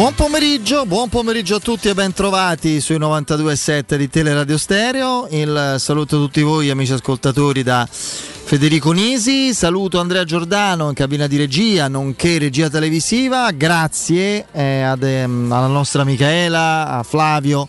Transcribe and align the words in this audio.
Buon 0.00 0.14
pomeriggio, 0.14 0.86
buon 0.86 1.10
pomeriggio 1.10 1.56
a 1.56 1.60
tutti 1.60 1.90
e 1.90 1.92
ben 1.92 2.14
trovati 2.14 2.80
sui 2.80 2.98
92.7 2.98 3.96
di 3.96 4.08
Teleradio 4.08 4.56
Stereo. 4.56 5.26
Il 5.28 5.74
saluto 5.76 6.16
a 6.16 6.18
tutti 6.20 6.40
voi 6.40 6.70
amici 6.70 6.94
ascoltatori 6.94 7.62
da 7.62 7.86
Federico 7.86 8.92
Nisi, 8.92 9.52
saluto 9.52 10.00
Andrea 10.00 10.24
Giordano 10.24 10.88
in 10.88 10.94
cabina 10.94 11.26
di 11.26 11.36
regia, 11.36 11.88
nonché 11.88 12.38
regia 12.38 12.70
televisiva. 12.70 13.50
Grazie 13.50 14.46
eh, 14.52 14.80
ad, 14.80 15.02
ehm, 15.02 15.52
alla 15.52 15.66
nostra 15.66 16.02
Michaela, 16.02 16.88
a 16.88 17.02
Flavio 17.02 17.68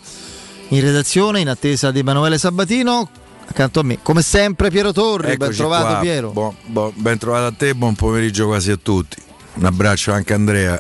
in 0.70 0.80
redazione 0.80 1.42
in 1.42 1.50
attesa 1.50 1.92
di 1.92 2.00
Emanuele 2.00 2.38
Sabatino. 2.38 3.10
Accanto 3.46 3.82
a 3.82 3.84
me, 3.84 4.00
come 4.02 4.22
sempre, 4.22 4.70
Piero 4.70 4.94
Torri. 4.94 5.36
ben 5.36 5.54
trovato, 5.54 5.86
qua. 5.86 6.00
Piero. 6.00 6.30
Buon, 6.30 6.56
buon, 6.64 6.94
ben 6.96 7.18
trovato 7.18 7.48
a 7.48 7.52
te, 7.52 7.76
buon 7.76 7.94
pomeriggio 7.96 8.46
quasi 8.46 8.72
a 8.72 8.78
tutti. 8.82 9.30
Un 9.54 9.66
abbraccio 9.66 10.12
anche 10.12 10.34
a 10.34 10.36
Andrea, 10.38 10.80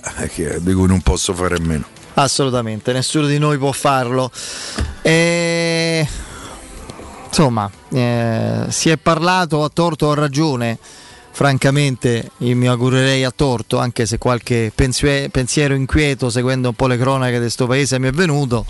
di 0.59 0.73
cui 0.73 0.87
non 0.87 1.01
posso 1.01 1.33
fare 1.33 1.55
a 1.55 1.59
meno. 1.59 1.85
Assolutamente, 2.13 2.93
nessuno 2.93 3.27
di 3.27 3.37
noi 3.37 3.57
può 3.57 3.71
farlo. 3.71 4.31
E... 5.01 6.07
Insomma, 7.27 7.69
eh, 7.89 8.65
si 8.69 8.89
è 8.89 8.97
parlato 8.97 9.63
a 9.63 9.69
torto 9.69 10.07
o 10.07 10.11
a 10.11 10.15
ragione. 10.15 10.77
Francamente, 11.33 12.31
io 12.39 12.55
mi 12.55 12.67
augurerei 12.67 13.23
a 13.23 13.31
torto, 13.31 13.77
anche 13.77 14.05
se 14.05 14.17
qualche 14.17 14.71
pensiero 14.75 15.73
inquieto, 15.73 16.29
seguendo 16.29 16.69
un 16.69 16.75
po' 16.75 16.87
le 16.87 16.97
cronache 16.97 17.33
di 17.33 17.39
questo 17.39 17.67
paese, 17.67 17.99
mi 17.99 18.07
è 18.09 18.11
venuto 18.11 18.65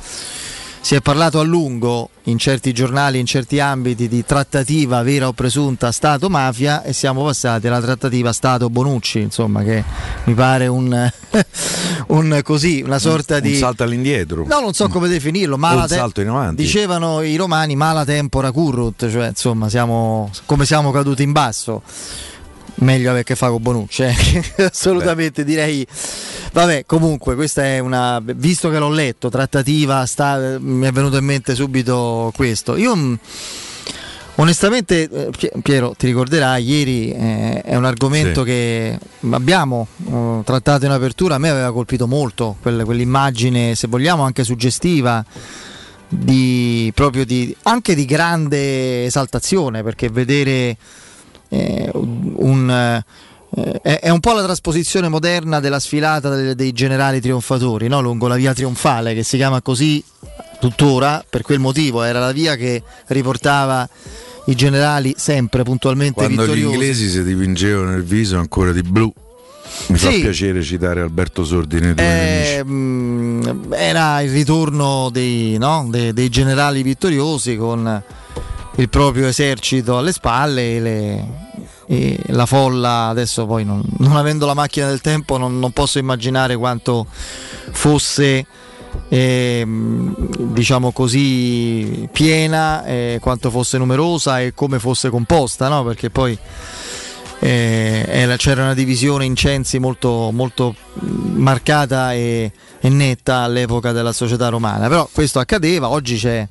si 0.82 0.96
è 0.96 1.00
parlato 1.02 1.40
a 1.40 1.44
lungo 1.44 2.10
in 2.24 2.40
certi 2.40 2.74
giornali, 2.74 3.20
in 3.20 3.28
certi 3.28 3.60
ambiti 3.60 4.08
di 4.08 4.26
trattativa 4.26 5.04
vera 5.04 5.28
o 5.28 5.34
presunta 5.34 5.92
Stato-mafia 5.92 6.84
e 6.84 6.92
siamo 6.92 7.24
passati 7.24 7.68
alla 7.68 7.80
trattativa 7.80 8.34
Stato-Bonucci, 8.34 9.20
insomma 9.20 9.62
che 9.64 9.84
mi 10.26 10.34
pare 10.34 10.66
un, 10.66 11.10
un 12.08 12.42
così, 12.44 12.82
una 12.84 13.00
sorta 13.00 13.36
un, 13.36 13.42
di... 13.42 13.52
Un 13.52 13.58
salto 13.58 13.84
all'indietro. 13.84 14.44
No, 14.48 14.60
non 14.60 14.74
so 14.74 14.88
come 14.90 15.08
definirlo, 15.08 15.56
ma 15.56 15.74
un 15.74 15.88
salto 15.88 16.20
in 16.20 16.30
avanti. 16.30 16.64
Dicevano 16.64 17.22
i 17.22 17.36
romani 17.36 17.76
mala 17.76 18.04
tempora 18.04 18.52
currut, 18.52 19.10
cioè 19.10 19.28
insomma 19.28 19.70
siamo, 19.70 20.32
come 20.46 20.66
siamo 20.66 20.92
caduti 20.92 21.22
in 21.22 21.32
basso 21.32 21.84
meglio 22.82 23.10
avere 23.10 23.24
che 23.24 23.36
fare 23.36 23.52
con 23.52 23.62
Bonucci, 23.62 24.04
eh? 24.04 24.16
assolutamente 24.72 25.44
Beh. 25.44 25.50
direi. 25.50 25.88
Vabbè, 26.54 26.86
comunque, 26.86 27.36
questa 27.36 27.64
è 27.64 27.80
una. 27.80 28.22
Visto 28.24 28.70
che 28.70 28.78
l'ho 28.78 28.92
letto, 28.92 29.30
trattativa, 29.30 30.06
sta, 30.06 30.58
mi 30.60 30.86
è 30.86 30.92
venuto 30.92 31.18
in 31.18 31.26
mente 31.26 31.56
subito 31.56 32.32
questo. 32.36 32.76
Io. 32.76 32.96
Mm, 32.96 33.14
onestamente, 34.36 35.10
eh, 35.10 35.52
Piero, 35.62 35.94
ti 35.98 36.08
ricorderai, 36.08 36.64
ieri 36.64 37.12
eh, 37.12 37.62
è 37.62 37.76
un 37.76 37.86
argomento 37.86 38.42
sì. 38.42 38.48
che 38.48 39.00
abbiamo 39.30 39.88
uh, 40.06 40.42
trattato 40.44 40.86
in 40.86 40.92
apertura, 40.92 41.36
a 41.36 41.38
me 41.38 41.50
aveva 41.50 41.72
colpito 41.72 42.08
molto 42.08 42.58
quella, 42.62 42.84
quell'immagine, 42.84 43.76
se 43.76 43.88
vogliamo, 43.88 44.24
anche 44.24 44.44
suggestiva. 44.44 45.24
Di, 46.14 46.92
proprio 46.94 47.24
di, 47.24 47.56
anche 47.62 47.96
di 47.96 48.04
grande 48.04 49.06
esaltazione 49.06 49.82
perché 49.82 50.10
vedere 50.10 50.76
eh, 51.54 51.92
un, 51.94 52.70
eh, 52.70 53.82
è, 53.82 54.10
un 54.10 54.22
po' 54.22 54.32
la 54.32 54.44
trasposizione 54.44 55.10
moderna 55.10 55.60
della 55.60 55.80
sfilata 55.80 56.34
dei, 56.34 56.56
dei 56.56 56.72
generali 56.72 57.20
trionfatori 57.20 57.90
no? 57.90 58.00
lungo 58.02 58.28
la 58.28 58.36
via 58.36 58.54
trionfale 58.54 59.14
che 59.14 59.24
si 59.24 59.36
chiama 59.36 59.62
così 59.62 60.02
tuttora 60.62 61.24
per 61.28 61.42
quel 61.42 61.60
motivo 61.60 62.04
era 62.04 62.20
la 62.20 62.32
via 62.32 62.56
che 62.56 62.82
riportava 63.08 63.88
i 64.46 64.56
generali 64.56 65.14
sempre 65.18 65.64
puntualmente 65.64 66.14
quando 66.14 66.44
vittoriosi. 66.44 66.70
gli 66.70 66.74
inglesi 66.74 67.10
si 67.10 67.24
dipingevano 67.24 67.96
il 67.96 68.04
viso 68.04 68.38
ancora 68.38 68.72
di 68.72 68.82
blu 68.82 69.12
mi 69.88 69.98
sì. 69.98 70.06
fa 70.06 70.10
piacere 70.12 70.64
citare 70.64 71.02
Alberto 71.02 71.44
Sordi 71.44 71.80
nei 71.80 71.94
eh, 71.98 72.64
mh, 72.64 73.68
era 73.72 74.22
il 74.22 74.32
ritorno 74.32 75.10
dei, 75.12 75.58
no? 75.58 75.88
dei, 75.90 76.14
dei 76.14 76.30
generali 76.30 76.84
vittoriosi 76.84 77.58
con 77.58 78.02
il 78.76 78.90
proprio 78.90 79.28
esercito 79.28 79.98
alle 79.98 80.12
spalle 80.12 80.76
e, 80.76 80.80
le, 80.80 81.28
e 81.88 82.20
la 82.28 82.46
folla 82.46 83.08
adesso 83.08 83.46
poi 83.46 83.66
non, 83.66 83.82
non, 83.98 84.16
avendo 84.16 84.46
la 84.46 84.54
macchina 84.54 84.88
del 84.88 85.02
tempo 85.02 85.38
non, 85.38 85.60
non 85.60 85.72
posso 85.72 86.00
immaginare 86.00 86.56
quanto 86.56 87.06
fosse 87.72 88.46
eh, 89.10 89.66
diciamo 89.68 90.92
così 90.92 92.08
piena 92.12 92.86
eh, 92.86 93.18
quanto 93.22 93.50
fosse 93.50 93.78
numerosa 93.78 94.40
e 94.40 94.54
come 94.54 94.80
fosse 94.80 95.10
composta 95.10 95.68
no? 95.68 95.84
perché 95.84 96.10
poi 96.10 96.38
eh, 97.44 98.36
c'era 98.38 98.64
una 98.64 98.74
divisione 98.74 99.26
in 99.26 99.36
censi 99.36 99.80
molto, 99.80 100.30
molto 100.32 100.76
marcata 101.00 102.14
e, 102.14 102.52
e 102.80 102.90
netta 102.90 103.38
all'epoca 103.38 103.92
della 103.92 104.14
società 104.14 104.50
romana 104.50 104.88
però 104.88 105.10
questo 105.12 105.40
accadeva 105.40 105.90
oggi 105.90 106.18
c'è 106.18 106.48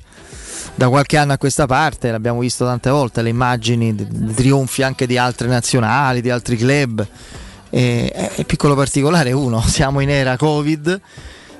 da 0.75 0.89
qualche 0.89 1.17
anno 1.17 1.33
a 1.33 1.37
questa 1.37 1.65
parte, 1.65 2.11
l'abbiamo 2.11 2.39
visto 2.39 2.65
tante 2.65 2.89
volte, 2.89 3.21
le 3.21 3.29
immagini 3.29 3.93
di 3.95 4.33
trionfi 4.33 4.83
anche 4.83 5.05
di 5.05 5.17
altre 5.17 5.47
nazionali, 5.47 6.21
di 6.21 6.29
altri 6.29 6.57
club. 6.57 7.05
E, 7.69 8.31
e 8.35 8.43
piccolo 8.43 8.75
particolare 8.75 9.31
uno, 9.31 9.61
siamo 9.65 9.99
in 9.99 10.09
era 10.09 10.37
Covid. 10.37 11.01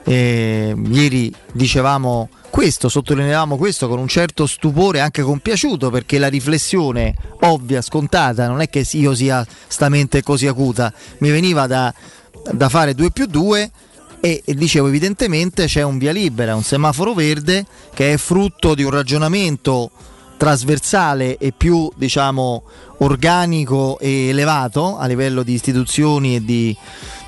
E, 0.03 0.75
ieri 0.89 1.33
dicevamo 1.53 2.29
questo, 2.49 2.89
sottolineavamo 2.89 3.55
questo 3.55 3.87
con 3.87 3.97
un 3.97 4.07
certo 4.07 4.45
stupore, 4.45 4.99
anche 4.99 5.21
compiaciuto, 5.21 5.89
perché 5.89 6.19
la 6.19 6.27
riflessione 6.27 7.15
ovvia, 7.41 7.81
scontata, 7.81 8.47
non 8.47 8.61
è 8.61 8.69
che 8.69 8.85
io 8.91 9.15
sia 9.15 9.45
stamente 9.67 10.21
così 10.21 10.47
acuta, 10.47 10.93
mi 11.19 11.31
veniva 11.31 11.65
da, 11.65 11.93
da 12.51 12.69
fare 12.69 12.93
2 12.93 13.11
più 13.11 13.25
2 13.25 13.71
e, 14.21 14.43
e 14.45 14.53
dicevo 14.53 14.87
evidentemente 14.87 15.65
c'è 15.65 15.81
un 15.81 15.97
via 15.97 16.11
libera, 16.11 16.55
un 16.55 16.63
semaforo 16.63 17.13
verde 17.13 17.65
che 17.93 18.13
è 18.13 18.17
frutto 18.17 18.75
di 18.75 18.83
un 18.83 18.91
ragionamento 18.91 19.91
trasversale 20.37 21.37
e 21.37 21.51
più 21.55 21.91
diciamo 21.95 22.63
organico 22.99 23.99
e 23.99 24.29
elevato 24.29 24.97
a 24.97 25.05
livello 25.05 25.43
di 25.43 25.53
istituzioni 25.53 26.35
e 26.35 26.43
di, 26.43 26.75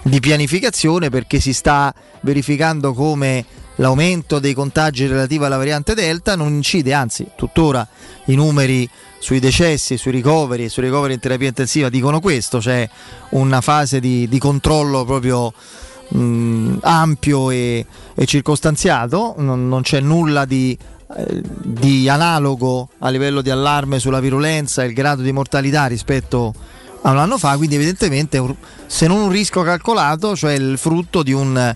di 0.04 0.20
pianificazione 0.20 1.10
perché 1.10 1.40
si 1.40 1.54
sta 1.54 1.94
verificando 2.22 2.94
come 2.94 3.46
l'aumento 3.78 4.38
dei 4.40 4.54
contagi 4.54 5.08
relativi 5.08 5.44
alla 5.44 5.58
variante 5.58 5.96
Delta 5.96 6.36
non 6.36 6.54
incide, 6.54 6.94
anzi 6.94 7.28
tuttora 7.36 7.88
i 8.26 8.36
numeri 8.36 8.88
sui 9.20 9.40
decessi, 9.40 9.98
sui 9.98 10.12
ricoveri 10.12 10.66
e 10.66 10.70
sui 10.70 10.84
ricoveri 10.84 11.14
in 11.14 11.20
terapia 11.20 11.48
intensiva 11.48 11.90
dicono 11.90 12.20
questo, 12.20 12.60
c'è 12.60 12.88
una 13.30 13.62
fase 13.62 14.00
di, 14.00 14.28
di 14.28 14.38
controllo 14.38 15.06
proprio 15.06 15.54
mh, 16.14 16.78
ampio 16.82 17.50
e, 17.50 17.86
e 18.14 18.26
circostanziato, 18.26 19.36
non, 19.38 19.68
non, 19.68 19.82
c'è 19.82 20.00
nulla 20.00 20.46
di, 20.46 20.78
eh, 21.18 21.42
di 21.44 22.08
analogo 22.08 22.90
a 23.00 23.10
livello 23.10 23.42
di 23.42 23.50
allarme 23.50 24.00
sulla 24.00 24.20
virulenza 24.20 24.84
e 24.84 24.88
il 24.88 24.94
grado 24.94 25.22
di 25.22 25.32
mortalità 25.32 25.88
rispetto 25.88 26.54
a 27.02 27.12
un 27.12 27.18
anno 27.18 27.38
fa, 27.38 27.58
quindi 27.58 27.76
evidentemente 27.76 28.42
se 28.86 29.08
non 29.08 29.22
un 29.22 29.30
rischio 29.30 29.64
calcolato, 29.64 30.36
cioè 30.36 30.54
il 30.54 30.78
frutto 30.78 31.22
di 31.22 31.34
un, 31.34 31.76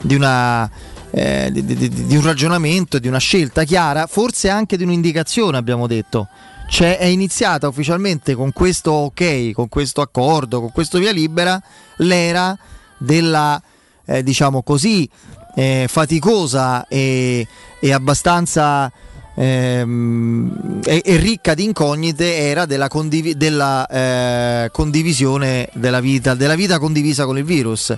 di 0.00 0.14
una, 0.14 0.68
eh, 1.10 1.50
di, 1.52 1.64
di, 1.64 1.88
di 1.88 2.16
un 2.16 2.22
ragionamento, 2.22 2.98
di 2.98 3.06
una 3.06 3.18
scelta 3.18 3.62
chiara, 3.62 4.06
forse 4.06 4.48
anche 4.48 4.76
di 4.76 4.82
un'indicazione 4.82 5.56
abbiamo 5.56 5.86
detto. 5.86 6.28
Cioè 6.66 6.96
è 6.96 7.04
iniziata 7.04 7.68
ufficialmente 7.68 8.34
con 8.34 8.50
questo 8.52 8.90
ok, 8.90 9.52
con 9.52 9.68
questo 9.68 10.00
accordo, 10.00 10.60
con 10.60 10.72
questo 10.72 10.98
via 10.98 11.12
libera, 11.12 11.62
l'era 11.98 12.56
della 12.96 13.62
eh, 14.06 14.22
diciamo 14.22 14.62
così 14.62 15.08
eh, 15.54 15.86
faticosa 15.88 16.86
e, 16.88 17.46
e 17.78 17.92
abbastanza 17.92 18.90
ehm, 19.34 20.80
e, 20.84 21.02
e, 21.04 21.16
ricca 21.16 21.54
di 21.54 21.64
incognite 21.64 22.36
era 22.36 22.66
della, 22.66 22.88
condiv- 22.88 23.36
della 23.36 23.86
eh, 23.86 24.70
condivisione 24.72 25.68
della 25.74 26.00
vita, 26.00 26.34
della 26.34 26.54
vita 26.54 26.78
condivisa 26.78 27.24
con 27.24 27.38
il 27.38 27.44
virus. 27.44 27.94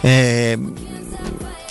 Eh, 0.00 0.58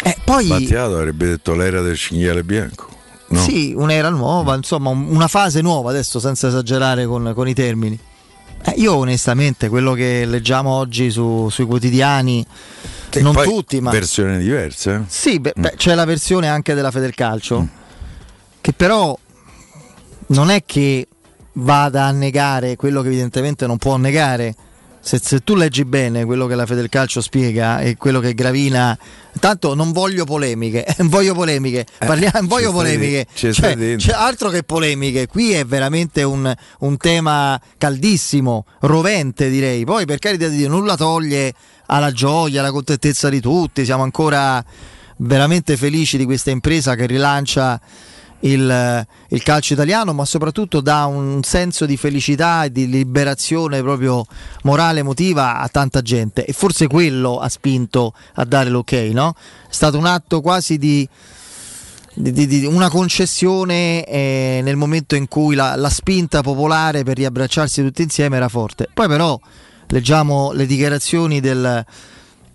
eh, 0.06 0.18
poi, 0.26 0.48
Battiato 0.48 0.98
avrebbe 0.98 1.28
detto 1.28 1.56
l'era 1.56 1.82
del 1.82 1.98
cinghiale 1.98 2.44
bianco. 2.44 2.90
No? 3.30 3.40
Sì, 3.40 3.74
un'era 3.76 4.10
nuova, 4.10 4.56
insomma, 4.56 4.90
una 4.90 5.28
fase 5.28 5.62
nuova 5.62 5.90
adesso 5.90 6.20
senza 6.20 6.48
esagerare 6.48 7.06
con, 7.06 7.32
con 7.34 7.48
i 7.48 7.54
termini. 7.54 7.98
Eh, 8.66 8.74
io 8.78 8.96
onestamente 8.96 9.70
quello 9.70 9.94
che 9.94 10.26
leggiamo 10.26 10.70
oggi 10.70 11.10
su, 11.10 11.50
sui 11.50 11.66
quotidiani 11.66 12.46
sì, 13.20 13.24
non 13.24 13.36
tutti, 13.36 13.80
ma 13.82 13.92
versione 13.92 14.38
diverse. 14.38 14.94
Eh? 14.94 15.02
Sì, 15.08 15.40
beh, 15.40 15.54
mm. 15.58 15.62
beh, 15.62 15.74
c'è 15.76 15.96
la 15.96 16.06
versione 16.06 16.48
anche 16.48 16.74
della 16.74 16.92
Federcalcio 16.92 17.62
mm. 17.62 17.66
che 18.62 18.74
però 18.74 19.18
non 20.28 20.50
è 20.50 20.64
che 20.66 21.08
vada 21.54 22.06
a 22.06 22.12
negare 22.12 22.76
quello 22.76 23.02
che 23.02 23.08
evidentemente 23.08 23.68
non 23.68 23.78
può 23.78 23.98
negare 23.98 24.56
se, 25.06 25.20
se, 25.22 25.40
tu 25.42 25.56
leggi 25.56 25.84
bene 25.84 26.24
quello 26.24 26.48
che 26.48 26.56
la 26.56 26.66
Federcalcio 26.66 27.20
spiega 27.20 27.80
e 27.80 27.98
quello 27.98 28.22
che 28.22 28.34
Gravina 28.34 28.98
tanto 29.38 29.76
non 29.76 29.92
voglio 29.92 30.24
polemiche 30.24 30.86
voglio 31.10 31.34
polemiche 31.34 31.86
eh, 32.00 32.06
parliamo 32.06 32.48
voglio 32.48 32.72
polemiche. 32.72 33.28
cioè, 33.34 33.96
c'è 33.98 34.14
altro 34.14 34.50
che 34.50 34.64
polemiche. 34.64 35.28
Qui 35.28 35.52
è 35.52 35.66
veramente 35.66 36.24
un, 36.24 36.52
un, 36.80 36.98
tema 36.98 37.60
caldissimo 37.78 38.66
rovente 38.82 39.50
direi. 39.50 39.84
Poi 39.84 40.06
per 40.06 40.20
carità 40.20 40.48
di 40.48 40.58
Dio 40.58 40.70
nulla 40.70 40.96
toglie 40.96 41.54
alla 41.88 42.12
gioia 42.12 42.62
alla 42.62 42.72
contentezza 42.72 43.28
di 43.28 43.42
tutti. 43.42 43.84
Siamo 43.84 44.04
ancora 44.04 44.64
veramente 45.18 45.76
felici 45.76 46.18
di 46.18 46.26
questa 46.26 46.52
impresa 46.52 46.96
che 46.96 47.06
rilancia 47.06 47.80
il, 48.44 49.08
il, 49.30 49.44
calcio 49.44 49.74
italiano, 49.74 50.14
ma 50.14 50.26
soprattutto 50.26 50.82
dà 50.82 51.06
un 51.06 51.44
senso 51.44 51.86
di 51.86 51.98
felicità 51.98 52.64
e 52.64 52.72
di 52.72 52.88
liberazione 52.88 53.82
proprio 53.82 54.26
morale, 54.64 55.00
emotiva 55.00 55.60
a 55.60 55.68
tanta 55.68 56.02
gente. 56.02 56.46
E 56.46 56.54
forse 56.54 56.88
quello 56.88 57.40
ha 57.40 57.50
spinto 57.50 58.14
a 58.36 58.46
dare 58.46 58.70
l'ok, 58.70 58.92
no? 59.12 59.36
È 59.38 59.74
stato 59.74 59.98
un 59.98 60.06
atto 60.06 60.42
quasi 60.42 60.78
di. 60.78 61.08
Di, 62.16 62.32
di, 62.32 62.46
di 62.46 62.64
una 62.68 62.92
concessione 62.92 64.06
eh, 64.06 64.60
nel 64.62 64.76
momento 64.76 65.16
in 65.16 65.28
cui 65.28 65.56
la, 65.56 65.76
la 65.76 65.90
spinta 65.90 66.44
popolare 66.44 67.02
per 67.02 67.18
riabbracciarsi 67.18 67.82
tutti 67.82 68.04
insieme 68.04 68.36
era 68.36 68.50
forte. 68.50 68.88
Poi 68.94 69.08
però 69.08 69.40
leggiamo 69.88 70.52
le 70.52 70.68
dichiarazioni 70.68 71.40
del, 71.40 71.84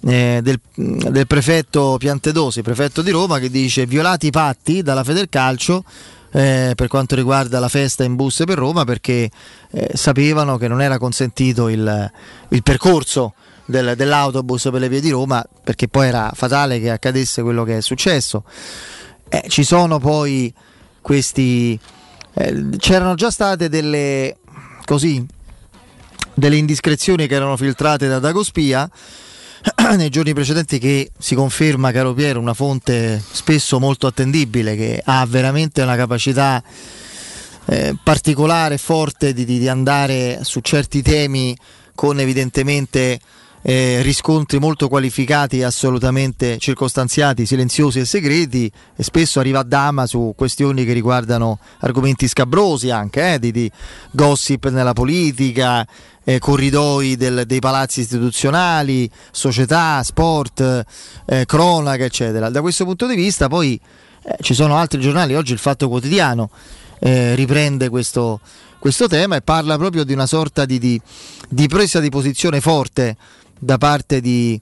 eh, 0.07 0.41
del, 0.43 0.61
del, 0.75 1.27
prefetto 1.27 1.97
Piantedosi, 1.99 2.63
prefetto 2.63 3.03
di 3.03 3.11
Roma, 3.11 3.39
che 3.39 3.51
dice 3.51 3.87
violati 3.87 4.27
i 4.29 4.31
patti 4.31 4.83
dalla 4.83 5.05
Federcalcio 5.05 5.85
eh, 6.31 6.73
per 6.75 6.89
quanto 6.89 7.15
riguarda 7.15 7.59
la 7.59 7.69
festa 7.69 8.05
in 8.05 8.15
bus 8.15 8.43
per 8.45 8.59
Roma 8.59 8.85
perché 8.85 9.31
eh, 9.71 9.91
sapevano 9.95 10.57
che 10.59 10.69
non 10.69 10.83
era 10.83 10.99
consentito 10.99 11.69
il, 11.69 12.11
il 12.49 12.63
percorso 12.63 13.35
del, 13.65 13.95
dell'autobus 13.97 14.69
per 14.71 14.81
le 14.81 14.89
vie 14.89 15.01
di 15.01 15.11
Roma 15.11 15.45
perché 15.65 15.89
poi 15.89 16.09
era 16.09 16.31
fatale 16.35 16.81
che 16.81 16.91
accadesse 16.91 17.43
quello 17.43 17.65
che 17.65 17.79
è 17.79 17.81
successo. 17.81 18.45
Eh, 19.29 19.45
ci 19.49 19.65
sono 19.65 19.99
poi 19.99 20.53
questi... 21.01 21.79
Eh, 22.35 22.69
c'erano 22.79 23.15
già 23.15 23.31
state 23.31 23.69
delle... 23.69 24.37
così 24.85 25.27
delle 26.35 26.57
indiscrezioni 26.57 27.27
che 27.27 27.35
erano 27.35 27.57
filtrate 27.57 28.07
da 28.07 28.21
Dagospia 28.21 28.89
nei 29.97 30.09
giorni 30.09 30.35
precedenti 30.35 30.79
che 30.79 31.11
si 31.19 31.35
conferma, 31.35 31.91
caro 31.93 32.15
Piero, 32.15 32.41
una 32.41 32.55
fonte 32.55 33.23
spesso 33.31 33.79
molto 33.79 34.07
attendibile 34.07 34.77
che 34.77 35.01
ha 35.05 35.25
veramente 35.27 35.83
una 35.83 35.97
capacità 35.97 36.63
eh, 37.67 37.95
particolare 38.03 38.79
forte 38.79 39.33
di, 39.33 39.45
di, 39.45 39.69
andare 39.69 40.41
su 40.43 40.61
certi 40.61 41.03
temi 41.03 41.57
con 41.95 42.19
evidentemente 42.21 43.21
eh, 43.63 44.03
riscontri 44.03 44.59
molto 44.59 44.89
qualificati, 44.89 45.63
assolutamente 45.63 46.59
circostanziati, 46.59 47.47
silenziosi 47.47 48.01
e 48.01 48.05
segreti 48.05 48.71
e 48.97 49.03
spesso 49.03 49.41
arriva 49.41 49.61
a 49.61 49.65
dama 49.65 50.07
su 50.07 50.33
questioni 50.37 50.85
che 50.85 50.93
riguardano 50.93 51.59
argomenti 51.81 52.29
scabrosi 52.29 52.91
anche, 52.91 53.35
eh, 53.35 53.39
di, 53.39 53.51
di 53.51 53.71
gossip 54.13 54.69
nella 54.69 54.93
politica, 54.93 55.87
eh, 56.25 56.39
corridoi 56.39 57.17
del, 57.17 57.45
dei 57.47 57.59
palazzi 57.59 58.01
istituzionali, 58.01 59.11
società, 59.31 60.03
sport, 60.03 60.85
eh, 61.27 61.45
cronaca, 61.47 62.05
eccetera. 62.05 62.51
Da 62.51 62.61
questo 62.61 62.85
punto 62.85 63.07
di 63.07 63.17
vista 63.17 63.49
poi 63.49 63.81
eh, 64.23 64.37
ci 64.41 64.55
sono 64.55 64.77
altri 64.77 65.01
giornali, 65.01 65.35
oggi 65.35 65.53
il 65.53 65.59
Fatto 65.59 65.89
Quotidiano 65.89 66.51
eh, 67.01 67.35
riprende 67.35 67.89
questo, 67.89 68.41
questo, 68.79 69.07
tema 69.09 69.37
e 69.37 69.41
parla 69.41 69.79
proprio 69.79 70.05
di 70.05 70.13
una 70.13 70.27
sorta 70.27 70.65
di, 70.65 70.79
di, 70.79 71.01
di 71.49 71.67
presa 71.67 72.01
di 72.01 72.11
posizione 72.11 72.61
forte 72.61 73.17
da 73.59 73.79
parte 73.79 74.21
di, 74.21 74.61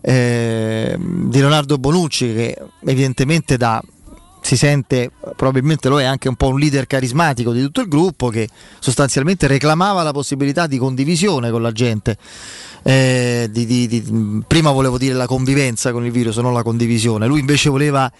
eh, 0.00 0.96
di 0.98 1.38
Leonardo 1.38 1.78
Bonucci 1.78 2.32
che 2.34 2.58
evidentemente 2.84 3.56
da 3.56 3.82
si 4.40 4.56
sente, 4.56 5.10
probabilmente 5.36 5.88
lo 5.88 6.00
è 6.00 6.04
anche 6.04 6.28
un 6.28 6.34
po' 6.34 6.48
un 6.48 6.58
leader 6.58 6.86
carismatico 6.86 7.52
di 7.52 7.60
tutto 7.60 7.82
il 7.82 7.88
gruppo 7.88 8.28
che 8.28 8.48
sostanzialmente 8.78 9.46
reclamava 9.46 10.02
la 10.02 10.12
possibilità 10.12 10.66
di 10.66 10.78
condivisione 10.78 11.50
con 11.50 11.60
la 11.60 11.72
gente. 11.72 12.16
Eh, 12.82 13.48
di, 13.50 13.66
di, 13.66 13.86
di, 13.86 14.42
prima 14.46 14.70
volevo 14.70 14.96
dire 14.96 15.14
la 15.14 15.26
convivenza 15.26 15.92
con 15.92 16.06
il 16.06 16.12
virus, 16.12 16.38
non 16.38 16.54
la 16.54 16.62
condivisione. 16.62 17.26
Lui 17.26 17.40
invece 17.40 17.68
voleva 17.68 18.10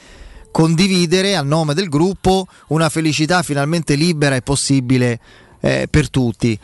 condividere 0.50 1.34
a 1.34 1.42
nome 1.42 1.72
del 1.72 1.88
gruppo 1.88 2.46
una 2.68 2.88
felicità 2.88 3.42
finalmente 3.42 3.94
libera 3.94 4.34
e 4.34 4.42
possibile 4.42 5.20
eh, 5.60 5.88
per 5.90 6.10
tutti. 6.10 6.58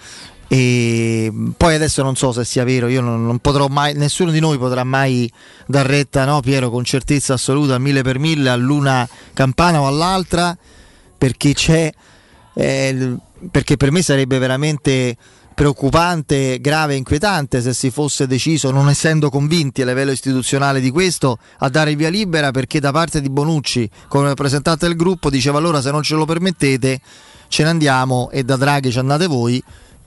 E 0.49 1.33
poi 1.57 1.75
adesso 1.75 2.03
non 2.03 2.17
so 2.17 2.33
se 2.33 2.45
sia 2.45 2.65
vero, 2.65 2.89
io 2.89 3.01
non, 3.01 3.25
non 3.25 3.39
potrò 3.39 3.67
mai, 3.69 3.95
nessuno 3.95 4.31
di 4.31 4.41
noi 4.41 4.59
potrà 4.59 4.85
mai 4.85 5.31
dar 5.67 5.87
retta, 5.87 6.25
no, 6.25 6.41
Piero, 6.41 6.71
con 6.71 6.85
certezza 6.85 7.35
assoluta, 7.35 7.79
mille 7.79 8.03
per 8.03 8.19
mille, 8.19 8.51
all'una 8.51 9.09
campana 9.33 9.81
o 9.81 9.87
all'altra, 9.87 10.57
perché 11.17 11.55
c'è, 11.55 11.91
eh, 12.55 13.17
perché 13.51 13.77
per 13.77 13.91
me 13.91 14.03
sarebbe 14.03 14.39
veramente 14.39 15.17
preoccupante, 15.55 16.61
grave 16.61 16.95
e 16.95 16.97
inquietante 16.97 17.63
se 17.63 17.73
si 17.73 17.91
fosse 17.91 18.27
deciso, 18.27 18.71
non 18.71 18.89
essendo 18.89 19.31
convinti 19.31 19.83
a 19.83 19.87
livello 19.87 20.11
istituzionale 20.11 20.81
di 20.81 20.91
questo, 20.91 21.39
a 21.59 21.69
dare 21.69 21.95
via 21.95 22.09
libera 22.09 22.51
perché 22.51 22.81
da 22.81 22.91
parte 22.91 23.21
di 23.21 23.31
Bonucci, 23.31 23.89
come 24.09 24.27
rappresentante 24.27 24.87
del 24.87 24.97
gruppo, 24.97 25.31
diceva 25.31 25.59
allora 25.59 25.81
se 25.81 25.93
non 25.93 26.03
ce 26.03 26.17
lo 26.17 26.25
permettete 26.25 27.01
ce 27.49 27.63
ne 27.63 27.69
andiamo 27.69 28.31
e 28.33 28.43
da 28.43 28.57
Draghi 28.57 28.91
ci 28.91 28.99
andate 28.99 29.27
voi 29.29 29.63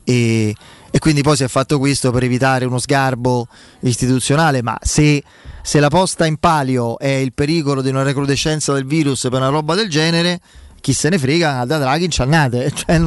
e, 0.09 0.55
e, 0.89 0.99
quindi 0.99 1.21
poi 1.21 1.35
si 1.35 1.43
è 1.43 1.49
fatto 1.49 1.79
questo 1.79 2.11
per 2.11 2.23
evitare 2.23 2.63
uno 2.63 2.79
sgarbo 2.79 3.45
istituzionale, 3.81 4.61
ma 4.61 4.77
se, 4.81 5.21
se, 5.61 5.81
la 5.81 5.89
posta 5.89 6.25
in 6.25 6.37
palio 6.37 6.97
è 6.97 7.09
il 7.09 7.33
pericolo 7.33 7.81
di 7.81 7.89
una 7.89 8.03
recrudescenza 8.03 8.71
del 8.71 8.85
virus 8.85 9.23
per 9.23 9.33
una 9.33 9.49
roba 9.49 9.75
del 9.75 9.89
genere, 9.89 10.39
chi 10.79 10.93
se 10.93 11.09
ne 11.09 11.19
frega 11.19 11.65
da 11.65 11.77
Draghi 11.77 12.09
ci 12.09 12.21
annate. 12.21 12.71
Cioè, 12.73 13.01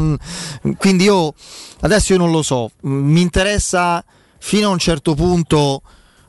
quindi 0.76 1.04
io 1.04 1.32
adesso 1.80 2.12
io 2.12 2.18
non 2.18 2.30
lo 2.30 2.42
so, 2.42 2.70
mi 2.82 3.22
interessa 3.22 4.04
fino 4.36 4.68
a 4.68 4.72
un 4.72 4.78
certo 4.78 5.14
punto 5.14 5.80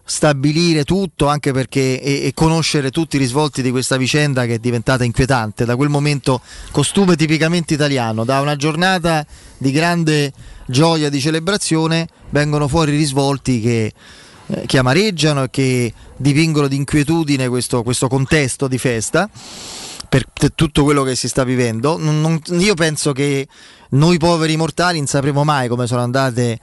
stabilire 0.04 0.84
tutto 0.84 1.28
anche 1.28 1.54
perché 1.54 2.02
e, 2.02 2.26
e, 2.26 2.34
conoscere 2.34 2.92
tutti 2.92 3.16
i 3.16 3.20
risvolti 3.20 3.62
di 3.62 3.72
questa 3.72 3.96
vicenda 3.96 4.46
che 4.46 4.56
è 4.56 4.60
diventata 4.60 5.04
inquietante 5.04 5.64
da 5.64 5.76
quel 5.76 5.88
momento 5.90 6.42
costume 6.72 7.16
tipicamente 7.16 7.74
italiano 7.74 8.26
da 8.26 8.42
una 8.42 8.58
giornata 8.58 9.26
di 9.58 9.72
grande 9.72 10.34
gioia 10.72 11.10
di 11.10 11.20
celebrazione 11.20 12.08
vengono 12.32 12.68
fuori 12.68 12.96
risvolti 12.96 13.62
che, 13.62 13.94
eh, 14.48 14.64
che 14.66 14.78
amareggiano 14.80 15.44
e 15.44 15.50
che 15.52 15.94
dipingono 16.18 16.68
di 16.68 16.78
inquietudine 16.78 17.48
questo, 17.48 17.84
questo 17.84 18.08
contesto 18.08 18.68
di 18.68 18.80
festa 18.80 19.30
per, 20.10 20.26
tutto 20.56 20.84
quello 20.84 21.04
che 21.04 21.16
si 21.16 21.28
sta 21.28 21.44
vivendo 21.44 21.98
non, 21.98 22.42
io 22.58 22.74
penso 22.74 23.12
che 23.12 23.48
noi 23.92 24.18
poveri 24.18 24.58
mortali 24.58 24.98
non 24.98 25.08
sapremo 25.08 25.44
mai 25.44 25.68
come 25.68 25.86
sono 25.86 26.02
andate 26.02 26.60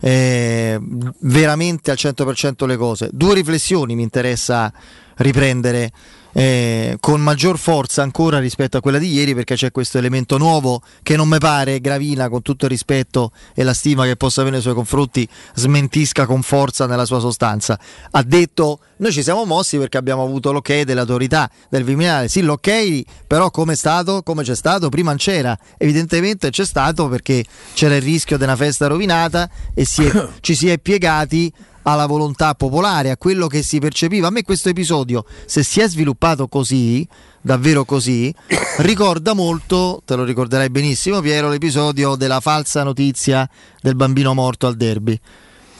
eh, 0.00 0.78
veramente 1.20 1.90
al 1.90 1.96
100% 1.98 2.66
le 2.66 2.76
cose. 2.76 3.08
Due 3.12 3.34
riflessioni 3.34 3.94
mi 3.94 4.02
interessa 4.02 4.72
riprendere 5.16 5.90
eh, 6.32 6.96
con 7.00 7.20
maggior 7.20 7.58
forza 7.58 8.02
ancora 8.02 8.38
rispetto 8.38 8.76
a 8.76 8.80
quella 8.80 8.98
di 8.98 9.12
ieri 9.12 9.34
perché 9.34 9.54
c'è 9.54 9.70
questo 9.70 9.98
elemento 9.98 10.38
nuovo 10.38 10.82
che 11.02 11.16
non 11.16 11.28
mi 11.28 11.38
pare 11.38 11.80
Gravina 11.80 12.28
con 12.28 12.42
tutto 12.42 12.66
il 12.66 12.70
rispetto 12.70 13.32
e 13.54 13.62
la 13.62 13.74
stima 13.74 14.04
che 14.04 14.16
possa 14.16 14.40
avere 14.40 14.56
nei 14.56 14.62
suoi 14.62 14.74
confronti 14.74 15.28
smentisca 15.54 16.26
con 16.26 16.42
forza 16.42 16.86
nella 16.86 17.04
sua 17.04 17.20
sostanza. 17.20 17.78
Ha 18.10 18.22
detto 18.22 18.80
noi 18.98 19.12
ci 19.12 19.22
siamo 19.22 19.44
mossi 19.44 19.78
perché 19.78 19.96
abbiamo 19.96 20.22
avuto 20.22 20.52
l'ok 20.52 20.82
dell'autorità 20.82 21.50
del 21.68 21.84
Viminale. 21.84 22.28
Sì 22.28 22.42
l'ok 22.42 23.02
però 23.26 23.50
come 23.50 23.72
è 23.72 23.76
stato 23.76 24.22
come 24.22 24.42
c'è 24.42 24.56
stato 24.56 24.88
prima 24.88 25.10
non 25.10 25.18
c'era. 25.18 25.56
Evidentemente 25.76 26.50
c'è 26.50 26.64
stato 26.64 27.08
perché 27.08 27.44
c'era 27.74 27.96
il 27.96 28.02
rischio 28.02 28.36
di 28.36 28.44
una 28.44 28.56
festa 28.56 28.86
rovinata 28.86 29.48
e 29.74 29.84
si 29.84 30.04
è, 30.04 30.28
ci 30.40 30.54
si 30.54 30.68
è 30.68 30.78
piegati 30.78 31.52
alla 31.82 32.06
volontà 32.06 32.54
popolare, 32.54 33.10
a 33.10 33.16
quello 33.16 33.46
che 33.46 33.62
si 33.62 33.78
percepiva. 33.78 34.28
A 34.28 34.30
me 34.30 34.42
questo 34.42 34.68
episodio, 34.68 35.24
se 35.46 35.62
si 35.62 35.80
è 35.80 35.88
sviluppato 35.88 36.48
così, 36.48 37.06
davvero 37.40 37.84
così, 37.84 38.34
ricorda 38.78 39.32
molto, 39.32 40.02
te 40.04 40.16
lo 40.16 40.24
ricorderai 40.24 40.70
benissimo 40.70 41.20
Piero, 41.20 41.48
l'episodio 41.48 42.14
della 42.14 42.40
falsa 42.40 42.82
notizia 42.82 43.48
del 43.80 43.94
bambino 43.94 44.34
morto 44.34 44.66
al 44.66 44.76
derby. 44.76 45.18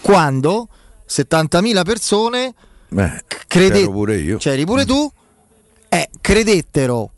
Quando 0.01 0.69
70.000 1.09 1.83
persone 1.85 2.55
Beh, 2.89 3.25
crede- 3.47 3.85
pure 3.85 4.17
io. 4.17 4.39
c'eri 4.39 4.65
pure 4.65 4.85
tu, 4.85 5.11
eh, 5.89 6.09
credettero 6.21 7.13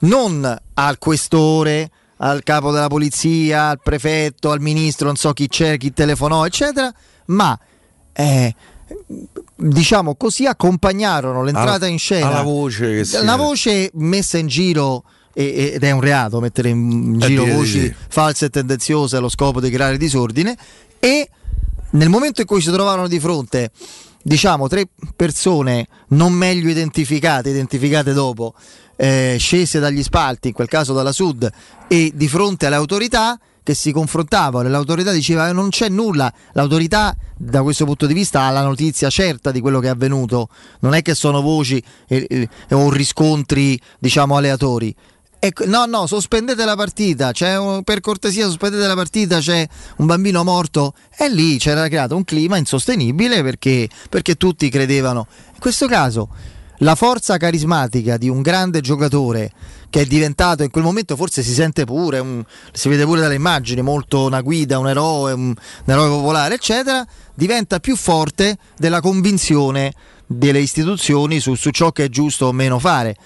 non 0.00 0.58
al 0.74 0.98
questore, 0.98 1.90
al 2.18 2.42
capo 2.42 2.70
della 2.70 2.88
polizia, 2.88 3.68
al 3.68 3.80
prefetto, 3.82 4.50
al 4.50 4.60
ministro, 4.60 5.06
non 5.06 5.16
so 5.16 5.32
chi 5.32 5.48
c'era, 5.48 5.76
chi 5.76 5.92
telefonò, 5.92 6.46
eccetera, 6.46 6.92
ma 7.26 7.58
eh, 8.12 8.54
diciamo 9.56 10.14
così 10.14 10.46
accompagnarono 10.46 11.42
l'entrata 11.42 11.84
alla, 11.84 11.86
in 11.86 11.98
scena. 11.98 12.28
alla 12.28 12.42
voce, 12.42 13.02
che 13.02 13.22
la 13.22 13.36
voce 13.36 13.90
messa 13.94 14.38
in 14.38 14.46
giro 14.46 15.04
ed 15.34 15.82
è 15.82 15.90
un 15.90 16.00
reato 16.00 16.40
mettere 16.40 16.68
in 16.68 17.18
eh, 17.20 17.26
giro 17.26 17.46
voci 17.46 17.94
false 18.08 18.46
e 18.46 18.50
tendenziose 18.50 19.16
allo 19.16 19.30
scopo 19.30 19.60
di 19.60 19.70
creare 19.70 19.96
disordine. 19.96 20.56
E 20.98 21.28
nel 21.90 22.08
momento 22.08 22.40
in 22.42 22.46
cui 22.46 22.60
si 22.60 22.70
trovarono 22.70 23.08
di 23.08 23.18
fronte 23.18 23.70
diciamo 24.22 24.68
tre 24.68 24.86
persone 25.16 25.86
non 26.08 26.32
meglio 26.32 26.68
identificate, 26.68 27.50
identificate 27.50 28.12
dopo, 28.12 28.54
eh, 28.96 29.36
scese 29.38 29.80
dagli 29.80 30.02
spalti, 30.02 30.48
in 30.48 30.54
quel 30.54 30.68
caso 30.68 30.92
dalla 30.92 31.12
Sud, 31.12 31.50
e 31.88 32.12
di 32.14 32.28
fronte 32.28 32.66
alle 32.66 32.76
autorità 32.76 33.38
che 33.62 33.74
si 33.74 33.92
confrontavano, 33.92 34.68
l'autorità 34.68 35.12
diceva 35.12 35.46
che 35.46 35.52
non 35.52 35.68
c'è 35.68 35.88
nulla, 35.88 36.32
l'autorità 36.52 37.14
da 37.36 37.62
questo 37.62 37.84
punto 37.84 38.06
di 38.06 38.14
vista 38.14 38.42
ha 38.42 38.50
la 38.50 38.62
notizia 38.62 39.08
certa 39.08 39.50
di 39.50 39.60
quello 39.60 39.80
che 39.80 39.86
è 39.86 39.90
avvenuto, 39.90 40.48
non 40.80 40.94
è 40.94 41.02
che 41.02 41.14
sono 41.14 41.40
voci 41.40 41.82
eh, 42.08 42.26
eh, 42.28 42.74
o 42.74 42.90
riscontri 42.90 43.80
diciamo 43.98 44.36
aleatori. 44.36 44.94
Ecco, 45.44 45.66
no, 45.66 45.86
no, 45.86 46.06
sospendete 46.06 46.64
la 46.64 46.76
partita, 46.76 47.32
un, 47.58 47.82
per 47.82 48.00
cortesia 48.00 48.46
sospendete 48.46 48.86
la 48.86 48.94
partita, 48.94 49.40
c'è 49.40 49.66
un 49.96 50.06
bambino 50.06 50.44
morto. 50.44 50.94
E 51.16 51.28
lì 51.28 51.58
c'era 51.58 51.88
creato 51.88 52.14
un 52.14 52.22
clima 52.22 52.58
insostenibile 52.58 53.42
perché, 53.42 53.88
perché 54.08 54.36
tutti 54.36 54.68
credevano. 54.68 55.26
In 55.52 55.58
questo 55.58 55.88
caso 55.88 56.28
la 56.82 56.94
forza 56.96 57.36
carismatica 57.36 58.16
di 58.16 58.28
un 58.28 58.42
grande 58.42 58.80
giocatore 58.80 59.52
che 59.88 60.00
è 60.00 60.04
diventato 60.04 60.62
in 60.62 60.70
quel 60.70 60.84
momento 60.84 61.16
forse 61.16 61.42
si 61.42 61.52
sente 61.52 61.84
pure, 61.84 62.18
un, 62.18 62.42
si 62.72 62.88
vede 62.88 63.04
pure 63.04 63.20
dalle 63.20 63.34
immagini, 63.34 63.82
molto 63.82 64.24
una 64.24 64.40
guida, 64.40 64.78
un 64.78 64.88
eroe, 64.88 65.32
un, 65.32 65.48
un 65.48 65.56
eroe 65.84 66.08
popolare, 66.08 66.54
eccetera, 66.54 67.06
diventa 67.34 67.78
più 67.78 67.94
forte 67.94 68.56
della 68.76 69.00
convinzione 69.00 69.92
delle 70.26 70.60
istituzioni 70.60 71.40
su, 71.40 71.54
su 71.54 71.70
ciò 71.70 71.92
che 71.92 72.04
è 72.04 72.08
giusto 72.08 72.46
o 72.46 72.52
meno 72.52 72.78
fare. 72.78 73.16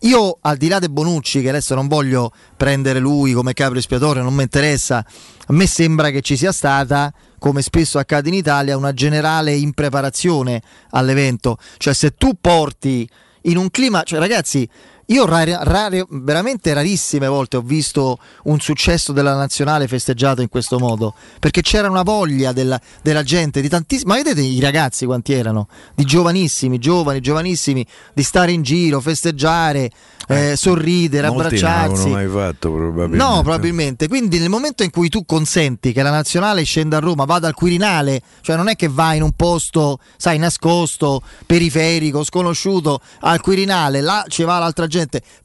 Io 0.00 0.38
al 0.40 0.56
di 0.56 0.68
là 0.68 0.78
di 0.78 0.88
Bonucci, 0.88 1.40
che 1.40 1.50
adesso 1.50 1.74
non 1.74 1.88
voglio 1.88 2.32
prendere 2.56 2.98
lui 2.98 3.32
come 3.32 3.52
capro 3.52 3.78
espiatorio, 3.78 4.22
non 4.22 4.34
mi 4.34 4.42
interessa, 4.42 4.98
a 4.98 5.52
me 5.52 5.66
sembra 5.66 6.10
che 6.10 6.20
ci 6.20 6.36
sia 6.36 6.52
stata, 6.52 7.12
come 7.44 7.60
spesso 7.60 7.98
accade 7.98 8.30
in 8.30 8.34
Italia, 8.34 8.74
una 8.74 8.94
generale 8.94 9.52
impreparazione 9.52 10.62
all'evento. 10.92 11.58
Cioè 11.76 11.92
se 11.92 12.14
tu 12.14 12.38
porti 12.40 13.06
in 13.42 13.58
un 13.58 13.70
clima, 13.70 14.02
cioè 14.02 14.18
ragazzi, 14.18 14.66
io 15.06 15.26
rare, 15.26 15.58
rare, 15.62 16.04
veramente 16.08 16.72
rarissime 16.72 17.26
volte 17.26 17.56
ho 17.56 17.60
visto 17.60 18.18
un 18.44 18.60
successo 18.60 19.12
della 19.12 19.34
nazionale 19.34 19.88
festeggiato 19.88 20.40
in 20.40 20.48
questo 20.48 20.78
modo, 20.78 21.14
perché 21.38 21.60
c'era 21.60 21.88
una 21.88 22.02
voglia 22.02 22.52
della, 22.52 22.80
della 23.02 23.22
gente, 23.22 23.60
di 23.60 23.68
tantissimi, 23.68 24.10
ma 24.10 24.16
vedete 24.16 24.40
i 24.40 24.60
ragazzi 24.60 25.04
quanti 25.06 25.32
erano, 25.32 25.68
di 25.94 26.04
giovanissimi, 26.04 26.78
giovani, 26.78 27.20
giovanissimi, 27.20 27.86
di 28.12 28.22
stare 28.22 28.52
in 28.52 28.62
giro, 28.62 29.00
festeggiare, 29.00 29.90
eh, 30.28 30.52
eh, 30.52 30.56
sorridere, 30.56 31.26
abbracciarsi. 31.26 32.04
Non 32.04 32.12
mai 32.12 32.28
fatto 32.28 32.72
probabilmente. 32.72 33.16
No, 33.16 33.42
probabilmente. 33.42 34.08
Quindi 34.08 34.38
nel 34.38 34.48
momento 34.48 34.82
in 34.82 34.90
cui 34.90 35.08
tu 35.08 35.24
consenti 35.24 35.92
che 35.92 36.02
la 36.02 36.10
nazionale 36.10 36.62
scenda 36.64 36.96
a 36.96 37.00
Roma, 37.00 37.24
vada 37.24 37.46
al 37.46 37.54
Quirinale, 37.54 38.22
cioè 38.40 38.56
non 38.56 38.68
è 38.68 38.76
che 38.76 38.88
vai 38.88 39.16
in 39.16 39.22
un 39.22 39.32
posto, 39.32 39.98
sai, 40.16 40.38
nascosto, 40.38 41.22
periferico, 41.46 42.24
sconosciuto, 42.24 43.00
al 43.20 43.40
Quirinale, 43.40 44.00
là 44.00 44.24
ci 44.28 44.44
va 44.44 44.58
l'altra 44.58 44.86
gente, 44.86 44.93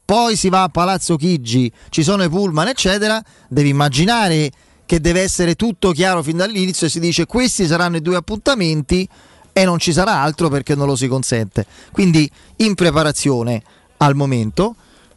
poi 0.04 0.36
si 0.36 0.48
va 0.48 0.64
a 0.64 0.68
Palazzo 0.68 1.16
Chigi, 1.16 1.70
ci 1.88 2.02
sono 2.02 2.22
i 2.22 2.28
pullman, 2.28 2.68
eccetera, 2.68 3.22
devi 3.48 3.68
immaginare 3.70 4.50
che 4.86 5.00
deve 5.00 5.20
essere 5.20 5.54
tutto 5.54 5.92
chiaro 5.92 6.22
fin 6.22 6.36
dall'inizio 6.36 6.86
e 6.86 6.90
si 6.90 7.00
dice 7.00 7.26
questi 7.26 7.66
saranno 7.66 7.96
i 7.96 8.02
due 8.02 8.16
appuntamenti 8.16 9.08
e 9.52 9.64
non 9.64 9.78
ci 9.78 9.92
sarà 9.92 10.20
altro 10.20 10.48
perché 10.48 10.74
non 10.74 10.86
lo 10.86 10.96
si 10.96 11.06
consente. 11.06 11.66
Quindi 11.92 12.28
in 12.56 12.74
preparazione 12.74 13.62
al 13.98 14.14
momento. 14.14 14.74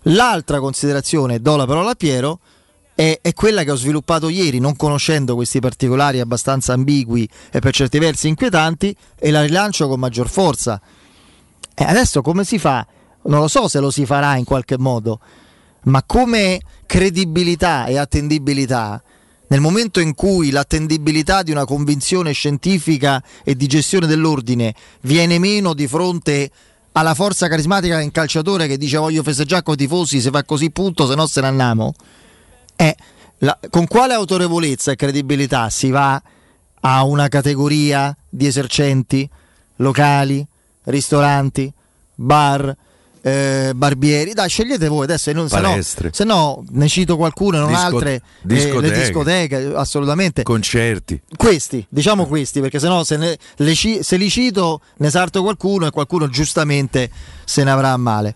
L'altra 0.07 0.59
considerazione, 0.59 1.39
do 1.39 1.55
la 1.55 1.65
parola 1.65 1.91
a 1.91 1.95
Piero, 1.95 2.39
è, 2.95 3.19
è, 3.21 3.33
quella 3.33 3.63
che 3.63 3.71
ho 3.71 3.75
sviluppato 3.75 4.29
ieri, 4.29 4.59
non 4.59 4.75
conoscendo 4.75 5.35
questi 5.35 5.59
particolari 5.59 6.19
abbastanza 6.19 6.73
ambigui 6.73 7.27
e 7.51 7.59
per 7.59 7.73
certi 7.73 7.99
versi 7.99 8.27
inquietanti, 8.27 8.95
e 9.17 9.31
la 9.31 9.41
rilancio 9.41 9.87
con 9.87 9.99
maggior 9.99 10.29
forza. 10.29 10.81
E 11.73 11.83
adesso 11.83 12.21
come 12.21 12.43
si 12.43 12.59
fa? 12.59 12.85
Non 13.25 13.39
lo 13.39 13.47
so 13.47 13.67
se 13.67 13.79
lo 13.79 13.91
si 13.91 14.05
farà 14.05 14.35
in 14.35 14.43
qualche 14.43 14.77
modo, 14.77 15.19
ma 15.83 16.03
come 16.03 16.59
credibilità 16.85 17.85
e 17.85 17.97
attendibilità, 17.97 19.01
nel 19.47 19.61
momento 19.61 19.99
in 19.99 20.15
cui 20.15 20.49
l'attendibilità 20.49 21.43
di 21.43 21.51
una 21.51 21.65
convinzione 21.65 22.31
scientifica 22.31 23.21
e 23.43 23.55
di 23.55 23.67
gestione 23.67 24.07
dell'ordine 24.07 24.73
viene 25.01 25.37
meno 25.37 25.73
di 25.73 25.87
fronte 25.87 26.49
alla 26.93 27.13
forza 27.13 27.47
carismatica 27.47 27.99
in 27.99 28.11
calciatore 28.11 28.67
che 28.67 28.77
dice 28.77 28.97
voglio 28.97 29.23
festeggiare 29.23 29.63
con 29.63 29.75
i 29.75 29.77
tifosi, 29.77 30.21
se 30.21 30.29
fa 30.29 30.43
così 30.43 30.71
punto, 30.71 31.07
se 31.07 31.15
no 31.15 31.27
se 31.27 31.41
ne 31.41 31.47
andiamo. 31.47 31.93
Eh, 32.75 32.95
la, 33.39 33.57
con 33.69 33.87
quale 33.87 34.13
autorevolezza 34.13 34.91
e 34.91 34.95
credibilità 34.95 35.69
si 35.69 35.89
va 35.89 36.21
a 36.81 37.03
una 37.03 37.27
categoria 37.27 38.15
di 38.29 38.47
esercenti, 38.47 39.29
locali, 39.77 40.45
ristoranti, 40.85 41.71
bar, 42.15 42.75
eh, 43.25 43.71
barbieri. 43.73 44.33
Dai, 44.33 44.49
scegliete 44.49 44.89
voi 44.89 45.05
adesso, 45.05 45.31
non, 45.31 45.47
se, 45.47 45.59
no, 45.61 45.79
se 46.11 46.23
no 46.25 46.63
ne 46.71 46.87
cito 46.89 47.15
qualcuno, 47.15 47.57
non 47.59 47.69
Disco- 47.69 47.81
altre. 47.81 48.21
Discoteche. 48.41 48.85
Eh, 48.85 48.89
le 48.89 48.99
discoteche, 48.99 49.71
assolutamente. 49.73 50.43
Concerti. 50.43 51.21
Questi, 51.35 51.85
diciamo 51.87 52.25
questi, 52.27 52.59
perché 52.59 52.79
se 52.79 52.87
no 52.87 53.03
se, 53.05 53.15
ne, 53.15 53.37
le, 53.55 53.73
se 53.75 54.17
li 54.17 54.29
cito 54.29 54.81
ne 54.97 55.09
sarto 55.09 55.41
qualcuno 55.41 55.87
e 55.87 55.91
qualcuno 55.91 56.27
giustamente 56.27 57.09
se 57.45 57.63
ne 57.63 57.71
avrà 57.71 57.91
a 57.91 57.97
male. 57.97 58.35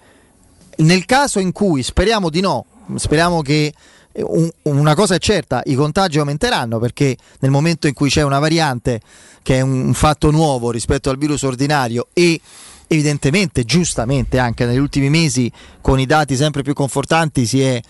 Nel 0.77 1.05
caso 1.05 1.39
in 1.39 1.51
cui, 1.51 1.83
speriamo 1.83 2.29
di 2.29 2.39
no, 2.39 2.65
speriamo 2.95 3.41
che 3.41 3.73
un, 4.13 4.49
una 4.63 4.95
cosa 4.95 5.15
è 5.15 5.19
certa, 5.19 5.61
i 5.65 5.75
contagi 5.75 6.19
aumenteranno 6.19 6.79
perché 6.79 7.17
nel 7.39 7.51
momento 7.51 7.87
in 7.87 7.93
cui 7.93 8.09
c'è 8.09 8.21
una 8.21 8.39
variante 8.39 9.01
che 9.43 9.57
è 9.57 9.61
un 9.61 9.93
fatto 9.93 10.31
nuovo 10.31 10.71
rispetto 10.71 11.09
al 11.09 11.17
virus 11.17 11.43
ordinario 11.43 12.07
e 12.13 12.39
evidentemente, 12.87 13.63
giustamente 13.63 14.39
anche 14.39 14.65
negli 14.65 14.77
ultimi 14.77 15.09
mesi 15.09 15.51
con 15.81 15.99
i 15.99 16.05
dati 16.05 16.35
sempre 16.35 16.63
più 16.63 16.73
confortanti 16.73 17.43
è, 17.61 17.81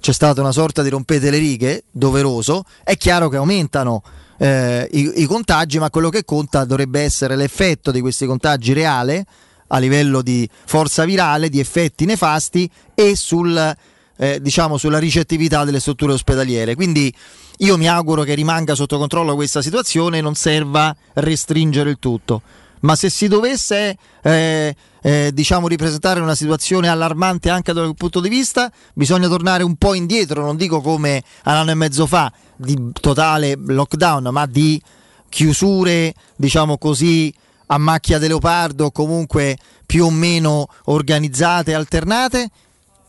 c'è 0.00 0.12
stata 0.12 0.40
una 0.40 0.52
sorta 0.52 0.82
di 0.82 0.90
rompete 0.90 1.30
le 1.30 1.38
righe, 1.38 1.84
doveroso, 1.90 2.64
è 2.84 2.96
chiaro 2.96 3.28
che 3.28 3.36
aumentano 3.36 4.02
eh, 4.38 4.88
i, 4.92 5.22
i 5.22 5.24
contagi, 5.24 5.78
ma 5.78 5.90
quello 5.90 6.10
che 6.10 6.24
conta 6.24 6.64
dovrebbe 6.64 7.00
essere 7.00 7.36
l'effetto 7.36 7.90
di 7.90 8.00
questi 8.00 8.26
contagi 8.26 8.72
reale 8.72 9.24
a 9.68 9.78
livello 9.78 10.20
di 10.20 10.48
forza 10.66 11.04
virale, 11.04 11.48
di 11.48 11.58
effetti 11.58 12.04
nefasti 12.04 12.68
e 12.94 13.16
sul, 13.16 13.76
eh, 14.16 14.38
diciamo, 14.40 14.76
sulla 14.76 14.98
ricettività 14.98 15.64
delle 15.64 15.80
strutture 15.80 16.12
ospedaliere. 16.12 16.74
Quindi 16.74 17.12
io 17.58 17.78
mi 17.78 17.88
auguro 17.88 18.22
che 18.22 18.34
rimanga 18.34 18.74
sotto 18.74 18.98
controllo 18.98 19.34
questa 19.34 19.62
situazione 19.62 20.18
e 20.18 20.20
non 20.20 20.34
serva 20.34 20.94
restringere 21.14 21.88
il 21.88 21.96
tutto 21.98 22.42
ma 22.82 22.94
se 22.94 23.10
si 23.10 23.28
dovesse 23.28 23.96
eh, 24.22 24.76
eh, 25.02 25.30
diciamo 25.32 25.66
ripresentare 25.66 26.20
una 26.20 26.34
situazione 26.34 26.88
allarmante 26.88 27.50
anche 27.50 27.72
da 27.72 27.82
quel 27.82 27.96
punto 27.96 28.20
di 28.20 28.28
vista, 28.28 28.70
bisogna 28.94 29.28
tornare 29.28 29.64
un 29.64 29.76
po' 29.76 29.94
indietro, 29.94 30.44
non 30.44 30.56
dico 30.56 30.80
come 30.80 31.22
un 31.44 31.52
anno 31.52 31.70
e 31.72 31.74
mezzo 31.74 32.06
fa 32.06 32.32
di 32.56 32.90
totale 33.00 33.54
lockdown, 33.56 34.28
ma 34.30 34.46
di 34.46 34.80
chiusure, 35.28 36.14
diciamo 36.36 36.78
così, 36.78 37.32
a 37.66 37.78
macchia 37.78 38.18
di 38.18 38.28
leopardo, 38.28 38.90
comunque 38.90 39.56
più 39.86 40.04
o 40.04 40.10
meno 40.10 40.68
organizzate 40.84 41.74
alternate. 41.74 42.50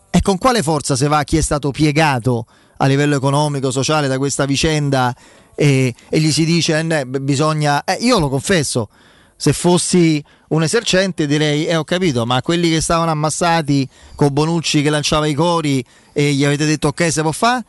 E 0.09 0.21
con 0.21 0.37
quale 0.37 0.61
forza 0.61 0.95
se 0.95 1.07
va 1.07 1.23
chi 1.23 1.37
è 1.37 1.41
stato 1.41 1.71
piegato 1.71 2.45
a 2.77 2.85
livello 2.85 3.15
economico, 3.15 3.71
sociale 3.71 4.07
da 4.07 4.17
questa 4.17 4.45
vicenda 4.45 5.13
e, 5.55 5.93
e 6.09 6.19
gli 6.19 6.31
si 6.31 6.45
dice 6.45 6.79
eh, 6.79 7.05
bisogna... 7.05 7.83
Eh, 7.83 7.97
io 8.01 8.19
lo 8.19 8.29
confesso, 8.29 8.89
se 9.35 9.53
fossi 9.53 10.23
un 10.49 10.63
esercente 10.63 11.25
direi, 11.25 11.65
eh 11.65 11.75
ho 11.75 11.83
capito, 11.83 12.25
ma 12.25 12.41
quelli 12.41 12.69
che 12.69 12.81
stavano 12.81 13.11
ammassati 13.11 13.87
con 14.15 14.31
Bonucci 14.31 14.81
che 14.81 14.89
lanciava 14.89 15.27
i 15.27 15.33
cori 15.33 15.83
e 16.13 16.33
gli 16.33 16.45
avete 16.45 16.65
detto 16.65 16.89
ok 16.89 17.11
se 17.11 17.21
può 17.21 17.31
fare? 17.31 17.63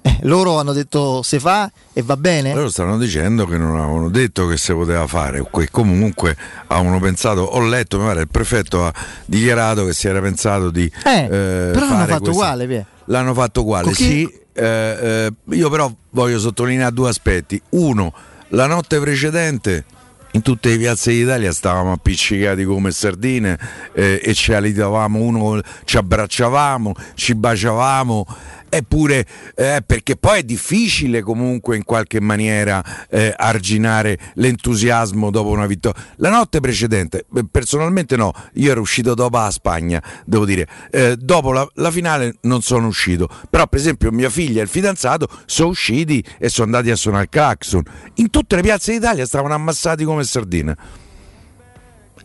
Eh, 0.00 0.18
loro 0.22 0.58
hanno 0.58 0.72
detto 0.72 1.22
se 1.22 1.40
fa 1.40 1.70
e 1.92 2.02
va 2.02 2.16
bene. 2.16 2.54
Loro 2.54 2.70
stanno 2.70 2.96
dicendo 2.96 3.46
che 3.46 3.58
non 3.58 3.76
avevano 3.76 4.08
detto 4.08 4.46
che 4.46 4.56
si 4.56 4.72
poteva 4.72 5.06
fare, 5.06 5.46
che 5.52 5.68
comunque 5.70 6.36
avevano 6.68 7.00
pensato, 7.00 7.40
ho 7.40 7.60
letto, 7.60 7.98
mi 7.98 8.06
pare 8.06 8.20
il 8.22 8.28
prefetto 8.28 8.86
ha 8.86 8.94
dichiarato 9.26 9.84
che 9.84 9.92
si 9.92 10.06
era 10.06 10.20
pensato 10.20 10.70
di... 10.70 10.90
Eh, 11.04 11.24
eh, 11.24 11.28
però 11.72 11.88
l'hanno 11.88 12.06
fatto 12.06 12.24
questa... 12.24 12.30
uguale. 12.30 12.86
L'hanno 13.06 13.34
fatto 13.34 13.60
uguale, 13.62 13.92
sì. 13.92 14.22
Eh, 14.52 14.64
eh, 14.64 15.32
io 15.54 15.70
però 15.70 15.92
voglio 16.10 16.38
sottolineare 16.38 16.92
due 16.92 17.08
aspetti. 17.08 17.60
Uno, 17.70 18.12
la 18.48 18.66
notte 18.66 19.00
precedente 19.00 19.84
in 20.38 20.42
tutte 20.42 20.70
le 20.70 20.78
piazze 20.78 21.10
d'Italia 21.12 21.52
stavamo 21.52 21.92
appiccicati 21.92 22.64
come 22.64 22.92
sardine 22.92 23.58
eh, 23.92 24.20
e 24.22 24.34
ci 24.34 24.52
alitavamo, 24.52 25.18
uno 25.18 25.60
ci 25.84 25.96
abbracciavamo, 25.96 26.94
ci 27.14 27.34
baciavamo 27.34 28.26
eppure 28.68 29.26
eh, 29.54 29.82
perché 29.84 30.16
poi 30.16 30.40
è 30.40 30.42
difficile 30.42 31.22
comunque 31.22 31.76
in 31.76 31.84
qualche 31.84 32.20
maniera 32.20 32.82
eh, 33.08 33.32
arginare 33.36 34.18
l'entusiasmo 34.34 35.30
dopo 35.30 35.50
una 35.50 35.66
vittoria. 35.66 36.02
La 36.16 36.30
notte 36.30 36.60
precedente, 36.60 37.26
personalmente 37.50 38.16
no, 38.16 38.32
io 38.54 38.70
ero 38.70 38.80
uscito 38.80 39.14
dopo 39.14 39.38
la 39.38 39.50
Spagna, 39.50 40.02
devo 40.24 40.44
dire, 40.44 40.66
eh, 40.90 41.16
dopo 41.16 41.52
la, 41.52 41.66
la, 41.74 41.90
finale 41.90 42.36
non 42.42 42.62
sono 42.62 42.86
uscito, 42.86 43.28
però 43.48 43.66
per 43.66 43.78
esempio 43.78 44.10
mia 44.10 44.30
figlia 44.30 44.60
e 44.60 44.64
il 44.64 44.68
fidanzato 44.68 45.28
sono 45.46 45.70
usciti 45.70 46.24
e 46.38 46.48
sono 46.48 46.66
andati 46.66 46.90
a 46.90 46.96
suonare 46.96 47.24
il 47.24 47.30
clacson. 47.30 47.82
In 48.14 48.30
tutte 48.30 48.56
le 48.56 48.62
piazze 48.62 48.92
d'Italia 48.92 49.26
stavano 49.26 49.54
ammassati 49.54 50.04
come 50.04 50.24
sardine. 50.24 50.76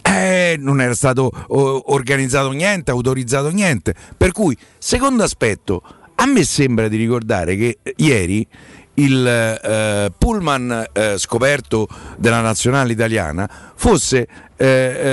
Eh, 0.06 0.58
non 0.60 0.82
era 0.82 0.94
stato 0.94 1.32
organizzato 1.48 2.52
niente, 2.52 2.92
autorizzato 2.92 3.50
niente. 3.50 3.96
Per 4.18 4.34
cui, 4.34 4.56
secondo 4.78 5.24
aspetto, 5.24 5.82
a 6.16 6.26
me 6.26 6.44
sembra 6.44 6.88
di 6.88 6.98
ricordare 6.98 7.56
che 7.56 7.80
ieri 7.98 8.48
il 8.96 9.26
eh, 9.26 10.12
pullman 10.18 10.86
eh, 10.92 11.18
scoperto 11.18 11.88
della 12.18 12.42
nazionale 12.42 12.94
italiana 12.94 13.50
fosse 13.76 14.28
eh, 14.56 14.66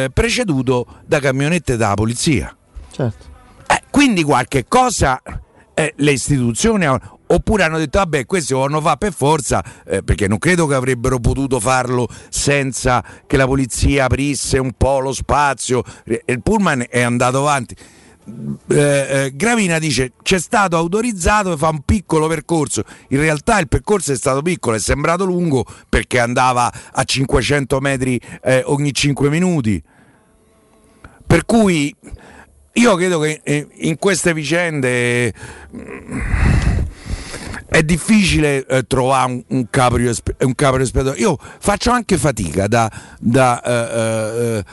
eh 0.04 0.11
preceduto 0.12 0.87
da 1.07 1.19
camionette 1.19 1.76
della 1.76 1.95
polizia. 1.95 2.54
Certo. 2.90 3.28
Eh, 3.66 3.83
quindi 3.90 4.23
qualche 4.23 4.66
cosa 4.69 5.21
eh, 5.73 5.95
le 5.97 6.12
istituzioni 6.12 6.87
oppure 7.33 7.62
hanno 7.62 7.78
detto 7.78 7.99
vabbè 7.99 8.26
questi 8.26 8.52
lo 8.52 8.61
vanno 8.61 8.80
fare 8.80 8.99
per 8.99 9.12
forza 9.12 9.62
eh, 9.87 10.02
perché 10.02 10.26
non 10.26 10.38
credo 10.38 10.66
che 10.66 10.75
avrebbero 10.75 11.21
potuto 11.21 11.61
farlo 11.61 12.09
senza 12.28 13.02
che 13.26 13.37
la 13.37 13.47
polizia 13.47 14.07
aprisse 14.07 14.59
un 14.59 14.73
po' 14.76 14.99
lo 14.99 15.12
spazio 15.12 15.83
il 16.04 16.42
pullman 16.42 16.87
è 16.88 17.00
andato 17.00 17.38
avanti 17.38 17.76
eh, 18.69 18.77
eh, 18.77 19.31
Gravina 19.35 19.79
dice 19.79 20.12
c'è 20.23 20.39
stato 20.39 20.77
autorizzato 20.77 21.53
e 21.53 21.57
fa 21.57 21.69
un 21.69 21.83
piccolo 21.85 22.27
percorso. 22.29 22.85
In 23.09 23.21
realtà 23.21 23.59
il 23.59 23.69
percorso 23.69 24.12
è 24.12 24.17
stato 24.17 24.43
piccolo 24.43 24.77
è 24.77 24.81
sembrato 24.81 25.25
lungo 25.25 25.65
perché 25.89 26.19
andava 26.19 26.73
a 26.93 27.05
500 27.05 27.81
metri 27.81 28.21
eh, 28.43 28.62
ogni 28.67 28.93
5 28.93 29.29
minuti. 29.29 29.83
Per 31.27 31.45
cui 31.45 31.95
io 32.73 32.95
credo 32.97 33.19
che 33.21 33.41
eh, 33.43 33.67
in 33.79 33.99
queste 33.99 34.33
vicende 34.33 35.33
è 37.71 37.85
difficile 37.85 38.67
eh, 38.67 38.83
trovare 38.85 39.31
un, 39.31 39.43
un 39.47 39.67
caprio, 39.71 40.12
un 40.41 40.55
caprio 40.57 40.85
espiatorio. 40.85 41.21
Io 41.21 41.39
faccio 41.61 41.93
anche 41.93 42.19
fatica 42.19 42.67
da, 42.67 42.91
da, 43.21 43.62
eh, 43.62 44.57
eh, 44.57 44.65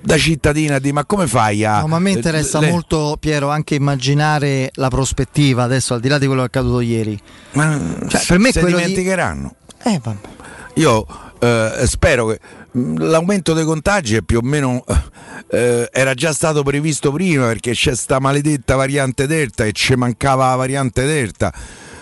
da 0.00 0.16
cittadina 0.16 0.78
di 0.78 0.92
ma 0.92 1.04
come 1.04 1.26
fai 1.26 1.64
a. 1.64 1.80
No, 1.80 1.88
ma 1.88 1.96
a 1.96 1.98
me 1.98 2.12
interessa 2.12 2.60
le... 2.60 2.70
molto, 2.70 3.16
Piero, 3.18 3.50
anche 3.50 3.74
immaginare 3.74 4.70
la 4.74 4.88
prospettiva 4.88 5.64
adesso, 5.64 5.94
al 5.94 6.00
di 6.00 6.06
là 6.06 6.18
di 6.18 6.26
quello 6.26 6.42
che 6.42 6.46
è 6.46 6.50
accaduto 6.58 6.80
ieri. 6.80 7.18
Ma 7.54 7.76
cioè, 8.06 8.24
per 8.24 8.38
me 8.38 8.52
se 8.52 8.64
dimenticheranno. 8.64 9.54
Di... 9.66 9.94
Eh, 9.94 10.00
vabbè. 10.00 10.28
Io 10.74 11.06
eh, 11.40 11.82
spero 11.86 12.26
che 12.26 12.38
mm, 12.78 12.98
l'aumento 12.98 13.52
dei 13.52 13.64
contagi 13.64 14.14
è 14.14 14.22
più 14.22 14.38
o 14.38 14.42
meno 14.44 14.84
eh, 15.50 15.88
era 15.92 16.14
già 16.14 16.32
stato 16.32 16.62
previsto 16.62 17.10
prima 17.10 17.46
perché 17.46 17.72
c'è 17.72 17.96
sta 17.96 18.20
maledetta 18.20 18.76
variante 18.76 19.26
Delta 19.26 19.64
e 19.64 19.72
ci 19.72 19.96
mancava 19.96 20.50
la 20.50 20.54
variante 20.54 21.04
Delta 21.04 21.52
eh, 21.52 21.96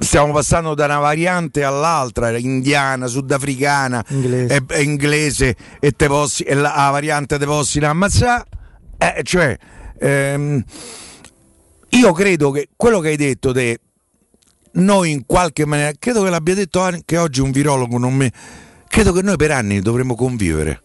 stiamo 0.00 0.32
passando 0.32 0.74
da 0.74 0.84
una 0.84 0.98
variante 0.98 1.64
all'altra, 1.64 2.36
indiana, 2.36 3.06
sudafricana, 3.06 4.04
inglese. 4.08 4.54
e, 4.54 4.62
e, 4.68 4.82
inglese, 4.82 5.56
e, 5.80 5.92
possi, 5.92 6.42
e 6.42 6.54
la, 6.54 6.74
la 6.76 6.90
variante 6.90 7.38
te 7.38 7.46
possono 7.46 7.86
ammazzare. 7.86 8.44
Eh, 8.98 9.22
cioè, 9.22 9.56
ehm, 9.98 10.62
io 11.90 12.12
credo 12.12 12.50
che 12.50 12.68
quello 12.76 13.00
che 13.00 13.08
hai 13.08 13.16
detto 13.16 13.52
te, 13.52 13.80
noi 14.72 15.10
in 15.10 15.24
qualche 15.24 15.64
maniera, 15.64 15.92
credo 15.98 16.22
che 16.22 16.30
l'abbia 16.30 16.54
detto 16.54 16.80
anche 16.80 17.16
oggi 17.16 17.40
un 17.40 17.50
virologo, 17.50 17.96
non 17.96 18.14
me, 18.14 18.30
credo 18.88 19.12
che 19.12 19.22
noi 19.22 19.36
per 19.36 19.52
anni 19.52 19.80
dovremo 19.80 20.14
convivere. 20.14 20.82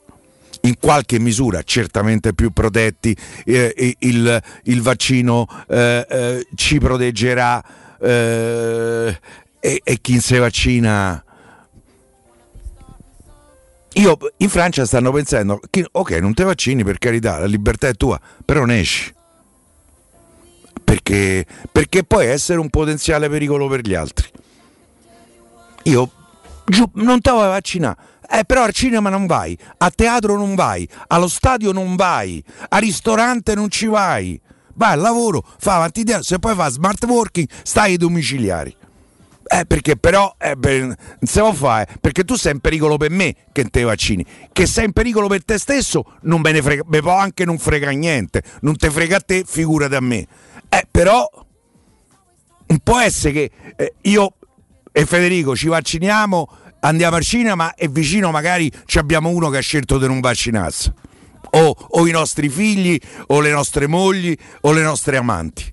In 0.62 0.76
qualche 0.80 1.20
misura 1.20 1.62
certamente 1.64 2.34
più 2.34 2.52
protetti, 2.52 3.14
eh, 3.44 3.96
il, 4.00 4.42
il, 4.64 4.82
vaccino 4.82 5.46
eh, 5.68 6.06
eh 6.10 6.48
ci 6.56 6.80
proteggerà 6.80 7.62
eh, 8.04 9.18
e, 9.60 9.82
e 9.84 9.98
chi 10.02 10.20
si 10.20 10.38
vaccina? 10.38 11.24
Io 13.94 14.18
in 14.38 14.50
Francia 14.50 14.86
stanno 14.86 15.12
pensando 15.12 15.60
ok 15.92 16.12
non 16.14 16.34
ti 16.34 16.42
vaccini 16.44 16.84
per 16.84 16.98
carità 16.98 17.38
la 17.38 17.46
libertà 17.46 17.88
è 17.88 17.94
tua 17.94 18.20
però 18.44 18.66
ne 18.66 18.80
esci. 18.80 19.14
Perché, 20.84 21.46
perché 21.72 22.04
puoi 22.04 22.28
essere 22.28 22.60
un 22.60 22.70
potenziale 22.70 23.30
pericolo 23.30 23.68
per 23.68 23.82
gli 23.82 23.94
altri. 23.94 24.28
Io 25.84 26.12
giù, 26.66 26.90
non 26.96 27.22
ti 27.22 27.30
voglio 27.30 27.50
vaccinare. 27.50 27.98
Eh, 28.30 28.44
però 28.46 28.64
al 28.64 28.74
cinema 28.74 29.10
non 29.10 29.28
vai, 29.28 29.58
a 29.78 29.92
teatro 29.92 30.36
non 30.36 30.56
vai, 30.56 30.88
allo 31.08 31.28
stadio 31.28 31.72
non 31.72 31.96
vai, 31.96 32.44
al 32.70 32.82
ristorante 32.82 33.54
non 33.54 33.70
ci 33.70 33.86
vai 33.86 34.40
vai 34.76 34.94
al 34.94 35.00
lavoro, 35.00 35.44
fa 35.60 35.76
avanti 35.76 36.04
di 36.04 36.16
se 36.22 36.40
poi 36.40 36.56
fa 36.56 36.70
smart 36.70 37.04
working, 37.06 37.48
stai 37.64 37.92
ai 37.92 37.98
domiciliari. 37.98 38.76
Eh, 39.46 39.66
perché 39.66 39.98
però 39.98 40.34
eh, 40.40 40.56
per, 40.58 40.82
non 40.82 40.96
si 41.22 41.38
può 41.40 41.52
fare 41.52 41.88
perché 42.00 42.24
tu 42.24 42.36
sei 42.36 42.54
in 42.54 42.60
pericolo 42.60 42.98
per 42.98 43.12
me 43.12 43.36
che 43.52 43.66
te 43.66 43.84
vaccini. 43.84 44.26
Che 44.52 44.66
sei 44.66 44.86
in 44.86 44.94
pericolo 44.94 45.28
per 45.28 45.44
te 45.44 45.58
stesso 45.58 46.18
non 46.22 46.42
me 46.42 46.52
ne 46.52 46.62
frega 46.62 46.84
me 46.88 47.02
può 47.02 47.16
anche 47.16 47.46
non 47.46 47.60
frega 47.60 47.90
niente. 47.92 48.42
Non 48.62 48.78
te 48.78 48.90
frega 48.90 49.18
a 49.18 49.20
te 49.20 49.44
figurati 49.46 49.96
a 49.96 50.00
me. 50.00 50.26
Eh, 50.70 50.88
però 50.90 51.30
non 52.68 52.80
può 52.82 53.00
essere 53.00 53.34
che 53.34 53.52
eh, 53.76 53.94
io 54.04 54.34
e 54.92 55.06
Federico 55.06 55.56
ci 55.56 55.68
vacciniamo 55.68 56.50
andiamo 56.80 57.16
al 57.16 57.24
cinema 57.24 57.74
e 57.76 57.88
vicino 57.88 58.32
magari 58.32 58.72
abbiamo 58.96 59.30
uno 59.30 59.50
che 59.50 59.58
ha 59.58 59.62
scelto 59.62 59.98
di 59.98 60.08
non 60.08 60.20
vaccinarsi 60.20 60.92
o, 61.56 61.76
o 61.90 62.08
i 62.08 62.12
nostri 62.12 62.50
figli 62.50 63.00
o 63.28 63.40
le 63.40 63.52
nostre 63.52 63.88
mogli 63.88 64.36
o 64.62 64.72
le 64.72 64.82
nostre 64.82 65.18
amanti. 65.18 65.72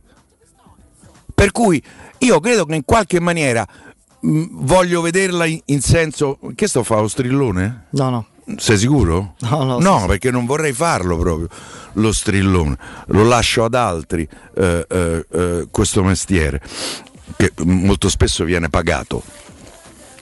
Per 1.34 1.52
cui 1.52 1.82
io 2.18 2.40
credo 2.40 2.66
che 2.66 2.74
in 2.74 2.84
qualche 2.84 3.20
maniera 3.20 3.66
mh, 4.20 4.44
voglio 4.50 5.00
vederla 5.00 5.44
in, 5.46 5.60
in, 5.66 5.80
senso. 5.80 6.38
Che 6.54 6.68
sto 6.68 6.80
a 6.80 6.84
fare 6.84 7.02
lo 7.02 7.08
strillone? 7.08 7.86
No, 7.90 8.10
no. 8.10 8.26
Sei 8.56 8.76
sicuro? 8.76 9.34
No, 9.40 9.62
no, 9.62 9.78
no 9.78 10.06
perché 10.06 10.30
non 10.30 10.44
vorrei 10.44 10.72
farlo 10.72 11.16
proprio 11.16 11.48
lo 11.94 12.12
strillone, 12.12 12.76
lo 13.06 13.22
lascio 13.22 13.64
ad 13.64 13.74
altri 13.74 14.28
eh, 14.56 14.86
eh, 14.88 15.26
eh, 15.30 15.68
questo 15.70 16.02
mestiere 16.02 16.60
che 17.36 17.52
molto 17.64 18.08
spesso 18.08 18.42
viene 18.44 18.68
pagato 18.68 19.22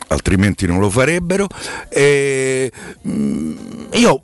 altrimenti 0.08 0.66
non 0.66 0.78
lo 0.78 0.90
farebbero. 0.90 1.46
E, 1.88 2.70
mh, 3.02 3.52
io 3.92 4.22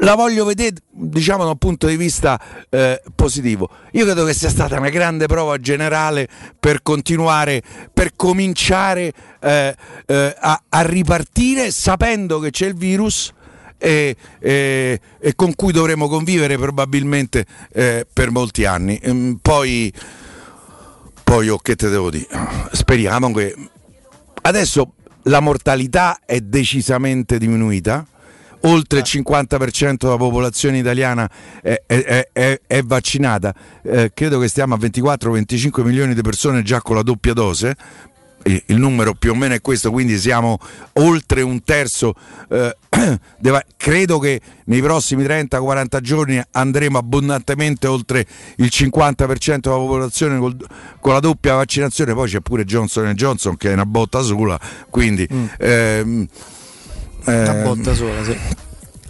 la 0.00 0.14
voglio 0.14 0.44
vedere 0.44 0.76
diciamo 0.90 1.44
da 1.44 1.50
un 1.50 1.58
punto 1.58 1.86
di 1.86 1.96
vista 1.96 2.40
eh, 2.68 3.00
positivo. 3.14 3.68
Io 3.92 4.04
credo 4.04 4.24
che 4.24 4.34
sia 4.34 4.48
stata 4.48 4.78
una 4.78 4.88
grande 4.88 5.26
prova 5.26 5.58
generale 5.58 6.28
per 6.58 6.82
continuare, 6.82 7.62
per 7.92 8.12
cominciare 8.16 9.12
eh, 9.40 9.76
eh, 10.06 10.36
a, 10.38 10.62
a, 10.68 10.80
ripartire 10.82 11.70
sapendo 11.70 12.38
che 12.40 12.50
c'è 12.50 12.66
il 12.66 12.74
virus. 12.74 13.32
E, 13.76 14.16
e, 14.38 15.00
e 15.20 15.34
con 15.34 15.54
cui 15.54 15.70
dovremo 15.70 16.08
convivere 16.08 16.56
probabilmente 16.56 17.44
eh, 17.72 18.06
per 18.10 18.30
molti 18.30 18.64
anni. 18.64 18.98
Ehm, 19.02 19.38
poi, 19.42 19.92
poi 21.22 21.48
oh, 21.50 21.58
che 21.58 21.76
te 21.76 21.90
devo 21.90 22.08
dire? 22.08 22.26
Speriamo 22.72 23.30
che 23.32 23.54
adesso 24.42 24.94
la 25.24 25.40
mortalità 25.40 26.20
è 26.24 26.40
decisamente 26.40 27.36
diminuita 27.36 28.06
oltre 28.64 29.00
il 29.00 29.04
50% 29.06 29.96
della 29.96 30.16
popolazione 30.16 30.78
italiana 30.78 31.28
è, 31.62 31.82
è, 31.86 32.28
è, 32.32 32.60
è 32.66 32.82
vaccinata, 32.82 33.54
eh, 33.82 34.12
credo 34.14 34.38
che 34.38 34.48
stiamo 34.48 34.74
a 34.74 34.78
24-25 34.78 35.82
milioni 35.82 36.14
di 36.14 36.22
persone 36.22 36.62
già 36.62 36.80
con 36.80 36.96
la 36.96 37.02
doppia 37.02 37.32
dose, 37.32 37.76
il 38.44 38.76
numero 38.76 39.14
più 39.14 39.32
o 39.32 39.34
meno 39.34 39.54
è 39.54 39.60
questo, 39.60 39.90
quindi 39.90 40.18
siamo 40.18 40.58
oltre 40.94 41.42
un 41.42 41.62
terzo. 41.62 42.14
Eh, 42.48 42.76
credo 43.76 44.18
che 44.18 44.40
nei 44.66 44.80
prossimi 44.80 45.24
30-40 45.24 46.00
giorni 46.00 46.42
andremo 46.50 46.98
abbondantemente 46.98 47.86
oltre 47.86 48.26
il 48.56 48.68
50% 48.70 49.58
della 49.60 49.76
popolazione 49.76 50.38
col, 50.38 50.56
con 51.00 51.12
la 51.14 51.20
doppia 51.20 51.54
vaccinazione. 51.54 52.12
Poi 52.12 52.28
c'è 52.28 52.40
pure 52.40 52.64
Johnson 52.64 53.10
Johnson 53.14 53.56
che 53.56 53.70
è 53.70 53.72
una 53.72 53.86
botta 53.86 54.20
sola, 54.20 54.60
quindi. 54.90 55.26
Mm. 55.32 55.44
Ehm, 55.58 56.28
una 57.24 57.52
botta 57.62 57.94
sola, 57.94 58.24
sì. 58.24 58.38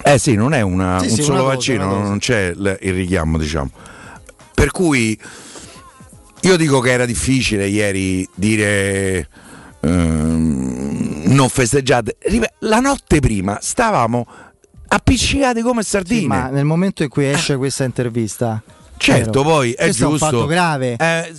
Eh 0.07 0.19
sì, 0.19 0.35
non 0.35 0.53
è 0.53 0.61
una, 0.61 0.99
sì, 0.99 1.07
un 1.07 1.15
sì, 1.15 1.23
solo 1.23 1.45
una 1.45 1.55
vaccino, 1.55 1.89
cosa, 1.89 2.01
non 2.01 2.19
c'è 2.19 2.55
il 2.57 2.93
richiamo, 2.93 3.39
diciamo. 3.39 3.71
Per 4.55 4.71
cui 4.71 5.19
io 6.43 6.57
dico 6.57 6.81
che 6.81 6.91
era 6.91 7.07
difficile 7.07 7.67
ieri 7.67 8.29
dire 8.35 9.29
ehm, 9.81 11.23
non 11.27 11.49
festeggiate. 11.49 12.19
La 12.61 12.81
notte 12.81 13.21
prima 13.21 13.59
stavamo 13.63 14.27
appiccicati 14.89 15.63
come 15.63 15.83
sardine. 15.83 16.21
Sì, 16.21 16.27
ma 16.27 16.49
nel 16.51 16.67
momento 16.67 17.03
in 17.03 17.09
cui 17.09 17.27
esce 17.27 17.57
questa 17.57 17.85
intervista, 17.85 18.63
certo, 18.99 19.43
vero, 19.43 19.55
poi 19.55 19.73
è 19.73 19.87
giusto. 19.87 20.05
È 20.05 20.09
un 20.11 20.19
fatto 20.19 20.47
grave. 20.47 20.97
Eh, 20.97 21.33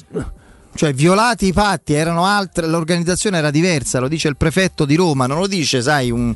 cioè 0.75 0.93
violati 0.93 1.47
i 1.47 1.53
patti, 1.53 1.97
altre, 1.97 2.67
l'organizzazione 2.67 3.38
era 3.38 3.49
diversa, 3.49 3.99
lo 3.99 4.09
dice 4.09 4.27
il 4.27 4.35
prefetto 4.35 4.83
di 4.83 4.95
Roma, 4.95 5.25
non 5.25 5.39
lo 5.39 5.47
dice, 5.47 5.81
sai, 5.81 6.11
un, 6.11 6.35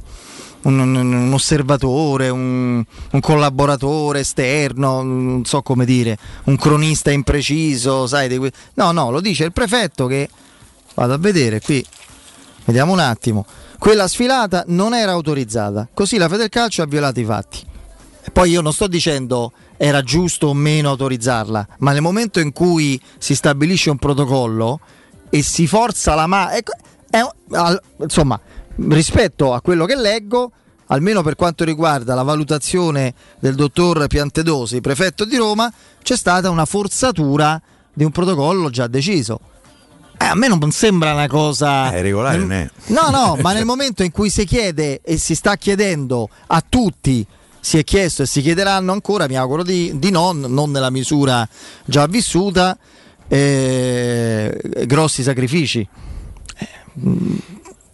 un, 0.62 0.80
un 0.80 1.34
osservatore, 1.34 2.30
un, 2.30 2.84
un, 3.12 3.19
collaboratore 3.19 4.21
esterno, 4.21 5.04
non 5.04 5.43
so 5.43 5.62
come 5.62 5.84
dire, 5.84 6.17
un 6.45 6.56
cronista 6.56 7.12
impreciso, 7.12 8.08
sai, 8.08 8.38
que- 8.38 8.54
no, 8.75 8.91
no, 8.93 9.12
lo 9.12 9.19
dice 9.19 9.43
il 9.43 9.52
prefetto 9.52 10.08
che 10.08 10.30
vado 10.95 11.13
a 11.13 11.17
vedere 11.17 11.60
qui, 11.60 11.86
vediamo 12.63 12.93
un 12.93 12.99
attimo, 12.99 13.45
quella 13.78 14.08
sfilata 14.08 14.63
non 14.67 14.93
era 14.93 15.12
autorizzata, 15.12 15.89
così 15.93 16.17
la 16.17 16.30
Federcalcio 16.30 16.82
ha 16.82 16.86
violato 16.86 17.19
i 17.19 17.25
fatti. 17.25 17.67
E 18.21 18.32
poi 18.32 18.52
io 18.52 18.62
non 18.62 18.73
sto 18.73 18.88
dicendo 18.88 19.52
era 19.82 20.02
giusto 20.02 20.48
o 20.48 20.54
meno 20.54 20.89
autorizzarla, 20.89 21.68
ma 21.78 21.94
nel 21.94 22.02
momento 22.02 22.42
in 22.42 22.52
cui 22.52 23.02
si 23.18 23.34
stabilisce 23.34 23.89
un 23.89 23.98
protocollo 23.98 24.82
e 25.30 25.42
si 25.42 25.68
forza 25.68 26.15
la 26.15 26.28
mano, 26.28 26.52
ecco, 26.52 26.74
insomma, 28.02 28.38
rispetto 28.89 29.54
a 29.54 29.62
quello 29.62 29.86
che 29.86 29.96
leggo, 29.96 30.52
almeno 30.88 31.24
per 31.24 31.36
quanto 31.36 31.63
riguarda 31.63 32.13
la 32.13 32.24
valutazione 32.24 33.13
del 33.39 33.56
dottor 33.56 34.08
Piantedosi, 34.08 34.82
prefetto 34.82 35.24
di 35.24 35.38
Roma, 35.38 35.72
c'è 36.04 36.18
stata 36.18 36.50
una 36.50 36.65
forzatura 36.65 37.62
di 37.94 38.04
un 38.04 38.12
protocollo 38.12 38.70
già 38.70 38.88
deciso. 38.88 39.39
Eh, 40.18 40.26
a 40.26 40.36
me 40.36 40.50
non 40.50 40.72
sembra 40.72 41.13
una 41.13 41.30
cosa. 41.30 41.89
È 41.92 42.02
regolare, 42.02 42.44
nel... 42.44 42.70
No, 42.88 43.10
no, 43.12 43.38
ma 43.42 43.54
nel 43.56 43.63
momento 43.63 44.04
in 44.04 44.12
cui 44.12 44.30
si 44.30 44.44
chiede 44.44 45.00
e 45.02 45.18
si 45.18 45.36
sta 45.36 45.56
chiedendo 45.56 46.28
a 46.48 46.62
tutti 46.68 47.26
si 47.60 47.78
è 47.78 47.84
chiesto 47.84 48.24
e 48.24 48.26
si 48.26 48.41
chiederanno 48.41 48.91
ancora, 48.91 49.28
mi 49.28 49.38
auguro 49.38 49.63
di, 49.63 49.91
di 49.95 50.12
no, 50.12 50.32
non 50.32 50.72
nella 50.72 50.89
misura 50.89 51.48
già 51.86 52.06
vissuta, 52.08 52.78
eh, 53.28 54.60
grossi 54.86 55.24
sacrifici. 55.24 55.88
Eh, 56.58 56.67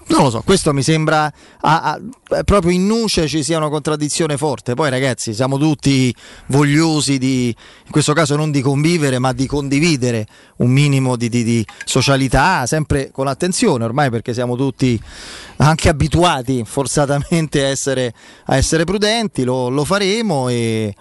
non 0.07 0.23
lo 0.23 0.29
so, 0.29 0.41
questo 0.45 0.71
mi 0.71 0.83
sembra 0.83 1.31
a, 1.61 1.99
a, 2.29 2.43
proprio 2.43 2.71
in 2.71 2.85
nuce 2.85 3.27
ci 3.27 3.41
sia 3.41 3.57
una 3.57 3.69
contraddizione 3.69 4.37
forte. 4.37 4.75
Poi 4.75 4.89
ragazzi, 4.91 5.33
siamo 5.33 5.57
tutti 5.57 6.13
vogliosi 6.47 7.17
di, 7.17 7.47
in 7.47 7.91
questo 7.91 8.13
caso 8.13 8.35
non 8.35 8.51
di 8.51 8.61
convivere, 8.61 9.17
ma 9.17 9.33
di 9.33 9.47
condividere 9.47 10.27
un 10.57 10.69
minimo 10.69 11.15
di, 11.15 11.27
di, 11.27 11.43
di 11.43 11.65
socialità, 11.85 12.65
sempre 12.67 13.09
con 13.11 13.27
attenzione 13.27 13.83
ormai 13.83 14.11
perché 14.11 14.33
siamo 14.33 14.55
tutti 14.55 15.01
anche 15.57 15.89
abituati 15.89 16.63
forzatamente 16.65 17.63
a 17.63 17.67
essere, 17.67 18.13
a 18.45 18.57
essere 18.57 18.83
prudenti, 18.83 19.43
lo, 19.43 19.69
lo 19.69 19.85
faremo 19.85 20.49
e 20.49 20.93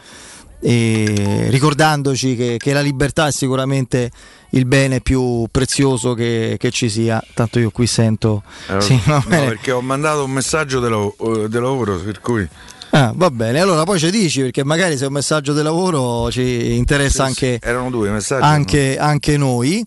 ricordandoci 0.71 2.37
che, 2.37 2.57
che 2.59 2.73
la 2.73 2.81
libertà 2.81 3.27
è 3.27 3.33
sicuramente 3.33 4.11
il 4.51 4.65
bene 4.65 5.01
più 5.01 5.47
prezioso 5.51 6.15
che, 6.15 6.57
che 6.59 6.71
ci 6.71 6.89
sia. 6.89 7.23
Tanto 7.35 7.59
io 7.59 7.71
qui 7.71 7.87
sento. 7.87 8.43
Eh, 8.69 8.81
sì, 8.81 8.99
no, 9.07 9.23
perché 9.29 9.73
ho 9.73 9.83
mandato 9.83 10.25
un 10.25 10.31
messaggio 10.31 10.81
di 10.81 11.59
lavoro, 11.59 11.99
per 11.99 12.21
cui. 12.21 12.49
Ah, 12.91 13.13
va 13.15 13.29
bene, 13.29 13.59
allora 13.59 13.83
poi 13.83 13.99
ci 13.99 14.09
dici 14.09 14.41
perché 14.41 14.63
magari 14.63 14.97
se 14.97 15.03
è 15.03 15.07
un 15.09 15.15
messaggio 15.15 15.53
di 15.53 15.63
lavoro 15.63 16.31
ci 16.31 16.77
interessa 16.77 17.25
sì, 17.25 17.29
anche, 17.29 17.59
erano 17.61 17.91
due 17.91 18.09
messaggi, 18.11 18.45
anche, 18.45 18.97
no? 18.97 19.05
anche 19.05 19.37
noi. 19.37 19.85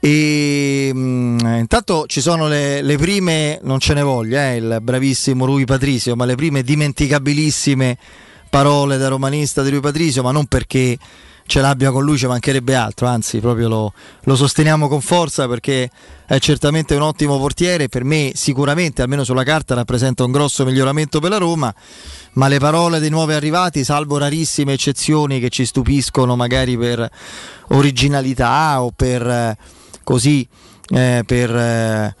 E 0.00 0.90
mh, 0.94 0.98
mm, 0.98 1.38
intanto 1.58 2.06
ci 2.06 2.22
sono 2.22 2.48
le, 2.48 2.80
le, 2.80 2.96
prime, 2.96 3.58
non 3.64 3.80
ce 3.80 3.92
ne 3.92 4.02
voglia, 4.02 4.50
eh, 4.50 4.56
il 4.56 4.78
bravissimo 4.80 5.44
Rui 5.44 5.66
Patrizio, 5.66 6.16
ma 6.16 6.24
le 6.24 6.36
prime 6.36 6.62
dimenticabilissime 6.62 7.98
parole 8.48 8.96
da 8.96 9.08
romanista 9.08 9.62
di 9.62 9.70
Rui 9.70 9.80
Patrizio, 9.80 10.22
ma 10.22 10.32
non 10.32 10.46
perché 10.46 10.98
ce 11.48 11.62
l'abbia 11.62 11.90
con 11.90 12.04
lui 12.04 12.18
ci 12.18 12.26
mancherebbe 12.26 12.74
altro, 12.74 13.06
anzi 13.06 13.38
proprio 13.40 13.68
lo, 13.68 13.92
lo, 14.24 14.36
sosteniamo 14.36 14.86
con 14.86 15.00
forza 15.00 15.48
perché 15.48 15.90
è 16.26 16.38
certamente 16.38 16.94
un 16.94 17.00
ottimo 17.00 17.38
portiere, 17.38 17.88
per 17.88 18.04
me 18.04 18.32
sicuramente, 18.34 19.00
almeno 19.00 19.24
sulla 19.24 19.44
carta, 19.44 19.74
rappresenta 19.74 20.24
un 20.24 20.30
grosso 20.30 20.66
miglioramento 20.66 21.20
per 21.20 21.30
la 21.30 21.38
Roma, 21.38 21.74
ma 22.32 22.48
le 22.48 22.58
parole 22.58 23.00
dei 23.00 23.08
nuovi 23.08 23.32
arrivati, 23.32 23.82
salvo 23.82 24.18
rarissime 24.18 24.74
eccezioni 24.74 25.40
che 25.40 25.48
ci 25.48 25.64
stupiscono 25.64 26.36
magari 26.36 26.76
per 26.76 27.08
originalità 27.68 28.82
o 28.82 28.92
per 28.94 29.26
eh, 29.26 29.56
così, 30.04 30.46
eh, 30.90 31.22
per... 31.26 31.56
Eh, 31.56 32.14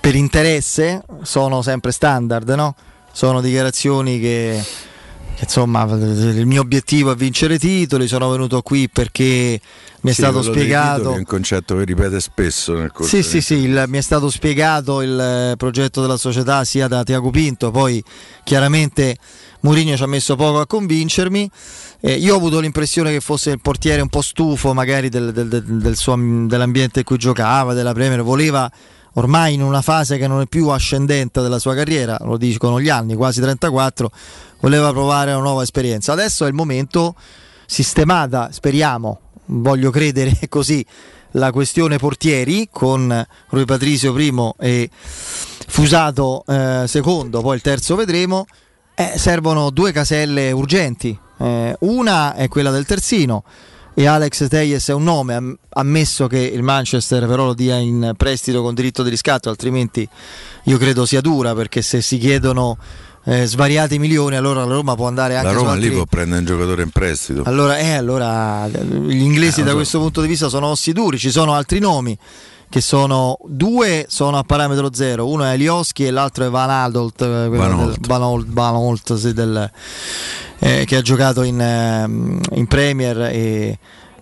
per 0.00 0.16
interesse 0.16 1.04
sono 1.22 1.62
sempre 1.62 1.92
standard, 1.92 2.48
no? 2.50 2.74
Sono 3.14 3.40
dichiarazioni 3.40 4.18
che 4.18 4.60
insomma 5.38 5.84
il 5.84 6.46
mio 6.46 6.62
obiettivo 6.62 7.12
è 7.12 7.14
vincere 7.14 7.60
titoli, 7.60 8.08
sono 8.08 8.28
venuto 8.28 8.60
qui 8.60 8.88
perché 8.88 9.60
mi 10.00 10.10
è 10.10 10.12
sì, 10.12 10.20
stato 10.20 10.42
spiegato... 10.42 11.14
È 11.14 11.18
un 11.18 11.22
concetto 11.22 11.76
che 11.76 11.84
ripete 11.84 12.18
spesso 12.18 12.74
nel 12.74 12.90
corso. 12.90 13.14
Sì, 13.14 13.22
sì, 13.22 13.40
sì, 13.40 13.54
il, 13.54 13.84
mi 13.86 13.98
è 13.98 14.00
stato 14.00 14.28
spiegato 14.30 15.00
il 15.00 15.54
progetto 15.56 16.00
della 16.00 16.16
società 16.16 16.64
sia 16.64 16.88
da 16.88 17.04
Tiago 17.04 17.30
Pinto, 17.30 17.70
poi 17.70 18.02
chiaramente 18.42 19.16
Mourinho 19.60 19.96
ci 19.96 20.02
ha 20.02 20.06
messo 20.06 20.34
poco 20.34 20.58
a 20.58 20.66
convincermi. 20.66 21.48
Eh, 22.00 22.14
io 22.14 22.34
ho 22.34 22.36
avuto 22.36 22.58
l'impressione 22.58 23.12
che 23.12 23.20
fosse 23.20 23.50
il 23.50 23.60
portiere 23.60 24.02
un 24.02 24.08
po' 24.08 24.22
stufo 24.22 24.74
magari 24.74 25.08
del, 25.08 25.32
del, 25.32 25.48
del 25.48 25.96
suo, 25.96 26.16
dell'ambiente 26.16 26.98
in 26.98 27.04
cui 27.04 27.16
giocava, 27.16 27.74
della 27.74 27.92
Premier, 27.92 28.22
voleva 28.22 28.68
ormai 29.14 29.54
in 29.54 29.62
una 29.62 29.82
fase 29.82 30.18
che 30.18 30.26
non 30.26 30.40
è 30.40 30.46
più 30.46 30.68
ascendente 30.68 31.40
della 31.40 31.58
sua 31.58 31.74
carriera, 31.74 32.16
lo 32.22 32.36
dicono 32.36 32.80
gli 32.80 32.88
anni, 32.88 33.14
quasi 33.14 33.40
34, 33.40 34.10
voleva 34.60 34.90
provare 34.92 35.32
una 35.32 35.42
nuova 35.42 35.62
esperienza. 35.62 36.12
Adesso 36.12 36.44
è 36.44 36.48
il 36.48 36.54
momento 36.54 37.14
sistemata, 37.66 38.50
speriamo, 38.52 39.20
voglio 39.46 39.90
credere 39.90 40.36
così, 40.48 40.84
la 41.32 41.50
questione 41.50 41.98
portieri 41.98 42.68
con 42.70 43.26
Rui 43.48 43.64
Patrizio 43.64 44.12
primo 44.12 44.54
e 44.58 44.88
Fusato 45.66 46.44
eh, 46.46 46.84
secondo, 46.86 47.40
poi 47.40 47.56
il 47.56 47.62
terzo 47.62 47.96
vedremo. 47.96 48.46
Eh, 48.94 49.14
servono 49.16 49.70
due 49.70 49.90
caselle 49.90 50.52
urgenti. 50.52 51.18
Eh, 51.38 51.76
una 51.80 52.34
è 52.34 52.46
quella 52.46 52.70
del 52.70 52.86
terzino 52.86 53.42
e 53.94 54.06
Alex 54.06 54.48
Teyes 54.48 54.88
è 54.88 54.92
un 54.92 55.04
nome, 55.04 55.56
ammesso 55.70 56.26
che 56.26 56.38
il 56.38 56.62
Manchester 56.62 57.26
però 57.26 57.46
lo 57.46 57.54
dia 57.54 57.76
in 57.76 58.12
prestito 58.16 58.60
con 58.60 58.74
diritto 58.74 59.02
di 59.02 59.10
riscatto, 59.10 59.48
altrimenti 59.48 60.06
io 60.64 60.78
credo 60.78 61.06
sia 61.06 61.20
dura 61.20 61.54
perché 61.54 61.80
se 61.80 62.02
si 62.02 62.18
chiedono 62.18 62.76
eh, 63.26 63.46
svariati 63.46 63.98
milioni, 63.98 64.36
allora 64.36 64.64
la 64.64 64.74
Roma 64.74 64.94
può 64.94 65.06
andare 65.06 65.36
anche 65.36 65.46
la 65.46 65.54
Roma 65.54 65.72
altri... 65.72 65.88
lì 65.88 65.94
può 65.94 66.04
prendere 66.04 66.40
un 66.40 66.46
giocatore 66.46 66.82
in 66.82 66.90
prestito. 66.90 67.42
Allora, 67.44 67.78
eh, 67.78 67.92
allora 67.92 68.68
gli 68.68 69.22
inglesi 69.22 69.60
eh, 69.60 69.64
da 69.64 69.70
so. 69.70 69.76
questo 69.76 69.98
punto 70.00 70.20
di 70.20 70.28
vista 70.28 70.48
sono 70.48 70.66
ossi 70.66 70.92
duri, 70.92 71.16
ci 71.18 71.30
sono 71.30 71.54
altri 71.54 71.78
nomi 71.78 72.18
che 72.68 72.80
sono 72.80 73.38
due 73.46 74.06
sono 74.08 74.36
a 74.36 74.42
parametro 74.42 74.92
zero, 74.92 75.28
uno 75.28 75.44
è 75.44 75.52
Elioschi 75.52 76.06
e 76.06 76.10
l'altro 76.10 76.44
è 76.44 76.50
Van 76.50 76.70
Adolt, 76.70 77.22
eh, 77.22 77.48
Van 77.48 77.72
Holt, 77.72 78.06
Van 78.06 78.22
Holt, 78.22 78.46
Van 78.48 78.74
Holt 78.74 79.14
sì, 79.14 79.32
del, 79.32 79.70
eh, 80.58 80.84
che 80.86 80.96
ha 80.96 81.02
giocato 81.02 81.42
in, 81.42 81.60
eh, 81.60 82.04
in, 82.56 82.66
Premier 82.66 83.18
e 83.32 83.78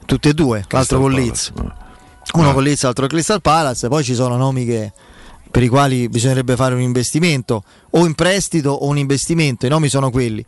tutti 0.07 0.29
e 0.29 0.35
due, 0.35 0.65
l'altro 0.69 1.01
con 1.01 1.13
Leeds. 1.13 1.53
Uno 2.35 2.51
ah. 2.51 2.53
con 2.53 2.63
Leeds, 2.63 2.83
l'altro 2.83 3.07
con 3.07 3.17
Crystal 3.17 3.41
Palace, 3.41 3.89
poi 3.89 4.03
ci 4.03 4.15
sono 4.15 4.37
nomi 4.37 4.65
che 4.65 4.93
per 5.51 5.63
i 5.63 5.69
quali 5.69 6.09
bisognerebbe 6.09 6.57
fare 6.57 6.75
un 6.75 6.81
investimento, 6.81 7.63
o 7.91 8.07
in 8.07 8.15
prestito 8.15 8.71
o 8.71 8.87
un 8.87 8.99
investimento, 8.99 9.67
i 9.67 9.69
nomi 9.69 9.89
sono 9.89 10.11
quelli. 10.11 10.45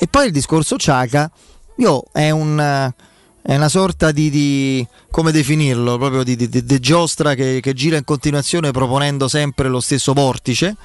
E 0.00 0.06
poi 0.08 0.26
il 0.26 0.32
discorso 0.32 0.76
Ciaca, 0.76 1.30
io 1.76 2.04
è, 2.10 2.30
un, 2.30 2.92
è 3.42 3.54
una 3.54 3.68
sorta 3.68 4.10
di, 4.10 4.30
di, 4.30 4.86
come 5.10 5.30
definirlo, 5.30 5.98
proprio 5.98 6.24
di, 6.24 6.34
di, 6.34 6.48
di 6.48 6.80
giostra 6.80 7.34
che, 7.34 7.60
che 7.62 7.72
gira 7.74 7.96
in 7.96 8.04
continuazione 8.04 8.72
proponendo 8.72 9.28
sempre 9.28 9.68
lo 9.68 9.80
stesso 9.80 10.12
vortice 10.12 10.76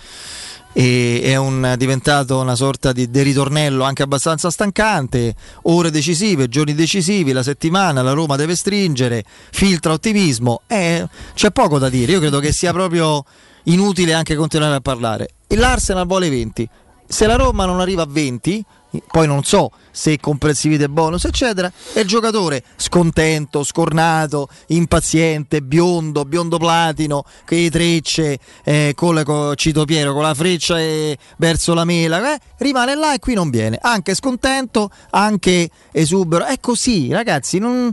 e 0.73 1.21
è 1.23 1.36
un, 1.36 1.75
diventato 1.77 2.39
una 2.39 2.55
sorta 2.55 2.91
di, 2.91 3.10
di, 3.10 3.21
ritornello 3.21 3.84
anche 3.84 4.03
abbastanza 4.03 4.49
stancante, 4.49 5.34
ore 5.63 5.91
decisive, 5.91 6.47
giorni 6.47 6.73
decisivi, 6.73 7.32
la 7.32 7.43
settimana, 7.43 8.01
la 8.01 8.13
Roma 8.13 8.36
deve 8.36 8.55
stringere, 8.55 9.23
filtra 9.51 9.93
ottimismo, 9.93 10.62
eh, 10.67 11.08
c'è 11.34 11.51
poco 11.51 11.79
da 11.79 11.89
dire, 11.89 12.12
io 12.12 12.19
credo 12.19 12.39
che 12.39 12.51
sia 12.51 12.71
proprio 12.71 13.23
inutile 13.63 14.13
anche 14.13 14.36
continuare 14.36 14.75
a 14.75 14.82
parlare. 14.82 15.29
E 15.47 15.55
l'Arsenal 15.55 16.05
vuole 16.05 16.29
20, 16.29 16.69
se 17.08 17.25
la 17.25 17.36
Roma 17.36 17.65
non 17.65 17.79
arriva 17.79 18.03
a 18.03 18.08
20 18.08 18.63
poi 19.12 19.28
non 19.28 19.43
so 19.43 19.71
se 19.91 20.19
comprensività 20.19 20.86
e 20.86 20.89
bonus, 20.89 21.25
eccetera, 21.25 21.71
è 21.93 21.99
il 21.99 22.08
giocatore 22.08 22.63
scontento, 22.75 23.63
scornato, 23.63 24.47
impaziente, 24.67 25.62
biondo, 25.62 26.25
biondo 26.25 26.58
platino, 26.58 27.23
che 27.45 27.69
trecce, 27.69 28.39
eh, 28.63 28.93
con 28.95 29.21
con, 29.25 29.54
cito 29.56 29.86
Piero, 29.86 30.13
con 30.13 30.23
la 30.23 30.34
freccia 30.34 30.80
eh, 30.80 31.17
verso 31.38 31.73
la 31.73 31.84
mela, 31.84 32.34
eh, 32.34 32.39
rimane 32.58 32.95
là 32.95 33.13
e 33.13 33.19
qui 33.19 33.34
non 33.34 33.49
viene, 33.49 33.78
anche 33.82 34.15
scontento, 34.15 34.89
anche 35.12 35.69
esubero, 35.91 36.45
è 36.45 36.60
così 36.60 37.12
ragazzi, 37.12 37.60
non... 37.60 37.91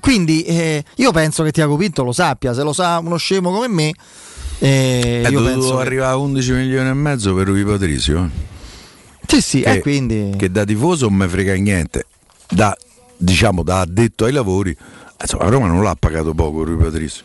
quindi 0.00 0.42
eh, 0.44 0.84
io 0.96 1.10
penso 1.10 1.42
che 1.42 1.50
Tiago 1.50 1.76
Pinto 1.76 2.04
lo 2.04 2.12
sappia, 2.12 2.54
se 2.54 2.62
lo 2.62 2.72
sa 2.72 2.98
uno 2.98 3.16
scemo 3.16 3.50
come 3.50 3.68
me, 3.68 3.92
eh, 4.58 5.26
io 5.28 5.42
penso 5.42 5.76
che... 5.76 5.82
arrivare 5.82 6.12
a 6.12 6.16
11 6.16 6.52
milioni 6.52 6.88
e 6.88 6.94
mezzo 6.94 7.34
per 7.34 7.46
Rui 7.46 7.64
Patrizio. 7.64 8.58
Sì, 9.26 9.40
sì, 9.40 9.60
che, 9.60 9.72
eh, 9.74 9.80
quindi... 9.80 10.34
che 10.36 10.50
da 10.50 10.64
tifoso 10.64 11.08
non 11.08 11.18
mi 11.18 11.28
frega 11.28 11.54
niente. 11.54 12.06
Da 12.48 12.76
diciamo 13.16 13.62
da 13.62 13.80
addetto 13.80 14.24
ai 14.24 14.32
lavori, 14.32 14.76
insomma 15.20 15.48
Roma 15.48 15.66
non 15.66 15.82
l'ha 15.82 15.94
pagato 15.98 16.32
poco 16.32 16.64
Rui 16.64 16.76
Patricio. 16.76 17.22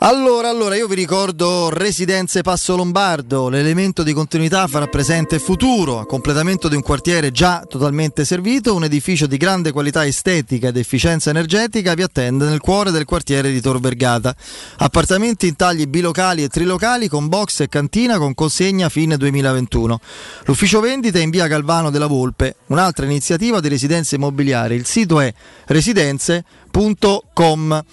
Allora, 0.00 0.48
allora, 0.48 0.76
io 0.76 0.86
vi 0.86 0.94
ricordo 0.94 1.70
Residenze 1.70 2.42
Passo 2.42 2.76
Lombardo, 2.76 3.48
l'elemento 3.48 4.04
di 4.04 4.12
continuità 4.12 4.68
farà 4.68 4.86
presente 4.86 5.34
e 5.34 5.38
futuro, 5.40 5.98
a 5.98 6.06
completamento 6.06 6.68
di 6.68 6.76
un 6.76 6.82
quartiere 6.82 7.32
già 7.32 7.64
totalmente 7.68 8.24
servito, 8.24 8.76
un 8.76 8.84
edificio 8.84 9.26
di 9.26 9.36
grande 9.36 9.72
qualità 9.72 10.06
estetica 10.06 10.68
ed 10.68 10.76
efficienza 10.76 11.30
energetica 11.30 11.94
vi 11.94 12.02
attende 12.02 12.44
nel 12.44 12.60
cuore 12.60 12.92
del 12.92 13.06
quartiere 13.06 13.50
di 13.50 13.60
Tor 13.60 13.80
Vergata. 13.80 14.36
Appartamenti 14.76 15.48
in 15.48 15.56
tagli 15.56 15.86
bilocali 15.86 16.44
e 16.44 16.48
trilocali 16.48 17.08
con 17.08 17.26
box 17.26 17.62
e 17.62 17.68
cantina 17.68 18.18
con 18.18 18.34
consegna 18.34 18.88
fine 18.88 19.16
2021. 19.16 19.98
L'ufficio 20.44 20.78
vendita 20.78 21.18
è 21.18 21.22
in 21.22 21.30
via 21.30 21.48
Galvano 21.48 21.90
della 21.90 22.06
Volpe, 22.06 22.54
un'altra 22.66 23.04
iniziativa 23.04 23.58
di 23.58 23.66
residenze 23.66 24.14
immobiliari. 24.14 24.76
Il 24.76 24.86
sito 24.86 25.18
è 25.18 25.34
residenze.com. 25.66 27.84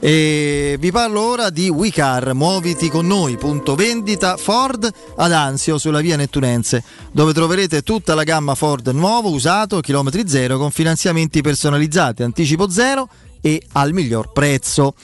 E 0.00 0.76
vi 0.78 0.92
parlo 0.92 1.20
ora 1.22 1.50
di 1.50 1.68
WeCar, 1.68 2.32
muoviti 2.32 2.88
con 2.88 3.08
noi, 3.08 3.36
punto 3.36 3.74
vendita 3.74 4.36
Ford 4.36 4.88
ad 5.16 5.32
Anzio 5.32 5.76
sulla 5.76 6.00
via 6.00 6.14
Nettunense, 6.14 6.84
dove 7.10 7.32
troverete 7.32 7.82
tutta 7.82 8.14
la 8.14 8.22
gamma 8.22 8.54
Ford 8.54 8.86
nuovo, 8.88 9.30
usato, 9.30 9.80
chilometri 9.80 10.28
zero 10.28 10.56
con 10.56 10.70
finanziamenti 10.70 11.40
personalizzati, 11.40 12.22
anticipo 12.22 12.70
zero 12.70 13.08
e 13.40 13.60
al 13.72 13.92
miglior 13.92 14.30
prezzo. 14.30 14.94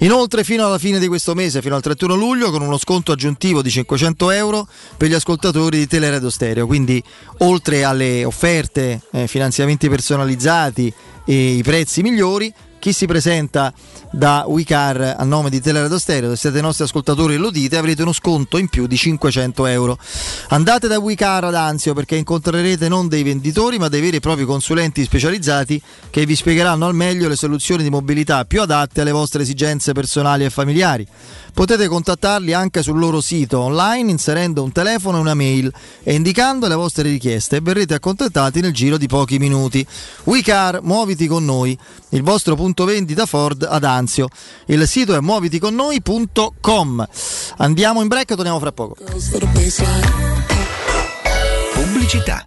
Inoltre 0.00 0.44
fino 0.44 0.64
alla 0.64 0.78
fine 0.78 1.00
di 1.00 1.08
questo 1.08 1.34
mese, 1.34 1.60
fino 1.60 1.74
al 1.74 1.82
31 1.82 2.14
luglio, 2.14 2.52
con 2.52 2.62
uno 2.62 2.78
sconto 2.78 3.10
aggiuntivo 3.10 3.62
di 3.62 3.70
500 3.70 4.30
euro 4.30 4.68
per 4.96 5.08
gli 5.08 5.14
ascoltatori 5.14 5.78
di 5.78 5.86
Teleradio 5.88 6.30
Stereo. 6.30 6.66
Quindi 6.66 7.02
oltre 7.38 7.82
alle 7.82 8.24
offerte, 8.24 9.00
eh, 9.10 9.26
finanziamenti 9.26 9.88
personalizzati 9.88 10.92
e 11.24 11.54
i 11.54 11.62
prezzi 11.62 12.02
migliori, 12.02 12.52
chi 12.86 12.92
si 12.92 13.06
presenta 13.06 13.72
da 14.12 14.44
WeCar 14.46 15.16
a 15.18 15.24
nome 15.24 15.50
di 15.50 15.60
Teleradio 15.60 15.98
Stereo, 15.98 16.30
se 16.30 16.36
siete 16.36 16.60
nostri 16.60 16.84
ascoltatori 16.84 17.34
e 17.34 17.36
lo 17.36 17.50
dite, 17.50 17.76
avrete 17.76 18.02
uno 18.02 18.12
sconto 18.12 18.58
in 18.58 18.68
più 18.68 18.86
di 18.86 18.96
500 18.96 19.66
euro. 19.66 19.98
Andate 20.50 20.86
da 20.86 21.00
WeCar 21.00 21.42
ad 21.42 21.56
Anzio 21.56 21.94
perché 21.94 22.14
incontrerete 22.14 22.88
non 22.88 23.08
dei 23.08 23.24
venditori 23.24 23.78
ma 23.78 23.88
dei 23.88 24.00
veri 24.00 24.18
e 24.18 24.20
propri 24.20 24.44
consulenti 24.44 25.02
specializzati 25.02 25.82
che 26.10 26.24
vi 26.26 26.36
spiegheranno 26.36 26.86
al 26.86 26.94
meglio 26.94 27.26
le 27.26 27.34
soluzioni 27.34 27.82
di 27.82 27.90
mobilità 27.90 28.44
più 28.44 28.62
adatte 28.62 29.00
alle 29.00 29.10
vostre 29.10 29.42
esigenze 29.42 29.90
personali 29.92 30.44
e 30.44 30.50
familiari. 30.50 31.04
Potete 31.56 31.88
contattarli 31.88 32.52
anche 32.52 32.82
sul 32.82 32.98
loro 32.98 33.22
sito 33.22 33.60
online 33.60 34.10
inserendo 34.10 34.62
un 34.62 34.72
telefono 34.72 35.16
e 35.16 35.20
una 35.20 35.32
mail 35.32 35.72
e 36.02 36.12
indicando 36.12 36.68
le 36.68 36.74
vostre 36.74 37.04
richieste 37.08 37.56
e 37.56 37.60
verrete 37.62 37.94
accontentati 37.94 38.60
nel 38.60 38.74
giro 38.74 38.98
di 38.98 39.06
pochi 39.06 39.38
minuti. 39.38 39.84
WeCar, 40.24 40.80
muoviti 40.82 41.26
con 41.26 41.46
noi, 41.46 41.76
il 42.10 42.22
vostro 42.22 42.56
punto 42.56 42.84
vendita 42.84 43.24
Ford 43.24 43.66
ad 43.66 43.84
Anzio. 43.84 44.28
Il 44.66 44.86
sito 44.86 45.14
è 45.16 45.20
muoviticonnoi.com. 45.20 47.08
Andiamo 47.56 48.02
in 48.02 48.08
break 48.08 48.32
e 48.32 48.36
torniamo 48.36 48.58
fra 48.58 48.72
poco. 48.72 48.96
Pubblicità. 51.72 52.46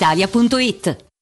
brispalitalia.it. 0.00 1.09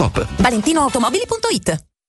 stop. 0.00 0.26
ValentinoAutomobili.it 0.40 1.89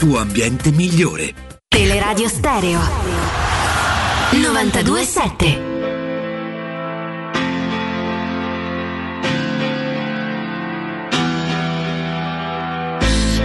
tuo 0.00 0.18
ambiente 0.18 0.70
migliore. 0.72 1.34
Teleradio 1.68 2.26
Stereo 2.26 2.80
927 4.32 5.58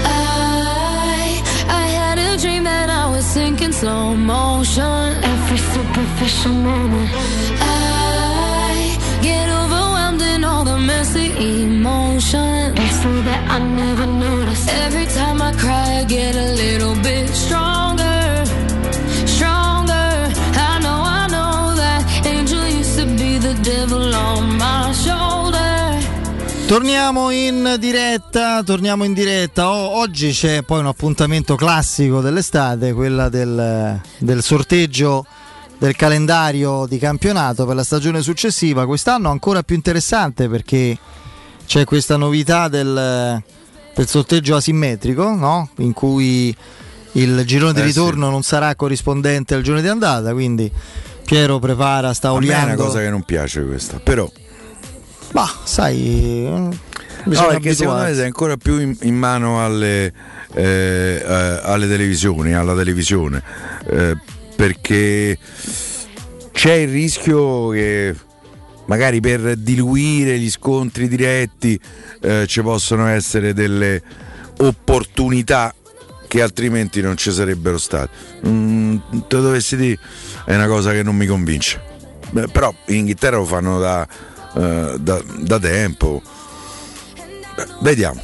I, 0.06 1.44
I 1.68 1.88
had 1.90 2.20
a 2.20 2.38
dream 2.38 2.64
that 2.64 2.90
I 2.90 3.06
was 3.12 3.26
sinking 3.26 3.74
slow 3.74 4.16
motion. 4.16 5.14
Every 5.24 5.58
superficial 5.58 6.54
moment. 6.54 7.10
I 7.60 8.98
get 9.22 9.50
overwhelmed 9.50 10.22
in 10.22 10.46
all 10.46 10.64
the 10.64 10.78
messy 10.78 11.28
emotions. 11.64 12.80
So 13.02 13.12
that 13.22 13.44
I 13.52 13.60
never 13.60 14.08
notice. 14.08 14.45
Every 14.68 15.06
time 15.08 15.42
I 15.42 15.52
cry, 15.56 16.06
get 16.08 16.36
a 16.36 16.54
little 16.54 16.96
bit 17.02 17.30
stronger. 17.34 18.44
I 20.58 20.80
know, 20.80 21.02
I 21.04 21.28
know 21.28 21.76
that 21.76 22.26
angel 22.26 22.66
used 22.68 22.98
to 22.98 23.06
be 23.06 23.38
the 23.38 23.54
devil 23.62 24.14
on 24.14 24.56
my 24.58 24.92
shoulder. 24.94 25.98
Torniamo 26.68 27.30
in 27.30 27.76
diretta, 27.80 28.64
torniamo 28.64 29.04
in 29.04 29.14
diretta. 29.14 29.70
O- 29.70 30.00
oggi 30.00 30.32
c'è 30.32 30.64
poi 30.64 30.80
un 30.80 30.88
appuntamento 30.88 31.56
classico 31.56 32.22
dell'estate, 32.22 32.94
quella 32.94 33.30
del, 33.30 34.02
del 34.18 34.42
sorteggio 34.42 35.26
del 35.78 35.96
calendario 35.96 36.86
di 36.88 36.98
campionato 36.98 37.66
per 37.66 37.76
la 37.76 37.84
stagione 37.84 38.22
successiva. 38.22 38.86
Quest'anno 38.86 39.30
ancora 39.30 39.62
più 39.62 39.76
interessante 39.76 40.50
perché 40.50 40.98
c'è 41.68 41.84
questa 41.84 42.18
novità 42.18 42.68
del, 42.68 43.42
del 43.96 44.08
sorteggio 44.08 44.56
asimmetrico, 44.56 45.34
no? 45.36 45.70
in 45.78 45.94
cui 45.94 46.56
il 47.14 47.44
girone 47.46 47.74
di 47.74 47.80
Eh, 47.80 47.86
ritorno 47.86 48.30
non 48.30 48.44
sarà 48.44 48.76
corrispondente 48.76 49.56
al 49.56 49.62
girone 49.62 49.82
di 49.82 49.88
andata, 49.88 50.34
quindi 50.34 50.70
Piero 51.26 51.60
prepara, 51.60 52.14
sta 52.14 52.28
me 52.30 52.34
è 52.36 52.38
una 52.38 52.46
oliando. 52.46 52.84
cosa 52.84 53.00
che 53.00 53.10
non 53.10 53.24
piace 53.24 53.64
questa, 53.66 54.00
però 54.00 54.30
Ma 55.32 55.50
sai, 55.64 56.46
eh, 56.46 56.70
No, 57.26 57.48
perché 57.48 57.74
secondo 57.74 58.04
me 58.04 58.14
sei 58.14 58.26
ancora 58.26 58.56
più 58.58 58.78
in, 58.80 58.96
in 59.02 59.16
mano 59.16 59.64
alle, 59.66 60.14
eh, 60.54 61.24
eh, 61.26 61.60
alle 61.64 61.88
televisioni, 61.88 62.54
alla 62.54 62.76
televisione, 62.76 63.42
eh, 63.90 64.16
perché 64.56 65.36
c'è 66.52 66.74
il 66.74 66.90
rischio 66.92 67.70
che 67.70 68.16
magari 68.86 69.20
per 69.20 69.56
diluire 69.56 70.38
gli 70.40 70.50
scontri 70.50 71.08
diretti 71.08 71.80
eh, 72.22 72.46
ci 72.48 72.62
possono 72.62 73.08
essere 73.08 73.54
delle 73.54 74.02
opportunità 74.58 75.74
che 76.28 76.42
altrimenti 76.42 77.02
non 77.02 77.16
ci 77.18 77.32
sarebbero 77.32 77.78
state. 77.78 78.10
Mm, 78.48 78.98
te 79.28 79.42
dovessi 79.42 79.76
dire, 79.78 80.00
è 80.46 80.56
una 80.56 80.68
cosa 80.68 80.92
che 80.92 81.04
non 81.04 81.16
mi 81.16 81.26
convince. 81.28 81.82
Beh, 82.32 82.48
però 82.48 82.74
in 82.88 82.98
Inghilterra 82.98 83.38
lo 83.38 83.46
fanno 83.46 83.80
da, 83.80 84.08
eh, 84.56 84.96
da- 85.00 85.22
da 85.40 85.60
tempo. 85.60 86.22
Beh, 87.56 87.68
vediamo. 87.82 88.22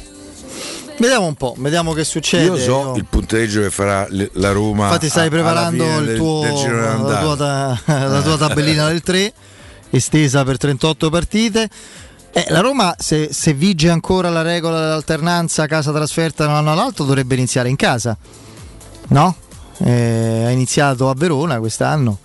Vediamo 0.98 1.26
un 1.26 1.34
po', 1.34 1.54
vediamo 1.58 1.92
che 1.94 2.04
succede. 2.04 2.44
Io 2.44 2.56
so 2.58 2.80
Io- 2.82 2.96
il 2.96 3.06
punteggio 3.08 3.60
che 3.62 3.70
farà 3.70 4.06
la 4.32 4.52
Roma. 4.52 4.86
Infatti 4.86 5.08
stai 5.08 5.30
preparando 5.30 5.84
del- 6.00 6.16
tuo- 6.16 6.42
del 6.42 6.52
la, 6.76 7.20
tua, 7.20 7.80
la 8.08 8.20
tua 8.22 8.36
tabellina 8.36 8.88
del 8.88 9.00
3, 9.00 9.32
estesa 9.96 10.44
per 10.44 10.56
38 10.56 11.10
partite. 11.10 11.68
Eh, 12.32 12.46
la 12.48 12.60
Roma, 12.60 12.94
se, 12.98 13.28
se 13.32 13.52
vige 13.52 13.90
ancora 13.90 14.30
la 14.30 14.42
regola 14.42 14.80
dell'alternanza 14.80 15.66
casa-trasferta 15.66 16.44
da 16.44 16.50
un 16.50 16.56
anno 16.56 16.72
all'altro, 16.72 17.04
dovrebbe 17.04 17.34
iniziare 17.34 17.68
in 17.68 17.76
casa. 17.76 18.16
No? 19.08 19.36
Eh, 19.78 20.44
ha 20.46 20.50
iniziato 20.50 21.10
a 21.10 21.14
Verona 21.14 21.58
quest'anno 21.58 22.18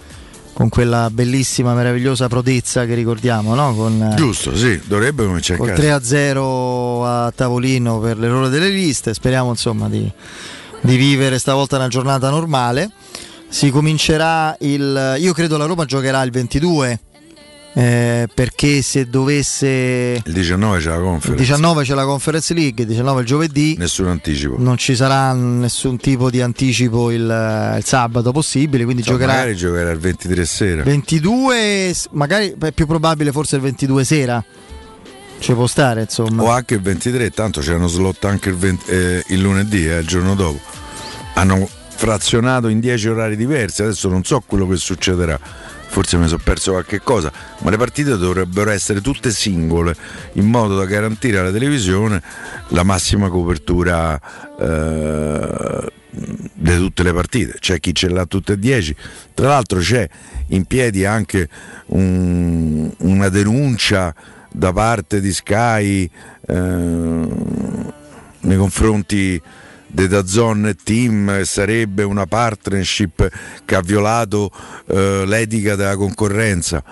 con 0.58 0.70
quella 0.70 1.12
bellissima, 1.12 1.76
meravigliosa 1.76 2.28
prodezza 2.28 2.86
che 2.88 2.96
ricordiamo, 2.96 3.54
no? 3.54 3.76
Con, 3.76 4.02
eh, 4.02 4.16
Giusto, 4.16 4.56
sì, 4.56 4.82
dovrebbe 4.86 5.24
cominciare 5.24 5.60
in 5.60 5.66
Col 5.68 5.76
casa. 5.76 5.82
3 5.82 5.92
a 5.92 6.04
0 6.04 7.06
a 7.06 7.32
tavolino 7.36 8.00
per 8.00 8.18
l'errore 8.18 8.50
delle 8.50 8.70
liste. 8.70 9.14
Speriamo 9.14 9.52
insomma 9.52 9.88
di, 9.88 10.12
di 10.82 10.96
vivere 10.96 11.38
stavolta 11.38 11.76
una 11.76 11.90
giornata 11.90 12.32
normale. 12.32 12.90
Si 13.50 13.70
comincerà 13.70 14.56
il. 14.62 15.18
Io 15.20 15.32
credo 15.34 15.58
la 15.58 15.66
Roma 15.66 15.86
giocherà 15.86 16.24
il 16.24 16.32
22. 16.32 17.02
Eh, 17.78 18.28
perché 18.34 18.82
se 18.82 19.08
dovesse. 19.08 20.20
Il 20.26 20.34
19 20.34 20.80
c'è 20.80 20.90
la 20.90 20.96
Il 20.96 21.02
conference. 21.02 21.44
19 21.44 21.84
c'è 21.84 21.94
la 21.94 22.06
Conference 22.06 22.54
League, 22.56 22.82
il 22.84 22.90
19 22.90 23.22
il 23.22 23.28
giovedì. 23.28 23.76
Nessun 23.78 24.08
anticipo. 24.08 24.56
Non 24.58 24.78
ci 24.78 24.96
sarà 24.96 25.32
nessun 25.34 25.98
tipo 25.98 26.32
di 26.32 26.42
anticipo 26.42 27.12
il, 27.12 27.76
il 27.78 27.84
sabato 27.86 28.32
possibile, 28.32 28.84
quindi 28.84 29.04
Cioè, 29.04 29.14
giocherà 29.14 29.34
Magari 29.34 29.56
giocherà 29.56 29.92
il 29.92 30.00
23 30.00 30.46
sera. 30.46 30.82
22, 30.82 31.94
magari 32.12 32.56
è 32.60 32.72
più 32.72 32.88
probabile 32.88 33.32
forse 33.32 33.58
il 33.58 33.62
22 33.62 34.04
sera. 34.04 34.44
Ci 35.38 35.54
può 35.54 35.68
stare, 35.68 36.02
insomma. 36.02 36.42
O 36.42 36.50
anche 36.50 36.74
il 36.74 36.82
23, 36.82 37.30
tanto 37.30 37.62
c'è 37.62 37.76
uno 37.76 37.88
slot 37.88 38.26
anche 38.26 38.50
il, 38.50 38.56
20 38.56 38.92
eh, 38.92 39.24
il 39.28 39.40
lunedì, 39.40 39.88
eh, 39.88 40.00
il 40.00 40.08
giorno 40.08 40.34
dopo. 40.34 40.60
Hanno 41.36 41.70
frazionato 41.90 42.70
in 42.70 42.80
10 42.80 43.08
orari 43.08 43.36
diversi, 43.36 43.84
adesso 43.84 44.10
non 44.10 44.24
so 44.24 44.42
quello 44.44 44.68
che 44.68 44.78
succederà. 44.78 45.40
Forse 45.90 46.18
mi 46.18 46.28
sono 46.28 46.42
perso 46.44 46.72
qualche 46.72 47.00
cosa, 47.02 47.32
ma 47.60 47.70
le 47.72 47.78
partite 47.78 48.18
dovrebbero 48.18 48.70
essere 48.70 49.02
tutte 49.02 49.32
singole, 49.32 49.96
in 50.34 50.46
modo 50.46 50.78
da 50.78 50.86
garantire 50.86 51.40
alla 51.40 51.52
televisione 51.52 52.22
la 52.70 52.84
massima 52.84 53.30
copertura 53.30 54.20
eh, 54.60 55.92
di 56.54 56.76
tutte 56.76 57.04
le 57.04 57.14
partite, 57.14 57.56
c'è 57.60 57.80
chi 57.80 57.96
ce 57.96 58.10
l'ha 58.10 58.26
tutte 58.26 58.54
e 58.54 58.60
dieci, 58.60 58.96
tra 59.34 59.48
l'altro 59.48 59.80
c'è 59.80 60.08
in 60.48 60.66
piedi 60.66 61.04
anche 61.06 61.50
un- 61.88 62.92
una 63.00 63.30
denuncia 63.30 64.14
da 64.52 64.72
parte 64.74 65.20
di 65.20 65.34
Sky 65.34 66.10
eh, 66.48 67.28
nei 68.40 68.58
confronti 68.58 69.42
di 69.88 70.08
Dazon 70.08 70.68
e 70.68 70.76
Team 70.76 71.44
sarebbe 71.44 72.04
una 72.04 72.26
partnership 72.26 73.30
che 73.66 73.76
ha 73.76 73.82
violato 73.82 74.52
eh, 74.88 75.24
l'etica 75.26 75.76
della 75.76 75.96
concorrenza. 75.96 76.84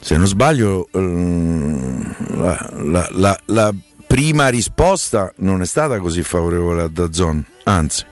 Se 0.00 0.16
non 0.16 0.26
sbaglio, 0.26 0.88
ehm, 0.92 2.14
la, 2.40 2.70
la- 2.82 3.08
la- 3.12 3.40
la 3.46 3.74
prima 4.06 4.48
risposta 4.48 5.32
non 5.38 5.62
è 5.62 5.66
stata 5.66 5.98
così 5.98 6.22
favorevole 6.22 6.82
a 6.82 6.88
Dazon, 6.88 7.44
anzi, 7.64 8.04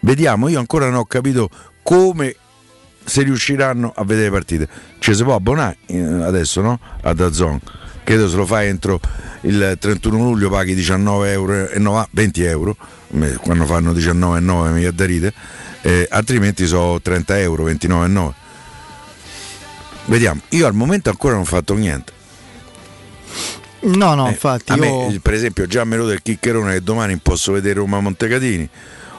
vediamo, 0.00 0.48
io 0.48 0.58
ancora 0.58 0.86
non 0.86 0.96
ho 0.96 1.04
capito 1.06 1.48
come 1.82 2.34
se 3.04 3.22
riusciranno 3.22 3.92
a 3.96 4.04
vedere 4.04 4.26
le 4.26 4.32
partite. 4.32 4.68
Ci 4.98 5.14
si 5.14 5.22
può 5.24 5.34
abbonare 5.34 5.78
eh, 5.86 5.98
adesso, 6.00 6.60
no? 6.60 6.78
A 7.02 7.12
Dazon. 7.14 7.58
Credo 8.10 8.28
se 8.28 8.34
lo 8.34 8.44
fai 8.44 8.66
entro 8.66 8.98
il 9.42 9.76
31 9.78 10.24
luglio 10.24 10.50
paghi 10.50 10.74
19 10.74 11.30
euro 11.30 11.68
e 11.68 11.78
90 11.78 12.08
20 12.10 12.42
euro, 12.42 12.76
me- 13.10 13.36
quando 13.36 13.64
fanno 13.66 13.92
19,9 13.92 14.72
mi 14.72 14.90
da 14.92 15.04
ride, 15.06 15.32
eh, 15.82 16.08
altrimenti 16.10 16.66
sono 16.66 17.00
30 17.00 17.38
euro, 17.38 17.66
29,9. 17.70 18.32
Vediamo, 20.06 20.40
io 20.48 20.66
al 20.66 20.74
momento 20.74 21.08
ancora 21.08 21.34
non 21.34 21.42
ho 21.42 21.46
fatto 21.46 21.74
niente. 21.74 22.12
No, 23.82 24.14
no, 24.16 24.26
Eh, 24.26 24.30
infatti 24.30 24.72
a 24.72 24.74
io... 24.74 24.80
me, 25.06 25.20
per 25.22 25.34
esempio, 25.34 25.66
già 25.66 25.84
me 25.84 25.96
lo 25.96 26.04
del 26.04 26.20
chiccherone 26.20 26.72
che 26.72 26.82
domani 26.82 27.16
posso 27.18 27.52
vedere 27.52 27.74
Roma 27.78 28.00
Montecatini. 28.00 28.68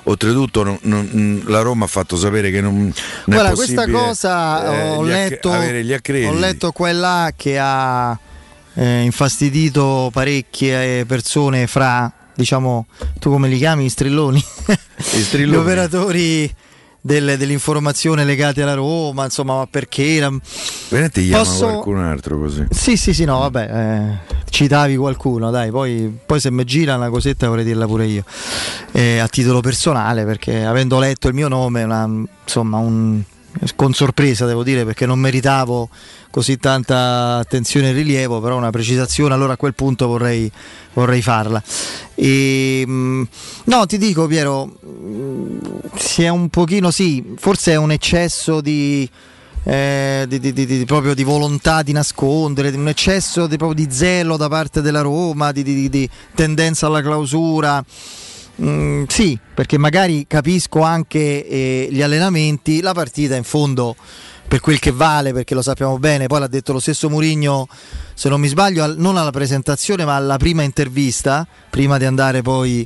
Oltretutto, 0.03 0.63
non- 0.63 0.79
non- 0.81 1.43
la 1.45 1.61
Roma 1.61 1.85
ha 1.85 1.87
fatto 1.87 2.17
sapere 2.17 2.51
che 2.51 2.59
non, 2.59 2.75
non 2.75 2.93
Guarda, 3.23 3.53
questa 3.53 3.87
cosa 3.87 4.65
eh, 4.65 4.89
ho, 4.89 5.01
letto, 5.01 5.47
ho 5.47 6.33
letto 6.33 6.71
qua 6.73 6.89
e 6.89 6.93
là 6.93 7.31
che 7.33 7.57
ha 7.57 8.19
eh, 8.75 9.01
infastidito 9.01 10.09
parecchie 10.11 11.05
persone 11.05 11.67
fra, 11.67 12.11
diciamo, 12.35 12.85
tu 13.19 13.29
come 13.29 13.47
li 13.47 13.57
chiami, 13.57 13.85
i 13.85 13.89
strilloni? 13.89 14.43
strilloni. 14.97 15.51
Gli 15.51 15.59
operatori 15.61 16.55
del- 17.03 17.35
dell'informazione 17.37 18.23
legati 18.23 18.61
alla 18.61 18.75
Roma, 18.75 19.25
insomma, 19.25 19.55
ma 19.57 19.67
perché... 19.67 20.15
era- 20.15 20.31
Veramente 20.89 21.21
chiama 21.23 21.43
Posso- 21.43 21.65
qualcun 21.65 21.97
altro 21.99 22.37
così. 22.39 22.65
Sì, 22.69 22.95
sì, 22.97 23.13
sì, 23.13 23.25
no, 23.25 23.39
vabbè, 23.39 23.69
eh, 23.71 24.39
citavi 24.49 24.95
qualcuno, 24.97 25.49
dai, 25.49 25.71
poi, 25.71 26.15
poi 26.25 26.39
se 26.39 26.51
mi 26.51 26.63
gira 26.63 26.95
una 26.95 27.09
cosetta 27.09 27.47
vorrei 27.47 27.63
dirla 27.65 27.85
pure 27.87 28.05
io, 28.05 28.23
eh, 28.91 29.17
a 29.19 29.27
titolo 29.27 29.61
personale, 29.61 30.25
perché 30.25 30.63
avendo 30.63 30.99
letto 30.99 31.27
il 31.27 31.33
mio 31.33 31.47
nome, 31.47 31.83
una- 31.83 32.07
insomma, 32.43 32.77
un- 32.77 33.21
con 33.75 33.93
sorpresa 33.93 34.45
devo 34.45 34.63
dire, 34.63 34.85
perché 34.85 35.05
non 35.05 35.19
meritavo 35.19 35.89
così 36.29 36.57
tanta 36.57 37.37
attenzione 37.37 37.89
e 37.89 37.93
rilievo, 37.93 38.39
però 38.39 38.57
una 38.57 38.69
precisazione 38.69 39.33
allora 39.33 39.53
a 39.53 39.57
quel 39.57 39.73
punto 39.73 40.07
vorrei, 40.07 40.51
vorrei 40.93 41.21
farla. 41.21 41.61
E, 42.15 42.83
mm, 42.87 43.23
no, 43.65 43.85
ti 43.85 43.97
dico 43.97 44.27
Piero, 44.27 44.77
mm, 44.85 45.57
si 45.95 46.23
è 46.23 46.29
un 46.29 46.49
pochino, 46.49 46.91
sì, 46.91 47.33
forse 47.37 47.73
è 47.73 47.75
un 47.75 47.91
eccesso 47.91 48.61
di 48.61 49.09
eh, 49.63 50.25
di, 50.27 50.39
di- 50.39 50.53
di- 50.53 50.85
proprio 50.85 51.13
di 51.13 51.23
volontà 51.23 51.83
di 51.83 51.91
nascondere, 51.91 52.69
un 52.69 52.87
eccesso 52.87 53.45
di, 53.45 53.87
zelo 53.89 54.35
da 54.37 54.47
parte 54.49 54.81
della 54.81 55.01
Roma, 55.01 55.51
di 55.51 56.09
tendenza 56.33 56.87
alla 56.87 57.01
clausura. 57.01 57.83
Mm, 58.63 59.05
sì, 59.07 59.37
perché 59.53 59.77
magari 59.79 60.25
capisco 60.27 60.81
anche 60.81 61.47
eh, 61.47 61.87
gli 61.89 62.01
allenamenti, 62.01 62.81
la 62.81 62.93
partita 62.93 63.35
in 63.35 63.43
fondo 63.43 63.95
per 64.47 64.59
quel 64.59 64.79
che 64.79 64.91
vale, 64.91 65.33
perché 65.33 65.55
lo 65.55 65.61
sappiamo 65.61 65.97
bene, 65.97 66.27
poi 66.27 66.41
l'ha 66.41 66.47
detto 66.47 66.73
lo 66.73 66.79
stesso 66.79 67.09
Murigno, 67.09 67.67
se 68.13 68.29
non 68.29 68.39
mi 68.39 68.47
sbaglio, 68.47 68.83
al- 68.83 68.97
non 68.97 69.17
alla 69.17 69.31
presentazione 69.31 70.05
ma 70.05 70.15
alla 70.15 70.37
prima 70.37 70.61
intervista, 70.61 71.47
prima 71.69 71.97
di 71.97 72.05
andare 72.05 72.41
poi 72.41 72.85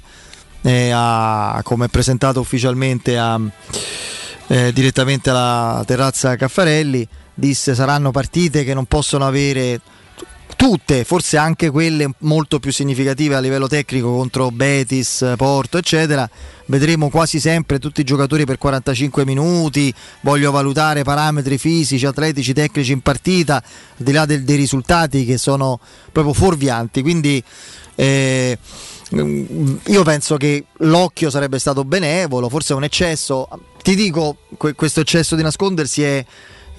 eh, 0.62 0.92
a, 0.94 1.60
come 1.64 1.90
presentato 1.90 2.40
ufficialmente 2.40 3.18
a, 3.18 3.40
eh, 4.48 4.72
direttamente 4.72 5.32
alla 5.32 5.84
terrazza 5.86 6.36
Caffarelli, 6.36 7.06
disse 7.34 7.76
saranno 7.76 8.12
partite 8.12 8.64
che 8.64 8.74
non 8.74 8.86
possono 8.86 9.26
avere 9.26 9.82
tutte, 10.68 11.04
forse 11.04 11.38
anche 11.38 11.70
quelle 11.70 12.10
molto 12.20 12.58
più 12.58 12.72
significative 12.72 13.36
a 13.36 13.40
livello 13.40 13.68
tecnico 13.68 14.12
contro 14.16 14.50
Betis, 14.50 15.34
Porto, 15.38 15.78
eccetera. 15.78 16.28
Vedremo 16.66 17.10
quasi 17.10 17.40
sempre 17.40 17.78
tutti 17.78 18.02
i 18.02 18.04
giocatori 18.04 18.46
per 18.46 18.58
45 18.58 19.26
minuti. 19.26 19.94
Voglio 20.22 20.50
valutare 20.50 21.04
parametri 21.04 21.60
fisici, 21.60 22.04
atletici, 22.08 22.52
tecnici 22.52 22.94
in 22.94 23.02
partita, 23.02 23.58
al 23.58 23.64
di 24.04 24.12
là 24.12 24.26
del- 24.26 24.44
dei 24.44 24.56
risultati 24.56 25.24
che 25.24 25.38
sono 25.38 25.80
proprio 26.12 26.34
fuorvianti. 26.34 27.04
Quindi 27.04 27.44
eh, 27.94 28.58
io 29.12 30.04
penso 30.04 30.36
che 30.38 30.66
l'occhio 30.78 31.30
sarebbe 31.30 31.60
stato 31.60 31.86
benevolo, 31.86 32.50
forse 32.50 32.74
un 32.74 32.84
eccesso. 32.84 33.48
Ti 33.84 33.94
dico, 33.94 34.38
que- 34.58 34.74
questo 34.74 35.02
eccesso 35.02 35.36
di 35.36 35.44
nascondersi 35.44 36.02
è 36.02 36.26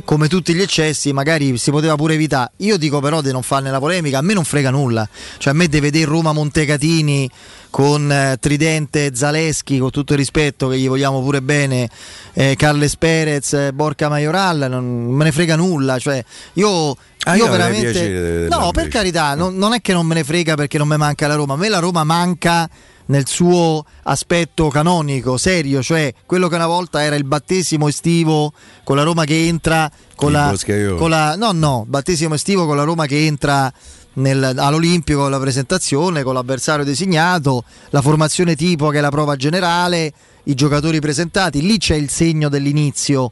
come 0.04 0.28
tutti 0.28 0.54
gli 0.54 0.60
eccessi, 0.60 1.12
magari 1.12 1.56
si 1.58 1.70
poteva 1.70 1.94
pure 1.96 2.14
evitare. 2.14 2.52
Io 2.58 2.76
dico 2.76 3.00
però 3.00 3.20
di 3.20 3.32
non 3.32 3.42
farne 3.42 3.70
la 3.70 3.78
polemica, 3.78 4.18
a 4.18 4.22
me 4.22 4.34
non 4.34 4.44
frega 4.44 4.70
nulla. 4.70 5.08
Cioè 5.38 5.52
a 5.52 5.56
me 5.56 5.68
deve 5.68 5.90
vedere 5.90 6.10
Roma 6.10 6.32
Montecatini 6.32 7.28
con 7.70 8.10
eh, 8.10 8.36
Tridente 8.40 9.14
Zaleschi, 9.14 9.78
con 9.78 9.90
tutto 9.90 10.12
il 10.12 10.18
rispetto 10.18 10.68
che 10.68 10.78
gli 10.78 10.88
vogliamo 10.88 11.20
pure 11.22 11.42
bene, 11.42 11.88
eh, 12.32 12.54
Carles 12.56 12.96
Perez, 12.96 13.52
eh, 13.52 13.72
Borca 13.72 14.08
Majoral, 14.08 14.66
non 14.68 14.84
me 14.84 15.24
ne 15.24 15.32
frega 15.32 15.56
nulla. 15.56 15.98
Cioè, 15.98 16.24
io, 16.54 16.96
Ah, 17.28 17.34
io 17.34 17.50
veramente... 17.50 17.92
di 17.92 18.12
vederla 18.12 18.56
No, 18.56 18.70
per 18.70 18.86
carità, 18.86 19.34
non, 19.34 19.56
non 19.56 19.72
è 19.72 19.80
che 19.80 19.92
non 19.92 20.06
me 20.06 20.14
ne 20.14 20.22
frega 20.22 20.54
perché 20.54 20.78
non 20.78 20.86
mi 20.86 20.96
manca 20.96 21.26
la 21.26 21.34
Roma, 21.34 21.54
a 21.54 21.56
me 21.56 21.68
la 21.68 21.80
Roma 21.80 22.04
manca 22.04 22.68
nel 23.06 23.26
suo 23.26 23.84
aspetto 24.04 24.68
canonico, 24.68 25.36
serio, 25.36 25.82
cioè 25.82 26.12
quello 26.24 26.48
che 26.48 26.56
una 26.56 26.66
volta 26.66 27.02
era 27.02 27.16
il 27.16 27.24
battesimo 27.24 27.88
estivo 27.88 28.52
con 28.84 28.96
la 28.96 29.02
Roma 29.02 29.24
che 29.24 29.46
entra 29.46 29.90
con 30.14 30.32
la, 30.32 30.54
con 30.96 31.10
la 31.10 31.36
no 31.36 31.52
no, 31.52 31.84
battesimo 31.86 32.34
estivo 32.34 32.66
con 32.66 32.76
la 32.76 32.84
Roma 32.84 33.06
che 33.06 33.26
entra 33.26 33.72
nel- 34.14 34.54
all'Olimpico 34.56 35.20
con 35.20 35.30
la 35.30 35.40
presentazione, 35.40 36.22
con 36.22 36.34
l'avversario 36.34 36.84
designato, 36.84 37.64
la 37.90 38.02
formazione 38.02 38.54
tipo 38.54 38.88
che 38.88 38.98
è 38.98 39.00
la 39.00 39.10
prova 39.10 39.36
generale, 39.36 40.12
i 40.44 40.54
giocatori 40.54 41.00
presentati, 41.00 41.62
lì 41.62 41.78
c'è 41.78 41.94
il 41.94 42.10
segno 42.10 42.48
dell'inizio. 42.48 43.30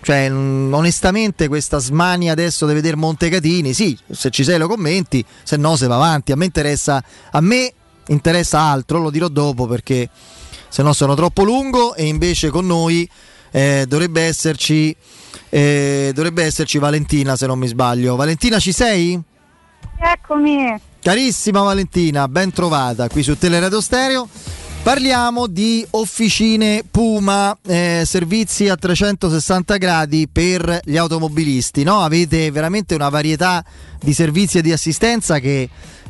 Cioè, 0.00 0.28
mh, 0.28 0.72
onestamente, 0.72 1.48
questa 1.48 1.78
smania 1.78 2.32
adesso 2.32 2.66
di 2.66 2.74
vedere 2.74 2.96
Montecatini, 2.96 3.72
sì, 3.72 3.98
se 4.10 4.30
ci 4.30 4.44
sei 4.44 4.58
lo 4.58 4.68
commenti, 4.68 5.24
se 5.42 5.56
no 5.56 5.76
se 5.76 5.86
va 5.86 5.96
avanti. 5.96 6.32
A 6.32 6.36
me 6.36 6.44
interessa, 6.44 7.02
a 7.30 7.40
me 7.40 7.72
interessa 8.08 8.60
altro, 8.60 8.98
lo 8.98 9.10
dirò 9.10 9.28
dopo 9.28 9.66
perché 9.66 10.08
se 10.68 10.82
no 10.82 10.92
sono 10.92 11.14
troppo 11.14 11.44
lungo 11.44 11.94
e 11.94 12.06
invece 12.06 12.50
con 12.50 12.66
noi 12.66 13.08
eh, 13.50 13.86
dovrebbe 13.88 14.22
esserci 14.22 14.94
eh, 15.50 16.10
dovrebbe 16.14 16.44
esserci 16.44 16.78
Valentina 16.78 17.36
se 17.36 17.46
non 17.46 17.58
mi 17.58 17.66
sbaglio. 17.66 18.16
Valentina 18.16 18.58
ci 18.58 18.72
sei? 18.72 19.20
Eccomi. 20.00 20.80
Carissima 21.00 21.62
Valentina, 21.62 22.28
ben 22.28 22.52
trovata 22.52 23.08
qui 23.08 23.22
su 23.22 23.36
Teleradio 23.36 23.80
Stereo. 23.80 24.28
Parliamo 24.82 25.46
di 25.46 25.86
officine 25.90 26.82
Puma, 26.88 27.56
eh, 27.66 28.04
servizi 28.06 28.68
a 28.68 28.76
360 28.76 29.76
gradi 29.76 30.28
per 30.28 30.80
gli 30.84 30.96
automobilisti. 30.96 31.82
No? 31.82 32.00
Avete 32.00 32.50
veramente 32.50 32.94
una 32.94 33.08
varietà 33.08 33.62
di 34.00 34.14
servizi 34.14 34.58
e 34.58 34.62
di 34.62 34.72
assistenza 34.72 35.40
che 35.40 35.68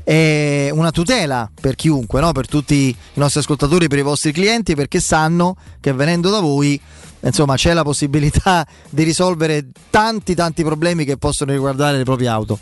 è 0.08 0.70
una 0.72 0.90
tutela 0.90 1.50
per 1.60 1.74
chiunque, 1.74 2.22
no? 2.22 2.32
per 2.32 2.48
tutti 2.48 2.88
i 2.88 2.96
nostri 3.18 3.40
ascoltatori, 3.40 3.88
per 3.88 3.98
i 3.98 4.02
vostri 4.02 4.32
clienti, 4.32 4.74
perché 4.74 5.00
sanno 5.00 5.54
che 5.80 5.92
venendo 5.92 6.30
da 6.30 6.40
voi 6.40 6.80
insomma, 7.20 7.56
c'è 7.56 7.74
la 7.74 7.82
possibilità 7.82 8.66
di 8.88 9.02
risolvere 9.02 9.66
tanti 9.90 10.34
tanti 10.34 10.64
problemi 10.64 11.04
che 11.04 11.18
possono 11.18 11.52
riguardare 11.52 11.98
le 11.98 12.04
proprie 12.04 12.28
auto. 12.28 12.58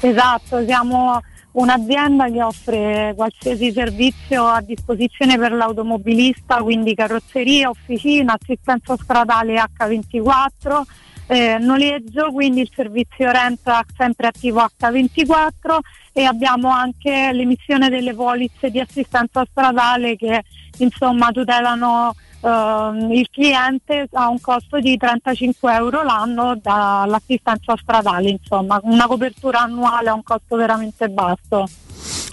Esatto, 0.00 0.62
siamo 0.66 1.18
un'azienda 1.52 2.30
che 2.30 2.42
offre 2.42 3.14
qualsiasi 3.16 3.72
servizio 3.72 4.44
a 4.44 4.60
disposizione 4.60 5.38
per 5.38 5.52
l'automobilista, 5.52 6.56
quindi 6.56 6.94
carrozzeria, 6.94 7.70
officina, 7.70 8.36
assistenza 8.38 8.94
stradale 9.00 9.54
H24, 9.54 10.82
eh, 11.26 11.58
noleggio, 11.58 12.30
quindi 12.32 12.60
il 12.60 12.70
servizio 12.74 13.30
rent 13.30 13.68
sempre 13.96 14.28
attivo 14.28 14.66
H24 14.78 15.78
e 16.12 16.24
abbiamo 16.24 16.68
anche 16.70 17.30
l'emissione 17.32 17.88
delle 17.88 18.14
polizze 18.14 18.70
di 18.70 18.80
assistenza 18.80 19.44
stradale 19.50 20.16
che 20.16 20.44
insomma 20.78 21.30
tutelano 21.30 22.14
ehm, 22.40 23.10
il 23.12 23.28
cliente 23.30 24.08
a 24.12 24.28
un 24.28 24.40
costo 24.40 24.78
di 24.78 24.96
35 24.96 25.74
euro 25.74 26.02
l'anno 26.02 26.56
dall'assistenza 26.60 27.74
stradale, 27.80 28.30
insomma, 28.30 28.78
una 28.82 29.06
copertura 29.06 29.60
annuale 29.60 30.10
a 30.10 30.14
un 30.14 30.22
costo 30.22 30.56
veramente 30.56 31.08
basso. 31.08 31.64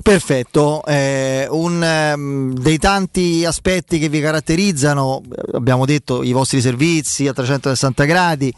Perfetto, 0.01 0.83
eh, 0.85 1.47
un, 1.49 1.83
ehm, 1.83 2.53
dei 2.53 2.77
tanti 2.77 3.45
aspetti 3.45 3.99
che 3.99 4.09
vi 4.09 4.19
caratterizzano, 4.19 5.21
eh, 5.23 5.57
abbiamo 5.57 5.85
detto 5.85 6.23
i 6.23 6.31
vostri 6.31 6.59
servizi 6.59 7.27
a 7.27 7.33
360 7.33 8.03
gradi, 8.05 8.53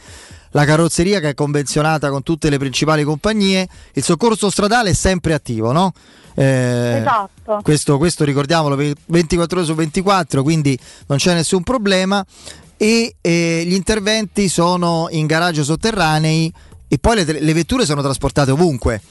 la 0.51 0.65
carrozzeria 0.65 1.19
che 1.19 1.29
è 1.29 1.33
convenzionata 1.33 2.09
con 2.09 2.23
tutte 2.23 2.49
le 2.49 2.57
principali 2.57 3.03
compagnie, 3.03 3.67
il 3.93 4.03
soccorso 4.03 4.49
stradale 4.49 4.91
è 4.91 4.93
sempre 4.93 5.33
attivo, 5.33 5.71
no? 5.71 5.91
Eh, 6.35 6.99
Esatto. 6.99 7.59
questo, 7.61 7.97
questo 7.97 8.23
ricordiamolo 8.23 8.75
24 9.05 9.57
ore 9.57 9.65
su 9.65 9.75
24, 9.75 10.43
quindi 10.43 10.77
non 11.07 11.17
c'è 11.17 11.33
nessun 11.33 11.63
problema. 11.63 12.25
E 12.77 13.15
eh, 13.21 13.63
gli 13.65 13.73
interventi 13.73 14.49
sono 14.49 15.07
in 15.11 15.25
garage 15.25 15.63
sotterranei 15.63 16.51
e 16.87 16.97
poi 16.97 17.23
le, 17.23 17.39
le 17.39 17.53
vetture 17.53 17.85
sono 17.85 18.01
trasportate 18.01 18.51
ovunque, 18.51 19.01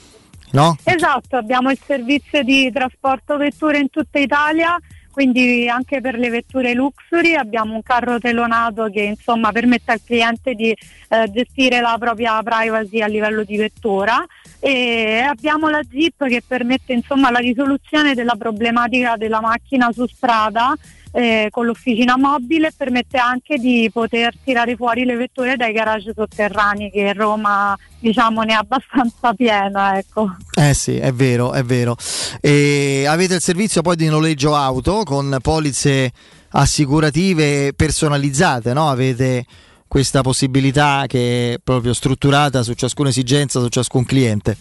no? 0.53 0.76
Esatto, 0.84 1.36
abbiamo 1.36 1.70
il 1.70 1.78
servizio 1.84 2.42
di 2.42 2.70
trasporto 2.72 3.36
vetture 3.36 3.78
in 3.78 3.90
tutta 3.90 4.18
Italia, 4.18 4.78
quindi 5.11 5.68
anche 5.68 6.00
per 6.00 6.16
le 6.16 6.30
vetture 6.30 6.72
luxury 6.72 7.34
abbiamo 7.34 7.74
un 7.74 7.82
carro 7.82 8.18
telonato 8.18 8.88
che 8.90 9.03
insomma 9.03 9.53
permette 9.53 9.92
al 9.92 10.00
cliente 10.03 10.55
di 10.55 10.70
eh, 10.70 11.30
gestire 11.30 11.80
la 11.80 11.96
propria 11.98 12.42
privacy 12.42 13.03
a 13.03 13.07
livello 13.07 13.44
di 13.44 13.59
vettura 13.59 14.24
e 14.59 15.18
abbiamo 15.18 15.68
la 15.68 15.82
Jeep 15.82 16.26
che 16.26 16.42
permette 16.46 16.94
insomma 16.94 17.30
la 17.30 17.40
risoluzione 17.40 18.14
della 18.14 18.36
problematica 18.38 19.16
della 19.16 19.40
macchina 19.40 19.92
su 19.92 20.07
strada 20.07 20.74
eh, 21.12 21.48
con 21.50 21.66
l'officina 21.66 22.16
mobile 22.16 22.72
permette 22.76 23.18
anche 23.18 23.58
di 23.58 23.88
poter 23.92 24.34
tirare 24.42 24.74
fuori 24.76 25.04
le 25.04 25.14
vetture 25.14 25.56
dai 25.56 25.72
garage 25.72 26.12
sotterranei 26.14 26.90
che 26.90 27.12
Roma 27.12 27.78
diciamo 27.98 28.42
ne 28.42 28.52
è 28.52 28.56
abbastanza 28.56 29.32
piena 29.34 29.98
ecco. 29.98 30.34
Eh 30.58 30.74
sì, 30.74 30.96
è 30.96 31.12
vero, 31.12 31.52
è 31.52 31.62
vero. 31.62 31.96
E 32.40 33.04
avete 33.06 33.34
il 33.34 33.40
servizio 33.40 33.82
poi 33.82 33.96
di 33.96 34.08
noleggio 34.08 34.56
auto 34.56 35.02
con 35.04 35.36
polizze 35.40 36.10
assicurative 36.50 37.72
personalizzate, 37.74 38.72
no? 38.72 38.88
Avete 38.88 39.44
questa 39.86 40.22
possibilità 40.22 41.04
che 41.06 41.54
è 41.54 41.58
proprio 41.62 41.92
strutturata 41.92 42.62
su 42.62 42.72
ciascuna 42.72 43.10
esigenza, 43.10 43.60
su 43.60 43.68
ciascun 43.68 44.04
cliente. 44.04 44.56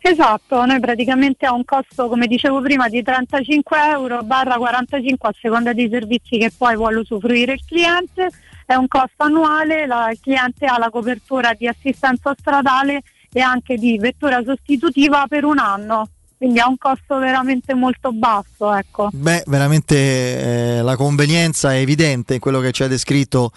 Esatto, 0.00 0.64
noi 0.64 0.80
praticamente 0.80 1.44
ha 1.44 1.52
un 1.52 1.64
costo, 1.64 2.08
come 2.08 2.26
dicevo 2.26 2.60
prima, 2.60 2.88
di 2.88 3.02
35 3.02 3.78
euro 3.90 4.22
barra 4.22 4.56
45 4.56 5.28
a 5.28 5.34
seconda 5.38 5.72
dei 5.72 5.88
servizi 5.90 6.38
che 6.38 6.52
poi 6.56 6.76
vuole 6.76 6.98
usufruire 6.98 7.54
il 7.54 7.64
cliente, 7.66 8.30
è 8.64 8.74
un 8.74 8.86
costo 8.86 9.24
annuale, 9.24 9.86
la- 9.86 10.10
il 10.10 10.18
cliente 10.20 10.66
ha 10.66 10.78
la 10.78 10.90
copertura 10.90 11.52
di 11.52 11.66
assistenza 11.66 12.34
stradale 12.38 13.02
e 13.32 13.40
anche 13.40 13.76
di 13.76 13.98
vettura 13.98 14.42
sostitutiva 14.42 15.26
per 15.28 15.44
un 15.44 15.58
anno, 15.58 16.08
quindi 16.38 16.60
ha 16.60 16.68
un 16.68 16.78
costo 16.78 17.18
veramente 17.18 17.74
molto 17.74 18.12
basso. 18.12 18.72
Ecco. 18.72 19.10
Beh, 19.12 19.42
veramente 19.46 19.96
eh, 20.78 20.82
la 20.82 20.96
convenienza 20.96 21.74
è 21.74 21.78
evidente 21.78 22.34
in 22.34 22.40
quello 22.40 22.60
che 22.60 22.70
ci 22.70 22.84
ha 22.84 22.86
descritto 22.86 23.50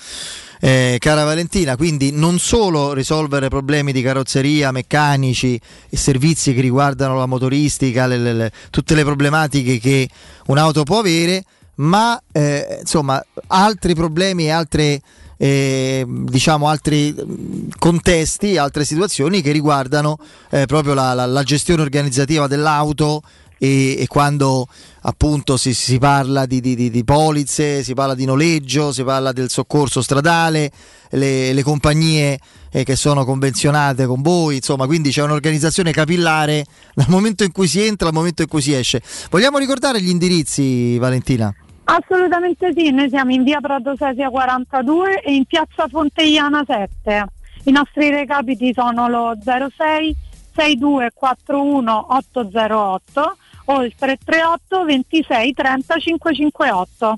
eh, 0.59 0.97
cara 0.99 1.23
Valentina, 1.23 1.75
quindi 1.75 2.11
non 2.11 2.39
solo 2.39 2.93
risolvere 2.93 3.49
problemi 3.49 3.91
di 3.91 4.01
carrozzeria, 4.01 4.71
meccanici 4.71 5.59
e 5.89 5.95
servizi 5.95 6.53
che 6.53 6.61
riguardano 6.61 7.17
la 7.17 7.27
motoristica, 7.27 8.07
le- 8.07 8.17
le- 8.17 8.33
le- 8.33 8.51
tutte 8.71 8.95
le 8.95 9.03
problematiche 9.03 9.79
che 9.79 10.09
un'auto 10.47 10.83
può 10.83 10.99
avere, 10.99 11.43
ma 11.75 12.21
eh, 12.31 12.77
insomma 12.81 13.23
altri 13.47 13.95
problemi 13.95 14.45
e 14.45 14.49
altre 14.49 15.01
eh, 15.43 16.05
diciamo 16.07 16.67
altri 16.67 17.11
mh, 17.13 17.69
contesti, 17.79 18.57
altre 18.57 18.85
situazioni 18.85 19.41
che 19.41 19.51
riguardano 19.51 20.19
eh, 20.51 20.67
proprio 20.67 20.93
la, 20.93 21.15
la- 21.15 21.25
la 21.25 21.41
gestione 21.41 21.81
organizzativa 21.81 22.45
dell'auto 22.45 23.23
e, 23.57 23.95
e 23.99 24.05
quando 24.05 24.67
appunto 25.01 25.57
si, 25.57 25.73
si 25.73 25.97
parla 25.97 26.45
di- 26.45 26.61
di- 26.61 26.91
di 26.91 27.03
polizze, 27.03 27.81
si 27.81 27.95
parla 27.95 28.13
di 28.13 28.25
noleggio, 28.25 28.91
si 28.93 29.03
parla 29.03 29.31
del 29.31 29.49
soccorso 29.49 30.03
stradale, 30.03 30.71
le, 31.09 31.53
le 31.53 31.63
compagnie 31.63 32.39
eh, 32.71 32.83
che 32.83 32.95
sono 32.95 33.25
convenzionate 33.25 34.05
con 34.05 34.21
voi, 34.21 34.57
insomma, 34.57 34.85
quindi 34.85 35.09
c'è 35.09 35.23
un'organizzazione 35.23 35.91
capillare 35.91 36.65
dal 36.93 37.09
momento 37.09 37.43
in 37.43 37.51
cui 37.51 37.67
si 37.67 37.81
entra 37.81 38.09
al 38.09 38.13
momento 38.13 38.43
in 38.43 38.47
cui 38.47 38.61
si 38.61 38.73
esce. 38.73 39.01
Vogliamo 39.31 39.57
ricordare 39.57 39.99
gli 40.03 40.09
indirizzi, 40.09 40.99
Valentina? 40.99 41.51
Assolutamente 41.93 42.71
sì, 42.73 42.89
noi 42.91 43.09
siamo 43.09 43.33
in 43.33 43.43
via 43.43 43.59
Prato 43.59 43.95
Sesia 43.97 44.29
42 44.29 45.23
e 45.23 45.33
in 45.33 45.43
piazza 45.43 45.89
Fonteiana 45.89 46.63
7. 46.65 47.25
I 47.65 47.71
nostri 47.71 48.09
recapiti 48.09 48.71
sono 48.73 49.09
lo 49.09 49.37
06 49.43 50.15
6241 50.55 52.05
808 52.15 53.37
o 53.65 53.83
il 53.83 53.93
338 53.97 54.83
26 54.85 55.53
30 55.53 55.97
558. 55.97 57.17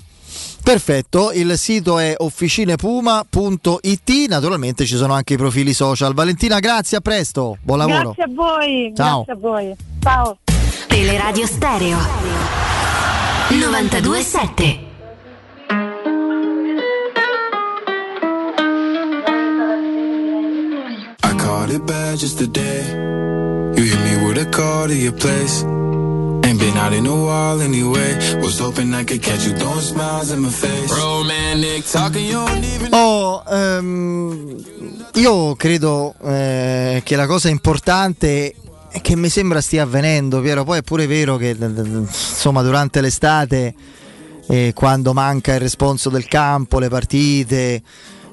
Perfetto, 0.64 1.30
il 1.32 1.56
sito 1.56 2.00
è 2.00 2.14
officinepuma.it, 2.16 4.10
naturalmente 4.28 4.86
ci 4.86 4.96
sono 4.96 5.12
anche 5.12 5.34
i 5.34 5.36
profili 5.36 5.72
social. 5.72 6.14
Valentina, 6.14 6.58
grazie, 6.58 6.96
a 6.96 7.00
presto, 7.00 7.58
buon 7.62 7.78
lavoro. 7.78 8.12
Grazie 8.16 8.24
a 8.24 8.30
voi, 8.34 8.92
Ciao. 8.96 9.22
grazie 9.22 9.32
a 9.32 9.36
voi. 9.36 9.72
Ciao. 10.00 10.38
Teleradio 10.88 11.46
Stereo 11.46 12.73
927 13.60 14.90
I 21.22 21.34
caught 21.38 21.70
it 21.70 21.86
bad 21.86 22.18
just 22.18 22.38
today. 22.38 22.82
You 23.76 23.84
hit 23.84 24.00
me 24.00 24.26
with 24.26 24.38
a 24.38 24.46
call 24.50 24.88
to 24.88 24.94
your 24.94 25.12
place. 25.12 25.62
Ain't 25.62 26.58
been 26.58 26.76
out 26.76 26.92
in 26.92 27.06
a 27.06 27.14
while 27.14 27.60
anyway. 27.60 28.18
Was 28.42 28.58
hoping 28.58 28.92
I 28.92 29.04
could 29.04 29.22
catch 29.22 29.46
you 29.46 29.54
throwing 29.54 29.80
smiles 29.80 30.30
in 30.32 30.40
my 30.40 30.50
face. 30.50 30.90
Romantic 30.90 31.84
talking, 31.86 32.24
you 32.26 32.44
don't 32.44 32.64
even. 32.64 32.88
Oh, 32.92 33.42
ehm, 33.48 34.64
io 35.14 35.54
credo 35.54 36.14
eh, 36.24 37.02
che 37.04 37.16
la 37.16 37.26
cosa 37.26 37.48
importante 37.48 38.54
che 39.00 39.16
mi 39.16 39.28
sembra 39.28 39.60
stia 39.60 39.82
avvenendo, 39.82 40.40
Piero. 40.40 40.64
Poi 40.64 40.78
è 40.78 40.82
pure 40.82 41.06
vero 41.06 41.36
che 41.36 41.56
insomma 41.58 42.62
durante 42.62 43.00
l'estate, 43.00 43.74
eh, 44.48 44.72
quando 44.74 45.12
manca 45.12 45.54
il 45.54 45.60
responso 45.60 46.10
del 46.10 46.26
campo, 46.26 46.78
le 46.78 46.88
partite, 46.88 47.82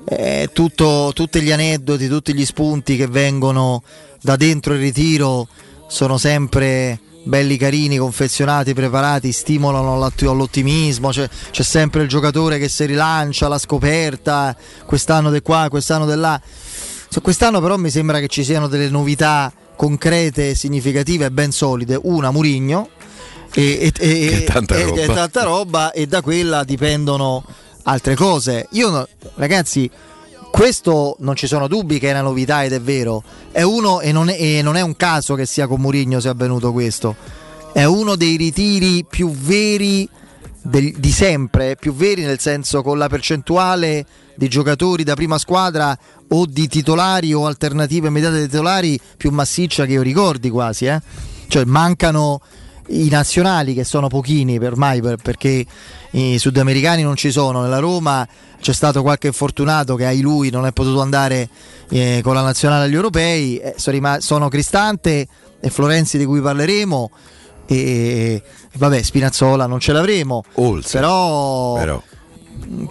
eh, 0.06 0.50
tutto- 0.54 1.12
tutti 1.14 1.42
gli 1.42 1.52
aneddoti, 1.52 2.08
tutti 2.08 2.34
gli 2.34 2.46
spunti 2.46 2.96
che 2.96 3.08
vengono 3.08 3.84
da 4.22 4.36
dentro 4.36 4.74
il 4.74 4.80
ritiro 4.80 5.48
sono 5.88 6.18
sempre 6.18 7.00
belli 7.24 7.58
carini, 7.58 7.98
confezionati, 7.98 8.74
preparati, 8.74 9.32
stimolano 9.32 9.94
all'ottimismo, 9.96 11.10
c'è, 11.10 11.30
c'è 11.52 11.64
sempre 11.64 12.02
il 12.04 12.08
giocatore 12.08 12.58
che 12.58 12.68
si 12.68 12.86
rilancia, 12.86 13.48
la 13.48 13.60
scoperta, 13.60 14.56
quest'anno 14.86 15.30
di 15.32 15.42
qua, 15.42 15.68
quest'anno 15.70 16.06
di 16.06 16.16
là. 16.16 16.42
Quest'anno 17.22 17.60
però 17.60 17.76
mi 17.76 17.90
sembra 17.90 18.20
che 18.20 18.28
ci 18.28 18.44
siano 18.44 18.68
delle 18.68 18.90
novità 18.90 19.52
concrete, 19.82 20.54
significative 20.54 21.26
e 21.26 21.32
ben 21.32 21.52
solide. 21.52 22.00
Una, 22.04 22.30
Murigno. 22.30 22.88
E, 23.52 23.92
e- 23.92 23.94
e- 23.98 24.28
Che 24.30 24.44
tanta 24.44 24.76
e- 24.78 24.84
roba. 24.84 25.02
e 25.02 25.06
tanta 25.08 25.44
roba 25.44 25.92
e 25.92 26.06
da 26.06 26.22
quella 26.22 26.64
dipendono 26.64 27.44
altre 27.84 28.14
cose. 28.14 28.68
Io, 28.74 28.92
no- 28.92 29.08
ragazzi, 29.38 29.90
questo 30.52 31.16
non 31.22 31.36
ci 31.36 31.48
sono 31.48 31.68
dubbi 31.68 31.98
che 31.98 32.10
è 32.10 32.12
una 32.12 32.22
novità 32.22 32.64
ed 32.64 32.74
è 32.74 32.80
vero. 32.80 33.24
È 33.52 33.64
uno 33.64 34.02
e 34.02 34.12
non 34.12 34.30
è, 34.30 34.38
e 34.40 34.62
non 34.62 34.76
è 34.78 34.82
un 34.82 34.96
caso 34.96 35.34
che 35.34 35.48
sia 35.48 35.66
con 35.66 35.82
Murigno 35.82 36.20
sia 36.20 36.30
avvenuto 36.30 36.72
questo. 36.72 37.16
È 37.74 37.84
uno 37.84 38.16
dei 38.16 38.36
ritiri 38.38 39.04
più 39.04 39.32
veri 39.32 40.08
del- 40.62 40.94
di 40.98 41.12
sempre, 41.12 41.76
più 41.76 41.94
veri 41.94 42.24
nel 42.24 42.40
senso 42.40 42.82
con 42.82 42.98
la 42.98 43.08
percentuale 43.10 44.06
di 44.36 44.48
giocatori 44.48 45.04
da 45.04 45.14
prima 45.16 45.38
squadra 45.38 45.98
o 46.30 46.46
di 46.46 46.68
titolari 46.68 47.34
o 47.34 47.46
alternative 47.46 48.08
immediate 48.08 48.38
dei 48.38 48.48
titolari 48.48 49.00
più 49.18 49.32
massiccia 49.32 49.86
che 49.86 49.94
io 49.94 50.02
ricordi 50.02 50.50
quasi. 50.50 50.86
eh. 50.86 51.02
Cioè 51.48 51.66
mancano 51.66 52.40
i 52.88 53.08
nazionali 53.10 53.74
che 53.74 53.84
sono 53.84 54.08
pochini 54.08 54.60
per 54.60 54.74
per- 54.76 55.18
perché 55.22 55.66
i 56.12 56.38
sudamericani 56.38 57.04
non 57.04 57.16
ci 57.16 57.32
sono 57.32 57.62
nella 57.62 57.80
Roma 57.80 58.28
c'è 58.60 58.74
stato 58.74 59.02
qualche 59.02 59.28
infortunato 59.28 59.96
che 59.96 60.06
ai 60.06 60.20
lui 60.20 60.50
non 60.50 60.66
è 60.66 60.74
potuto 60.74 61.00
andare 61.00 61.48
eh, 61.90 62.20
con 62.22 62.34
la 62.34 62.42
nazionale 62.42 62.86
agli 62.86 62.96
europei 62.96 63.58
eh, 63.58 63.76
sono, 63.78 63.96
rima- 63.96 64.20
sono 64.20 64.50
Cristante 64.50 65.26
e 65.62 65.70
Florenzi 65.70 66.18
di 66.18 66.26
cui 66.26 66.42
parleremo 66.42 67.12
e 67.66 68.42
vabbè 68.76 69.02
Spinazzola 69.02 69.66
non 69.66 69.80
ce 69.80 69.92
l'avremo 69.94 70.44
però, 70.98 71.76
Però. 71.76 72.04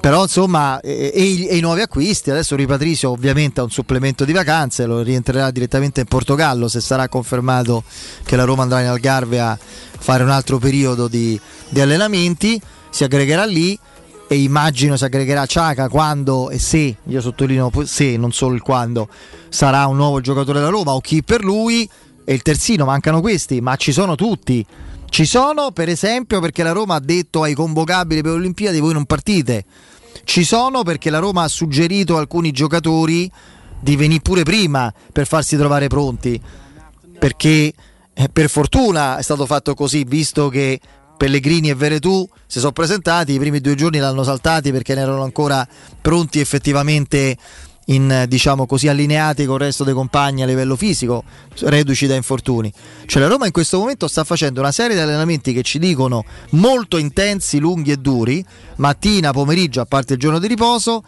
però, 0.01 0.23
insomma 0.23 0.81
e, 0.81 1.11
e 1.15 1.23
i, 1.23 1.47
e 1.47 1.57
i 1.57 1.61
nuovi 1.61 1.81
acquisti 1.81 2.31
adesso 2.31 2.57
Ripatrizio 2.57 3.11
ovviamente 3.11 3.61
ha 3.61 3.65
un 3.65 3.71
supplemento 3.71 4.25
di 4.25 4.33
vacanze 4.33 4.87
lo 4.87 5.03
rientrerà 5.03 5.51
direttamente 5.51 6.01
in 6.01 6.07
Portogallo 6.07 6.69
se 6.69 6.81
sarà 6.81 7.09
confermato 7.09 7.85
che 8.25 8.37
la 8.37 8.45
Roma 8.45 8.63
andrà 8.63 8.81
in 8.81 8.87
Algarve 8.89 9.41
a 9.41 9.59
fare 9.59 10.23
un 10.23 10.31
altro 10.31 10.59
periodo 10.59 11.09
di, 11.09 11.39
di 11.69 11.81
allenamenti 11.81 12.61
si 12.91 13.05
aggregherà 13.05 13.45
lì 13.45 13.79
e 14.33 14.37
immagino 14.37 14.97
si 14.97 15.05
aggregherà 15.05 15.45
Ciaca 15.45 15.89
quando 15.89 16.51
e 16.51 16.61
se, 16.61 16.99
io 17.03 17.21
sottolineo 17.21 17.69
se, 17.83 18.17
non 18.17 18.31
solo 18.31 18.55
il 18.55 18.63
quando, 18.63 19.09
sarà 19.49 19.87
un 19.87 19.97
nuovo 19.97 20.21
giocatore 20.21 20.61
della 20.61 20.71
Roma 20.71 20.93
o 20.93 21.01
chi 21.01 21.25
per 21.25 21.43
lui 21.43 21.91
e 22.31 22.35
il 22.35 22.43
terzino, 22.43 22.85
mancano 22.85 23.21
questi, 23.21 23.61
ma 23.61 23.75
ci 23.75 23.91
sono 23.91 24.15
tutti. 24.15 24.65
Ci 25.07 25.25
sono, 25.25 25.73
per 25.73 25.89
esempio, 25.89 26.39
perché 26.39 26.63
la 26.63 26.71
Roma 26.71 26.95
ha 26.95 27.01
detto 27.01 27.43
ai 27.43 27.55
convocabili 27.55 28.23
per 28.23 28.35
Olimpiadi 28.35 28.79
voi 28.79 28.93
non 28.93 29.05
partite. 29.05 29.65
Ci 30.23 30.45
sono 30.45 30.85
perché 30.85 31.11
la 31.11 31.19
Roma 31.19 31.43
ha 31.43 31.49
suggerito 31.49 32.15
a 32.15 32.21
alcuni 32.21 32.53
giocatori 32.53 33.29
di 33.81 33.97
venire 33.97 34.21
pure 34.21 34.45
prima 34.45 34.95
per 35.13 35.27
farsi 35.27 35.57
trovare 35.57 35.89
pronti. 35.89 36.41
Perché 37.19 37.73
eh, 38.15 38.29
per 38.29 38.49
fortuna 38.49 39.19
è 39.19 39.23
stato 39.23 39.45
fatto 39.45 39.75
così, 39.75 40.05
visto 40.05 40.49
che 40.51 40.79
Pellegrini 41.17 41.71
e 41.71 41.75
Veretù 41.75 42.25
si 42.47 42.61
sono 42.61 42.71
presentati, 42.71 43.33
i 43.33 43.39
primi 43.41 43.59
due 43.59 43.75
giorni 43.75 43.99
l'hanno 43.99 44.23
saltati 44.23 44.71
perché 44.71 44.95
ne 44.95 45.01
erano 45.01 45.25
ancora 45.25 45.67
pronti 46.01 46.39
effettivamente 46.39 47.37
in, 47.91 48.25
diciamo 48.29 48.67
così, 48.67 48.89
allineati 48.89 49.45
con 49.45 49.57
il 49.57 49.61
resto 49.61 49.85
dei 49.85 49.95
compagni 49.95 50.43
a 50.43 50.47
livello 50.47 50.77
fisico, 50.77 51.25
reduci 51.61 52.07
da 52.07 52.15
infortuni. 52.15 52.73
Cioè 53.07 53.23
la 53.23 53.29
Roma 53.29 53.47
in 53.47 53.53
questo 53.53 53.79
momento 53.79 54.09
sta 54.09 54.25
facendo 54.25 54.61
una 54.61 54.73
serie 54.73 54.97
di 54.97 55.03
allenamenti 55.03 55.53
che 55.53 55.63
ci 55.63 55.79
dicono 55.79 56.25
molto 56.51 56.97
intensi, 56.97 57.59
lunghi 57.59 57.91
e 57.91 57.97
duri, 57.97 58.45
mattina, 58.77 59.33
pomeriggio, 59.33 59.81
a 59.81 59.87
parte 59.87 60.15
il 60.15 60.19
giorno 60.19 60.39
di 60.39 60.47
riposo, 60.47 61.03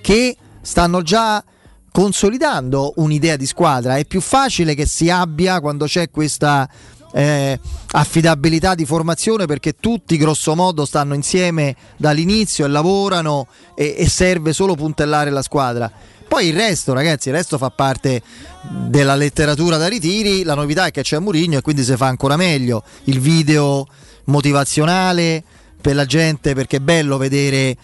che 0.00 0.36
stanno 0.60 1.02
già 1.02 1.42
consolidando 1.90 2.94
un'idea 2.96 3.36
di 3.36 3.46
squadra. 3.46 3.96
È 3.96 4.04
più 4.04 4.20
facile 4.20 4.74
che 4.74 4.86
si 4.86 5.08
abbia 5.10 5.60
quando 5.60 5.86
c'è 5.86 6.10
questa 6.10 6.68
eh, 7.12 7.60
affidabilità 7.92 8.74
di 8.74 8.84
formazione 8.84 9.46
perché 9.46 9.74
tutti 9.74 10.16
grosso 10.16 10.56
modo 10.56 10.84
stanno 10.84 11.14
insieme 11.14 11.76
dall'inizio 11.96 12.64
e 12.64 12.68
lavorano 12.68 13.46
e, 13.76 13.94
e 13.96 14.08
serve 14.08 14.52
solo 14.52 14.74
puntellare 14.74 15.30
la 15.30 15.42
squadra. 15.42 15.90
Poi 16.34 16.48
il 16.48 16.54
resto, 16.56 16.92
ragazzi, 16.92 17.28
il 17.28 17.34
resto 17.36 17.58
fa 17.58 17.70
parte 17.70 18.20
della 18.60 19.14
letteratura 19.14 19.76
da 19.76 19.86
ritiri. 19.86 20.42
La 20.42 20.56
novità 20.56 20.86
è 20.86 20.90
che 20.90 21.02
c'è 21.02 21.20
Murigno 21.20 21.58
e 21.58 21.60
quindi 21.60 21.84
si 21.84 21.94
fa 21.94 22.08
ancora 22.08 22.34
meglio. 22.34 22.82
Il 23.04 23.20
video 23.20 23.86
motivazionale 24.24 25.44
per 25.80 25.94
la 25.94 26.04
gente 26.04 26.52
perché 26.56 26.78
è 26.78 26.80
bello 26.80 27.18
vedere 27.18 27.76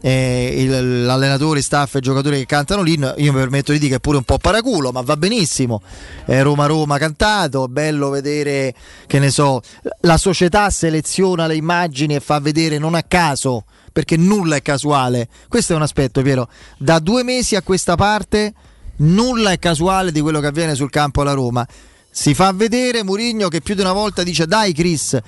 eh, 0.00 0.54
il, 0.56 1.04
l'allenatore, 1.04 1.60
staff 1.60 1.96
e 1.96 2.00
giocatori 2.00 2.38
che 2.38 2.46
cantano 2.46 2.80
l'inno. 2.80 3.12
Io 3.18 3.30
mi 3.30 3.40
permetto 3.40 3.72
di 3.72 3.78
dire 3.78 3.90
che 3.90 3.96
è 3.96 4.00
pure 4.00 4.16
un 4.16 4.24
po' 4.24 4.38
paraculo, 4.38 4.90
ma 4.90 5.02
va 5.02 5.18
benissimo. 5.18 5.82
Eh, 6.24 6.42
Roma 6.42 6.64
Roma 6.64 6.96
cantato, 6.96 7.68
bello 7.68 8.08
vedere 8.08 8.72
che 9.06 9.18
ne 9.18 9.30
so, 9.30 9.60
la 10.00 10.16
società 10.16 10.70
seleziona 10.70 11.46
le 11.46 11.56
immagini 11.56 12.14
e 12.14 12.20
fa 12.20 12.40
vedere 12.40 12.78
non 12.78 12.94
a 12.94 13.02
caso, 13.02 13.64
perché 13.92 14.16
nulla 14.16 14.56
è 14.56 14.62
casuale. 14.62 15.28
Questo 15.48 15.72
è 15.72 15.76
un 15.76 15.82
aspetto, 15.82 16.22
Piero. 16.22 16.48
Da 16.78 16.98
due 16.98 17.22
mesi 17.22 17.56
a 17.56 17.62
questa 17.62 17.94
parte 17.94 18.52
nulla 18.96 19.52
è 19.52 19.58
casuale 19.58 20.12
di 20.12 20.20
quello 20.20 20.40
che 20.40 20.46
avviene 20.46 20.74
sul 20.74 20.90
campo 20.90 21.20
alla 21.20 21.32
Roma. 21.32 21.66
Si 22.10 22.34
fa 22.34 22.52
vedere 22.52 23.04
Murigno 23.04 23.48
che 23.48 23.60
più 23.60 23.74
di 23.74 23.80
una 23.80 23.92
volta 23.92 24.22
dice 24.22 24.46
dai 24.46 24.72
Chris, 24.72 25.18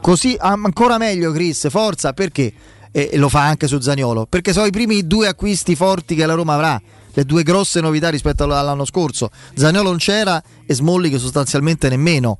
così 0.00 0.36
ancora 0.38 0.98
meglio 0.98 1.32
Chris, 1.32 1.68
forza, 1.70 2.12
perché? 2.12 2.52
e, 2.96 3.10
lo 3.16 3.28
fa 3.28 3.44
anche 3.44 3.66
su 3.66 3.80
Zaniolo, 3.80 4.26
perché 4.26 4.52
sono 4.52 4.66
i 4.66 4.70
primi 4.70 5.04
due 5.04 5.26
acquisti 5.26 5.74
forti 5.74 6.14
che 6.14 6.24
la 6.26 6.34
Roma 6.34 6.54
avrà, 6.54 6.80
le 7.12 7.24
due 7.24 7.42
grosse 7.42 7.80
novità 7.80 8.08
rispetto 8.08 8.44
all'anno 8.44 8.84
scorso. 8.84 9.30
Zaniolo 9.54 9.88
non 9.88 9.98
c'era 9.98 10.40
e 10.64 10.74
Smalling 10.74 11.16
sostanzialmente 11.16 11.88
nemmeno. 11.88 12.38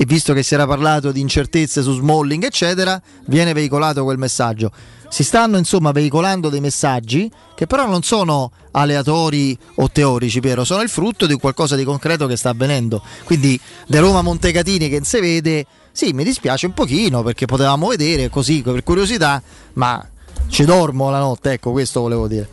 E 0.00 0.06
visto 0.06 0.32
che 0.32 0.42
si 0.42 0.54
era 0.54 0.66
parlato 0.66 1.12
di 1.12 1.20
incertezze 1.20 1.82
su 1.82 1.92
Smalling, 1.92 2.42
eccetera, 2.42 2.98
viene 3.26 3.52
veicolato 3.52 4.02
quel 4.02 4.16
messaggio. 4.16 4.72
Si 5.10 5.22
stanno 5.22 5.58
insomma 5.58 5.92
veicolando 5.92 6.48
dei 6.48 6.60
messaggi 6.60 7.30
che 7.54 7.66
però 7.66 7.86
non 7.86 8.02
sono 8.02 8.50
aleatori 8.70 9.54
o 9.74 9.90
teorici, 9.90 10.40
Piero, 10.40 10.64
sono 10.64 10.80
il 10.80 10.88
frutto 10.88 11.26
di 11.26 11.34
qualcosa 11.34 11.76
di 11.76 11.84
concreto 11.84 12.26
che 12.26 12.36
sta 12.36 12.48
avvenendo. 12.48 13.02
Quindi 13.24 13.60
De 13.86 14.00
Roma 14.00 14.22
Montecatini 14.22 14.88
che 14.88 15.00
si 15.02 15.20
vede 15.20 15.66
sì, 15.92 16.14
mi 16.14 16.24
dispiace 16.24 16.64
un 16.64 16.72
pochino 16.72 17.22
perché 17.22 17.44
potevamo 17.44 17.88
vedere 17.88 18.30
così 18.30 18.62
per 18.62 18.82
curiosità, 18.82 19.42
ma 19.74 20.02
ci 20.48 20.64
dormo 20.64 21.10
la 21.10 21.18
notte, 21.18 21.52
ecco 21.52 21.72
questo 21.72 22.00
volevo 22.00 22.26
dire. 22.26 22.48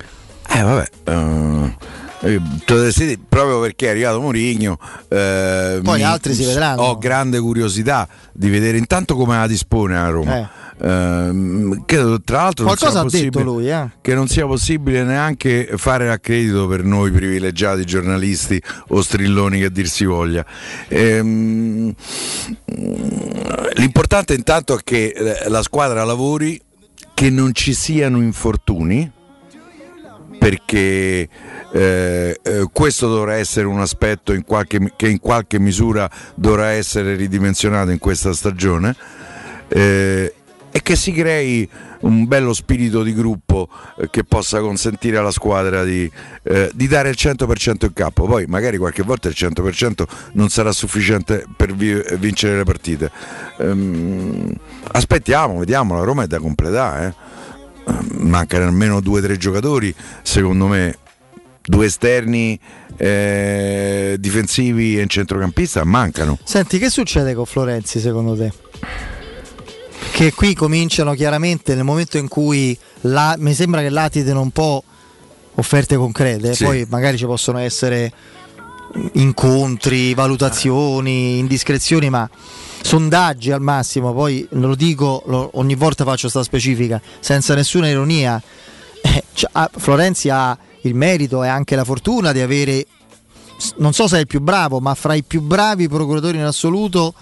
Eh 0.50 0.62
vabbè, 0.62 1.14
uh, 1.16 1.74
proprio 2.20 3.60
perché 3.60 3.88
è 3.88 3.90
arrivato 3.90 4.20
Mourinho, 4.20 4.80
eh, 5.08 5.80
poi 5.84 6.04
altri 6.04 6.34
si 6.34 6.46
vedranno. 6.46 6.82
Ho 6.84 6.98
grande 6.98 7.40
curiosità 7.40 8.08
di 8.32 8.50
vedere 8.50 8.78
intanto 8.78 9.16
come 9.16 9.38
la 9.38 9.48
dispone 9.48 9.98
a 9.98 10.10
Roma. 10.10 10.38
Eh. 10.38 10.66
Uh, 10.78 11.86
credo 11.88 12.22
tra 12.22 12.44
l'altro 12.44 12.66
qualcosa 12.66 13.00
ha 13.00 13.06
detto 13.10 13.42
lui 13.42 13.68
eh? 13.68 13.90
che 14.00 14.14
non 14.14 14.28
sia 14.28 14.46
possibile 14.46 15.02
neanche 15.02 15.72
fare 15.76 16.12
accredito 16.12 16.68
per 16.68 16.84
noi 16.84 17.10
privilegiati 17.10 17.84
giornalisti 17.84 18.62
o 18.90 19.02
strilloni 19.02 19.60
che 19.60 19.72
dir 19.72 19.88
si 19.88 20.06
voglia 20.06 20.46
ehm, 20.88 21.92
l'importante 23.74 24.36
intanto 24.36 24.78
è 24.78 24.82
che 24.84 25.16
la 25.48 25.64
squadra 25.64 26.04
lavori 26.04 26.62
che 27.16 27.32
non 27.32 27.56
ci 27.56 27.74
siano 27.74 28.22
infortuni 28.22 29.12
perché 30.48 31.28
eh, 31.74 32.40
eh, 32.42 32.68
questo 32.72 33.10
dovrà 33.10 33.34
essere 33.34 33.68
un 33.68 33.82
aspetto 33.82 34.32
in 34.32 34.46
qualche, 34.46 34.94
che 34.96 35.10
in 35.10 35.20
qualche 35.20 35.60
misura 35.60 36.10
dovrà 36.36 36.70
essere 36.70 37.16
ridimensionato 37.16 37.92
in 37.92 38.00
questa 38.00 38.32
stagione 38.32 38.96
eh, 39.68 40.34
e 40.72 40.82
che 40.82 40.96
si 40.96 41.12
crei 41.12 41.70
un 42.02 42.28
bello 42.28 42.54
spirito 42.54 43.04
di 43.04 43.14
gruppo 43.14 43.68
eh, 44.00 44.10
che 44.10 44.24
possa 44.24 44.62
consentire 44.62 45.18
alla 45.18 45.32
squadra 45.32 45.84
di, 45.84 46.10
eh, 46.44 46.72
di, 46.74 46.88
dare 46.88 47.10
il 47.10 47.18
100% 47.20 47.84
in 47.84 47.92
campo. 47.92 48.26
Poi 48.26 48.46
magari 48.46 48.78
qualche 48.78 49.04
volta 49.04 49.28
il 49.28 49.36
100% 49.38 50.04
non 50.34 50.48
sarà 50.48 50.72
sufficiente 50.72 51.46
per 51.58 51.74
vi- 51.74 52.02
vincere 52.20 52.56
le 52.56 52.64
partite. 52.64 53.12
Ehm, 53.60 54.54
aspettiamo, 54.94 55.58
vediamo, 55.58 55.98
la 55.98 56.06
Roma 56.06 56.24
è 56.24 56.28
da 56.28 56.40
completare. 56.40 57.36
Eh. 57.88 57.92
Ehm, 57.92 58.28
mancano 58.28 58.66
almeno 58.66 59.00
due 59.00 59.20
o 59.20 59.24
tre 59.24 59.38
giocatori, 59.38 59.94
secondo 60.22 60.68
me 60.68 60.98
due 61.62 61.86
esterni 61.86 62.60
eh, 62.96 64.16
difensivi 64.20 64.98
e 64.98 65.02
un 65.02 65.08
centrocampista 65.08 65.84
mancano. 65.84 66.38
Senti, 66.44 66.80
che 66.80 66.90
succede 66.90 67.34
con 67.34 67.46
Florenzi 67.46 68.00
secondo 68.00 68.36
te? 68.36 68.52
Che 70.12 70.34
qui 70.34 70.56
cominciano 70.56 71.14
chiaramente 71.14 71.76
nel 71.76 71.84
momento 71.84 72.18
in 72.18 72.28
cui 72.28 72.78
la, 73.02 73.36
mi 73.38 73.54
sembra 73.54 73.82
che 73.82 73.90
latitino 73.90 74.42
un 74.42 74.52
po' 74.52 74.84
offerte 75.56 75.96
concrete, 75.96 76.54
sì. 76.54 76.64
poi 76.64 76.86
magari 76.90 77.18
ci 77.18 77.26
possono 77.26 77.60
essere 77.60 78.12
incontri, 79.14 80.14
valutazioni, 80.14 81.38
indiscrezioni, 81.38 82.10
ma 82.10 82.30
sondaggi 82.82 83.52
al 83.52 83.62
massimo, 83.62 84.14
poi 84.14 84.48
lo 84.52 84.76
dico, 84.76 85.24
lo, 85.26 85.52
ogni 85.56 85.76
volta 85.76 86.04
faccio 86.04 86.22
questa 86.22 86.44
specifica, 86.44 87.02
senza 87.20 87.54
nessuna 87.56 87.90
ironia. 87.90 88.42
Eh, 89.02 89.24
cioè, 89.34 89.70
Florenzi 89.76 90.30
ha 90.30 90.58
il 90.82 90.96
merito 90.96 91.44
e 91.44 91.48
anche 91.48 91.76
la 91.76 91.84
fortuna 91.84 92.32
di 92.32 92.42
avere, 92.42 92.86
non 93.78 93.94
so 93.94 94.08
se 94.08 94.18
è 94.18 94.20
il 94.22 94.28
più 94.28 94.40
bravo, 94.40 94.80
ma 94.80 94.94
fra 94.96 95.14
i 95.14 95.24
più 95.24 95.42
bravi 95.42 95.88
procuratori 95.88 96.38
in 96.38 96.44
assoluto 96.44 97.14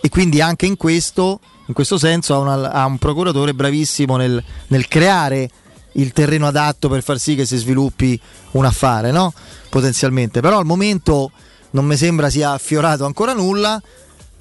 e 0.00 0.08
quindi 0.08 0.40
anche 0.40 0.66
in 0.66 0.76
questo, 0.76 1.40
in 1.66 1.74
questo 1.74 1.98
senso 1.98 2.34
ha, 2.34 2.38
una, 2.38 2.72
ha 2.72 2.86
un 2.86 2.98
procuratore 2.98 3.52
bravissimo 3.54 4.16
nel, 4.16 4.42
nel, 4.68 4.88
creare 4.88 5.50
il 5.92 6.12
terreno 6.12 6.46
adatto 6.46 6.88
per 6.88 7.02
far 7.02 7.18
sì 7.18 7.34
che 7.34 7.46
si 7.46 7.56
sviluppi 7.56 8.18
un 8.52 8.64
affare, 8.64 9.10
no? 9.10 9.32
potenzialmente. 9.68 10.40
Però 10.40 10.58
al 10.58 10.66
momento 10.66 11.30
non 11.70 11.86
mi 11.86 11.96
sembra 11.96 12.30
sia 12.30 12.52
affiorato 12.52 13.04
ancora 13.04 13.32
nulla. 13.32 13.80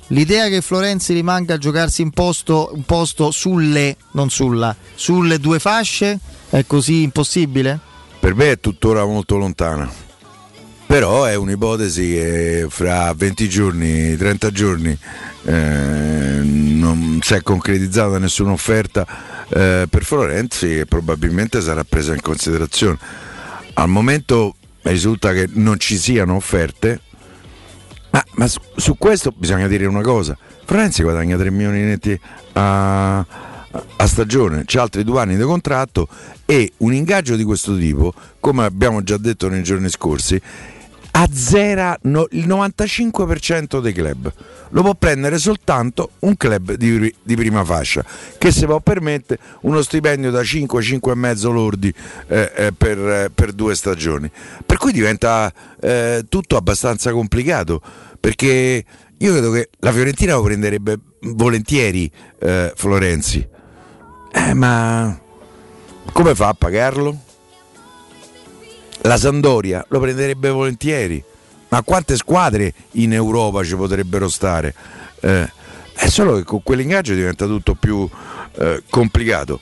L'idea 0.08 0.48
che 0.48 0.62
Florenzi 0.62 1.14
rimanga 1.14 1.54
a 1.54 1.58
giocarsi 1.58 2.02
in 2.02 2.10
posto, 2.10 2.72
un 2.74 2.84
posto 2.84 3.30
sulle, 3.30 3.96
non 4.12 4.30
sulla, 4.30 4.76
sulle 4.96 5.40
due 5.40 5.60
fasce 5.60 6.20
è 6.50 6.66
così 6.66 7.04
impossibile? 7.04 7.80
Per 8.20 8.34
me 8.34 8.52
è 8.52 8.60
tuttora 8.60 9.06
molto 9.06 9.38
lontana. 9.38 10.08
Però 10.88 11.26
è 11.26 11.36
un'ipotesi 11.36 12.02
che 12.08 12.66
fra 12.68 13.14
20 13.14 13.48
giorni, 13.48 14.18
30 14.18 14.52
giorni 14.52 14.98
eh, 15.44 16.40
non 16.42 17.20
si 17.22 17.36
è 17.36 17.44
concretizzata 17.44 18.18
nessuna 18.18 18.52
offerta 18.52 19.06
eh, 19.50 19.88
per 19.90 20.04
Florenzi 20.04 20.86
probabilmente 20.88 21.62
sarà 21.62 21.84
presa 21.84 22.14
in 22.14 22.22
considerazione. 22.22 22.98
Al 23.74 23.90
momento 23.90 24.56
risulta 24.84 25.34
che 25.34 25.48
non 25.54 25.80
ci 25.80 25.98
siano 25.98 26.36
offerte, 26.36 27.02
ma, 28.12 28.24
ma 28.34 28.48
su, 28.48 28.60
su, 28.76 28.98
questo 28.98 29.34
bisogna 29.36 29.68
dire 29.68 29.86
una 29.86 30.02
cosa. 30.02 30.38
Florenzi 30.66 31.04
guadagna 31.04 31.38
3 31.38 31.52
milioni 31.52 31.82
netti 31.82 32.20
a, 32.54 33.18
a 33.20 34.08
stagione, 34.08 34.66
c'è 34.66 34.80
altri 34.80 35.04
due 35.04 35.22
anni 35.22 35.36
di 35.36 35.44
contratto 35.44 36.08
e 36.46 36.74
un 36.78 36.94
ingaggio 36.94 37.36
di 37.36 37.44
questo 37.44 37.78
tipo, 37.78 38.14
come 38.40 38.66
abbiamo 38.66 39.04
già 39.04 39.18
detto 39.18 39.50
nei 39.50 39.64
giorni 39.64 39.90
scorsi, 39.90 40.40
azzera 41.12 41.98
no, 42.04 42.28
il 42.32 42.48
95% 42.48 43.82
dei 43.82 43.94
club. 43.94 44.32
Lo 44.70 44.82
può 44.82 44.94
prendere 44.94 45.38
soltanto 45.38 46.12
un 46.20 46.38
club 46.38 46.74
di, 46.74 47.14
di 47.24 47.36
prima 47.36 47.64
fascia 47.64 48.04
che 48.38 48.52
si 48.52 48.66
può 48.66 48.80
permettere 48.80 49.40
uno 49.62 49.82
stipendio 49.82 50.30
da 50.32 50.42
5-5,5 50.42 51.52
lordi 51.52 51.94
eh, 52.28 52.52
eh, 52.56 52.72
per, 52.72 52.98
eh, 53.00 53.32
per, 53.34 53.52
due 53.54 53.76
stagioni. 53.76 54.30
Per 54.66 54.78
cui 54.78 54.92
diventa 54.92 55.52
eh, 55.80 56.26
tutto 56.30 56.56
abbastanza 56.56 57.12
complicato 57.12 57.82
perché 58.20 58.86
io 59.18 59.32
credo 59.32 59.52
che 59.52 59.70
la 59.80 59.92
Fiorentina 59.92 60.36
lo 60.36 60.44
prenderebbe 60.44 60.98
volentieri 61.22 62.10
eh, 62.40 62.72
Florenzi. 62.76 63.48
Eh, 64.32 64.54
ma 64.54 65.20
come 66.12 66.36
fa 66.36 66.50
a 66.50 66.54
pagarlo? 66.54 67.18
La 69.02 69.18
Sandoria 69.18 69.86
lo 69.90 70.00
prenderebbe 70.00 70.50
volentieri. 70.50 71.24
Ma 71.70 71.84
quante 71.84 72.16
squadre 72.16 72.74
in 72.94 73.14
Europa 73.14 73.64
ci 73.64 73.76
potrebbero 73.76 74.28
stare? 74.28 74.74
Eh, 75.22 75.52
è 75.94 76.08
solo 76.08 76.36
che 76.36 76.44
con 76.44 76.64
quell'ingaggio 76.64 77.14
diventa 77.14 77.46
tutto 77.46 77.76
più 77.76 78.08
eh, 78.58 78.84
complicato. 78.90 79.60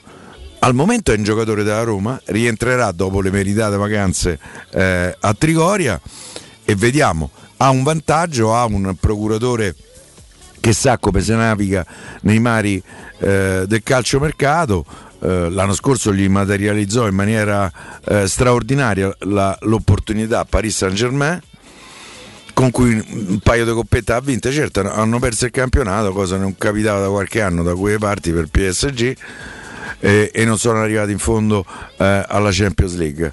Al 0.60 0.74
momento 0.74 1.12
è 1.12 1.16
un 1.16 1.22
giocatore 1.22 1.62
della 1.62 1.82
Roma, 1.82 2.20
rientrerà 2.26 2.90
dopo 2.92 3.20
le 3.20 3.30
meritate 3.30 3.76
vacanze 3.76 4.38
eh, 4.70 5.16
a 5.18 5.34
Trigoria 5.34 6.00
e 6.64 6.74
vediamo, 6.74 7.30
ha 7.58 7.70
un 7.70 7.82
vantaggio, 7.82 8.54
ha 8.54 8.64
un 8.64 8.94
procuratore 8.98 9.74
che 10.60 10.72
sa 10.72 10.98
come 10.98 11.20
si 11.20 11.32
naviga 11.32 11.84
nei 12.22 12.40
mari 12.40 12.82
eh, 13.18 13.64
del 13.66 13.82
calciomercato. 13.82 14.84
Eh, 15.20 15.50
l'anno 15.50 15.74
scorso 15.74 16.12
gli 16.12 16.28
materializzò 16.28 17.08
in 17.08 17.14
maniera 17.14 17.70
eh, 18.04 18.28
straordinaria 18.28 19.12
la, 19.20 19.56
l'opportunità 19.62 20.40
a 20.40 20.44
Paris 20.44 20.76
Saint 20.76 20.94
Germain 20.94 21.40
con 22.58 22.72
cui 22.72 22.92
un 22.92 23.38
paio 23.38 23.64
di 23.64 23.70
coppette 23.70 24.14
ha 24.14 24.18
vinto, 24.18 24.50
certo 24.50 24.80
hanno 24.80 25.20
perso 25.20 25.44
il 25.44 25.52
campionato, 25.52 26.10
cosa 26.10 26.36
non 26.36 26.56
capitava 26.58 26.98
da 26.98 27.08
qualche 27.08 27.40
anno 27.40 27.62
da 27.62 27.72
quelle 27.76 27.98
parti 27.98 28.32
per 28.32 28.48
PSG 28.48 29.16
eh, 30.00 30.32
e 30.34 30.44
non 30.44 30.58
sono 30.58 30.80
arrivati 30.80 31.12
in 31.12 31.20
fondo 31.20 31.64
eh, 31.98 32.24
alla 32.26 32.48
Champions 32.50 32.96
League. 32.96 33.32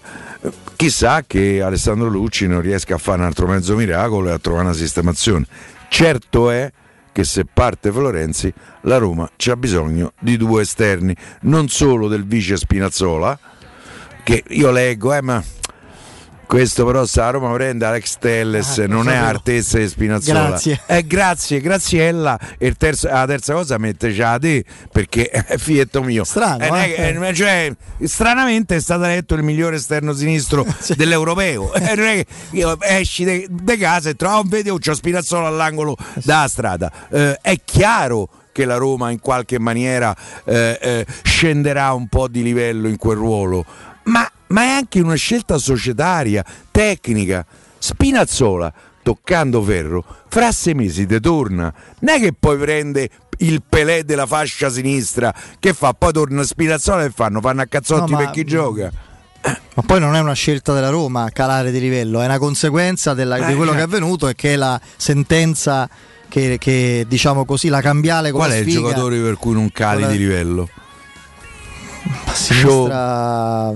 Chissà 0.76 1.24
che 1.26 1.60
Alessandro 1.60 2.08
Lucci 2.08 2.46
non 2.46 2.62
riesca 2.62 2.94
a 2.94 2.98
fare 3.00 3.22
un 3.22 3.26
altro 3.26 3.48
mezzo 3.48 3.76
miracolo 3.76 4.30
e 4.30 4.34
a 4.34 4.38
trovare 4.38 4.66
una 4.66 4.76
sistemazione. 4.76 5.48
Certo 5.90 6.52
è 6.52 6.72
che 7.12 7.24
se 7.24 7.46
parte 7.52 7.92
Florenzi 7.92 8.54
la 8.82 8.98
Roma 8.98 9.28
c'ha 9.38 9.56
bisogno 9.56 10.14
di 10.20 10.38
due 10.38 10.62
esterni, 10.62 11.16
non 11.42 11.68
solo 11.68 12.08
del 12.08 12.28
vice 12.28 12.58
Spinazzola, 12.58 13.40
che 14.24 14.44
io 14.50 14.70
leggo, 14.70 15.16
eh, 15.16 15.24
ma 15.24 15.44
questo 16.46 16.86
però 16.86 17.06
sa 17.06 17.30
Roma 17.30 17.52
prende 17.54 17.86
Alex 17.86 18.18
Telles, 18.20 18.80
Ah, 18.80 18.88
non 18.88 19.10
è. 19.10 19.16
Artezza 19.16 19.80
e 19.80 19.88
Spinazzola. 19.88 20.48
Grazie. 20.48 20.82
Eh, 20.86 21.06
grazie, 21.06 21.62
Graziella. 21.62 22.40
E 22.58 22.68
il 22.68 22.76
terzo- 22.78 23.08
la 23.08 23.26
terza 23.26 23.54
cosa 23.54 23.78
mette 23.78 24.12
già 24.12 24.34
a 24.34 24.40
te 24.40 24.64
perché 24.92 25.30
è 25.30 25.58
fietto 25.58 26.02
mio. 26.04 26.24
Strano, 26.24 26.64
Eh, 26.76 26.96
eh? 26.98 27.28
eh, 27.28 27.34
cioè, 27.34 27.72
stranamente 28.04 28.76
è 28.76 28.80
stato 28.80 29.04
eletto 29.04 29.36
il 29.36 29.44
migliore 29.44 29.76
esterno 29.78 30.14
sinistro 30.14 30.66
dell'europeo. 30.96 31.72
Eh, 31.86 31.96
non 31.96 32.06
è 32.06 32.14
che 32.16 32.26
io 32.52 32.78
esci 32.82 33.48
di 33.50 33.78
casa 33.78 34.10
e 34.10 34.16
trovi, 34.16 34.50
vedi, 34.50 34.70
oh, 34.70 34.78
c'ho 34.80 34.94
Spinazzola 34.94 35.48
all'angolo 35.48 35.96
dalla 36.24 36.48
strada. 36.48 36.92
Eh, 37.12 37.38
è 37.42 37.60
chiaro 37.64 38.30
che 38.52 38.66
la 38.66 38.78
Roma 38.78 39.12
in 39.12 39.20
qualche 39.20 39.60
maniera 39.60 40.16
eh, 40.46 40.80
eh, 40.82 41.06
scenderà 41.24 41.92
un 41.94 42.08
po' 42.08 42.28
di 42.28 42.42
livello 42.42 42.88
in 42.88 42.98
quel 42.98 43.18
ruolo, 43.18 43.66
ma, 44.04 44.28
ma 44.48 44.62
è 44.64 44.68
anche 44.70 45.00
una 45.02 45.16
scelta 45.16 45.58
societaria, 45.58 46.44
tecnica. 46.72 47.46
Spinazzola, 47.78 48.74
toccando 49.04 49.62
ferro, 49.62 50.04
fra 50.28 50.52
sei 50.52 50.74
mesi 50.74 51.06
te 51.06 51.20
torna. 51.20 51.72
Non 52.00 52.16
è 52.16 52.20
che 52.20 52.34
poi 52.34 52.58
prende 52.58 53.10
il 53.40 53.62
Pelé 53.68 54.04
della 54.06 54.26
fascia 54.26 54.70
sinistra, 54.70 55.34
che 55.60 55.74
fa? 55.74 55.94
Poi 55.94 56.12
torna 56.14 56.44
Spinazzola 56.44 57.04
e 57.04 57.12
fanno, 57.12 57.42
fanno 57.42 57.62
a 57.62 57.66
cazzotti 57.66 58.12
No, 58.12 58.18
ma- 58.18 58.24
per 58.24 58.30
chi 58.32 58.44
gioca. 58.44 58.92
Ma 59.76 59.84
poi 59.86 60.00
non 60.00 60.16
è 60.16 60.20
una 60.20 60.34
scelta 60.34 60.74
della 60.74 60.90
Roma 60.90 61.30
calare 61.32 61.70
di 61.70 61.80
livello, 61.80 62.20
è 62.22 62.26
una 62.26 62.40
conseguenza 62.40 63.14
della- 63.14 63.38
di 63.38 63.52
Eh, 63.52 63.56
quello 63.56 63.72
eh. 63.74 63.76
che 63.76 63.80
è 63.82 63.84
avvenuto 63.84 64.28
e 64.28 64.34
che 64.34 64.54
è 64.54 64.56
la 64.56 64.80
sentenza 64.96 65.88
che, 66.28 66.58
che, 66.58 67.06
diciamo 67.08 67.46
così, 67.46 67.68
la 67.68 67.82
cambiale 67.82 68.32
con 68.32 68.40
Qual 68.40 68.50
la 68.52 68.56
è 68.56 68.60
il 68.62 68.64
sfiga. 68.72 68.80
giocatore 68.88 69.20
per 69.20 69.36
cui 69.38 69.54
non 69.54 69.70
cali 69.72 70.04
è- 70.04 70.08
di 70.08 70.18
livello? 70.18 70.68
sinistra, 72.34 73.72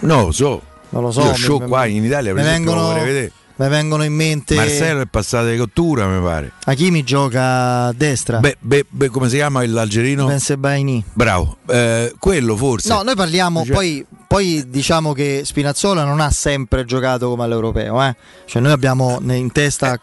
No, 0.00 0.26
lo 0.26 0.32
so. 0.32 0.62
non 0.90 1.02
lo 1.02 1.10
so. 1.12 1.22
Io 1.22 1.34
show 1.34 1.58
mi- 1.60 1.66
qua 1.68 1.86
in 1.86 2.04
Italia 2.04 2.32
per 2.32 2.42
esempio, 2.42 2.72
vengono, 2.72 2.86
vorrei 2.92 3.04
vedere. 3.04 3.32
mi 3.56 3.68
vengono 3.68 4.02
in 4.04 4.14
mente 4.14 4.54
Marcello 4.54 5.02
è 5.02 5.06
passato 5.06 5.48
di 5.48 5.56
cottura, 5.56 6.06
mi 6.06 6.22
pare. 6.22 6.52
Hakimi 6.64 7.04
gioca 7.04 7.86
a 7.86 7.92
destra. 7.92 8.38
Beh, 8.38 8.56
beh, 8.58 8.86
beh, 8.88 9.08
come 9.08 9.28
si 9.28 9.36
chiama 9.36 9.64
l'algerino? 9.66 10.26
Ben 10.26 10.38
Sebaini. 10.40 11.04
Bravo, 11.12 11.58
Eh, 11.68 12.14
quello 12.18 12.56
forse. 12.56 12.88
No, 12.88 13.02
noi 13.02 13.14
parliamo, 13.14 13.64
Cioè- 13.64 13.74
poi, 13.74 14.06
poi 14.26 14.64
diciamo 14.68 15.12
che 15.12 15.42
Spinazzola 15.44 16.04
non 16.04 16.20
ha 16.20 16.30
sempre 16.30 16.84
giocato 16.84 17.28
come 17.28 17.44
all'europeo, 17.44 18.02
eh. 18.02 18.16
cioè 18.46 18.62
noi 18.62 18.72
abbiamo 18.72 19.18
in 19.22 19.52
testa 19.52 20.00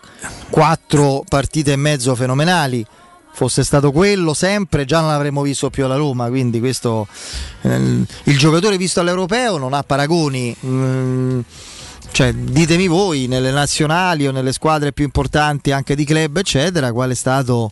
quattro 0.50 1.24
partite 1.28 1.72
e 1.74 1.76
mezzo 1.76 2.14
fenomenali, 2.16 2.86
fosse 3.38 3.64
stato 3.64 3.92
quello 3.92 4.34
sempre 4.34 4.84
già 4.84 5.00
non 5.00 5.12
l'avremmo 5.12 5.44
visto 5.44 5.70
più 5.70 5.86
alla 5.86 5.96
Roma, 5.96 6.28
quindi 6.28 6.60
questo, 6.60 7.08
eh, 7.62 7.76
il 8.24 8.38
giocatore 8.40 8.78
visto 8.78 9.00
all'europeo 9.00 9.58
non 9.58 9.74
ha 9.74 9.84
paragoni. 9.84 10.56
mm, 10.66 11.40
cioè, 12.10 12.34
ditemi 12.34 12.88
voi 12.88 13.28
nelle 13.28 13.52
nazionali 13.52 14.26
o 14.26 14.32
nelle 14.32 14.54
squadre 14.54 14.92
più 14.92 15.06
importanti 15.06 15.72
anche 15.72 15.94
di 15.94 16.04
club 16.04 16.38
eccetera 16.38 16.92
qual 16.92 17.12
è 17.12 17.14
stato 17.14 17.70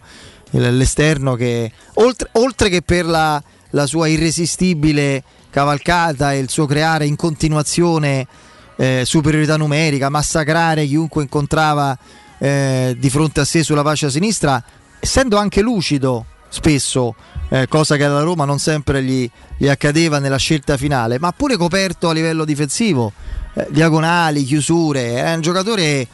l'esterno 0.52 1.34
che 1.34 1.72
oltre, 1.96 2.30
oltre 2.34 2.70
che 2.70 2.84
per 2.84 3.06
la, 3.06 3.42
la 3.72 3.88
sua 3.88 4.08
irresistibile 4.08 5.24
cavalcata 5.50 6.32
e 6.32 6.38
il 6.38 6.50
suo 6.50 6.68
creare 6.68 7.08
in 7.08 7.16
continuazione 7.16 8.28
eh, 8.76 9.02
superiorità 9.04 9.58
numerica, 9.58 10.10
massacrare 10.10 10.86
chiunque 10.86 11.24
incontrava 11.24 11.98
eh, 12.38 12.96
di 13.00 13.10
fronte 13.10 13.40
a 13.40 13.46
sé 13.46 13.64
sulla 13.64 13.82
fascia 13.82 14.10
sinistra, 14.10 14.64
essendo 15.06 15.38
anche 15.38 15.62
lucido 15.62 16.26
spesso, 16.50 17.14
eh, 17.50 17.68
cosa 17.68 17.96
che 17.96 18.06
alla 18.06 18.22
Roma 18.22 18.44
non 18.44 18.58
sempre 18.58 19.04
gli, 19.04 19.30
gli 19.56 19.68
accadeva 19.68 20.18
nella 20.18 20.38
scelta 20.38 20.78
finale, 20.78 21.20
ma 21.20 21.32
pure 21.32 21.58
coperto 21.58 22.10
a 22.10 22.14
livello 22.14 22.44
difensivo, 22.44 23.14
eh, 23.54 23.68
diagonali, 23.70 24.44
chiusure, 24.44 25.22
è 25.24 25.34
un 25.36 25.42
giocatore 25.42 26.08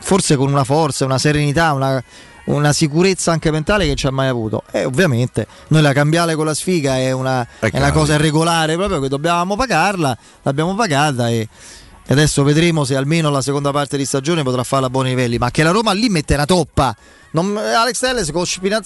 forse 0.00 0.36
con 0.36 0.52
una 0.52 0.64
forza, 0.64 1.06
una 1.06 1.16
serenità, 1.16 1.72
una, 1.72 2.02
una 2.44 2.72
sicurezza 2.74 3.32
anche 3.32 3.50
mentale 3.50 3.86
che 3.86 3.94
ci 3.94 4.06
ha 4.06 4.10
mai 4.10 4.28
avuto. 4.28 4.62
E 4.72 4.84
ovviamente 4.84 5.46
noi 5.68 5.80
la 5.80 5.94
cambiale 5.94 6.34
con 6.34 6.44
la 6.44 6.54
sfiga 6.54 6.98
è 6.98 7.12
una, 7.12 7.46
È 7.60 7.70
una 7.72 7.92
cosa 7.92 8.18
regolare 8.18 8.74
proprio 8.74 9.00
che 9.00 9.08
dobbiamo 9.08 9.56
pagarla, 9.56 10.16
l'abbiamo 10.42 10.74
pagata 10.74 11.30
e, 11.30 11.48
e 12.10 12.14
adesso 12.14 12.42
vedremo 12.42 12.84
se 12.84 12.96
almeno 12.96 13.28
la 13.28 13.42
seconda 13.42 13.70
parte 13.70 13.98
di 13.98 14.06
stagione 14.06 14.42
potrà 14.42 14.64
farla 14.64 14.86
a 14.86 14.90
buoni 14.90 15.10
livelli, 15.10 15.36
ma 15.36 15.50
che 15.50 15.62
la 15.62 15.72
Roma 15.72 15.92
lì 15.92 16.08
mette 16.08 16.32
una 16.32 16.46
toppa. 16.46 16.96
Non- 17.32 17.54
Alex 17.54 17.98
Telles 17.98 18.30
con, 18.32 18.44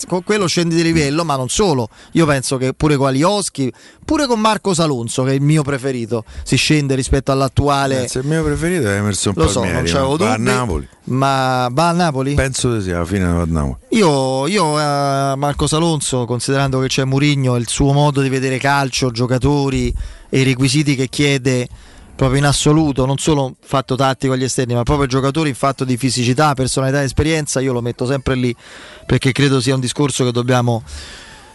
con 0.09 0.25
quello 0.25 0.49
scendi 0.49 0.75
di 0.75 0.83
livello, 0.83 1.25
ma 1.25 1.37
non 1.37 1.49
solo. 1.49 1.89
Io 2.15 2.27
penso 2.27 2.57
che 2.57 2.75
pure 2.75 2.97
con 2.97 3.07
Alioschi, 3.07 3.73
pure 4.05 4.27
con 4.27 4.41
Marco 4.41 4.75
Salonso, 4.75 5.23
che 5.23 5.31
è 5.31 5.35
il 5.35 5.41
mio 5.41 5.63
preferito, 5.63 6.25
si 6.43 6.57
scende 6.57 6.97
rispetto 6.97 7.31
all'attuale. 7.31 8.03
Eh, 8.03 8.09
se 8.09 8.19
il 8.19 8.27
mio 8.27 8.43
preferito 8.43 8.89
è 8.89 8.97
Emerson 8.97 9.35
Lo 9.37 9.47
so, 9.47 9.61
Palmieri, 9.61 9.85
non 9.85 9.93
c'avevo 9.93 10.17
va 10.17 10.33
a 10.33 10.37
dubbi. 10.37 10.51
Napoli. 10.51 10.89
Ma 11.05 11.69
va 11.71 11.89
a 11.91 11.93
Napoli? 11.93 12.35
Penso 12.35 12.75
di 12.75 12.83
sì, 12.83 12.91
alla 12.91 13.05
fine 13.05 13.25
va 13.25 13.43
a 13.43 13.47
Napoli. 13.47 13.77
Io, 13.91 14.49
io 14.49 14.81
eh, 14.81 15.37
Marco 15.37 15.69
Salonso, 15.69 16.25
considerando 16.25 16.81
che 16.81 16.89
c'è 16.89 17.05
Murigno, 17.05 17.55
il 17.55 17.69
suo 17.69 17.93
modo 17.93 18.21
di 18.21 18.29
vedere 18.29 18.59
calcio, 18.59 19.13
giocatori 19.13 19.95
e 20.29 20.41
i 20.41 20.43
requisiti 20.43 20.97
che 20.97 21.09
chiede 21.09 21.69
proprio 22.15 22.39
in 22.39 22.47
assoluto, 22.47 23.07
non 23.07 23.19
solo 23.19 23.57
fatto 23.61 23.97
tattico 23.97 24.33
agli 24.33 24.45
esterni, 24.45 24.75
ma 24.75 24.83
proprio 24.83 25.07
giocatori 25.07 25.49
in 25.49 25.55
fatto 25.55 25.85
di 25.85 25.97
fisicità, 25.97 26.55
personalità 26.55 27.01
e 27.01 27.05
esperienza, 27.05 27.61
io 27.61 27.73
lo 27.73 27.81
metto 27.81 28.07
sempre 28.07 28.35
lì 28.35 28.55
perché 29.07 29.33
credo 29.33 29.61
sia 29.61 29.75
un 29.75 29.81
discorso 29.81 30.25
che 30.25 30.33
dobbiamo 30.33 30.83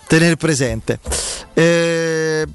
tenere 0.07 0.35
presente. 0.35 0.99
Eh, 1.53 2.45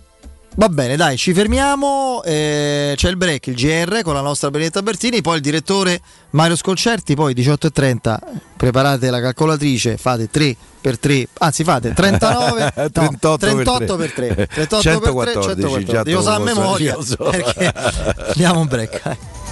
va 0.56 0.68
bene, 0.68 0.96
dai, 0.96 1.16
ci 1.16 1.32
fermiamo. 1.32 2.22
eh, 2.24 2.92
c'è 2.96 3.08
il 3.08 3.16
break, 3.16 3.46
il 3.48 3.54
GR 3.54 4.02
con 4.02 4.14
la 4.14 4.20
nostra 4.20 4.50
Benedetta 4.50 4.82
Bertini, 4.82 5.20
poi 5.20 5.36
il 5.36 5.42
direttore 5.42 6.00
Mario 6.30 6.56
Scolcerti. 6.56 7.14
Poi 7.14 7.34
18.30 7.34 8.16
preparate 8.56 9.10
la 9.10 9.20
calcolatrice, 9.20 9.96
fate 9.96 10.30
3 10.30 10.56
per 10.80 10.98
3, 10.98 11.28
anzi 11.38 11.64
fate 11.64 11.92
39, 11.92 12.72
no, 12.74 12.90
38 12.90 13.36
per 13.38 13.50
38 13.52 13.96
per 13.96 14.12
3, 14.12 14.34
38 14.46 14.56
per 14.56 15.32
3, 15.32 15.42
114, 15.42 15.84
già 15.84 16.02
114. 16.04 16.10
Io 16.10 16.22
so 16.22 16.30
a 16.30 16.38
lo 16.38 16.44
memoria 16.44 16.96
so. 17.02 17.16
perché 17.16 17.72
andiamo 18.28 18.60
un 18.60 18.66
break. 18.66 19.16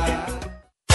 Bye. 0.01 0.40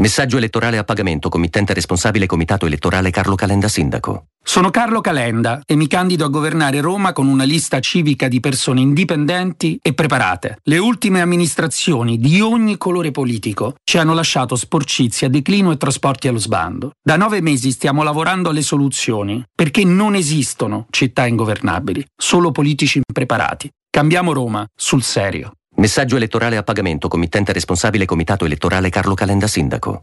Messaggio 0.00 0.38
elettorale 0.38 0.78
a 0.78 0.84
pagamento, 0.84 1.28
committente 1.28 1.74
responsabile 1.74 2.24
Comitato 2.24 2.64
Elettorale 2.64 3.10
Carlo 3.10 3.34
Calenda 3.34 3.68
Sindaco. 3.68 4.28
Sono 4.42 4.70
Carlo 4.70 5.02
Calenda 5.02 5.60
e 5.66 5.76
mi 5.76 5.86
candido 5.88 6.24
a 6.24 6.28
governare 6.28 6.80
Roma 6.80 7.12
con 7.12 7.26
una 7.26 7.44
lista 7.44 7.80
civica 7.80 8.26
di 8.26 8.40
persone 8.40 8.80
indipendenti 8.80 9.78
e 9.78 9.92
preparate. 9.92 10.56
Le 10.62 10.78
ultime 10.78 11.20
amministrazioni 11.20 12.16
di 12.16 12.40
ogni 12.40 12.78
colore 12.78 13.10
politico 13.10 13.74
ci 13.84 13.98
hanno 13.98 14.14
lasciato 14.14 14.56
sporcizia, 14.56 15.28
declino 15.28 15.70
e 15.70 15.76
trasporti 15.76 16.28
allo 16.28 16.38
sbando. 16.38 16.92
Da 17.02 17.16
nove 17.16 17.42
mesi 17.42 17.70
stiamo 17.70 18.02
lavorando 18.02 18.48
alle 18.48 18.62
soluzioni, 18.62 19.44
perché 19.54 19.84
non 19.84 20.14
esistono 20.14 20.86
città 20.88 21.26
ingovernabili, 21.26 22.02
solo 22.16 22.52
politici 22.52 23.02
impreparati. 23.06 23.68
Cambiamo 23.90 24.32
Roma 24.32 24.66
sul 24.74 25.02
serio. 25.02 25.52
Messaggio 25.80 26.16
elettorale 26.16 26.58
a 26.58 26.62
pagamento, 26.62 27.08
committente 27.08 27.54
responsabile 27.54 28.04
Comitato 28.04 28.44
Elettorale 28.44 28.90
Carlo 28.90 29.14
Calenda 29.14 29.46
Sindaco. 29.46 30.02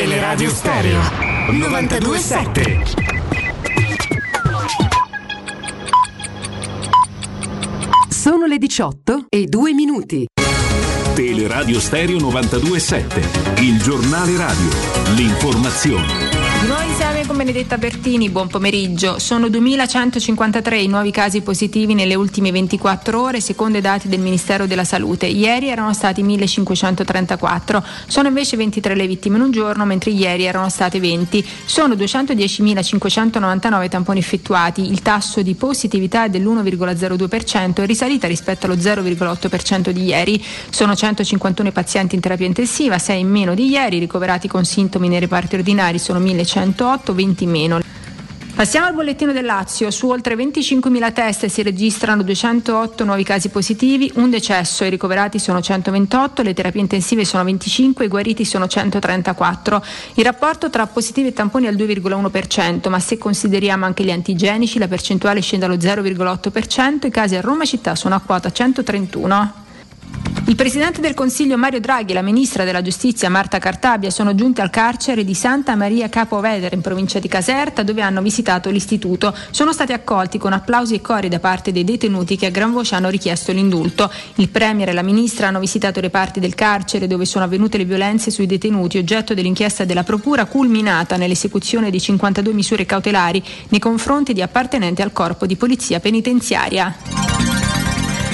Teleradio 0.00 0.48
Stereo 0.48 0.98
927 1.50 2.84
Sono 8.08 8.46
le 8.46 8.56
18 8.56 9.26
e 9.28 9.44
2 9.44 9.74
minuti. 9.74 10.24
Teleradio 11.14 11.78
Stereo 11.78 12.18
927, 12.18 13.60
il 13.60 13.82
giornale 13.82 14.38
radio, 14.38 14.70
l'informazione. 15.16 16.39
Noi 16.66 16.92
siamo 16.94 17.10
con 17.30 17.38
Benedetta 17.38 17.78
Bertini, 17.78 18.28
buon 18.28 18.48
pomeriggio. 18.48 19.18
Sono 19.18 19.46
2.153 19.46 20.74
i 20.74 20.88
nuovi 20.88 21.12
casi 21.12 21.42
positivi 21.42 21.94
nelle 21.94 22.14
ultime 22.14 22.50
24 22.50 23.20
ore, 23.20 23.40
secondo 23.40 23.78
i 23.78 23.80
dati 23.80 24.08
del 24.08 24.18
Ministero 24.20 24.66
della 24.66 24.84
Salute. 24.84 25.26
Ieri 25.26 25.68
erano 25.68 25.94
stati 25.94 26.24
1.534, 26.24 27.82
sono 28.06 28.28
invece 28.28 28.56
23 28.56 28.94
le 28.94 29.06
vittime 29.06 29.36
in 29.36 29.42
un 29.42 29.50
giorno, 29.52 29.84
mentre 29.84 30.10
ieri 30.10 30.44
erano 30.44 30.68
state 30.68 30.98
20. 30.98 31.46
Sono 31.64 31.94
210.599 31.94 33.88
tamponi 33.88 34.18
effettuati, 34.18 34.90
il 34.90 35.02
tasso 35.02 35.42
di 35.42 35.54
positività 35.54 36.24
è 36.24 36.30
dell'1,02%, 36.30 37.84
risalita 37.84 38.26
rispetto 38.26 38.66
allo 38.66 38.74
0,8% 38.74 39.90
di 39.90 40.04
ieri. 40.04 40.44
Sono 40.68 40.96
151 40.96 41.70
pazienti 41.70 42.16
in 42.16 42.20
terapia 42.20 42.46
intensiva, 42.46 42.98
6 42.98 43.20
in 43.20 43.28
meno 43.28 43.54
di 43.54 43.68
ieri, 43.68 43.98
ricoverati 43.98 44.48
con 44.48 44.64
sintomi 44.64 45.08
nei 45.08 45.20
reparti 45.20 45.54
ordinari 45.54 45.98
sono 45.98 46.18
1108, 46.54 47.14
20 47.14 47.44
in 47.44 47.50
meno. 47.50 47.80
Passiamo 48.60 48.86
al 48.88 48.94
bollettino 48.94 49.32
del 49.32 49.46
Lazio. 49.46 49.90
Su 49.90 50.08
oltre 50.08 50.34
25.000 50.34 51.12
test 51.14 51.46
si 51.46 51.62
registrano 51.62 52.22
208 52.22 53.04
nuovi 53.04 53.24
casi 53.24 53.48
positivi, 53.48 54.12
un 54.16 54.28
decesso, 54.28 54.84
i 54.84 54.90
ricoverati 54.90 55.38
sono 55.38 55.62
128, 55.62 56.42
le 56.42 56.52
terapie 56.52 56.82
intensive 56.82 57.24
sono 57.24 57.42
25, 57.44 58.04
i 58.04 58.08
guariti 58.08 58.44
sono 58.44 58.66
134. 58.66 59.82
Il 60.14 60.24
rapporto 60.24 60.68
tra 60.68 60.86
positivi 60.86 61.28
e 61.28 61.32
tamponi 61.32 61.66
è 61.66 61.68
al 61.68 61.76
2,1%, 61.76 62.90
ma 62.90 62.98
se 62.98 63.16
consideriamo 63.16 63.86
anche 63.86 64.04
gli 64.04 64.10
antigenici 64.10 64.78
la 64.78 64.88
percentuale 64.88 65.40
scende 65.40 65.64
allo 65.64 65.76
0,8%, 65.76 67.06
i 67.06 67.10
casi 67.10 67.36
a 67.36 67.40
Roma 67.40 67.64
città 67.64 67.94
sono 67.94 68.14
a 68.14 68.20
quota 68.20 68.50
131. 68.52 69.68
Il 70.50 70.56
Presidente 70.56 71.00
del 71.00 71.14
Consiglio 71.14 71.56
Mario 71.56 71.78
Draghi 71.78 72.10
e 72.10 72.14
la 72.14 72.22
Ministra 72.22 72.64
della 72.64 72.82
Giustizia 72.82 73.30
Marta 73.30 73.60
Cartabia 73.60 74.10
sono 74.10 74.34
giunti 74.34 74.60
al 74.60 74.68
carcere 74.68 75.22
di 75.22 75.32
Santa 75.32 75.76
Maria 75.76 76.08
Capovedere 76.08 76.74
in 76.74 76.80
provincia 76.80 77.20
di 77.20 77.28
Caserta 77.28 77.84
dove 77.84 78.02
hanno 78.02 78.20
visitato 78.20 78.68
l'istituto. 78.68 79.32
Sono 79.50 79.72
stati 79.72 79.92
accolti 79.92 80.38
con 80.38 80.52
applausi 80.52 80.96
e 80.96 81.00
cori 81.00 81.28
da 81.28 81.38
parte 81.38 81.70
dei 81.70 81.84
detenuti 81.84 82.36
che 82.36 82.46
a 82.46 82.50
gran 82.50 82.72
voce 82.72 82.96
hanno 82.96 83.10
richiesto 83.10 83.52
l'indulto. 83.52 84.10
Il 84.34 84.48
Premier 84.48 84.88
e 84.88 84.92
la 84.92 85.02
Ministra 85.02 85.46
hanno 85.46 85.60
visitato 85.60 86.00
le 86.00 86.10
parti 86.10 86.40
del 86.40 86.56
carcere 86.56 87.06
dove 87.06 87.26
sono 87.26 87.44
avvenute 87.44 87.78
le 87.78 87.84
violenze 87.84 88.32
sui 88.32 88.46
detenuti 88.46 88.98
oggetto 88.98 89.34
dell'inchiesta 89.34 89.84
della 89.84 90.02
Procura 90.02 90.46
culminata 90.46 91.16
nell'esecuzione 91.16 91.90
di 91.90 92.00
52 92.00 92.52
misure 92.52 92.84
cautelari 92.86 93.40
nei 93.68 93.78
confronti 93.78 94.32
di 94.32 94.42
appartenenti 94.42 95.00
al 95.00 95.12
corpo 95.12 95.46
di 95.46 95.54
polizia 95.54 96.00
penitenziaria. 96.00 97.79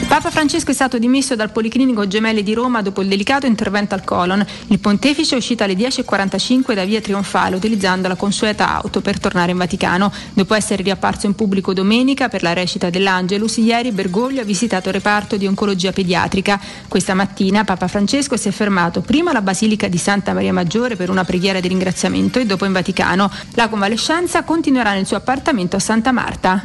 Papa 0.08 0.30
Francesco 0.30 0.70
è 0.70 0.74
stato 0.74 0.98
dimesso 0.98 1.34
dal 1.34 1.50
Policlinico 1.50 2.06
Gemelli 2.06 2.44
di 2.44 2.54
Roma 2.54 2.80
dopo 2.80 3.02
il 3.02 3.08
delicato 3.08 3.46
intervento 3.46 3.94
al 3.94 4.04
colon. 4.04 4.46
Il 4.68 4.78
pontefice 4.78 5.34
è 5.34 5.38
uscito 5.38 5.64
alle 5.64 5.74
10.45 5.74 6.74
da 6.74 6.84
via 6.84 7.00
Trionfale 7.00 7.56
utilizzando 7.56 8.06
la 8.06 8.14
consueta 8.14 8.72
auto 8.72 9.00
per 9.00 9.18
tornare 9.18 9.50
in 9.50 9.58
Vaticano. 9.58 10.12
Dopo 10.32 10.54
essere 10.54 10.84
riapparso 10.84 11.26
in 11.26 11.34
pubblico 11.34 11.74
domenica 11.74 12.28
per 12.28 12.44
la 12.44 12.52
recita 12.52 12.88
dell'Angelus, 12.88 13.56
ieri 13.56 13.90
Bergoglio 13.90 14.42
ha 14.42 14.44
visitato 14.44 14.88
il 14.88 14.94
reparto 14.94 15.36
di 15.36 15.46
oncologia 15.46 15.90
pediatrica. 15.90 16.60
Questa 16.86 17.14
mattina 17.14 17.64
Papa 17.64 17.88
Francesco 17.88 18.36
si 18.36 18.46
è 18.46 18.52
fermato 18.52 19.00
prima 19.00 19.30
alla 19.30 19.42
Basilica 19.42 19.88
di 19.88 19.98
Santa 19.98 20.32
Maria 20.32 20.52
Maggiore 20.52 20.94
per 20.94 21.10
una 21.10 21.24
preghiera 21.24 21.58
di 21.58 21.66
ringraziamento 21.66 22.38
e 22.38 22.46
dopo 22.46 22.64
in 22.64 22.72
Vaticano. 22.72 23.28
La 23.54 23.68
convalescenza 23.68 24.44
continuerà 24.44 24.92
nel 24.92 25.04
suo 25.04 25.16
appartamento 25.16 25.74
a 25.74 25.80
Santa 25.80 26.12
Marta. 26.12 26.62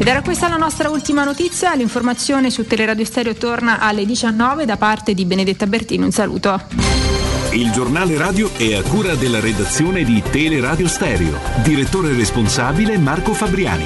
Ed 0.00 0.06
era 0.06 0.22
questa 0.22 0.48
la 0.48 0.56
nostra 0.56 0.88
ultima 0.88 1.24
notizia, 1.24 1.74
l'informazione 1.74 2.48
su 2.48 2.66
Teleradio 2.66 3.04
Stereo 3.04 3.34
torna 3.34 3.80
alle 3.80 4.06
19 4.06 4.64
da 4.64 4.78
parte 4.78 5.12
di 5.12 5.26
Benedetta 5.26 5.66
Bertini, 5.66 6.04
un 6.04 6.10
saluto. 6.10 6.58
Il 7.50 7.70
giornale 7.70 8.16
radio 8.16 8.50
è 8.56 8.76
a 8.76 8.82
cura 8.82 9.14
della 9.14 9.40
redazione 9.40 10.02
di 10.02 10.22
Teleradio 10.22 10.88
Stereo. 10.88 11.38
Direttore 11.62 12.14
responsabile 12.14 12.96
Marco 12.96 13.34
Fabriani. 13.34 13.84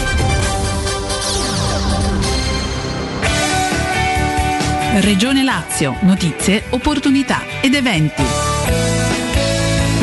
Regione 5.00 5.42
Lazio, 5.42 5.96
notizie, 6.02 6.62
opportunità 6.70 7.40
ed 7.60 7.74
eventi. 7.74 9.03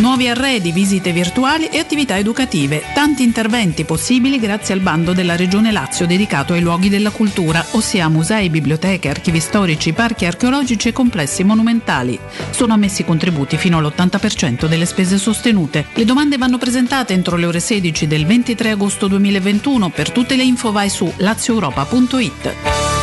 Nuovi 0.01 0.27
arredi, 0.27 0.71
visite 0.71 1.11
virtuali 1.11 1.67
e 1.67 1.77
attività 1.77 2.17
educative. 2.17 2.81
Tanti 2.91 3.21
interventi 3.21 3.85
possibili 3.85 4.39
grazie 4.39 4.73
al 4.73 4.79
bando 4.79 5.13
della 5.13 5.35
Regione 5.35 5.71
Lazio 5.71 6.07
dedicato 6.07 6.53
ai 6.53 6.61
luoghi 6.61 6.89
della 6.89 7.11
cultura, 7.11 7.63
ossia 7.73 8.09
musei, 8.09 8.49
biblioteche, 8.49 9.09
archivi 9.09 9.39
storici, 9.39 9.93
parchi 9.93 10.25
archeologici 10.25 10.87
e 10.87 10.91
complessi 10.91 11.43
monumentali. 11.43 12.19
Sono 12.49 12.73
ammessi 12.73 13.05
contributi 13.05 13.57
fino 13.57 13.77
all'80% 13.77 14.65
delle 14.65 14.87
spese 14.87 15.19
sostenute. 15.19 15.85
Le 15.93 16.05
domande 16.05 16.39
vanno 16.39 16.57
presentate 16.57 17.13
entro 17.13 17.37
le 17.37 17.45
ore 17.45 17.59
16 17.59 18.07
del 18.07 18.25
23 18.25 18.71
agosto 18.71 19.05
2021. 19.07 19.89
Per 19.89 20.09
tutte 20.09 20.35
le 20.35 20.43
info 20.43 20.71
vai 20.71 20.89
su 20.89 21.13
lazioeuropa.it. 21.17 23.00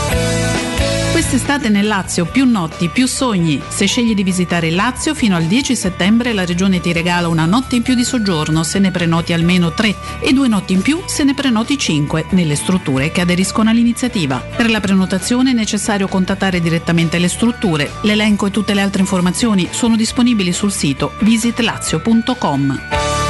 Quest'estate 1.18 1.68
nel 1.68 1.88
Lazio 1.88 2.26
più 2.26 2.44
notti, 2.44 2.90
più 2.90 3.08
sogni. 3.08 3.60
Se 3.66 3.86
scegli 3.86 4.14
di 4.14 4.22
visitare 4.22 4.68
il 4.68 4.76
Lazio 4.76 5.16
fino 5.16 5.34
al 5.34 5.46
10 5.46 5.74
settembre 5.74 6.32
la 6.32 6.44
regione 6.44 6.80
ti 6.80 6.92
regala 6.92 7.26
una 7.26 7.44
notte 7.44 7.74
in 7.74 7.82
più 7.82 7.96
di 7.96 8.04
soggiorno 8.04 8.62
se 8.62 8.78
ne 8.78 8.92
prenoti 8.92 9.32
almeno 9.32 9.72
3 9.72 9.96
e 10.20 10.32
due 10.32 10.46
notti 10.46 10.74
in 10.74 10.80
più 10.80 11.02
se 11.06 11.24
ne 11.24 11.34
prenoti 11.34 11.76
5 11.76 12.26
nelle 12.30 12.54
strutture 12.54 13.10
che 13.10 13.20
aderiscono 13.20 13.68
all'iniziativa. 13.68 14.38
Per 14.38 14.70
la 14.70 14.78
prenotazione 14.78 15.50
è 15.50 15.54
necessario 15.54 16.06
contattare 16.06 16.60
direttamente 16.60 17.18
le 17.18 17.26
strutture. 17.26 17.90
L'elenco 18.02 18.46
e 18.46 18.52
tutte 18.52 18.72
le 18.72 18.82
altre 18.82 19.00
informazioni 19.00 19.66
sono 19.72 19.96
disponibili 19.96 20.52
sul 20.52 20.70
sito 20.70 21.14
visitlazio.com. 21.18 23.27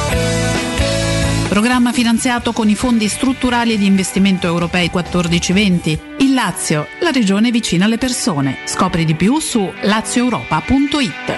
Programma 1.49 1.91
finanziato 1.91 2.53
con 2.53 2.69
i 2.69 2.75
fondi 2.75 3.07
strutturali 3.07 3.75
di 3.75 3.87
investimento 3.87 4.45
europei 4.45 4.91
1420. 4.93 5.99
Il 6.19 6.35
Lazio, 6.35 6.85
la 7.01 7.09
regione 7.09 7.49
vicina 7.49 7.85
alle 7.85 7.97
persone. 7.97 8.57
Scopri 8.65 9.03
di 9.03 9.15
più 9.15 9.39
su 9.39 9.67
lazioeuropa.it. 9.81 11.33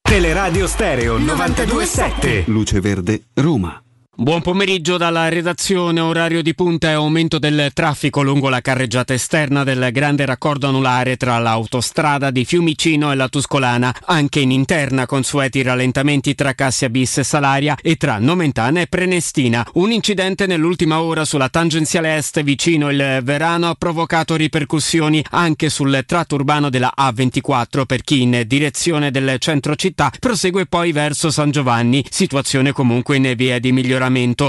Teleradio 0.00 0.68
Stereo 0.68 1.18
927. 1.18 2.44
Luce 2.46 2.80
Verde, 2.80 3.24
Roma. 3.34 3.81
Buon 4.14 4.42
pomeriggio 4.42 4.98
dalla 4.98 5.30
redazione, 5.30 5.98
orario 5.98 6.42
di 6.42 6.54
punta 6.54 6.90
e 6.90 6.92
aumento 6.92 7.38
del 7.38 7.70
traffico 7.72 8.20
lungo 8.20 8.50
la 8.50 8.60
carreggiata 8.60 9.14
esterna 9.14 9.64
del 9.64 9.88
grande 9.90 10.26
raccordo 10.26 10.68
anulare 10.68 11.16
tra 11.16 11.38
l'autostrada 11.38 12.30
di 12.30 12.44
Fiumicino 12.44 13.10
e 13.10 13.14
la 13.14 13.30
Tuscolana, 13.30 13.96
anche 14.04 14.40
in 14.40 14.50
interna 14.50 15.06
consueti 15.06 15.62
rallentamenti 15.62 16.34
tra 16.34 16.52
Cassia 16.52 16.90
Bis 16.90 17.18
e 17.18 17.24
Salaria 17.24 17.74
e 17.80 17.96
tra 17.96 18.18
Nomentana 18.18 18.82
e 18.82 18.86
Prenestina. 18.86 19.66
Un 19.74 19.90
incidente 19.90 20.44
nell'ultima 20.44 21.00
ora 21.00 21.24
sulla 21.24 21.48
tangenziale 21.48 22.14
est 22.14 22.42
vicino 22.42 22.90
il 22.90 23.20
Verano 23.22 23.70
ha 23.70 23.74
provocato 23.74 24.36
ripercussioni 24.36 25.24
anche 25.30 25.70
sul 25.70 26.02
tratto 26.04 26.34
urbano 26.34 26.68
della 26.68 26.92
A24 26.98 27.86
per 27.86 28.02
chi 28.02 28.20
in 28.20 28.44
direzione 28.46 29.10
del 29.10 29.36
centro 29.38 29.74
città 29.74 30.12
prosegue 30.20 30.66
poi 30.66 30.92
verso 30.92 31.30
San 31.30 31.50
Giovanni, 31.50 32.04
situazione 32.10 32.72
comunque 32.72 33.16
in 33.16 33.32
via 33.34 33.58
di 33.58 33.72
miglioramento 33.72 34.00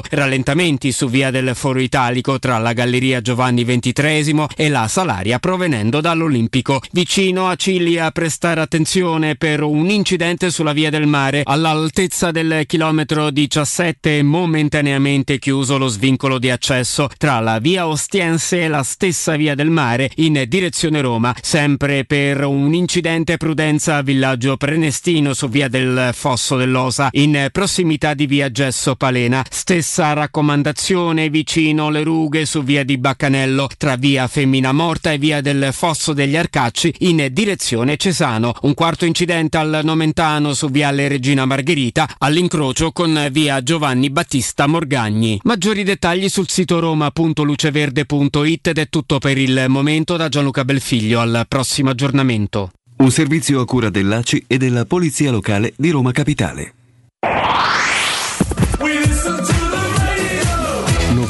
rallentamenti 0.09 0.91
su 0.91 1.07
via 1.09 1.31
del 1.31 1.51
Foro 1.55 1.79
Italico 1.79 2.39
tra 2.39 2.57
la 2.57 2.73
Galleria 2.73 3.21
Giovanni 3.21 3.63
XXIII 3.63 4.47
e 4.55 4.69
la 4.69 4.87
Salaria 4.87 5.39
provenendo 5.39 6.01
dall'Olimpico. 6.01 6.81
Vicino 6.91 7.47
a 7.47 7.55
Ciglia 7.55 8.05
a 8.05 8.11
prestare 8.11 8.61
attenzione 8.61 9.35
per 9.35 9.61
un 9.61 9.89
incidente 9.89 10.51
sulla 10.51 10.73
via 10.73 10.89
del 10.89 11.07
mare 11.07 11.41
all'altezza 11.43 12.31
del 12.31 12.63
chilometro 12.65 13.29
17 13.29 14.23
momentaneamente 14.23 15.39
chiuso 15.39 15.77
lo 15.77 15.87
svincolo 15.87 16.39
di 16.39 16.49
accesso 16.49 17.09
tra 17.17 17.39
la 17.39 17.59
via 17.59 17.87
Ostiense 17.87 18.61
e 18.61 18.67
la 18.67 18.83
stessa 18.83 19.35
via 19.35 19.55
del 19.55 19.69
mare 19.69 20.09
in 20.15 20.43
direzione 20.47 21.01
Roma, 21.01 21.35
sempre 21.41 22.05
per 22.05 22.43
un 22.45 22.73
incidente 22.73 23.37
prudenza 23.37 23.97
a 23.97 24.01
villaggio 24.01 24.57
Prenestino 24.57 25.33
su 25.33 25.49
via 25.49 25.67
del 25.67 26.11
Fosso 26.13 26.57
dell'Osa 26.57 27.09
in 27.11 27.49
prossimità 27.51 28.13
di 28.13 28.25
via 28.25 28.51
Gesso 28.51 28.95
Palena. 28.95 29.42
Stessa 29.49 30.13
raccomandazione 30.13 31.29
vicino 31.29 31.89
le 31.89 32.03
rughe 32.03 32.45
su 32.45 32.63
via 32.63 32.83
di 32.83 32.97
Baccanello 32.97 33.69
tra 33.77 33.95
via 33.95 34.27
Femmina 34.27 34.71
Morta 34.71 35.11
e 35.11 35.17
via 35.17 35.41
del 35.41 35.69
Fosso 35.71 36.13
degli 36.13 36.35
Arcacci 36.35 36.93
in 36.99 37.27
direzione 37.31 37.97
Cesano. 37.97 38.53
Un 38.61 38.73
quarto 38.73 39.05
incidente 39.05 39.57
al 39.57 39.81
Nomentano 39.83 40.53
su 40.53 40.69
viale 40.69 41.07
Regina 41.07 41.45
Margherita 41.45 42.07
all'incrocio 42.17 42.91
con 42.91 43.27
via 43.31 43.61
Giovanni 43.63 44.09
Battista 44.09 44.67
Morgagni. 44.67 45.39
Maggiori 45.43 45.83
dettagli 45.83 46.29
sul 46.29 46.49
sito 46.49 46.79
roma.luceverde.it 46.79 48.67
ed 48.67 48.77
è 48.77 48.89
tutto 48.89 49.19
per 49.19 49.37
il 49.37 49.65
momento 49.67 50.17
da 50.17 50.29
Gianluca 50.29 50.65
Belfiglio 50.65 51.19
al 51.19 51.45
prossimo 51.47 51.89
aggiornamento. 51.89 52.71
Un 52.97 53.11
servizio 53.11 53.59
a 53.59 53.65
cura 53.65 53.89
dell'ACI 53.89 54.45
e 54.47 54.57
della 54.57 54.85
Polizia 54.85 55.31
Locale 55.31 55.73
di 55.75 55.89
Roma 55.89 56.11
Capitale. 56.11 56.73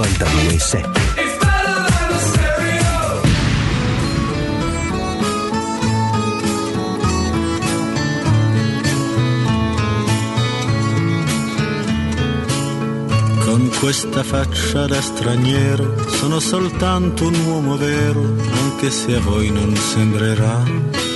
92.7 0.04 1.04
We'll 13.46 13.80
questa 13.84 14.24
faccia 14.24 14.88
da 14.88 15.02
straniero, 15.02 16.08
sono 16.08 16.40
soltanto 16.40 17.28
un 17.28 17.36
uomo 17.46 17.76
vero, 17.76 18.22
anche 18.54 18.90
se 18.90 19.16
a 19.16 19.20
voi 19.20 19.52
non 19.52 19.76
sembrerà. 19.76 21.13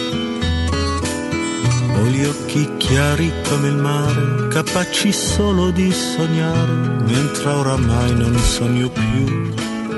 Ho 1.97 2.05
gli 2.05 2.23
occhi 2.25 2.77
chiari 2.77 3.31
come 3.49 3.67
il 3.69 3.75
mare, 3.75 4.47
capaci 4.49 5.11
solo 5.11 5.71
di 5.71 5.91
sognare, 5.91 6.71
mentre 7.03 7.49
oramai 7.49 8.13
non 8.15 8.37
sogno 8.37 8.89
più. 8.89 9.53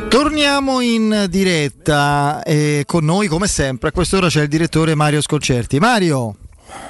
Torniamo 0.07 0.79
in 0.79 1.27
diretta 1.29 2.41
e 2.43 2.83
con 2.85 3.05
noi 3.05 3.27
come 3.27 3.47
sempre 3.47 3.89
a 3.89 3.91
quest'ora 3.91 4.27
c'è 4.27 4.43
il 4.43 4.47
direttore 4.47 4.95
Mario 4.95 5.21
Sconcerti. 5.21 5.77
Mario. 5.79 6.35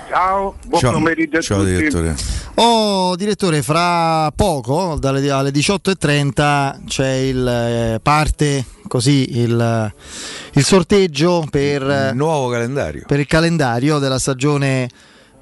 Ciao, 0.09 0.55
buon 0.65 0.81
Ciao. 0.81 0.91
pomeriggio 0.93 1.37
a 1.37 1.41
Ciao, 1.41 1.57
tutti. 1.59 1.69
direttore. 1.75 2.15
Oh, 2.55 3.15
direttore, 3.15 3.61
fra 3.61 4.31
poco, 4.35 4.97
dalle, 4.99 5.29
alle 5.29 5.51
18.30 5.51 6.85
c'è 6.85 7.09
il 7.13 7.47
eh, 7.47 7.99
parte 8.01 8.65
così 8.89 9.39
il, 9.39 9.93
il 10.53 10.65
sorteggio 10.65 11.47
per 11.49 11.81
il 11.81 12.11
nuovo 12.15 12.49
calendario. 12.49 13.03
Per 13.07 13.19
il 13.19 13.27
calendario 13.27 13.99
della 13.99 14.19
stagione 14.19 14.89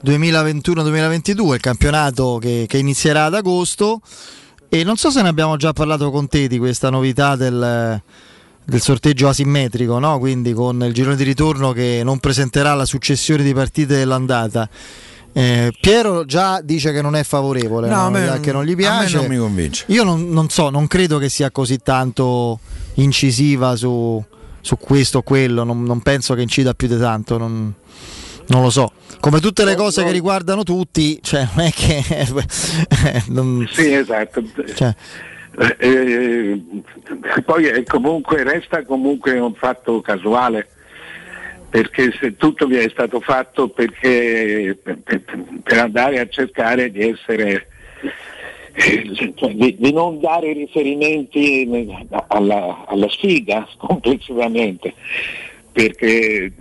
2021-2022, 0.05 1.53
il 1.53 1.59
campionato 1.59 2.37
che, 2.39 2.65
che 2.67 2.77
inizierà 2.77 3.25
ad 3.25 3.33
agosto. 3.33 4.01
E 4.69 4.83
non 4.83 4.97
so 4.97 5.09
se 5.09 5.21
ne 5.23 5.29
abbiamo 5.29 5.55
già 5.55 5.73
parlato 5.73 6.11
con 6.11 6.27
te 6.27 6.47
di 6.47 6.59
questa 6.59 6.89
novità 6.89 7.35
del, 7.37 8.01
del 8.63 8.81
sorteggio 8.81 9.29
asimmetrico, 9.29 9.97
no? 9.97 10.19
quindi 10.19 10.51
con 10.51 10.83
il 10.83 10.93
girone 10.93 11.15
di 11.15 11.23
ritorno 11.23 11.71
che 11.71 12.01
non 12.03 12.19
presenterà 12.19 12.73
la 12.73 12.85
successione 12.85 13.43
di 13.43 13.53
partite 13.53 13.95
dell'andata. 13.95 14.69
Eh, 15.39 15.71
Piero 15.79 16.25
già 16.25 16.61
dice 16.63 16.91
che 16.91 17.01
non 17.03 17.15
è 17.15 17.23
favorevole, 17.23 17.87
No, 17.87 18.03
no? 18.03 18.09
me- 18.09 18.39
che 18.41 18.51
non 18.51 18.63
gli 18.63 18.71
a 18.71 18.75
me 18.75 18.81
piace. 18.81 19.17
non 19.17 19.27
mi 19.27 19.37
convince. 19.37 19.83
Io 19.89 20.03
non, 20.03 20.29
non 20.29 20.49
so, 20.49 20.69
non 20.71 20.87
credo 20.87 21.19
che 21.19 21.29
sia 21.29 21.51
così 21.51 21.77
tanto 21.77 22.59
incisiva 22.95 23.75
su, 23.75 24.23
su 24.61 24.77
questo 24.77 25.19
o 25.19 25.21
quello, 25.21 25.63
non, 25.63 25.83
non 25.83 26.01
penso 26.01 26.33
che 26.33 26.41
incida 26.41 26.73
più 26.73 26.87
di 26.87 26.97
tanto, 26.97 27.37
non, 27.37 27.71
non 28.47 28.61
lo 28.63 28.69
so. 28.71 28.91
Come 29.19 29.39
tutte 29.39 29.63
le 29.63 29.75
cose 29.75 30.03
che 30.03 30.11
riguardano 30.11 30.63
tutti, 30.63 31.19
cioè 31.21 31.47
non 31.53 31.65
è 31.65 31.71
che... 31.71 32.03
non- 33.29 33.67
Sì, 33.71 33.93
esatto. 33.93 34.41
cioè, 34.73 34.95
Eh, 35.79 36.61
poi 37.45 37.65
è 37.65 37.83
comunque, 37.83 38.43
resta 38.43 38.83
comunque 38.83 39.37
un 39.39 39.53
fatto 39.53 40.01
casuale, 40.01 40.67
perché 41.77 42.11
se 42.19 42.35
tutto 42.37 42.65
vi 42.65 42.77
è 42.77 42.89
stato 42.89 43.19
fatto 43.19 43.69
perché, 43.69 44.75
per, 44.81 45.77
andare 45.77 46.19
a 46.19 46.27
cercare 46.27 46.89
di 46.89 47.07
essere 47.07 47.67
eh, 48.73 49.33
cioè, 49.35 49.53
di, 49.53 49.75
di 49.77 49.93
non 49.93 50.19
dare 50.19 50.53
riferimenti 50.53 51.69
alla, 52.29 52.83
alla 52.87 53.07
sfiga 53.09 53.67
complessivamente 53.77 54.95
perché 55.71 56.45
eh, 56.45 56.51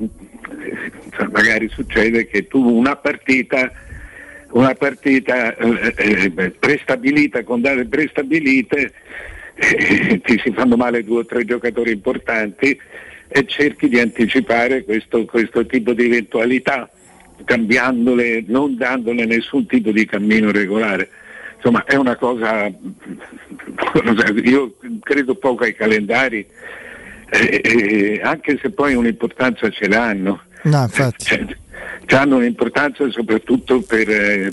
magari 1.31 1.71
succede 1.71 2.27
che 2.27 2.47
tu 2.47 2.63
una 2.63 2.97
partita 2.97 3.73
una 4.51 4.75
partita 4.75 5.57
eh, 5.57 5.95
eh, 5.97 6.51
prestabilita 6.51 7.43
con 7.43 7.63
date 7.63 7.87
prestabilite 7.87 8.93
eh, 9.55 10.21
ti 10.23 10.39
si 10.45 10.53
fanno 10.53 10.77
male 10.77 11.03
due 11.03 11.21
o 11.21 11.25
tre 11.25 11.47
giocatori 11.47 11.93
importanti 11.93 12.79
e 13.29 13.45
cerchi 13.47 13.89
di 13.89 13.99
anticipare 14.01 14.85
questo, 14.85 15.25
questo 15.25 15.65
tipo 15.67 15.93
di 15.93 16.05
eventualità 16.05 16.89
cambiandole, 17.45 18.45
non 18.47 18.77
dandole 18.77 19.25
nessun 19.27 19.67
tipo 19.67 19.91
di 19.91 20.07
cammino 20.07 20.51
regolare. 20.51 21.09
Insomma 21.57 21.85
è 21.85 21.97
una 21.97 22.17
cosa, 22.17 22.67
io 24.45 24.75
credo 25.01 25.35
poco 25.35 25.65
ai 25.65 25.75
calendari, 25.75 26.47
eh, 27.31 27.61
eh, 27.65 28.21
anche 28.23 28.59
se 28.61 28.71
poi 28.71 28.95
un'importanza 28.95 29.69
ce 29.71 29.89
l'hanno. 29.89 30.43
no, 30.63 30.83
infatti. 30.83 31.25
Cioè, 31.25 32.21
hanno 32.21 32.37
un'importanza 32.37 33.11
soprattutto 33.11 33.81
per, 33.83 34.07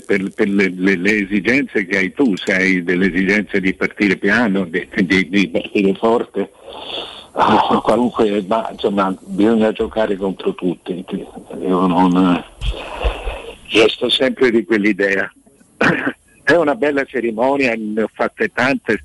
per- 0.04 0.30
per 0.34 0.48
le, 0.48 0.72
le- 0.74 0.96
le 0.96 1.18
esigenze 1.22 1.86
che 1.86 1.98
hai 1.98 2.12
tu, 2.12 2.34
se 2.36 2.52
hai 2.52 2.82
delle 2.82 3.06
esigenze 3.06 3.60
di 3.60 3.72
partire 3.74 4.16
piano, 4.16 4.64
di, 4.64 4.86
di- 5.04 5.28
di 5.28 5.48
partire 5.48 5.94
forte, 5.94 6.50
ah, 7.34 7.80
qualunque, 7.82 8.44
ma 8.46 8.68
insomma 8.70 9.14
bisogna 9.20 9.72
giocare 9.72 10.16
contro 10.16 10.54
tutti. 10.54 11.04
Io 11.60 11.86
non 11.86 12.44
io 13.68 13.88
sto 13.88 14.08
sempre 14.08 14.50
di 14.50 14.64
quell'idea. 14.64 15.30
È 16.42 16.54
una 16.54 16.74
bella 16.74 17.04
cerimonia, 17.04 17.74
ne 17.76 18.02
ho 18.02 18.10
fatte 18.12 18.48
tante 18.52 19.04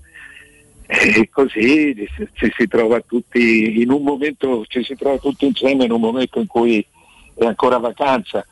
e 0.92 1.30
così 1.32 1.96
ci 2.34 2.52
si 2.58 2.68
trova 2.68 3.00
tutti 3.02 3.80
in 3.80 3.92
un 3.92 4.02
momento, 4.02 4.66
ci 4.68 4.84
si 4.84 4.96
trova 4.96 5.18
tutti 5.20 5.46
insieme 5.46 5.86
in 5.86 5.92
un 5.92 6.02
momento 6.02 6.40
in 6.40 6.48
cui 6.48 6.86
è 7.36 7.46
ancora 7.46 7.78
vacanza. 7.78 8.46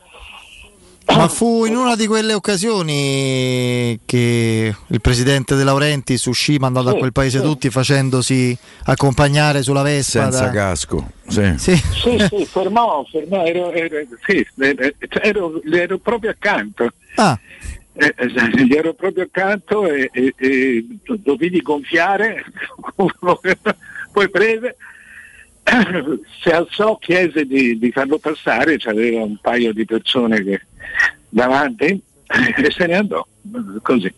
Ma 1.14 1.26
fu 1.28 1.64
in 1.64 1.74
una 1.74 1.96
di 1.96 2.06
quelle 2.06 2.32
occasioni 2.34 3.98
che 4.04 4.74
il 4.86 5.00
presidente 5.00 5.56
De 5.56 5.64
Laurentiis 5.64 6.24
uscì 6.26 6.58
mandato 6.58 6.88
a 6.88 6.92
Sì, 6.92 6.98
quel 6.98 7.12
paese 7.12 7.38
sì. 7.38 7.44
tutti 7.44 7.70
facendosi 7.70 8.56
accompagnare 8.84 9.62
sulla 9.62 9.82
Vespa. 9.82 10.22
Senza 10.24 10.44
da- 10.44 10.50
casco. 10.50 11.10
Sì. 11.26 11.54
Sì. 11.56 11.74
Sì, 11.76 12.18
sì, 12.28 12.44
fermò, 12.46 13.04
fermò, 13.10 13.42
ero, 13.44 13.72
ero- 13.72 14.06
sì, 14.26 14.46
eh, 14.60 14.94
ero- 15.22 15.60
gli 15.64 15.76
ero 15.76 15.98
proprio 15.98 16.30
accanto. 16.30 16.88
Ah. 17.16 17.38
Eh, 17.94 18.14
eh, 18.16 18.64
gli 18.64 18.74
ero 18.76 18.92
proprio 18.94 19.24
accanto 19.24 19.90
e, 19.90 20.08
e- 20.12 20.34
e 20.36 20.86
lo 21.24 21.34
vidi 21.34 21.60
gonfiare, 21.62 22.44
poi 24.12 24.28
prese, 24.30 24.76
si 26.42 26.48
alzò, 26.50 26.96
chiese 26.98 27.44
di, 27.44 27.76
di 27.78 27.90
farlo 27.90 28.18
passare, 28.18 28.76
c'aveva 28.78 29.22
un 29.22 29.36
paio 29.40 29.72
di 29.72 29.84
persone 29.84 30.42
che, 30.44 30.60
davanti 31.28 32.00
e 32.26 32.70
se 32.70 32.86
ne 32.86 32.96
andò 32.96 33.26
così 33.82 34.06
eh, 34.06 34.14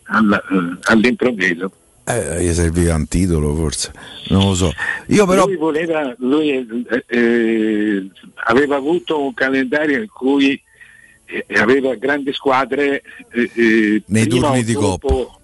all'improvviso. 0.83 1.71
Eh, 2.03 2.43
gli 2.43 2.51
serviva 2.51 2.95
un 2.95 3.07
titolo 3.07 3.55
forse, 3.55 3.91
non 4.29 4.47
lo 4.47 4.55
so. 4.55 4.71
Io 5.07 5.25
però 5.25 5.45
Lui, 5.45 5.55
voleva, 5.55 6.13
lui 6.17 6.49
eh, 6.49 7.05
eh, 7.07 8.07
aveva 8.45 8.75
avuto 8.75 9.21
un 9.23 9.33
calendario 9.33 10.01
in 10.01 10.09
cui 10.11 10.59
eh, 11.25 11.45
aveva 11.59 11.93
grandi 11.95 12.33
squadre 12.33 13.03
eh, 13.31 14.01
Nei 14.05 14.27
turni 14.27 14.63
di 14.63 14.73
dopo- 14.73 15.39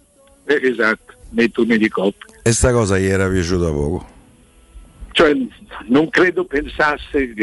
eh, 0.45 0.59
esatto, 0.63 1.13
nei 1.29 1.51
turni 1.51 1.77
di 1.77 1.87
coppa. 1.89 2.25
e 2.41 2.51
sta 2.51 2.71
cosa 2.71 2.97
gli 2.97 3.05
era 3.05 3.29
piaciuta 3.29 3.69
poco. 3.69 4.15
Cioè, 5.11 5.35
non 5.87 6.09
credo 6.09 6.45
pensasse 6.45 7.33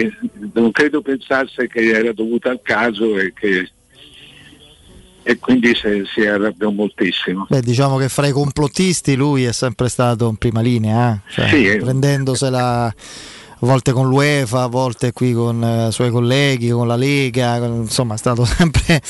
non 0.52 0.70
credo 0.70 1.02
pensasse 1.02 1.66
che 1.66 1.88
era 1.90 2.12
dovuta 2.12 2.50
al 2.50 2.60
caso 2.62 3.18
e 3.18 3.32
che 3.32 3.68
e 5.24 5.38
quindi 5.38 5.74
si, 5.74 6.02
si 6.14 6.24
arrabbiò 6.26 6.70
moltissimo. 6.70 7.46
Beh, 7.48 7.60
diciamo 7.62 7.96
che 7.96 8.08
fra 8.08 8.26
i 8.26 8.30
complottisti 8.32 9.16
lui 9.16 9.44
è 9.44 9.52
sempre 9.52 9.88
stato 9.88 10.28
in 10.28 10.36
prima 10.36 10.60
linea, 10.60 11.14
eh? 11.14 11.30
Cioè, 11.32 11.48
Sì, 11.48 11.66
eh. 11.66 11.76
prendendosela 11.78 12.84
a 12.86 12.94
volte 13.60 13.92
con 13.92 14.06
l'UEFA, 14.08 14.62
a 14.62 14.66
volte 14.68 15.12
qui 15.12 15.32
con 15.32 15.64
eh, 15.64 15.88
i 15.88 15.92
suoi 15.92 16.10
colleghi, 16.10 16.68
con 16.68 16.86
la 16.86 16.96
Lega, 16.96 17.58
con- 17.58 17.82
insomma 17.82 18.14
è 18.14 18.18
stato 18.18 18.44
sempre 18.46 19.00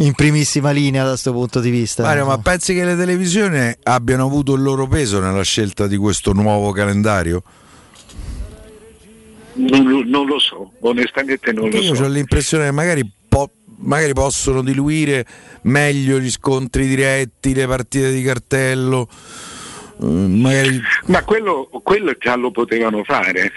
in 0.00 0.12
primissima 0.14 0.70
linea 0.70 1.02
da 1.04 1.10
questo 1.10 1.32
punto 1.32 1.60
di 1.60 1.70
vista. 1.70 2.02
Mario, 2.02 2.26
ma 2.26 2.38
pensi 2.38 2.74
che 2.74 2.84
le 2.84 2.96
televisioni 2.96 3.72
abbiano 3.84 4.24
avuto 4.24 4.54
il 4.54 4.62
loro 4.62 4.86
peso 4.88 5.20
nella 5.20 5.42
scelta 5.42 5.86
di 5.86 5.96
questo 5.96 6.32
nuovo 6.32 6.72
calendario? 6.72 7.42
Non, 9.54 9.82
lo- 9.88 10.04
non 10.04 10.26
lo 10.26 10.38
so, 10.38 10.70
onestamente 10.80 11.52
non 11.52 11.64
Perché 11.64 11.78
lo 11.78 11.84
io 11.84 11.94
so. 11.96 12.04
ho 12.04 12.08
l'impressione 12.08 12.64
che 12.66 12.70
magari, 12.70 13.10
magari 13.78 14.12
possono 14.12 14.62
diluire 14.62 15.24
meglio 15.62 16.18
gli 16.18 16.30
scontri 16.30 16.86
diretti, 16.86 17.54
le 17.54 17.66
partite 17.66 18.12
di 18.12 18.22
cartello. 18.22 19.08
mm, 20.04 20.40
Magari 20.40 20.80
Ma 21.06 21.22
quello, 21.24 21.68
quello 21.82 22.14
già 22.18 22.34
lo 22.36 22.50
potevano 22.50 23.02
fare. 23.04 23.52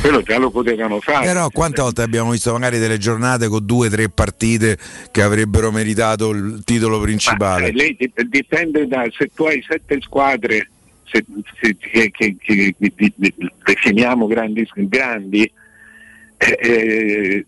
Quello 0.00 0.20
già 0.22 0.36
lo 0.38 0.50
potevano 0.50 1.00
fare. 1.00 1.26
Però 1.26 1.48
quante 1.50 1.80
volte 1.80 2.02
abbiamo 2.02 2.32
visto 2.32 2.52
magari 2.52 2.78
delle 2.78 2.98
giornate 2.98 3.46
con 3.46 3.64
due 3.64 3.86
o 3.86 3.90
tre 3.90 4.08
partite 4.08 4.76
che 5.12 5.22
avrebbero 5.22 5.70
meritato 5.70 6.30
il 6.30 6.62
titolo 6.64 6.98
principale? 7.00 7.68
Eh, 7.68 7.72
lei 7.72 7.96
dip- 7.96 8.20
dipende 8.22 8.88
da 8.88 9.04
se 9.16 9.30
tu 9.32 9.44
hai 9.44 9.64
sette 9.66 9.98
squadre 10.00 10.70
se, 11.04 11.24
se- 11.60 11.76
che, 11.78 12.10
che- 12.10 12.36
che- 12.36 12.74
che- 12.76 13.14
definiamo 13.64 14.26
grandi, 14.26 14.68
grandi 14.74 15.48
eh, 16.38 16.58
eh, 16.60 17.46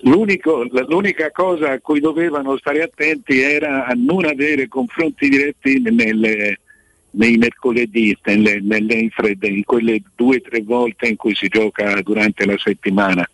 l'unica 0.00 1.30
cosa 1.32 1.72
a 1.72 1.80
cui 1.80 2.00
dovevano 2.00 2.56
stare 2.58 2.82
attenti 2.82 3.40
era 3.40 3.86
a 3.86 3.94
non 3.96 4.24
avere 4.24 4.68
confronti 4.68 5.28
diretti 5.28 5.80
nelle- 5.80 6.60
nei 7.16 7.36
mercoledì, 7.38 8.16
nelle, 8.24 8.60
nelle 8.60 8.94
infred- 8.94 9.42
in 9.44 9.64
quelle 9.64 10.02
due 10.14 10.36
o 10.36 10.40
tre 10.40 10.62
volte 10.62 11.08
in 11.08 11.16
cui 11.16 11.34
si 11.34 11.48
gioca 11.48 12.00
durante 12.02 12.44
la 12.44 12.58
settimana. 12.58 13.26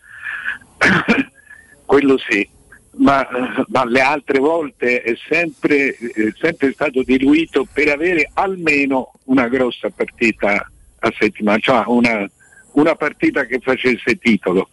Quello 1.84 2.16
sì, 2.16 2.48
ma, 2.96 3.26
ma 3.68 3.84
le 3.84 4.00
altre 4.00 4.38
volte 4.38 5.02
è 5.02 5.14
sempre, 5.28 5.96
è 5.96 6.32
sempre 6.38 6.72
stato 6.72 7.02
diluito 7.02 7.66
per 7.70 7.88
avere 7.88 8.30
almeno 8.34 9.12
una 9.24 9.48
grossa 9.48 9.90
partita 9.90 10.70
a 11.00 11.12
settimana, 11.18 11.58
cioè 11.58 11.82
una, 11.86 12.28
una 12.72 12.94
partita 12.94 13.44
che 13.46 13.58
facesse 13.60 14.16
titolo. 14.18 14.70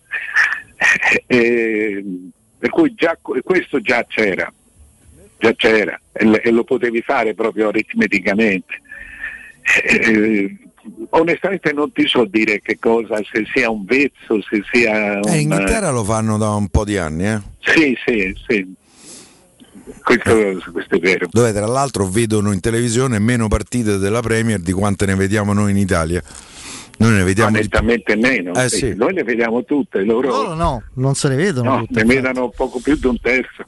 Eh, 1.27 2.03
per 2.57 2.69
cui 2.69 2.93
già, 2.95 3.17
questo 3.21 3.79
già 3.79 4.05
c'era, 4.07 4.51
già 5.37 5.53
c'era 5.53 5.99
e, 6.11 6.41
e 6.43 6.51
lo 6.51 6.63
potevi 6.63 7.01
fare 7.01 7.33
proprio 7.33 7.69
aritmeticamente. 7.69 8.81
Eh, 9.85 10.57
onestamente 11.09 11.71
non 11.73 11.91
ti 11.91 12.07
so 12.07 12.25
dire 12.25 12.61
che 12.61 12.77
cosa, 12.79 13.21
se 13.31 13.45
sia 13.53 13.69
un 13.69 13.85
vezzo, 13.85 14.41
se 14.41 14.61
sia... 14.71 15.19
Un... 15.21 15.29
Eh, 15.29 15.39
in 15.39 15.51
Inghilterra 15.51 15.91
lo 15.91 16.03
fanno 16.03 16.37
da 16.37 16.49
un 16.51 16.67
po' 16.69 16.83
di 16.83 16.97
anni, 16.97 17.27
eh? 17.27 17.41
Sì, 17.59 17.97
sì, 18.05 18.35
sì. 18.47 18.73
Questo, 20.03 20.71
questo, 20.71 20.95
è 20.95 20.99
vero. 20.99 21.27
Dove 21.29 21.51
tra 21.51 21.65
l'altro 21.65 22.05
vedono 22.05 22.51
in 22.51 22.59
televisione 22.59 23.19
meno 23.19 23.47
partite 23.47 23.97
della 23.97 24.21
Premier 24.21 24.59
di 24.59 24.71
quante 24.71 25.05
ne 25.05 25.15
vediamo 25.15 25.53
noi 25.53 25.71
in 25.71 25.77
Italia. 25.77 26.21
Noi 26.99 27.13
ne 27.13 27.23
vediamo 27.23 27.51
nettamente 27.51 28.15
di... 28.15 28.21
meno. 28.21 28.53
Eh, 28.53 28.67
sì. 28.67 28.93
Noi 28.93 29.13
le 29.13 29.23
vediamo 29.23 29.63
tutte, 29.63 30.03
loro, 30.03 30.27
loro 30.27 30.53
no, 30.53 30.83
non 30.95 31.15
se 31.15 31.29
ne 31.29 31.35
vedono. 31.35 31.77
No, 31.77 31.85
tutte, 31.85 32.03
ne 32.03 32.13
vedono 32.13 32.49
poco 32.49 32.79
più 32.79 32.97
di 32.97 33.07
un 33.07 33.19
terzo. 33.19 33.63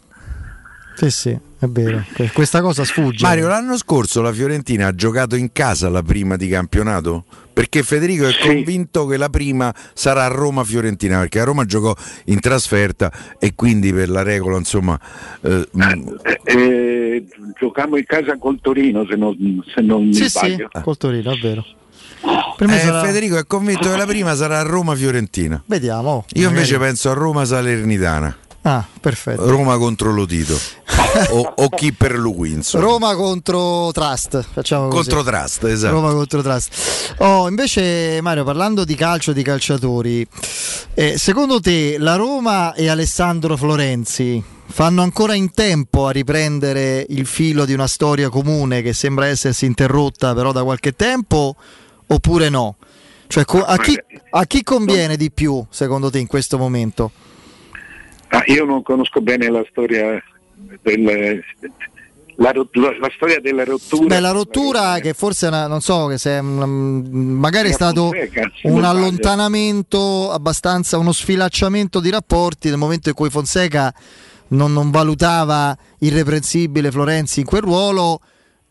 Sì, 0.96 1.10
sì, 1.10 1.30
è 1.30 1.66
vero. 1.68 2.04
Questa 2.34 2.62
cosa 2.62 2.84
sfugge. 2.84 3.26
Mario, 3.26 3.48
l'anno 3.48 3.78
scorso 3.78 4.22
la 4.22 4.34
Fiorentina 4.34 4.88
ha 4.88 4.94
giocato 4.94 5.36
in 5.36 5.52
casa 5.54 5.90
la 5.90 6.04
prima 6.04 6.36
di 6.36 6.50
campionato? 6.50 7.24
Perché 7.54 7.84
Federico 7.84 8.28
è 8.28 8.32
sì. 8.32 8.48
convinto 8.48 9.06
che 9.06 9.16
la 9.16 9.30
prima 9.30 9.74
sarà 9.94 10.28
Roma-Fiorentina, 10.28 11.20
perché 11.20 11.40
a 11.40 11.46
Roma 11.46 11.66
giocò 11.66 11.96
in 12.26 12.40
trasferta 12.42 13.12
e 13.40 13.56
quindi 13.56 13.94
per 13.94 14.10
la 14.10 14.24
regola, 14.24 14.58
insomma... 14.58 15.00
Eh, 15.42 15.68
eh, 15.74 16.04
eh, 16.44 17.26
giocammo 17.58 17.96
in 17.96 18.06
casa 18.06 18.38
col 18.38 18.60
Torino, 18.62 19.06
se 19.10 19.16
non, 19.16 19.64
se 19.74 19.82
non 19.82 20.12
sì, 20.12 20.24
mi 20.24 20.28
sbaglio. 20.28 20.70
Sì, 20.72 20.82
col 20.82 20.98
Torino, 20.98 21.32
è 21.32 21.38
vero. 21.38 21.66
Eh, 22.24 22.80
sarà... 22.80 23.04
Federico 23.04 23.38
è 23.38 23.46
convinto 23.48 23.90
che 23.90 23.98
la 23.98 24.06
prima 24.06 24.36
sarà 24.36 24.62
Roma-Fiorentina. 24.62 25.62
Vediamo. 25.66 26.26
Io 26.34 26.44
magari... 26.44 26.64
invece 26.64 26.78
penso 26.78 27.10
a 27.10 27.14
Roma-Salernitana. 27.14 28.38
Ah, 28.64 28.86
perfetto. 29.00 29.50
Roma 29.50 29.76
contro 29.78 30.12
Lotito 30.12 30.56
o, 31.32 31.54
o, 31.56 31.70
chi 31.70 31.94
per 31.94 32.16
lui, 32.16 32.52
insomma. 32.52 32.84
Roma 32.84 33.16
contro 33.16 33.90
Trust, 33.92 34.46
facciamo 34.54 34.88
così. 34.88 35.10
Contro 35.10 35.24
Trust, 35.24 35.64
esatto. 35.64 35.94
Roma 35.94 36.12
contro 36.12 36.44
Trust. 36.44 37.16
Oh, 37.18 37.50
invece 37.50 38.20
Mario, 38.22 38.44
parlando 38.44 38.84
di 38.84 38.94
calcio 38.94 39.32
e 39.32 39.34
di 39.34 39.42
calciatori, 39.42 40.28
eh, 40.94 41.18
secondo 41.18 41.60
te 41.60 41.98
la 41.98 42.16
Roma 42.16 42.76
e 42.76 42.88
Alessandro 42.88 43.58
Florenzi 43.58 44.44
fanno 44.68 45.02
ancora 45.02 45.34
in 45.34 45.52
tempo 45.52 46.06
a 46.06 46.12
riprendere 46.12 47.04
il 47.10 47.26
filo 47.26 47.66
di 47.66 47.74
una 47.74 47.88
storia 47.88 48.30
comune 48.30 48.84
che 48.84 48.94
sembra 48.94 49.26
essersi 49.26 49.66
interrotta 49.66 50.34
però 50.34 50.54
da 50.54 50.64
qualche 50.64 50.94
tempo 50.94 51.56
oppure 52.14 52.50
no? 52.50 52.76
Cioè, 53.28 53.46
a 53.66 53.78
chi, 53.78 53.98
a 54.32 54.46
chi 54.46 54.62
conviene 54.62 55.16
di 55.16 55.32
più 55.32 55.66
secondo 55.70 56.10
te 56.10 56.20
in 56.20 56.28
questo 56.28 56.58
momento? 56.58 57.12
Ah, 58.28 58.44
io 58.48 58.66
non 58.66 58.84
conosco 58.84 59.22
bene 59.22 59.50
la 59.50 59.64
storia 59.70 60.22
del, 60.82 61.42
la, 62.36 62.52
la, 62.54 62.98
la, 63.00 63.12
storia 63.16 63.40
della 63.40 63.64
rottura. 63.64 64.06
Beh, 64.06 64.20
la 64.20 64.32
rottura 64.32 65.00
che 65.00 65.14
forse 65.14 65.48
una, 65.48 65.68
non 65.68 65.80
so 65.82 66.08
che 66.08 66.18
se 66.18 66.42
magari 66.42 67.70
è 67.70 67.74
stato 67.74 68.10
Fonseca, 68.10 68.52
un 68.64 68.84
allontanamento 68.84 70.32
abbastanza, 70.32 70.98
uno 70.98 71.12
sfilacciamento 71.12 72.00
di 72.00 72.10
rapporti 72.10 72.70
nel 72.70 72.78
momento 72.78 73.10
in 73.10 73.16
cui 73.16 73.30
Fonseca 73.30 73.94
non, 74.50 74.74
non 74.74 74.92
valutava 74.92 75.78
irreprensibile 76.00 76.92
Florenzi 76.92 77.42
in 77.42 77.46
quel 77.46 77.62
ruolo 77.62 78.20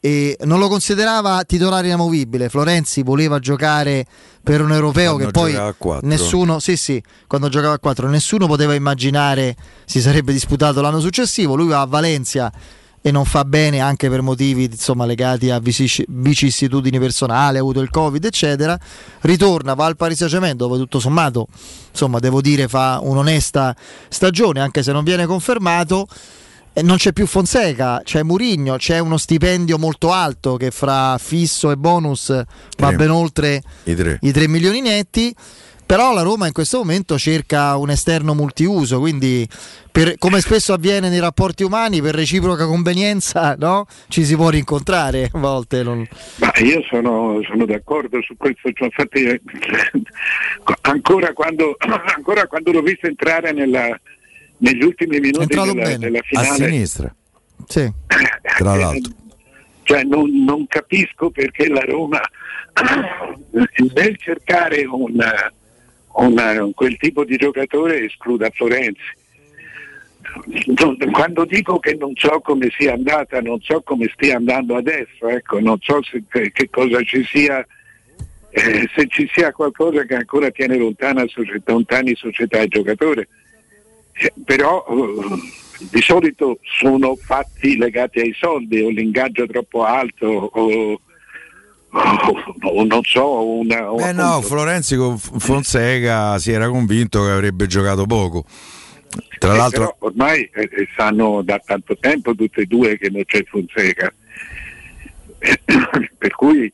e 0.00 0.36
non 0.44 0.58
lo 0.58 0.68
considerava 0.68 1.42
titolare 1.44 1.88
inamovibile. 1.88 2.48
Florenzi 2.48 3.02
voleva 3.02 3.38
giocare 3.38 4.06
per 4.42 4.62
un 4.62 4.72
europeo 4.72 5.16
quando 5.16 5.26
che 5.26 5.30
poi 5.30 6.00
nessuno, 6.02 6.58
sì, 6.58 6.76
sì, 6.76 7.02
quando 7.26 7.50
giocava 7.50 7.74
a 7.74 7.78
4, 7.78 8.08
nessuno 8.08 8.46
poteva 8.46 8.74
immaginare 8.74 9.54
si 9.84 10.00
sarebbe 10.00 10.32
disputato 10.32 10.80
l'anno 10.80 11.00
successivo. 11.00 11.54
Lui 11.54 11.68
va 11.68 11.82
a 11.82 11.86
Valencia 11.86 12.50
e 13.02 13.10
non 13.10 13.24
fa 13.24 13.44
bene 13.44 13.80
anche 13.80 14.10
per 14.10 14.20
motivi 14.20 14.64
insomma, 14.64 15.06
legati 15.06 15.50
a 15.50 15.58
vicissitudini 15.60 16.98
personali, 16.98 17.56
ha 17.56 17.60
avuto 17.60 17.80
il 17.80 17.90
Covid, 17.90 18.24
eccetera. 18.24 18.78
Ritorna, 19.20 19.74
va 19.74 19.86
al 19.86 19.96
Paris 19.96 20.18
Saint-Germain 20.18 20.56
dove 20.56 20.78
tutto 20.78 20.98
sommato, 20.98 21.46
insomma, 21.90 22.18
devo 22.18 22.40
dire, 22.40 22.68
fa 22.68 23.00
un'onesta 23.02 23.74
stagione, 24.08 24.60
anche 24.60 24.82
se 24.82 24.92
non 24.92 25.04
viene 25.04 25.26
confermato 25.26 26.08
non 26.82 26.96
c'è 26.96 27.12
più 27.12 27.26
Fonseca, 27.26 28.00
c'è 28.04 28.22
Murigno, 28.22 28.76
c'è 28.76 28.98
uno 28.98 29.16
stipendio 29.16 29.78
molto 29.78 30.12
alto 30.12 30.56
che 30.56 30.70
fra 30.70 31.18
fisso 31.18 31.70
e 31.70 31.76
bonus 31.76 32.42
va 32.78 32.92
ben 32.92 33.10
oltre 33.10 33.60
i 33.84 33.94
3. 33.94 34.18
i 34.22 34.32
3 34.32 34.48
milioni 34.48 34.80
netti. 34.80 35.34
Però 35.90 36.14
la 36.14 36.22
Roma 36.22 36.46
in 36.46 36.52
questo 36.52 36.78
momento 36.78 37.18
cerca 37.18 37.76
un 37.76 37.90
esterno 37.90 38.32
multiuso, 38.32 39.00
quindi 39.00 39.44
per, 39.90 40.18
come 40.18 40.40
spesso 40.40 40.72
avviene 40.72 41.08
nei 41.08 41.18
rapporti 41.18 41.64
umani, 41.64 42.00
per 42.00 42.14
reciproca 42.14 42.64
convenienza 42.64 43.56
no? 43.58 43.86
ci 44.06 44.24
si 44.24 44.36
può 44.36 44.50
rincontrare 44.50 45.28
a 45.32 45.38
volte. 45.40 45.82
Non... 45.82 46.06
Ma 46.36 46.52
io 46.60 46.80
sono, 46.88 47.40
sono, 47.42 47.66
d'accordo 47.66 48.22
su 48.22 48.36
questo, 48.36 48.70
cioè, 48.72 48.84
infatti 48.84 49.24
ancora 50.82 51.32
quando, 51.32 51.74
ancora 52.14 52.46
quando 52.46 52.70
l'ho 52.70 52.82
visto 52.82 53.08
entrare 53.08 53.50
nella, 53.50 53.88
negli 54.60 54.82
ultimi 54.82 55.18
minuti 55.20 55.46
della, 55.46 55.96
della, 55.96 56.20
finale. 56.22 56.48
A 56.48 56.54
sinistra. 56.54 57.14
Sì. 57.66 57.92
Tra 58.56 58.74
l'altro. 58.76 59.12
Cioè, 59.82 60.04
non, 60.04 60.44
non, 60.44 60.66
capisco 60.66 61.30
perché 61.30 61.68
la 61.68 61.80
Roma 61.80 62.20
nel 63.50 64.16
cercare 64.18 64.84
una, 64.84 65.52
una, 66.14 66.70
quel 66.74 66.96
tipo 66.96 67.24
di 67.24 67.36
giocatore 67.36 68.04
escluda 68.04 68.50
Florenzi. 68.50 69.18
Quando 71.10 71.44
dico 71.44 71.80
che 71.80 71.94
non 71.94 72.12
so 72.14 72.40
come 72.40 72.68
sia 72.78 72.92
andata, 72.92 73.40
non 73.40 73.60
so 73.60 73.82
come 73.82 74.08
stia 74.14 74.36
andando 74.36 74.76
adesso, 74.76 75.26
ecco, 75.26 75.58
non 75.58 75.78
so 75.80 76.00
se, 76.04 76.22
che 76.52 76.70
cosa 76.70 77.02
ci 77.02 77.24
sia, 77.24 77.66
eh, 78.50 78.88
se 78.94 79.08
ci 79.08 79.28
sia 79.32 79.50
qualcosa 79.50 80.04
che 80.04 80.14
ancora 80.14 80.50
tiene 80.50 80.76
lontana 80.76 81.26
società, 81.26 81.72
lontani 81.72 82.14
società 82.14 82.60
e 82.60 82.68
giocatore 82.68 83.26
però 84.44 84.84
eh, 84.88 85.86
di 85.90 86.00
solito 86.02 86.58
sono 86.62 87.16
fatti 87.16 87.76
legati 87.76 88.20
ai 88.20 88.34
soldi 88.38 88.80
o 88.80 88.90
l'ingaggio 88.90 89.46
troppo 89.46 89.84
alto 89.84 90.26
o, 90.26 91.00
o 92.62 92.84
non 92.84 93.02
so 93.02 93.44
una, 93.44 93.90
una 93.90 94.08
eh 94.10 94.12
no, 94.12 94.40
Florenzi 94.42 94.96
con 94.96 95.18
Fonseca 95.18 96.38
si 96.38 96.52
era 96.52 96.68
convinto 96.68 97.24
che 97.24 97.30
avrebbe 97.30 97.66
giocato 97.66 98.06
poco. 98.06 98.44
Tra 99.38 99.54
eh, 99.54 99.56
l'altro 99.56 99.96
ormai 100.00 100.48
eh, 100.52 100.68
eh, 100.70 100.88
sanno 100.96 101.42
da 101.42 101.60
tanto 101.64 101.96
tempo 101.98 102.34
tutte 102.34 102.62
e 102.62 102.66
due 102.66 102.98
che 102.98 103.10
non 103.10 103.24
c'è 103.24 103.42
Fonseca. 103.44 104.12
Per 106.18 106.34
cui 106.34 106.70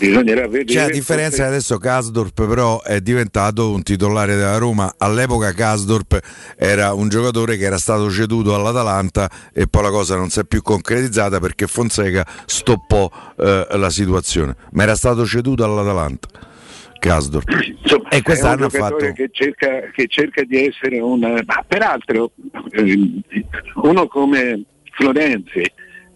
bisognerà 0.00 0.48
vedere. 0.48 0.64
C'è 0.64 0.86
la 0.86 0.88
differenza 0.88 1.46
adesso 1.46 1.76
Kasdorp 1.76 2.46
però 2.46 2.82
è 2.82 3.00
diventato 3.00 3.70
un 3.70 3.82
titolare 3.82 4.34
della 4.34 4.56
Roma. 4.56 4.94
All'epoca 4.96 5.52
Kasdorp 5.52 6.18
era 6.56 6.94
un 6.94 7.08
giocatore 7.08 7.56
che 7.58 7.64
era 7.64 7.76
stato 7.76 8.10
ceduto 8.10 8.54
all'Atalanta 8.54 9.30
e 9.52 9.66
poi 9.68 9.82
la 9.82 9.90
cosa 9.90 10.16
non 10.16 10.30
si 10.30 10.40
è 10.40 10.44
più 10.44 10.62
concretizzata 10.62 11.38
perché 11.38 11.66
Fonseca 11.66 12.26
stoppò 12.46 13.10
eh, 13.36 13.66
la 13.70 13.90
situazione. 13.90 14.56
Ma 14.72 14.84
era 14.84 14.94
stato 14.94 15.26
ceduto 15.26 15.62
all'Atalanta. 15.64 16.28
Insomma, 17.82 18.08
e 18.10 18.20
quest'anno 18.20 18.66
ha 18.66 18.68
fatto 18.68 19.12
che 19.12 19.30
cerca, 19.32 19.90
che 19.94 20.06
cerca, 20.06 20.42
di 20.42 20.66
essere 20.66 21.00
un 21.00 21.20
ma 21.20 21.64
peraltro 21.66 22.32
eh, 22.72 23.22
uno 23.76 24.06
come 24.06 24.64
Florenzi 24.92 25.62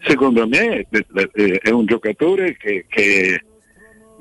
secondo 0.07 0.47
me 0.47 0.87
eh, 0.91 1.59
è 1.59 1.71
un 1.71 1.87
giocatore 1.87 2.59
che, 2.59 2.85
che 2.87 3.41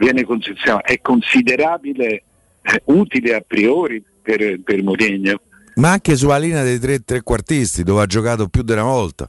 viene 0.04 0.24
considerato, 0.26 0.84
è 0.84 1.00
considerabile 1.02 2.24
eh, 2.62 2.82
utile 2.86 3.36
a 3.36 3.42
priori 3.42 4.04
per, 4.22 4.60
per 4.62 4.84
Mourinho. 4.84 5.40
Ma 5.76 5.92
anche 5.92 6.16
sulla 6.16 6.38
linea 6.38 6.64
dei 6.64 6.80
tre 6.80 7.04
trequartisti 7.04 7.84
dove 7.84 8.02
ha 8.04 8.06
giocato 8.06 8.48
più 8.48 8.62
di 8.62 8.74
una 8.74 8.84
volta. 8.84 9.28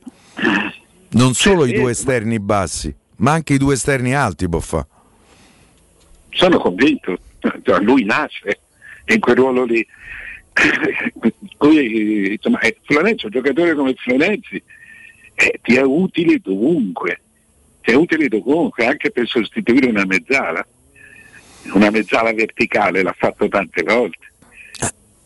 Non 1.11 1.33
solo 1.35 1.65
sì, 1.65 1.71
i 1.71 1.75
due 1.75 1.93
esterni 1.93 2.41
bassi, 2.41 2.95
ma 3.17 3.33
anche 3.33 3.55
i 3.55 3.59
due 3.59 3.75
esterni 3.75 4.15
alti 4.15 4.49
può 4.49 4.59
fare. 4.59 4.87
Sono 6.31 6.59
convinto, 6.59 7.17
cioè, 7.63 7.81
lui 7.81 8.05
nasce 8.05 8.59
in 9.07 9.21
quel 9.21 9.37
ruolo 9.37 9.65
lì. 9.65 9.87
Insomma, 12.33 12.59
Florenzi, 12.83 13.25
un 13.27 13.31
giocatore 13.31 13.75
come 13.75 13.95
Florenzi 13.95 14.63
eh, 15.35 15.61
ti 15.63 15.77
è 15.77 15.83
utile 15.83 16.39
dovunque 16.43 17.21
è 17.93 17.95
utile 17.95 18.29
comunque 18.29 18.87
anche 18.87 19.11
per 19.11 19.27
sostituire 19.27 19.89
una 19.89 20.05
mezzala. 20.05 20.67
Una 21.73 21.91
mezzala 21.91 22.33
verticale 22.33 23.03
l'ha 23.03 23.15
fatto 23.17 23.49
tante 23.49 23.83
volte. 23.83 24.33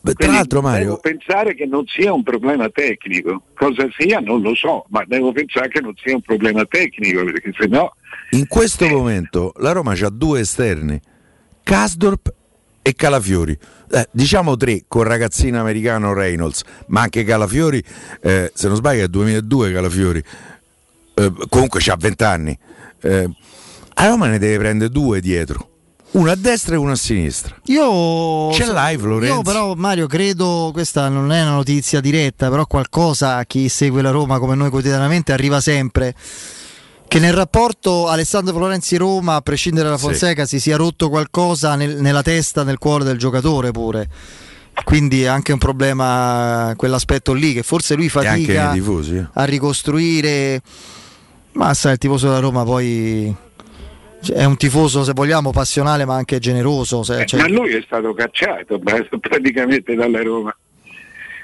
Tra 0.01 0.13
Quindi 0.13 0.35
l'altro, 0.35 0.61
Mario- 0.61 0.83
devo 0.83 0.97
pensare 0.97 1.53
che 1.55 1.65
non 1.65 1.85
sia 1.85 2.13
un 2.13 2.23
problema 2.23 2.69
tecnico. 2.69 3.43
Cosa 3.53 3.87
sia 3.97 4.19
non 4.19 4.41
lo 4.41 4.55
so, 4.55 4.85
ma 4.89 5.03
devo 5.05 5.33
pensare 5.33 5.67
che 5.67 5.81
non 5.81 5.93
sia 6.01 6.15
un 6.15 6.21
problema 6.21 6.63
tecnico, 6.65 7.23
perché 7.25 7.51
se 7.57 7.67
no 7.67 7.95
In 8.31 8.47
questo 8.47 8.87
momento 8.87 9.51
la 9.57 9.73
Roma 9.73 9.91
ha 9.91 10.09
due 10.09 10.39
esterni, 10.39 10.99
Kasdorp 11.63 12.33
e 12.81 12.93
Calafiori. 12.95 13.57
Eh, 13.91 14.07
diciamo 14.11 14.55
tre 14.55 14.83
con 14.87 15.01
il 15.01 15.07
ragazzino 15.07 15.59
americano 15.59 16.13
Reynolds, 16.13 16.63
ma 16.87 17.01
anche 17.01 17.23
Calafiori, 17.23 17.83
eh, 18.21 18.51
se 18.53 18.67
non 18.67 18.77
sbaglio 18.77 19.03
è 19.03 19.07
2002 19.07 19.71
Calafiori, 19.73 20.23
Eh, 21.19 21.33
comunque 21.49 21.79
c'ha 21.81 21.95
20 21.97 22.23
anni. 22.23 22.57
Eh, 23.01 23.29
a 23.95 24.07
Roma 24.07 24.27
ne 24.27 24.39
deve 24.39 24.57
prendere 24.57 24.89
due 24.89 25.19
dietro, 25.19 25.67
uno 26.11 26.31
a 26.31 26.35
destra 26.35 26.75
e 26.75 26.77
uno 26.77 26.91
a 26.91 26.95
sinistra. 26.95 27.55
Io 27.65 28.51
Ce 28.53 28.65
l'hai, 28.65 28.97
Florenzi? 28.97 29.35
Io 29.35 29.41
però 29.41 29.73
Mario 29.75 30.07
credo, 30.07 30.69
questa 30.73 31.09
non 31.09 31.31
è 31.31 31.41
una 31.41 31.51
notizia 31.51 31.99
diretta, 31.99 32.49
però 32.49 32.65
qualcosa 32.65 33.35
a 33.35 33.43
chi 33.45 33.67
segue 33.69 34.01
la 34.01 34.11
Roma 34.11 34.39
come 34.39 34.55
noi 34.55 34.69
quotidianamente 34.69 35.33
arriva 35.33 35.59
sempre. 35.59 36.15
Che 37.07 37.17
nel 37.19 37.33
rapporto 37.33 38.07
Alessandro 38.07 38.53
Florenzi-Roma, 38.55 39.35
a 39.35 39.41
prescindere 39.41 39.85
dalla 39.85 39.97
Sì. 39.97 40.03
Fonseca, 40.05 40.45
si 40.45 40.59
sia 40.59 40.77
rotto 40.77 41.09
qualcosa 41.09 41.75
nel- 41.75 41.99
nella 41.99 42.21
testa, 42.21 42.63
nel 42.63 42.77
cuore 42.77 43.03
del 43.03 43.17
giocatore 43.17 43.71
pure. 43.71 44.07
Quindi 44.83 45.23
è 45.23 45.25
anche 45.25 45.51
un 45.51 45.57
problema 45.57 46.73
quell'aspetto 46.77 47.33
lì, 47.33 47.53
che 47.53 47.63
forse 47.63 47.95
lui 47.95 48.09
fatica 48.09 48.73
eh. 48.73 49.27
a 49.33 49.43
ricostruire. 49.43 50.61
Ma 51.53 51.73
sai, 51.73 51.93
il 51.93 51.97
tifoso 51.97 52.27
della 52.27 52.39
Roma 52.39 52.63
poi 52.63 53.35
cioè, 54.21 54.37
è 54.37 54.43
un 54.45 54.57
tifoso, 54.57 55.03
se 55.03 55.13
vogliamo, 55.13 55.51
passionale 55.51 56.05
ma 56.05 56.15
anche 56.15 56.39
generoso. 56.39 57.03
se- 57.03 57.21
Eh, 57.21 57.25
cioè- 57.25 57.41
ma 57.41 57.47
lui 57.47 57.73
è 57.73 57.81
stato 57.85 58.13
cacciato 58.13 58.79
praticamente 59.19 59.95
dalla 59.95 60.21
Roma. 60.21 60.55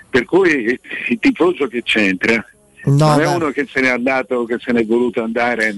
Per 0.10 0.24
cui 0.26 0.80
il 1.10 1.20
tifoso 1.20 1.68
che 1.68 1.82
c'entra 1.84 2.44
No, 2.86 3.08
non 3.08 3.20
è 3.20 3.24
beh. 3.26 3.34
uno 3.34 3.50
che 3.50 3.68
se 3.70 3.82
n'è 3.82 3.90
andato, 3.90 4.46
che 4.46 4.58
se 4.64 4.72
n'è 4.72 4.86
voluto 4.86 5.22
andare. 5.24 5.76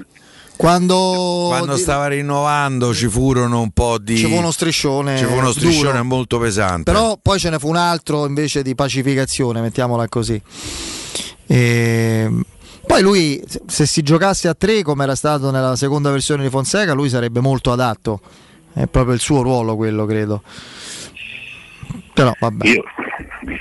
Quando, 0.57 1.45
Quando 1.49 1.75
di- 1.75 1.81
stava 1.81 2.07
rinnovando 2.07 2.93
ci 2.93 3.07
furono 3.07 3.61
un 3.61 3.69
po' 3.71 3.97
di... 3.99 4.17
ci 4.17 4.25
fu 4.25 4.33
uno 4.35 4.51
striscione, 4.51 5.15
ci 5.17 5.23
fu 5.25 5.35
uno 5.35 5.51
striscione 5.51 5.91
duro. 5.91 6.03
molto 6.03 6.37
pesante. 6.39 6.91
però 6.91 7.17
poi 7.21 7.37
ce 7.39 7.49
ne 7.51 7.59
fu 7.59 7.69
un 7.69 7.75
altro 7.77 8.25
invece 8.25 8.61
di 8.63 8.73
pacificazione, 8.75 9.61
mettiamola 9.61 10.07
così. 10.09 10.41
E... 11.45 12.29
Poi 12.87 13.01
lui, 13.01 13.43
se- 13.67 13.85
si 13.85 14.01
giocasse 14.01 14.47
a 14.47 14.53
tre 14.53 14.81
come 14.81 15.03
era 15.03 15.15
stato 15.15 15.51
nella 15.51 15.75
seconda 15.75 16.09
versione 16.09 16.43
di 16.43 16.49
Fonseca, 16.49 16.93
lui 16.93 17.09
sarebbe 17.09 17.41
molto 17.41 17.71
adatto. 17.71 18.21
È 18.73 18.87
proprio 18.87 19.13
il 19.13 19.19
suo 19.19 19.41
ruolo 19.41 19.75
quello, 19.75 20.05
credo. 20.05 20.41
Però 22.13 22.33
vabbè. 22.39 22.65
Io, 22.67 22.83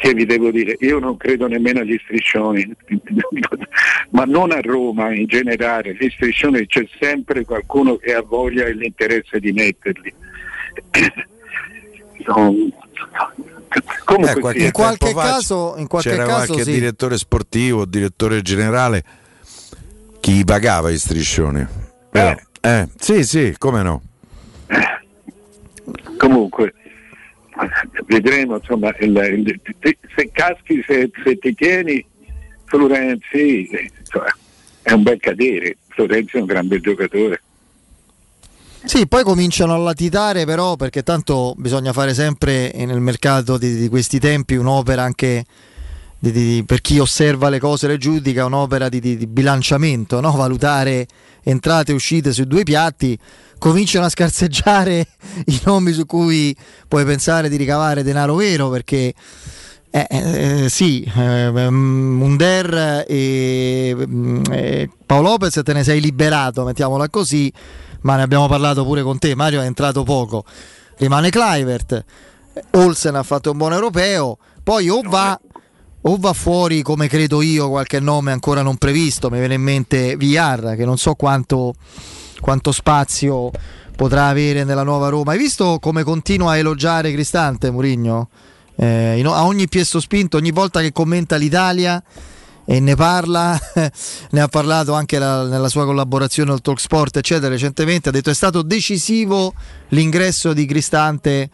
che 0.00 0.14
vi 0.14 0.24
devo 0.24 0.50
dire, 0.50 0.76
io 0.80 0.98
non 0.98 1.16
credo 1.16 1.46
nemmeno 1.46 1.80
agli 1.80 1.98
striscioni, 2.02 2.74
ma 4.10 4.24
non 4.24 4.52
a 4.52 4.60
Roma 4.60 5.12
in 5.12 5.26
generale, 5.26 5.94
gli 5.94 6.08
striscioni 6.08 6.66
c'è 6.66 6.86
sempre 7.00 7.44
qualcuno 7.44 7.96
che 7.96 8.14
ha 8.14 8.22
voglia 8.22 8.64
e 8.64 8.74
l'interesse 8.74 9.40
di 9.40 9.52
metterli. 9.52 10.14
No, 12.26 12.52
Comunque 14.04 14.30
Eh, 14.30 14.40
qualche 14.40 14.58
sia. 14.58 14.66
in 14.66 14.72
qualche 14.72 15.14
caso, 15.14 15.74
in 15.76 15.86
qualche 15.86 16.10
c'era 16.10 16.24
caso 16.26 16.46
qualche 16.46 16.64
sì. 16.64 16.72
direttore 16.72 17.18
sportivo, 17.18 17.84
direttore 17.84 18.40
generale 18.42 19.04
chi 20.20 20.44
pagava 20.44 20.90
i 20.90 20.98
striscioni. 20.98 21.66
Però, 22.10 22.34
eh, 22.60 22.88
sì, 22.98 23.24
sì, 23.24 23.54
come 23.58 23.82
no. 23.82 24.02
comunque 26.16 26.72
vedremo 28.06 28.56
insomma 28.56 28.94
il- 29.00 29.16
il- 29.46 29.60
se 30.14 30.30
caschi 30.32 30.82
se, 30.86 31.10
se 31.24 31.38
ti 31.38 31.54
tieni 31.54 32.04
Florenzi 32.64 33.66
eh, 33.68 33.90
insomma, 33.98 34.34
è 34.82 34.92
un 34.92 35.02
bel 35.02 35.18
cadere 35.20 35.76
Florenzi 35.88 36.36
è 36.36 36.40
un 36.40 36.46
gran 36.46 36.66
bel 36.68 36.80
giocatore 36.80 37.42
Sì, 38.84 39.06
poi 39.08 39.24
cominciano 39.24 39.74
a 39.74 39.78
latitare 39.78 40.44
però 40.44 40.76
perché 40.76 41.02
tanto 41.02 41.54
bisogna 41.56 41.92
fare 41.92 42.14
sempre 42.14 42.72
eh, 42.72 42.86
nel 42.86 43.00
mercato 43.00 43.58
di, 43.58 43.76
di 43.76 43.88
questi 43.88 44.20
tempi 44.20 44.54
un'opera 44.54 45.02
anche 45.02 45.44
di- 46.18 46.32
di- 46.32 46.64
per 46.64 46.80
chi 46.80 46.98
osserva 46.98 47.48
le 47.48 47.58
cose 47.58 47.86
e 47.86 47.88
le 47.90 47.98
giudica, 47.98 48.44
un'opera 48.44 48.88
di, 48.88 49.00
bilanciamento, 49.26 50.20
no? 50.20 50.30
valutare 50.32 51.06
entrate 51.42 51.92
e 51.92 51.94
uscite 51.94 52.32
sui 52.32 52.46
due 52.46 52.62
piatti, 52.62 53.18
cominciano 53.58 54.06
a 54.06 54.08
scarseggiare 54.08 55.06
i 55.46 55.60
nomi 55.64 55.92
su 55.92 56.06
cui 56.06 56.54
puoi 56.88 57.04
pensare 57.04 57.48
di 57.48 57.56
ricavare 57.56 58.02
denaro 58.02 58.34
vero 58.34 58.68
perché 58.70 59.14
eh, 59.90 60.06
eh, 60.10 60.66
sì, 60.68 61.02
eh, 61.16 61.70
Munder 61.70 63.04
e, 63.08 63.94
mm, 63.96 64.42
e 64.50 64.90
Paolo 65.06 65.30
Lopez 65.30 65.60
te 65.64 65.72
ne 65.72 65.84
sei 65.84 66.00
liberato, 66.00 66.64
mettiamola 66.64 67.08
così, 67.08 67.50
ma 68.06 68.14
ne 68.14 68.22
abbiamo 68.22 68.46
parlato 68.46 68.84
pure 68.84 69.02
con 69.02 69.18
te, 69.18 69.34
Mario 69.34 69.60
è 69.60 69.66
entrato 69.66 70.04
poco, 70.04 70.44
rimane 70.98 71.28
Clivert, 71.28 72.04
Olsen 72.74 73.16
ha 73.16 73.24
fatto 73.24 73.50
un 73.50 73.56
buon 73.56 73.72
europeo, 73.72 74.38
poi 74.62 74.88
o 74.88 75.00
va, 75.04 75.38
o 76.02 76.16
va 76.16 76.32
fuori 76.32 76.82
come 76.82 77.08
credo 77.08 77.42
io 77.42 77.68
qualche 77.68 77.98
nome 77.98 78.30
ancora 78.30 78.62
non 78.62 78.76
previsto, 78.76 79.28
mi 79.28 79.40
viene 79.40 79.54
in 79.54 79.62
mente 79.62 80.14
VR 80.14 80.76
che 80.76 80.84
non 80.84 80.98
so 80.98 81.14
quanto, 81.14 81.74
quanto 82.40 82.70
spazio 82.70 83.50
potrà 83.96 84.28
avere 84.28 84.62
nella 84.62 84.84
nuova 84.84 85.08
Roma. 85.08 85.32
Hai 85.32 85.38
visto 85.38 85.78
come 85.80 86.04
continua 86.04 86.52
a 86.52 86.58
elogiare 86.58 87.10
Cristante 87.10 87.72
Murigno? 87.72 88.28
Eh, 88.76 89.20
a 89.24 89.44
ogni 89.46 89.66
piesto 89.66 89.98
spinto, 89.98 90.36
ogni 90.36 90.52
volta 90.52 90.80
che 90.80 90.92
commenta 90.92 91.34
l'Italia 91.34 92.00
e 92.66 92.80
ne 92.80 92.94
parla, 92.96 93.58
ne 94.30 94.40
ha 94.40 94.48
parlato 94.48 94.92
anche 94.92 95.18
la- 95.18 95.44
nella 95.44 95.68
sua 95.68 95.84
collaborazione 95.84 96.50
al 96.52 96.60
Talk 96.60 96.80
Sport, 96.80 97.16
eccetera, 97.16 97.48
recentemente, 97.48 98.08
ha 98.08 98.12
detto 98.12 98.30
è 98.30 98.34
stato 98.34 98.62
decisivo 98.62 99.54
l'ingresso 99.90 100.52
di 100.52 100.66
Cristante 100.66 101.48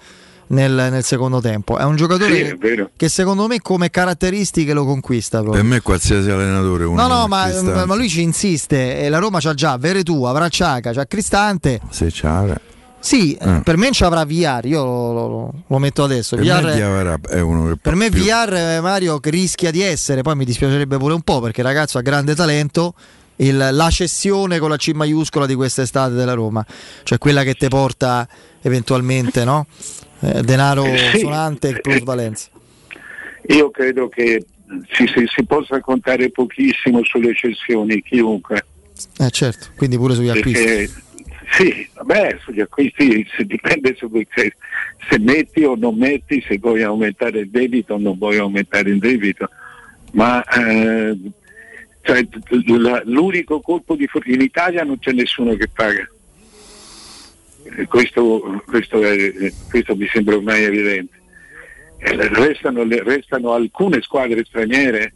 nel, 0.49 0.73
nel 0.73 1.05
secondo 1.05 1.41
tempo. 1.41 1.79
È 1.79 1.85
un 1.85 1.97
giocatore 1.97 2.35
Sì, 2.35 2.67
è 2.67 2.89
che 2.97 3.09
secondo 3.09 3.47
me 3.47 3.61
come 3.61 3.91
caratteristiche 3.91 4.73
lo 4.73 4.85
conquista. 4.85 5.39
Per 5.39 5.49
Proprio. 5.51 5.65
me 5.69 5.81
qualsiasi 5.81 6.31
allenatore 6.31 6.85
uno 6.85 7.01
No, 7.01 7.09
no, 7.09 7.27
ma, 7.29 7.49
ma 7.87 7.95
lui 7.95 8.09
ci 8.09 8.23
insiste. 8.23 8.99
E 8.99 9.09
la 9.09 9.19
Roma 9.19 9.39
c'ha 9.41 9.55
già 9.55 9.77
Veretù, 9.79 10.25
avrà 10.25 10.49
Ciaca, 10.49 10.93
c'ha 10.93 11.07
Cristante. 11.07 11.81
Se 11.91 12.09
c'ha 12.11 12.59
Sì, 13.05 13.35
eh, 13.35 13.57
Eh. 13.57 13.61
per 13.65 13.77
me 13.77 13.91
ci 13.91 14.05
avrà 14.05 14.25
VR, 14.25 14.65
io 14.65 14.85
lo, 14.85 15.13
lo- 15.13 15.53
lo 15.67 15.79
metto 15.79 16.05
adesso. 16.05 16.37
per 16.37 16.45
VR 16.45 16.65
me 16.65 16.75
Diawara 16.75 17.19
è 17.29 17.41
uno 17.41 17.67
che 17.69 17.77
per 17.77 17.97
me 17.97 18.11
più. 18.11 18.23
VR 18.23 18.53
eh, 18.55 18.81
Mario 18.81 19.19
che 19.19 19.31
rischia 19.31 19.73
di 19.73 19.83
essere, 19.83 20.23
poi 20.23 20.37
mi 20.37 20.45
dispiacerebbe 20.45 20.99
pure 20.99 21.13
un 21.15 21.23
po' 21.23 21.41
perché 21.41 21.63
il 21.63 21.67
ragazzo 21.67 21.99
ha 21.99 22.01
grande 22.01 22.37
talento, 22.37 22.95
il- 23.37 23.69
la 23.73 23.91
cessione 23.91 24.61
con 24.61 24.71
la 24.71 24.77
C 24.77 24.93
maiuscola 24.95 25.47
di 25.47 25.55
quest'estate 25.57 26.15
della 26.15 26.35
Roma, 26.35 26.65
cioè 27.03 27.19
quella 27.19 27.43
che 27.43 27.55
ti 27.55 27.67
porta 27.67 28.27
eventualmente 28.61 29.45
no? 29.45 29.67
Eh, 30.21 30.43
denaro 30.43 30.85
sonante 31.19 31.71
e 31.71 31.81
plusvalenza. 31.81 32.47
io 33.49 33.71
credo 33.73 34.09
che 34.09 34.45
si, 34.93 35.07
si- 35.13 35.27
si 35.27 35.45
possa 35.45 35.81
contare 35.81 36.31
pochissimo 36.31 37.01
sulle 37.03 37.35
cessioni 37.35 38.01
chiunque 38.01 38.65
Eh 39.19 39.31
certo, 39.31 39.67
quindi 39.77 39.97
pure 39.97 40.15
sugli 40.15 40.29
acquisti. 40.29 41.11
Sì, 41.53 41.87
vabbè, 41.95 42.39
sugli 42.43 42.61
acquisti 42.61 43.27
si 43.37 43.45
dipende 43.45 43.95
su 43.95 44.11
se, 44.35 44.55
se 45.09 45.19
metti 45.19 45.65
o 45.65 45.75
non 45.77 45.97
metti, 45.97 46.43
se 46.47 46.59
vuoi 46.59 46.83
aumentare 46.83 47.41
il 47.41 47.51
debito 47.51 47.95
o 47.95 47.99
non 47.99 48.17
vuoi 48.19 48.39
aumentare 48.39 48.91
il 48.91 48.99
debito, 48.99 49.49
ma 50.13 50.43
eh, 50.45 51.17
cioè, 52.03 52.27
l'unico 53.05 53.61
colpo 53.61 53.95
di 53.97 54.07
fortuna 54.07 54.35
in 54.37 54.41
Italia 54.41 54.83
non 54.83 54.99
c'è 54.99 55.13
nessuno 55.13 55.55
che 55.55 55.69
paga. 55.69 56.09
Eh, 57.77 57.87
Questo, 57.87 58.63
questo 58.67 59.03
è- 59.05 59.53
questo 59.71 59.95
mi 59.95 60.07
sembra 60.09 60.37
ormai 60.37 60.65
evidente. 60.65 61.21
Eh, 61.99 62.17
Restano, 62.29 62.83
restano 62.85 63.53
alcune 63.53 64.01
squadre 64.03 64.45
straniere 64.45 65.13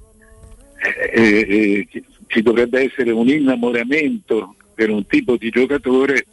eh, 0.78 1.10
eh, 1.48 1.86
ci- 1.90 2.04
ci 2.28 2.42
dovrebbe 2.42 2.82
essere 2.84 3.10
un 3.10 3.28
innamoramento 3.28 4.54
per 4.76 4.90
un 4.90 5.06
tipo 5.06 5.36
di 5.36 5.48
giocatore 5.48 6.26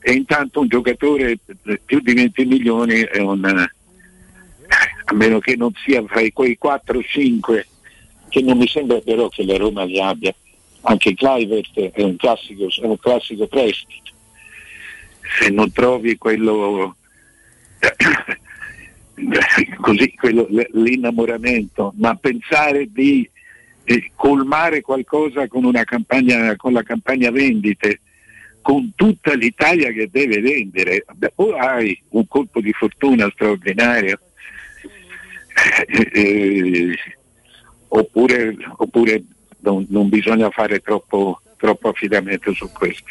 e 0.00 0.12
intanto 0.12 0.60
un 0.60 0.68
giocatore 0.68 1.38
più 1.84 2.00
di 2.00 2.14
20 2.14 2.44
milioni 2.46 3.00
è 3.00 3.20
un 3.20 3.44
eh, 3.44 3.70
a 5.04 5.14
meno 5.14 5.38
che 5.38 5.54
non 5.56 5.70
sia 5.84 6.02
fra 6.06 6.22
quei 6.32 6.58
4-5 6.60 7.64
che 8.30 8.40
non 8.40 8.56
mi 8.56 8.66
sembra 8.66 9.00
però 9.00 9.28
che 9.28 9.44
la 9.44 9.58
Roma 9.58 9.84
li 9.84 10.00
abbia. 10.00 10.34
Anche 10.82 11.14
Clivert 11.14 11.78
è 11.78 12.02
un 12.02 12.16
classico, 12.16 12.68
è 12.80 12.86
un 12.86 12.98
classico 12.98 13.46
prestito. 13.46 14.12
Se 15.38 15.50
non 15.50 15.70
trovi 15.72 16.16
quello 16.16 16.96
così 19.80 20.14
quello, 20.14 20.48
l'innamoramento 20.72 21.92
ma 21.96 22.14
pensare 22.14 22.88
di 22.90 23.28
eh, 23.84 24.10
colmare 24.14 24.80
qualcosa 24.80 25.48
con 25.48 25.64
campagna 25.84 26.54
con 26.56 26.72
la 26.72 26.82
campagna 26.82 27.30
vendite 27.30 28.00
con 28.62 28.92
tutta 28.94 29.34
l'Italia 29.34 29.90
che 29.90 30.08
deve 30.10 30.40
vendere 30.40 31.04
o 31.36 31.54
hai 31.54 32.00
un 32.10 32.26
colpo 32.28 32.60
di 32.60 32.72
fortuna 32.72 33.30
straordinario 33.32 34.18
eh, 35.86 36.96
oppure, 37.88 38.56
oppure 38.76 39.22
non, 39.60 39.86
non 39.88 40.08
bisogna 40.08 40.50
fare 40.50 40.80
troppo, 40.80 41.40
troppo 41.56 41.88
affidamento 41.88 42.52
su 42.52 42.70
questo. 42.72 43.10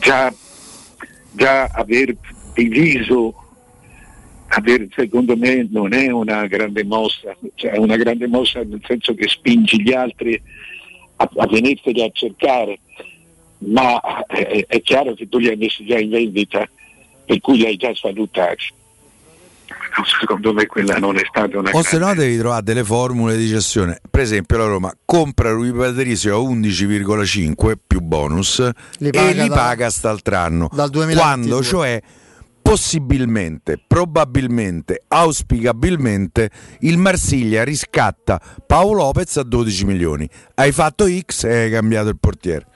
Già, 0.00 0.32
già 1.32 1.64
aver 1.64 2.16
diviso 2.54 3.45
aver, 4.56 4.86
secondo 4.94 5.36
me 5.36 5.66
non 5.70 5.92
è 5.92 6.10
una 6.10 6.46
grande 6.46 6.82
mossa, 6.84 7.36
cioè 7.54 7.72
è 7.72 7.78
una 7.78 7.96
grande 7.96 8.26
mossa 8.26 8.60
nel 8.60 8.80
senso 8.86 9.14
che 9.14 9.28
spingi 9.28 9.82
gli 9.82 9.92
altri 9.92 10.40
a, 11.16 11.30
a 11.36 11.46
venirteli 11.46 12.02
a 12.02 12.10
cercare, 12.12 12.78
ma 13.58 14.00
è, 14.26 14.64
è, 14.66 14.80
chiaro 14.80 15.14
che 15.14 15.28
tu 15.28 15.38
li 15.38 15.48
hai 15.48 15.56
messi 15.56 15.84
già 15.84 15.98
in 15.98 16.10
vendita, 16.10 16.68
per 17.24 17.40
cui 17.40 17.58
li 17.58 17.66
hai 17.66 17.76
già 17.76 17.94
svalutati. 17.94 18.72
Secondo 20.20 20.52
me 20.52 20.66
quella 20.66 20.98
non 20.98 21.16
è 21.16 21.22
stata 21.26 21.58
una 21.58 21.70
O 21.72 21.82
se 21.82 21.98
no 21.98 22.14
devi 22.14 22.36
trovare 22.36 22.62
delle 22.62 22.84
formule 22.84 23.36
di 23.36 23.48
cessione. 23.48 23.98
Per 24.08 24.20
esempio 24.20 24.58
la 24.58 24.66
Roma 24.66 24.94
compra 25.04 25.50
Rui 25.50 25.72
Patricio 25.72 26.34
a 26.34 26.50
11,5 26.50 27.74
più 27.86 28.00
bonus 28.00 28.58
Li 28.98 29.08
e 29.08 29.32
li 29.32 29.48
da- 29.48 29.54
paga 29.54 29.90
st'altro 29.90 30.68
dal 30.72 30.90
2022. 30.90 31.14
Quando 31.14 31.62
cioè 31.62 32.02
possibilmente, 32.66 33.80
probabilmente, 33.86 35.04
auspicabilmente 35.06 36.50
il 36.80 36.98
Marsiglia 36.98 37.62
riscatta 37.62 38.40
Paolo 38.66 39.04
Lopez 39.04 39.36
a 39.36 39.44
12 39.44 39.84
milioni. 39.84 40.28
Hai 40.54 40.72
fatto 40.72 41.06
X 41.06 41.44
e 41.44 41.54
hai 41.54 41.70
cambiato 41.70 42.08
il 42.08 42.18
portiere. 42.18 42.66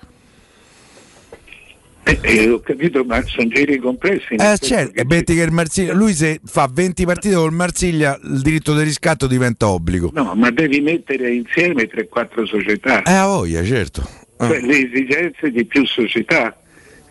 Eh, 2.05 2.19
eh, 2.23 2.49
ho 2.51 2.61
capito, 2.61 3.05
ma 3.05 3.21
sono 3.27 3.49
giri 3.49 3.79
complessi. 3.79 4.35
Eh 4.35 4.59
certo, 4.59 4.93
che 4.93 5.05
metti 5.05 5.35
che 5.35 5.43
il 5.43 5.51
Marsiglia, 5.51 5.93
lui 5.93 6.15
se 6.15 6.41
fa 6.45 6.71
20 6.73 7.05
partite 7.05 7.35
col 7.35 7.53
Marsiglia, 7.53 8.17
il 8.23 8.43
diritto 8.43 8.77
di 8.77 8.85
riscatto 8.85 9.27
diventa 9.27 9.69
obbligo. 9.69 10.13
No, 10.15 10.35
ma 10.37 10.51
devi 10.51 10.81
mettere 10.81 11.35
insieme 11.35 11.89
3-4 11.89 12.45
società. 12.45 13.03
Eh, 13.03 13.13
a 13.13 13.27
voglia, 13.27 13.65
certo. 13.65 14.09
Cioè, 14.39 14.61
le 14.61 14.87
esigenze 14.87 15.51
di 15.51 15.65
più 15.65 15.85
società. 15.85 16.60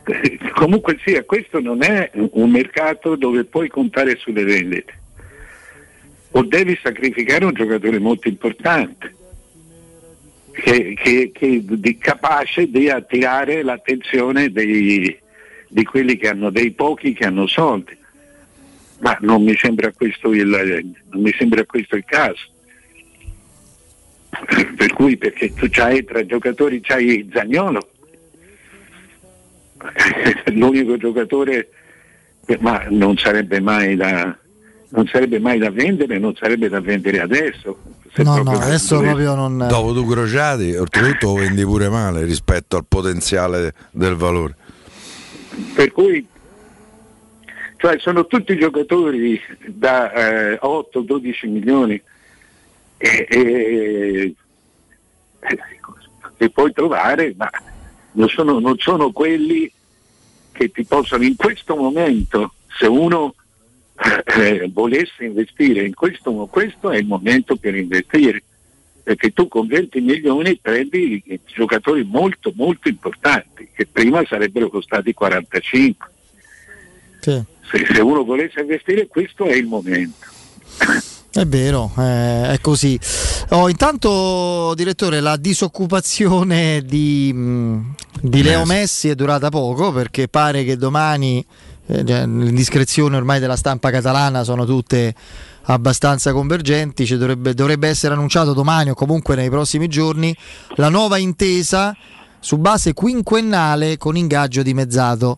Comunque 0.56 0.98
sia, 1.06 1.23
questo 1.23 1.60
non 1.60 1.84
è 1.84 2.10
un 2.14 2.49
mercato 2.49 3.15
dove 3.15 3.44
puoi 3.45 3.68
contare 3.69 4.15
sulle 4.18 4.44
vendite. 4.44 4.94
O 6.31 6.44
devi 6.44 6.77
sacrificare 6.81 7.45
un 7.45 7.53
giocatore 7.53 7.99
molto 7.99 8.27
importante, 8.27 9.15
che, 10.52 10.94
che- 10.95 11.31
che 11.34 11.61
di- 11.64 11.98
capace 11.98 12.69
di 12.69 12.90
attirare 12.90 13.64
l'attenzione 13.64 14.52
dei- 14.52 15.18
di 15.68 15.84
quelli 15.84 16.18
che 16.18 16.27
hanno 16.30 16.49
dei 16.49 16.72
pochi 16.72 17.14
che 17.14 17.26
hanno 17.26 17.48
soldi. 17.48 17.98
Ma 18.99 19.18
non 19.22 19.44
mi 19.44 19.56
sembra 19.56 19.91
questo 19.94 20.31
il, 20.34 20.94
sembra 21.38 21.64
questo 21.65 21.95
il 21.95 22.03
caso. 22.06 22.48
Per 24.76 24.94
cui 24.94 25.18
perché 25.18 25.53
tu 25.53 25.68
c'hai 25.69 26.03
tra 26.03 26.26
giocatori 26.26 26.80
c'hai 26.81 27.27
Zagnolo, 27.31 27.90
l'unico 30.53 30.97
giocatore, 30.97 31.69
ma 32.60 32.85
non 32.89 33.18
sarebbe 33.18 33.60
mai 33.60 33.95
da, 33.95 34.38
non 34.89 35.07
sarebbe 35.07 35.39
mai 35.39 35.60
da 35.60 35.69
vendere, 35.69 36.18
non 36.18 36.35
sarebbe 36.35 36.69
da 36.69 36.81
vendere 36.81 37.22
adesso. 37.22 37.77
Se 38.11 38.23
No, 38.23 38.41
no, 38.41 38.51
adesso 38.51 38.99
proprio 38.99 39.35
non. 39.35 39.65
Dopo 39.68 39.93
tu 39.93 40.06
crociati, 40.06 40.76
oltretutto 40.76 41.34
vendi 41.35 41.64
pure 41.64 41.89
male 41.89 42.23
rispetto 42.23 42.76
al 42.76 42.85
potenziale 42.88 43.73
del 43.91 44.15
valore. 44.15 44.56
Per 45.76 45.91
cui 45.91 46.26
cioè 47.77 47.97
sono 47.99 48.26
tutti 48.27 48.57
giocatori 48.57 49.39
da 49.68 50.11
eh, 50.11 50.60
8-12 50.61 51.49
milioni 51.49 52.01
e, 52.97 53.27
e- 53.30 54.34
che 56.38 56.49
puoi 56.49 56.73
trovare, 56.73 57.34
ma 57.38 57.49
non 58.14 58.27
sono, 58.30 58.60
non 58.60 58.77
sono 58.77 59.11
quelli 59.11 59.72
che 60.52 60.72
ti 60.72 60.84
possono 60.84 61.23
in 61.23 61.36
questo 61.36 61.76
momento, 61.76 62.53
se 62.77 62.86
uno 62.86 63.36
eh, 64.38 64.69
volesse 64.72 65.26
investire 65.26 65.86
in 65.86 65.94
questo, 65.94 66.31
questo 66.48 66.91
è 66.91 66.98
il 66.98 67.06
momento 67.06 67.56
per 67.56 67.76
investire, 67.76 68.44
perché 69.03 69.31
tu 69.31 69.48
con 69.48 69.68
20 69.68 70.02
milioni 70.02 70.57
prendi 70.57 71.22
giocatori 71.53 72.03
molto 72.03 72.52
molto 72.56 72.90
importanti, 72.90 73.69
che 73.73 73.88
prima 73.88 74.23
sarebbero 74.26 74.69
costati 74.69 75.14
45. 75.14 76.11
Sì. 77.22 77.44
Se, 77.69 77.86
se 77.86 78.02
uno 78.02 78.23
volesse 78.23 78.61
investire 78.61 79.07
questo 79.07 79.45
è 79.45 79.53
il 79.53 79.65
momento. 79.65 80.27
È 81.31 81.45
vero, 81.45 81.91
eh, 81.97 82.53
è 82.53 82.60
così. 82.60 82.99
Oh, 83.49 83.69
intanto, 83.69 84.73
direttore, 84.76 85.19
la 85.19 85.38
disoccupazione 85.38 86.81
di, 86.81 87.31
mh, 87.31 87.95
di 88.22 88.41
Leo 88.41 88.65
Messi 88.65 89.10
è 89.10 89.15
durata 89.15 89.49
poco 89.49 89.91
perché 89.91 90.27
pare 90.27 90.64
che 90.64 90.76
domani 90.76 91.45
eh, 91.85 92.03
cioè, 92.06 92.26
le 92.26 92.49
indiscrezioni 92.49 93.15
ormai 93.15 93.39
della 93.39 93.56
stampa 93.56 93.91
catalana 93.91 94.43
sono 94.43 94.65
tutte 94.65 95.14
abbastanza 95.64 96.34
convergenti. 96.34 97.06
Ci 97.06 97.15
dovrebbe, 97.15 97.53
dovrebbe 97.53 97.88
essere 97.88 98.15
annunciato 98.15 98.53
domani 98.53 98.89
o 98.89 98.95
comunque 98.95 99.35
nei 99.35 99.49
prossimi 99.49 99.88
giorni 99.88 100.35
la 100.77 100.89
nuova 100.89 101.18
intesa 101.18 101.95
su 102.40 102.57
base 102.57 102.94
quinquennale 102.94 103.98
con 103.98 104.16
ingaggio 104.18 104.61
dimezzato. 104.64 105.38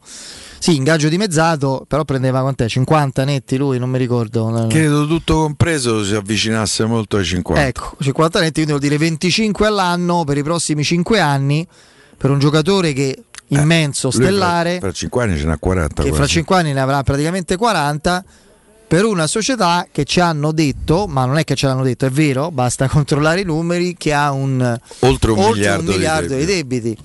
Sì, 0.60 0.76
ingaggio 0.76 1.10
dimezzato, 1.10 1.86
però 1.88 2.03
prendeva 2.06 2.41
quant'è? 2.41 2.68
50 2.68 3.23
netti 3.23 3.57
lui, 3.57 3.80
non 3.80 3.90
mi 3.90 3.98
ricordo. 3.98 4.68
Credo 4.69 5.07
tutto 5.07 5.38
compreso 5.41 6.03
si 6.06 6.14
avvicinasse 6.14 6.86
molto 6.86 7.18
ai 7.18 7.26
50. 7.26 7.65
Ecco, 7.65 7.95
50 7.99 8.40
netti, 8.40 8.64
quindi 8.64 8.72
vuol 8.72 8.84
dire 8.84 8.98
25 8.99 9.65
all'anno 9.65 10.23
per 10.23 10.38
i 10.38 10.44
prossimi 10.44 10.84
5 10.84 11.19
anni 11.19 11.68
per 12.15 12.30
un 12.30 12.38
giocatore 12.38 12.94
che 12.94 13.23
immenso, 13.48 14.10
Eh, 14.10 14.11
stellare, 14.11 14.72
Fra, 14.78 14.90
fra 14.90 14.91
5 14.91 15.23
anni 15.23 15.38
ce 15.40 15.45
n'ha 15.45 15.57
40. 15.57 16.03
che 16.03 16.10
fra 16.10 16.18
quasi. 16.19 16.32
5 16.34 16.56
anni 16.56 16.73
ne 16.73 16.80
avrà 16.82 17.02
praticamente 17.02 17.57
40 17.57 18.23
per 18.91 19.05
una 19.05 19.26
società 19.26 19.88
che 19.89 20.03
ci 20.03 20.19
hanno 20.19 20.51
detto, 20.51 21.07
ma 21.07 21.23
non 21.23 21.38
è 21.38 21.45
che 21.45 21.55
ce 21.55 21.65
l'hanno 21.65 21.81
detto, 21.81 22.05
è 22.05 22.09
vero, 22.09 22.51
basta 22.51 22.89
controllare 22.91 23.39
i 23.39 23.45
numeri, 23.45 23.95
che 23.95 24.11
ha 24.11 24.34
un, 24.34 24.77
Oltre 24.99 25.31
un 25.31 25.38
miliardo 25.38 25.91
di 25.91 25.97
miliardo 25.97 26.35
di 26.35 26.43
debiti. 26.43 26.97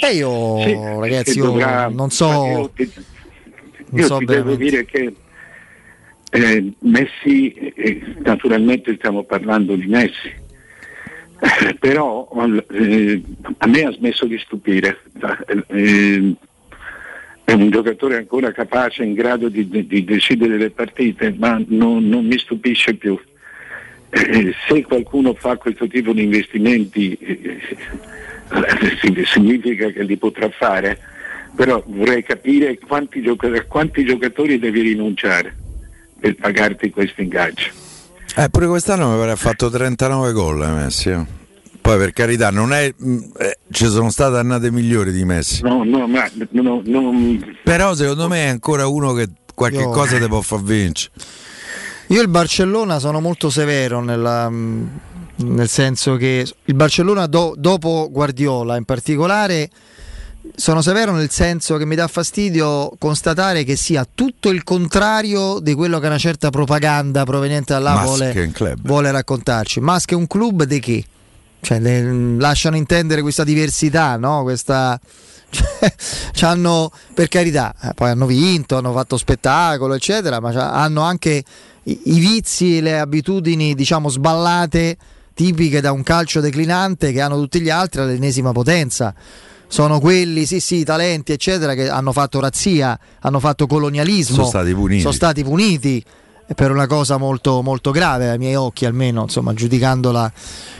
E 0.00 0.14
io, 0.16 0.58
Sì, 0.62 0.72
ragazzi, 0.74 1.38
io 1.38 1.44
dovrà- 1.44 1.88
non 1.88 2.10
so, 2.10 2.46
Io 2.46 2.70
ti, 2.74 2.92
non 3.90 4.00
io 4.00 4.06
so 4.06 4.16
ti 4.16 4.24
devo 4.24 4.56
dire 4.56 4.84
che 4.84 5.14
eh, 6.30 6.72
Messi, 6.80 7.52
eh, 7.52 8.16
naturalmente 8.24 8.96
stiamo 8.96 9.22
parlando 9.22 9.76
di 9.76 9.86
Messi, 9.86 10.34
eh, 11.38 11.74
però 11.78 12.28
eh, 12.72 13.22
a 13.58 13.66
me 13.68 13.82
ha 13.84 13.92
smesso 13.92 14.26
di 14.26 14.38
stupire. 14.38 14.98
È 17.44 17.52
un 17.52 17.70
giocatore 17.70 18.16
ancora 18.16 18.52
capace, 18.52 19.02
in 19.02 19.14
grado 19.14 19.48
di, 19.48 19.68
di- 19.68 19.86
di 19.86 20.04
decidere 20.04 20.56
le 20.56 20.70
partite, 20.70 21.34
ma 21.36 21.60
non, 21.68 22.08
non 22.08 22.24
mi 22.24 22.38
stupisce 22.38 22.94
più. 22.94 23.18
Eh, 24.10 24.54
se 24.68 24.82
qualcuno 24.82 25.34
fa 25.34 25.56
questo 25.56 25.86
tipo 25.88 26.12
di 26.12 26.22
investimenti 26.22 27.14
eh, 27.14 27.58
eh, 28.50 29.24
significa 29.24 29.88
che 29.88 30.02
li 30.02 30.16
potrà 30.16 30.48
fare, 30.50 30.98
però 31.56 31.82
vorrei 31.86 32.22
capire 32.22 32.78
quanti, 32.78 33.22
gioca- 33.22 33.48
a 33.48 33.62
quanti 33.64 34.04
giocatori 34.04 34.58
devi 34.58 34.80
rinunciare 34.82 35.54
per 36.20 36.34
pagarti 36.36 36.90
questo 36.90 37.20
ingaggio. 37.22 37.70
Eh, 38.36 38.48
pure 38.50 38.66
quest'anno 38.66 39.10
mi 39.10 39.18
pare 39.18 39.36
fatto 39.36 39.68
39 39.68 40.32
gol 40.32 40.62
eh, 40.62 40.70
Messi. 40.70 41.40
Poi 41.82 41.98
per 41.98 42.12
carità, 42.12 42.50
non 42.50 42.72
è, 42.72 42.94
mh, 42.96 43.18
eh, 43.38 43.58
ci 43.72 43.86
sono 43.86 44.08
state 44.10 44.36
annate 44.36 44.70
migliori 44.70 45.10
di 45.10 45.24
Messi. 45.24 45.62
No, 45.62 45.82
no, 45.84 46.06
ma 46.06 46.30
no, 46.50 46.80
non- 46.84 47.56
Però 47.64 47.92
secondo 47.94 48.28
me 48.28 48.44
è 48.44 48.48
ancora 48.48 48.86
uno 48.86 49.12
che 49.12 49.28
qualche 49.54 49.80
Io- 49.80 49.90
cosa 49.90 50.16
ti 50.18 50.26
può 50.28 50.40
far 50.40 50.62
vincere. 50.62 51.12
Io 52.08 52.20
il 52.22 52.28
Barcellona 52.28 52.98
sono 53.00 53.20
molto 53.20 53.50
severo 53.50 54.00
nella- 54.00 54.48
mm, 54.48 54.86
nel 55.38 55.68
senso 55.68 56.14
che 56.16 56.46
il 56.64 56.74
Barcellona 56.74 57.26
do- 57.26 57.54
dopo 57.56 58.08
Guardiola 58.12 58.76
in 58.76 58.84
particolare 58.84 59.68
sono 60.54 60.82
severo 60.82 61.12
nel 61.12 61.30
senso 61.30 61.76
che 61.78 61.86
mi 61.86 61.94
dà 61.96 62.06
fastidio 62.06 62.92
constatare 62.98 63.64
che 63.64 63.74
sia 63.76 64.06
tutto 64.12 64.50
il 64.50 64.62
contrario 64.62 65.58
di 65.60 65.74
quello 65.74 65.98
che 65.98 66.06
una 66.06 66.18
certa 66.18 66.50
propaganda 66.50 67.24
proveniente 67.24 67.72
da 67.72 67.78
là 67.80 67.94
vuole, 68.04 68.32
vuole 68.82 69.10
raccontarci. 69.10 69.80
Musk 69.80 70.12
è 70.12 70.14
un 70.14 70.26
club 70.28 70.62
di 70.64 70.78
che? 70.80 71.04
Cioè, 71.64 71.78
le- 71.78 72.36
lasciano 72.40 72.76
intendere 72.76 73.22
questa 73.22 73.44
diversità, 73.44 74.16
no? 74.16 74.42
Questa, 74.42 74.98
cioè, 75.48 75.94
c'hanno, 76.34 76.90
per 77.14 77.28
carità, 77.28 77.72
eh, 77.80 77.94
poi 77.94 78.10
hanno 78.10 78.26
vinto, 78.26 78.76
hanno 78.76 78.92
fatto 78.92 79.16
spettacolo, 79.16 79.94
eccetera, 79.94 80.40
ma 80.40 80.50
hanno 80.72 81.02
anche 81.02 81.44
i, 81.84 82.00
i 82.06 82.18
vizi 82.18 82.78
e 82.78 82.80
le 82.80 82.98
abitudini, 82.98 83.74
diciamo, 83.76 84.08
sballate, 84.08 84.96
tipiche 85.34 85.80
da 85.80 85.92
un 85.92 86.02
calcio 86.02 86.40
declinante 86.40 87.12
che 87.12 87.20
hanno 87.20 87.38
tutti 87.38 87.60
gli 87.60 87.70
altri 87.70 88.00
all'ennesima 88.00 88.50
potenza. 88.50 89.14
Sono 89.68 90.00
quelli, 90.00 90.44
sì, 90.46 90.58
sì, 90.58 90.82
talenti, 90.82 91.30
eccetera, 91.30 91.74
che 91.74 91.88
hanno 91.88 92.12
fatto 92.12 92.40
razzia, 92.40 92.98
hanno 93.20 93.38
fatto 93.38 93.68
colonialismo, 93.68 94.34
Sono 94.34 94.48
stati 94.48 94.74
puniti. 94.74 95.00
sono 95.00 95.12
stati 95.12 95.44
puniti. 95.44 96.04
Per 96.54 96.70
una 96.70 96.86
cosa 96.86 97.16
molto, 97.16 97.62
molto 97.62 97.90
grave 97.90 98.30
ai 98.30 98.38
miei 98.38 98.54
occhi 98.54 98.84
almeno, 98.84 99.22
insomma, 99.22 99.54
giudicandola 99.54 100.32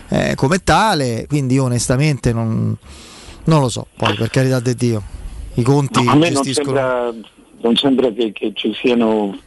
eh, 0.08 0.34
come 0.34 0.62
tale, 0.62 1.26
quindi 1.28 1.54
io 1.54 1.64
onestamente 1.64 2.32
non, 2.32 2.76
non, 3.44 3.60
lo 3.60 3.68
so, 3.68 3.86
poi 3.96 4.14
per 4.14 4.30
carità 4.30 4.60
di 4.60 4.74
Dio, 4.74 5.02
i 5.54 5.62
conti 5.62 6.02
no, 6.02 6.16
me 6.16 6.30
non 6.30 6.42
gestiscono... 6.42 6.76
sembra, 6.76 7.14
non 7.60 7.76
sembra 7.76 8.12
che, 8.12 8.32
che, 8.32 8.52
ci 8.54 8.74
siano 8.74 9.38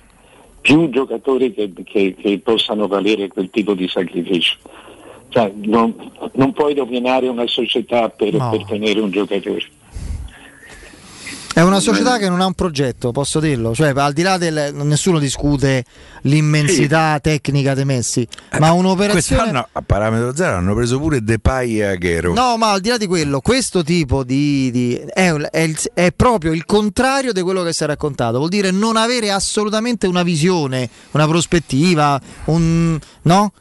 più 0.61 0.89
giocatori 0.89 1.53
che, 1.53 1.71
che, 1.83 2.15
che, 2.17 2.39
possano 2.43 2.87
valere 2.87 3.27
quel 3.27 3.49
tipo 3.51 3.73
di 3.73 3.87
sacrificio. 3.87 4.57
Cioè, 5.29 5.51
non, 5.55 5.93
non 6.33 6.53
puoi 6.53 6.73
dominare 6.73 7.27
una 7.27 7.45
società 7.45 8.09
per, 8.09 8.33
No. 8.33 8.49
per 8.49 8.65
tenere 8.65 8.99
un 9.01 9.11
giocatore. 9.11 9.65
È 11.55 11.61
una 11.61 11.79
società 11.79 12.17
che 12.17 12.27
non 12.27 12.41
ha 12.41 12.45
un 12.47 12.53
progetto, 12.53 13.13
posso 13.13 13.39
dirlo, 13.39 13.73
cioè 13.73 13.93
al 13.95 14.11
di 14.11 14.23
là 14.23 14.37
del 14.37 14.73
nessuno 14.73 15.19
discute 15.19 15.85
l'immensità 16.23 17.17
tecnica 17.21 17.73
dei 17.73 17.85
Messi, 17.85 18.27
ma 18.59 18.73
un'operazione 18.73 19.41
Quest'anno 19.41 19.67
a 19.71 19.81
parametro 19.81 20.35
zero 20.35 20.57
hanno 20.57 20.75
preso 20.75 20.99
pure 20.99 21.23
Depay 21.23 21.79
e 21.79 21.85
Aguero. 21.85 22.33
No, 22.33 22.57
ma 22.57 22.71
al 22.71 22.81
di 22.81 22.89
là 22.89 22.97
di 22.97 23.07
quello, 23.07 23.39
questo 23.39 23.83
tipo 23.85 24.25
di. 24.25 24.69
di- 24.69 25.01
è, 25.13 25.31
è 25.31 25.71
è 25.93 26.11
proprio 26.11 26.51
il 26.51 26.65
contrario 26.65 27.31
di 27.31 27.39
quello 27.39 27.63
che 27.63 27.71
si 27.71 27.83
è 27.83 27.87
raccontato. 27.87 28.35
Vuol 28.35 28.49
dire 28.49 28.71
non 28.71 28.97
avere 28.97 29.31
assolutamente 29.31 30.07
una 30.07 30.23
visione, 30.23 30.89
una 31.11 31.25
prospettiva, 31.25 32.19
un. 32.47 32.99
no? 33.21 33.53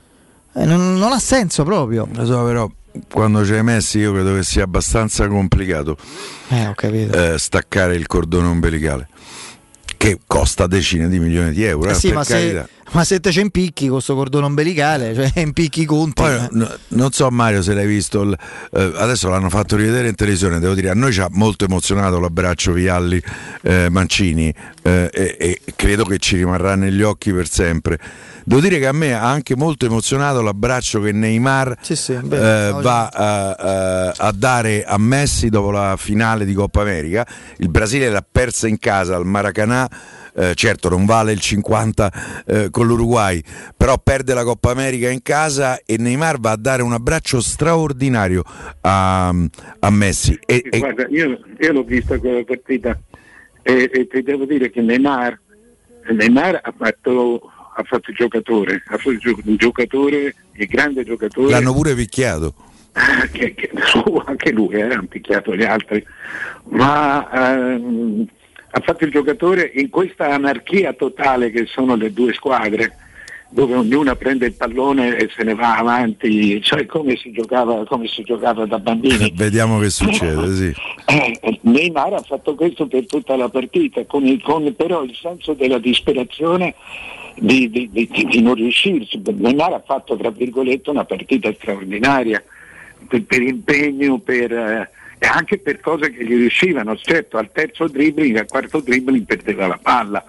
Eh, 0.53 0.65
non, 0.65 0.99
non 0.99 1.13
ha 1.13 1.21
senso 1.21 1.63
proprio. 1.63 2.09
Lo 2.13 2.27
so, 2.27 2.43
però 2.43 2.69
quando 3.11 3.43
c'è 3.43 3.63
Messi 3.63 3.99
io 3.99 4.13
credo 4.13 4.35
che 4.35 4.43
sia 4.43 4.65
abbastanza 4.65 5.27
complicato 5.29 5.97
Eh, 6.49 6.75
eh, 6.81 7.39
staccare 7.39 7.95
il 7.97 8.07
cordone 8.07 8.47
ombelicale. 8.49 9.09
Che 9.97 10.21
costa 10.27 10.67
decine 10.67 11.09
di 11.09 11.19
milioni 11.19 11.53
di 11.53 11.65
euro. 11.65 11.89
Eh 11.89 11.93
eh, 11.93 11.95
sì, 11.95 12.13
ma 12.13 12.25
se, 12.25 12.67
ma 12.93 13.05
se 13.05 13.21
te 13.21 13.33
ci 13.33 13.41
impicchi 13.41 13.85
con 13.85 13.95
questo 13.95 14.15
cordone 14.15 14.45
ombelicale, 14.45 15.15
cioè 15.15 15.31
impicchi 15.41 15.83
i 15.83 15.85
conti. 15.87 16.21
Poi 16.21 16.35
eh. 16.35 16.49
no- 16.51 16.77
non 16.89 17.11
so 17.13 17.31
Mario 17.31 17.63
se 17.63 17.73
l'hai 17.73 17.87
visto, 17.87 18.23
il- 18.23 18.37
eh, 18.73 18.93
adesso 18.97 19.29
l'hanno 19.31 19.49
fatto 19.49 19.77
rivedere 19.77 20.09
in 20.09 20.15
televisione, 20.15 20.59
devo 20.59 20.75
dire, 20.75 20.91
a 20.91 20.95
noi 20.95 21.13
ci 21.13 21.21
ha 21.21 21.29
molto 21.31 21.65
emozionato 21.65 22.21
l'abbraccio 22.21 22.73
Vialli 22.73 23.23
eh, 23.63 23.89
Mancini 23.89 24.53
e, 24.83 25.09
e 25.13 25.61
credo 25.75 26.05
che 26.05 26.19
ci 26.19 26.37
rimarrà 26.37 26.75
negli 26.75 27.01
occhi 27.03 27.33
per 27.33 27.49
sempre. 27.49 27.99
Devo 28.47 28.61
dire 28.61 28.79
che 28.79 28.87
a 28.87 28.93
me 28.93 29.15
ha 29.15 29.31
anche 29.31 29.57
molto 29.57 29.87
emozionato 29.87 30.43
l'abbraccio 30.43 31.01
che 31.01 31.13
Neymar 31.13 31.77
beh, 32.23 32.69
eh, 32.69 32.73
va 32.73 33.07
a, 33.09 33.51
a- 33.53 34.15
a 34.17 34.33
dare 34.33 34.85
a 34.85 34.99
Messi 34.99 35.49
dopo 35.49 35.71
la 35.71 35.97
finale 35.97 36.45
di 36.45 36.53
Coppa 36.53 36.83
America. 36.83 37.27
Il 37.59 37.71
Brasile 37.71 38.11
l'ha 38.11 38.25
persa 38.31 38.69
in 38.69 38.79
casa 38.79 39.17
al 39.17 39.25
Maracanã. 39.25 39.89
eh, 40.37 40.53
certo 40.57 40.89
non 40.89 41.05
vale 41.07 41.31
il 41.33 41.39
50 41.41 42.13
eh, 42.45 42.69
con 42.71 42.87
l'Uruguay, 42.89 43.41
però 43.77 43.97
perde 43.99 44.35
la 44.35 44.43
Coppa 44.43 44.73
America 44.73 45.09
in 45.09 45.23
casa 45.23 45.79
e 45.87 45.97
Neymar 45.97 46.41
va 46.41 46.51
a 46.51 46.57
dare 46.57 46.83
un 46.83 46.93
abbraccio 46.93 47.41
straordinario 47.41 48.43
a, 48.81 49.29
a 49.29 49.91
Messi. 49.91 50.37
E, 50.45 50.63
e- 50.69 50.79
Guarda, 50.81 51.07
io, 51.09 51.39
io 51.61 51.73
l'ho 51.73 51.85
vista 51.85 52.19
quella 52.19 52.43
partita 52.45 52.99
e, 53.63 53.89
e 53.93 54.07
ti 54.09 54.23
devo 54.23 54.45
dire 54.45 54.71
che 54.71 54.81
Neymar, 54.83 55.41
Neymar 56.11 56.61
ha, 56.63 56.75
fatto, 56.77 57.41
ha 57.77 57.83
fatto 57.85 58.11
il 58.11 58.17
giocatore, 58.17 58.83
ha 58.89 58.97
fatto 58.97 59.09
un 59.45 59.57
giocatore, 59.57 60.35
il 60.53 60.67
grande 60.67 61.05
giocatore. 61.05 61.51
l'hanno 61.51 61.73
pure 61.75 61.95
picchiato. 61.95 62.55
che, 63.33 63.55
che- 63.55 63.71
su, 63.87 64.23
anche 64.25 64.53
lui 64.53 64.75
eh, 64.77 64.83
hanno 64.83 65.07
picchiato 65.09 65.55
gli 65.57 65.65
altri, 65.65 66.05
ma 66.71 67.29
ehm, 67.31 68.27
ha 68.71 68.81
fatto 68.81 69.05
il 69.05 69.11
giocatore 69.11 69.71
in 69.75 69.89
questa 69.89 70.29
anarchia 70.31 70.93
totale 70.93 71.51
che 71.51 71.67
sono 71.67 71.97
le 71.97 72.13
due 72.13 72.33
squadre, 72.33 72.97
dove 73.51 73.75
ognuna 73.77 74.17
prende 74.17 74.47
il 74.47 74.55
pallone 74.55 75.17
e 75.17 75.29
se 75.37 75.45
ne 75.45 75.55
va 75.55 75.77
avanti, 75.77 76.61
cioè 76.63 76.87
come 76.87 77.17
si 77.17 77.31
giocava, 77.31 77.85
come 77.85 78.09
si 78.09 78.23
giocava 78.23 78.65
da 78.67 78.79
bambini. 78.81 79.33
Vediamo 79.37 79.79
che 79.79 79.91
succede, 79.91 80.55
sì. 80.55 80.75
Eh, 81.07 81.59
Neymar 81.63 82.15
ha 82.15 82.23
fatto 82.23 82.55
questo 82.57 82.87
per 82.89 83.07
tutta 83.07 83.37
la 83.37 83.49
partita, 83.49 84.05
con 84.07 84.25
il- 84.27 84.43
con 84.43 84.73
però 84.75 85.03
il 85.05 85.15
senso 85.21 85.53
della 85.55 85.79
disperazione 85.79 86.75
di, 87.35 87.69
di- 87.71 87.89
di- 87.93 88.09
di- 88.11 88.41
non 88.43 88.55
riuscirci. 88.55 89.21
Neymar 89.25 89.73
ha 89.75 89.83
fatto, 89.85 90.17
tra 90.17 90.31
virgolette, 90.31 90.91
una 90.91 91.05
partita 91.05 91.53
straordinaria 91.55 92.43
per, 93.09 93.23
per 93.25 93.43
impegno, 93.43 94.19
per, 94.19 94.53
eh, 94.53 94.91
e 95.19 95.27
anche 95.27 95.59
per 95.59 95.81
cose 95.81 96.11
che 96.11 96.25
gli 96.25 96.37
riuscivano. 96.37 96.97
Certo, 96.97 97.37
al 97.37 97.51
terzo 97.53 97.87
dribbling, 97.89 98.37
al 98.37 98.47
quarto 98.47 98.81
dribbling 98.81 99.25
perdeva 99.25 99.67
la 99.67 99.79
palla. 99.81 100.25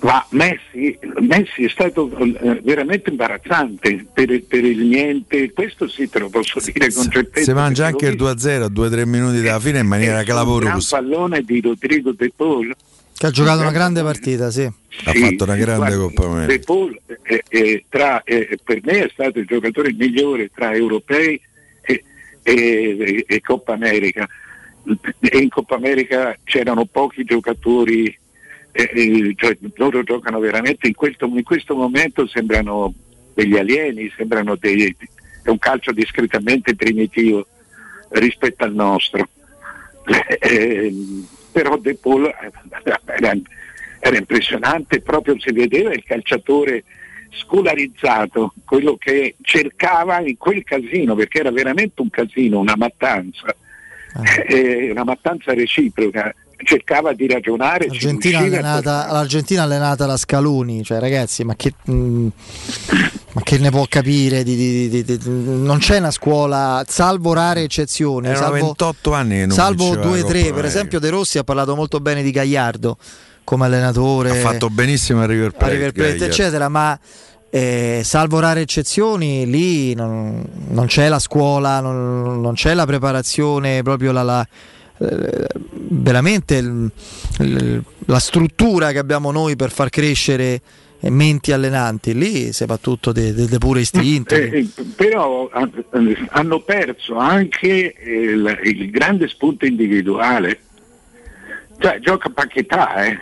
Ma 0.00 0.22
Messi, 0.30 0.98
Messi 1.20 1.64
è 1.64 1.68
stato 1.70 2.10
eh, 2.14 2.60
veramente 2.62 3.08
imbarazzante 3.08 4.04
per, 4.12 4.44
per 4.44 4.62
il 4.62 4.84
niente, 4.84 5.50
questo 5.52 5.88
sì 5.88 6.10
te 6.10 6.18
lo 6.18 6.28
posso 6.28 6.60
dire 6.60 6.92
con 6.92 7.08
certezza. 7.10 7.44
Si 7.44 7.52
mangia 7.54 7.86
anche 7.86 8.08
il 8.08 8.16
2-0 8.16 8.62
a 8.64 8.66
2-3 8.66 9.06
minuti 9.06 9.40
dalla 9.40 9.58
fine 9.60 9.78
in 9.78 9.86
maniera 9.86 10.18
un 10.18 10.24
clamorosa. 10.24 10.96
pallone 10.96 11.40
di 11.40 11.58
Rodrigo 11.62 12.12
De 12.12 12.30
Paul. 12.36 12.74
Che 13.16 13.26
ha 13.26 13.30
giocato 13.30 13.60
una 13.60 13.70
grande 13.70 14.02
partita, 14.02 14.50
sì. 14.50 14.62
Ha 14.62 15.12
fatto 15.12 15.44
una 15.44 15.56
grande 15.56 15.96
Coppa 15.96 16.24
America. 16.24 16.46
De 16.46 16.58
Paul 16.60 17.00
eh, 17.22 17.42
eh, 17.48 17.84
tra- 17.88 18.22
eh, 18.24 18.58
per 18.62 18.80
me 18.82 19.04
è 19.04 19.08
stato 19.12 19.38
il 19.38 19.46
giocatore 19.46 19.92
migliore 19.92 20.50
tra 20.52 20.74
europei 20.74 21.40
e, 21.82 22.04
e- 22.42 23.24
e 23.26 23.40
Coppa 23.40 23.72
America. 23.74 24.28
E 25.20 25.38
in 25.38 25.48
Coppa 25.48 25.76
America 25.76 26.36
c'erano 26.44 26.84
pochi 26.84 27.24
giocatori, 27.24 28.06
eh, 28.72 28.90
eh, 28.92 29.32
cioè 29.36 29.56
loro 29.76 30.02
giocano 30.02 30.40
veramente 30.40 30.88
in 30.88 30.94
questo, 30.94 31.26
in 31.26 31.42
questo 31.44 31.74
momento 31.76 32.26
sembrano 32.26 32.92
degli 33.32 33.56
alieni, 33.56 34.12
sembrano 34.16 34.56
dei, 34.56 34.94
è 35.42 35.48
un 35.48 35.58
calcio 35.58 35.92
discretamente 35.92 36.74
primitivo 36.74 37.46
rispetto 38.10 38.64
al 38.64 38.74
nostro. 38.74 39.28
Eh, 41.54 41.60
però 41.60 41.76
De 41.76 41.94
Paul 41.94 42.32
era, 43.06 43.36
era 44.00 44.16
impressionante, 44.16 45.00
proprio 45.00 45.38
si 45.38 45.52
vedeva 45.52 45.92
il 45.92 46.02
calciatore 46.02 46.84
scolarizzato, 47.30 48.54
quello 48.64 48.96
che 48.96 49.36
cercava 49.40 50.20
in 50.20 50.36
quel 50.36 50.62
casino, 50.64 51.14
perché 51.14 51.40
era 51.40 51.50
veramente 51.50 52.00
un 52.02 52.10
casino, 52.10 52.58
una 52.60 52.76
mattanza, 52.76 53.54
eh, 54.46 54.90
una 54.90 55.04
mattanza 55.04 55.52
reciproca, 55.54 56.34
cercava 56.64 57.12
di 57.12 57.26
ragionare. 57.28 57.86
L'Argentina 57.86 58.38
a 58.38 58.42
allenata, 58.42 59.12
l'Argentina 59.12 59.62
allenata 59.62 60.06
da 60.06 60.16
Scaloni, 60.16 60.82
cioè 60.82 60.98
ragazzi, 60.98 61.44
ma 61.44 61.54
che, 61.54 61.72
mm, 61.90 62.26
ma 63.32 63.42
che 63.42 63.58
ne 63.58 63.70
può 63.70 63.84
capire? 63.88 64.42
di- 64.42 64.56
di- 64.56 64.88
di- 64.88 65.04
di- 65.04 65.18
non 65.24 65.78
c'è 65.78 65.98
una 65.98 66.10
scuola, 66.10 66.84
salvo 66.88 67.32
rare 67.32 67.62
eccezioni, 67.62 68.26
Erano 68.28 68.42
salvo, 68.42 68.64
28 68.66 69.12
anni 69.12 69.36
che 69.36 69.46
non 69.46 69.56
salvo 69.56 69.84
vinceva 69.84 70.02
la 70.04 70.08
due 70.08 70.18
o 70.18 70.20
Coppa 70.22 70.32
tre, 70.32 70.40
per 70.42 70.50
America. 70.50 70.66
esempio 70.68 70.98
De 71.00 71.10
Rossi 71.10 71.38
ha 71.38 71.44
parlato 71.44 71.74
molto 71.76 72.00
bene 72.00 72.22
di 72.22 72.30
Gagliardo 72.30 72.96
come 73.44 73.66
allenatore, 73.66 74.30
Ha 74.30 74.34
fatto 74.34 74.70
benissimo 74.70 75.20
a 75.22 75.26
River 75.26 75.48
a 75.48 75.50
Plate. 75.50 75.72
River 75.74 75.92
Plate, 75.92 76.24
eccetera, 76.26 76.68
ma 76.68 76.98
eh, 77.50 78.00
salvo 78.02 78.40
rare 78.40 78.62
eccezioni, 78.62 79.46
lì 79.48 79.94
non, 79.94 80.44
non 80.68 80.86
c'è 80.86 81.08
la 81.08 81.18
scuola, 81.18 81.80
non, 81.80 82.40
non 82.40 82.54
c'è 82.54 82.74
la 82.74 82.84
preparazione, 82.86 83.82
proprio 83.82 84.10
la, 84.12 84.22
la- 84.22 84.48
veramente 85.88 86.56
il- 86.56 86.90
il- 87.40 87.82
la 88.06 88.18
struttura 88.18 88.92
che 88.92 88.98
abbiamo 88.98 89.30
noi 89.30 89.56
per 89.56 89.70
far 89.70 89.90
crescere 89.90 90.60
menti 91.00 91.52
allenanti. 91.52 92.14
Lì 92.14 92.52
si 92.52 92.64
fa 92.66 92.78
tutto 92.78 93.12
di 93.12 93.32
pure 93.58 93.80
istinto. 93.80 94.34
Eh, 94.34 94.58
eh, 94.58 94.68
però 94.96 95.50
eh, 95.54 96.16
hanno 96.30 96.60
perso 96.60 97.16
anche 97.16 97.94
il, 98.02 98.60
il 98.64 98.90
grande 98.90 99.28
spunto 99.28 99.66
individuale. 99.66 100.60
Cioè, 101.78 101.98
gioca 102.00 102.30
Paquetà, 102.30 103.04
eh. 103.04 103.18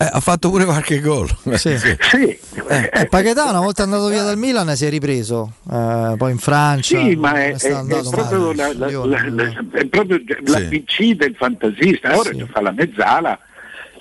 Eh, 0.00 0.08
ha 0.12 0.20
fatto 0.20 0.48
pure 0.50 0.64
qualche 0.64 1.00
gol. 1.00 1.28
Sì. 1.58 1.76
Sì, 1.76 2.38
Eh, 2.68 3.06
Paquetà 3.10 3.48
una 3.50 3.60
volta 3.60 3.82
andato 3.82 4.06
via 4.08 4.22
dal 4.22 4.36
Milan 4.38 4.74
si 4.76 4.86
è 4.86 4.90
ripreso, 4.90 5.54
eh, 5.70 6.14
poi 6.16 6.30
in 6.30 6.38
Francia. 6.38 6.98
Sì, 7.00 7.16
ma 7.16 7.34
è, 7.34 7.54
è- 7.56 7.56
è 7.56 7.84
proprio, 8.10 8.52
male. 8.52 8.74
la, 8.74 8.86
la- 8.90 9.04
la- 9.06 9.28
la- 9.28 9.64
è 9.72 9.84
proprio 9.86 10.20
la 10.46 10.60
PC 10.68 11.14
del 11.16 11.34
fantasista. 11.36 12.16
Ora 12.16 12.30
ci 12.32 12.46
fa 12.50 12.60
la 12.60 12.70
mezzala, 12.72 13.38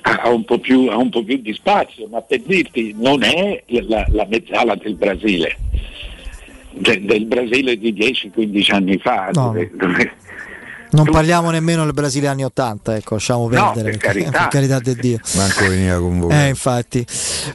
ha 0.01 0.11
ha 0.21 0.29
un, 0.29 0.45
po 0.45 0.59
più, 0.59 0.87
ha 0.87 0.97
un 0.97 1.09
po' 1.09 1.23
più 1.23 1.37
di 1.41 1.53
spazio, 1.53 2.07
ma 2.07 2.21
per 2.21 2.41
dirti 2.41 2.93
non 2.97 3.23
è 3.23 3.63
la, 3.87 4.05
la 4.11 4.25
mezzala 4.29 4.75
del 4.75 4.93
Brasile, 4.95 5.57
de- 6.73 7.03
del 7.05 7.25
Brasile 7.25 7.75
di 7.77 7.91
10-15 7.93 8.73
anni 8.73 8.97
fa. 8.99 9.29
No, 9.33 9.47
dove- 9.47 9.71
dove- 9.75 10.11
Non 10.89 11.05
parliamo 11.11 11.51
nemmeno 11.51 11.83
del 11.83 11.93
Brasile 11.93 12.27
anni 12.27 12.45
80, 12.45 12.95
ecco, 12.95 13.15
lasciamo 13.15 13.49
No, 13.49 13.71
perdere. 13.73 13.91
per 13.91 13.97
carità. 13.99 14.31
per 14.31 14.47
carità 14.47 14.79
di 14.79 14.95
Dio. 14.95 15.19
Manco 15.35 15.67
veniva 15.67 15.97
convocato. 15.99 16.39
Eh, 16.41 16.47
infatti. 16.47 17.05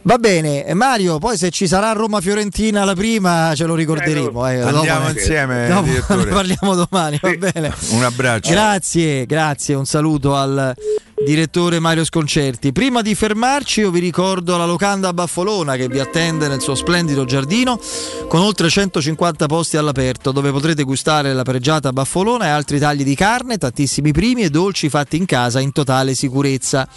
Va 0.03 0.19
bene, 0.19 0.65
eh, 0.67 0.75
Mario, 0.75 1.19
poi 1.19 1.37
se 1.39 1.51
ci 1.51 1.67
sarà 1.67 1.93
Roma-Fiorentina 1.93 2.85
la 2.85 2.95
prima 2.95 3.53
ce 3.55 3.65
lo 3.65 3.75
ricorderemo. 3.75 4.47
eh, 4.49 4.61
Andiamo 4.61 5.07
dopo 5.07 5.19
insieme, 5.19 5.67
dopo 5.69 5.83
direttore. 5.83 6.25
ne 6.25 6.31
parliamo 6.31 6.75
domani, 6.75 7.19
va 7.23 7.35
bene. 7.37 7.75
Un 7.91 8.03
abbraccio. 8.05 8.51
Grazie, 8.51 9.25
grazie, 9.27 9.75
un 9.75 9.87
saluto 9.87 10.37
al 10.37 10.75
direttore 11.25 11.79
Mario 11.79 12.05
Sconcerti. 12.05 12.73
Prima 12.73 13.01
di 13.03 13.15
fermarci 13.15 13.81
io 13.81 13.91
vi 13.91 14.01
ricordo 14.01 14.57
la 14.57 14.67
locanda 14.67 15.13
Baffolona 15.13 15.77
che 15.77 15.89
vi 15.89 15.99
attende 15.99 16.49
nel 16.49 16.61
suo 16.61 16.75
splendido 16.75 17.25
giardino 17.25 17.79
con 18.29 18.41
oltre 18.41 18.69
150 18.69 19.47
posti 19.47 19.77
all'aperto 19.77 20.33
dove 20.33 20.51
potrete 20.51 20.83
gustare 20.83 21.33
la 21.33 21.43
pregiata 21.43 21.93
Baffolona 21.93 22.47
e 22.47 22.49
altri 22.49 22.79
tagli 22.79 23.05
di 23.05 23.15
carne, 23.15 23.59
tantissimi 23.59 24.13
primi 24.13 24.43
e 24.43 24.51
dolci 24.51 24.89
fatti 24.89 25.17
in 25.17 25.27
casa 25.27 25.61
in 25.61 25.73
totale 25.73 26.15
sicurezza. 26.15 26.89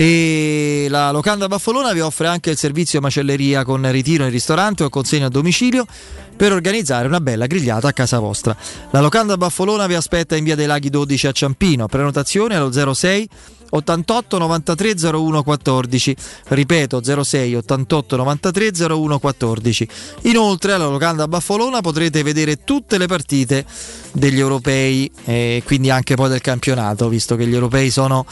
E 0.00 0.86
la 0.88 1.10
locanda 1.10 1.48
Baffolona 1.48 1.92
vi 1.92 1.98
offre 1.98 2.28
anche 2.28 2.50
il 2.50 2.56
servizio 2.56 3.00
macelleria 3.00 3.64
con 3.64 3.90
ritiro 3.90 4.22
in 4.22 4.30
ristorante 4.30 4.84
o 4.84 4.90
consegna 4.90 5.26
a 5.26 5.28
domicilio 5.28 5.84
per 6.36 6.52
organizzare 6.52 7.08
una 7.08 7.20
bella 7.20 7.46
grigliata 7.46 7.88
a 7.88 7.92
casa 7.92 8.20
vostra. 8.20 8.56
La 8.92 9.00
locanda 9.00 9.36
Baffolona 9.36 9.88
vi 9.88 9.94
aspetta 9.94 10.36
in 10.36 10.44
via 10.44 10.54
dei 10.54 10.66
Laghi 10.66 10.88
12 10.88 11.26
a 11.26 11.32
Ciampino. 11.32 11.88
Prenotazione 11.88 12.54
allo 12.54 12.94
06 12.94 13.28
88 13.70 14.38
93 14.38 14.94
01 15.12 15.42
14 15.42 16.16
ripeto 16.44 17.22
06 17.24 17.54
88 17.56 18.16
93 18.16 18.70
01 18.88 19.18
14 19.18 19.88
inoltre 20.22 20.72
alla 20.72 20.86
locanda 20.86 21.26
Baffolona 21.26 21.80
potrete 21.80 22.22
vedere 22.22 22.62
tutte 22.62 22.98
le 22.98 23.06
partite 23.06 23.66
degli 24.12 24.38
europei 24.38 25.10
e 25.24 25.62
quindi 25.66 25.90
anche 25.90 26.14
poi 26.14 26.30
del 26.30 26.40
campionato 26.40 27.08
visto 27.08 27.36
che 27.36 27.46
gli 27.46 27.52
europei 27.52 27.90
sono 27.90 28.24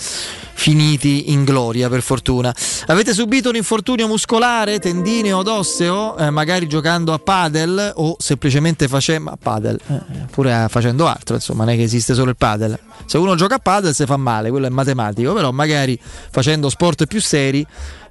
finiti 0.57 1.31
in 1.33 1.45
gloria 1.45 1.89
per 1.89 2.03
fortuna. 2.03 2.53
Avete 2.87 3.13
subito 3.13 3.51
un 3.51 3.57
infortunio 3.57 4.09
muscolare 4.09 4.79
tendineo 4.79 5.39
od 5.39 5.47
osseo 5.47 6.17
eh, 6.17 6.31
magari 6.31 6.67
giocando 6.67 7.13
a 7.13 7.19
padel 7.19 7.93
o 7.97 8.17
semplicemente 8.19 8.89
facendo 8.89 9.31
a 9.31 9.39
padel 9.41 9.79
eh, 9.87 10.01
pure 10.31 10.67
facendo 10.69 11.07
altro 11.07 11.35
insomma 11.35 11.65
non 11.65 11.75
è 11.75 11.77
che 11.77 11.83
esiste 11.83 12.15
solo 12.15 12.31
il 12.31 12.37
padel. 12.37 12.79
Se 13.05 13.19
uno 13.19 13.37
gioca 13.37 13.57
a 13.57 13.59
padel 13.59 13.95
si 13.95 14.07
fa 14.07 14.17
male 14.17 14.51
quello 14.51 14.67
è 14.67 14.71
matematico 14.71 15.35
però 15.35 15.53
magari 15.53 15.99
facendo 16.31 16.71
sport 16.71 17.07
più 17.07 17.21
seri 17.21 17.65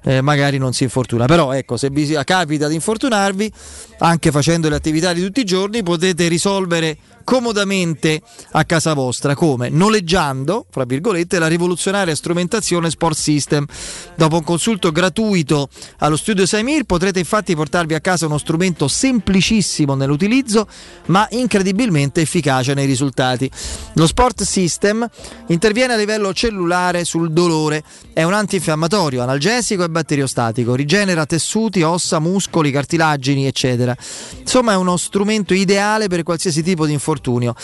eh, 0.06 0.20
magari 0.20 0.56
non 0.58 0.72
si 0.72 0.84
infortuna. 0.84 1.26
Però 1.26 1.52
ecco, 1.52 1.76
se 1.76 1.90
vi 1.90 2.16
capita 2.24 2.68
di 2.68 2.74
infortunarvi, 2.74 3.52
anche 3.98 4.30
facendo 4.30 4.68
le 4.68 4.76
attività 4.76 5.12
di 5.12 5.20
tutti 5.20 5.40
i 5.40 5.44
giorni, 5.44 5.82
potete 5.82 6.28
risolvere 6.28 6.96
comodamente 7.26 8.22
a 8.52 8.64
casa 8.64 8.94
vostra 8.94 9.34
come 9.34 9.68
noleggiando, 9.68 10.64
fra 10.70 10.84
virgolette, 10.84 11.40
la 11.40 11.48
rivoluzionaria 11.48 12.14
strumentazione 12.14 12.88
Sport 12.88 13.16
System. 13.16 13.66
Dopo 14.14 14.36
un 14.36 14.44
consulto 14.44 14.92
gratuito 14.92 15.68
allo 15.98 16.16
studio 16.16 16.46
Saimir 16.46 16.84
potrete 16.84 17.18
infatti 17.18 17.56
portarvi 17.56 17.94
a 17.94 18.00
casa 18.00 18.26
uno 18.26 18.38
strumento 18.38 18.86
semplicissimo 18.86 19.96
nell'utilizzo, 19.96 20.68
ma 21.06 21.26
incredibilmente 21.32 22.20
efficace 22.20 22.74
nei 22.74 22.86
risultati. 22.86 23.50
Lo 23.94 24.06
Sport 24.06 24.44
System 24.44 25.04
interviene 25.48 25.94
a 25.94 25.96
livello 25.96 26.32
cellulare 26.32 27.04
sul 27.04 27.32
dolore, 27.32 27.82
è 28.12 28.22
un 28.22 28.34
antinfiammatorio, 28.34 29.22
analgesico 29.22 29.82
e 29.82 29.88
batteriostatico, 29.96 30.74
rigenera 30.74 31.24
tessuti, 31.24 31.80
ossa, 31.80 32.18
muscoli, 32.18 32.70
cartilagini, 32.70 33.46
eccetera. 33.46 33.96
Insomma, 34.38 34.72
è 34.72 34.76
uno 34.76 34.98
strumento 34.98 35.54
ideale 35.54 36.08
per 36.08 36.22
qualsiasi 36.22 36.62
tipo 36.62 36.84
di 36.84 36.92
infortunio. 36.92 37.54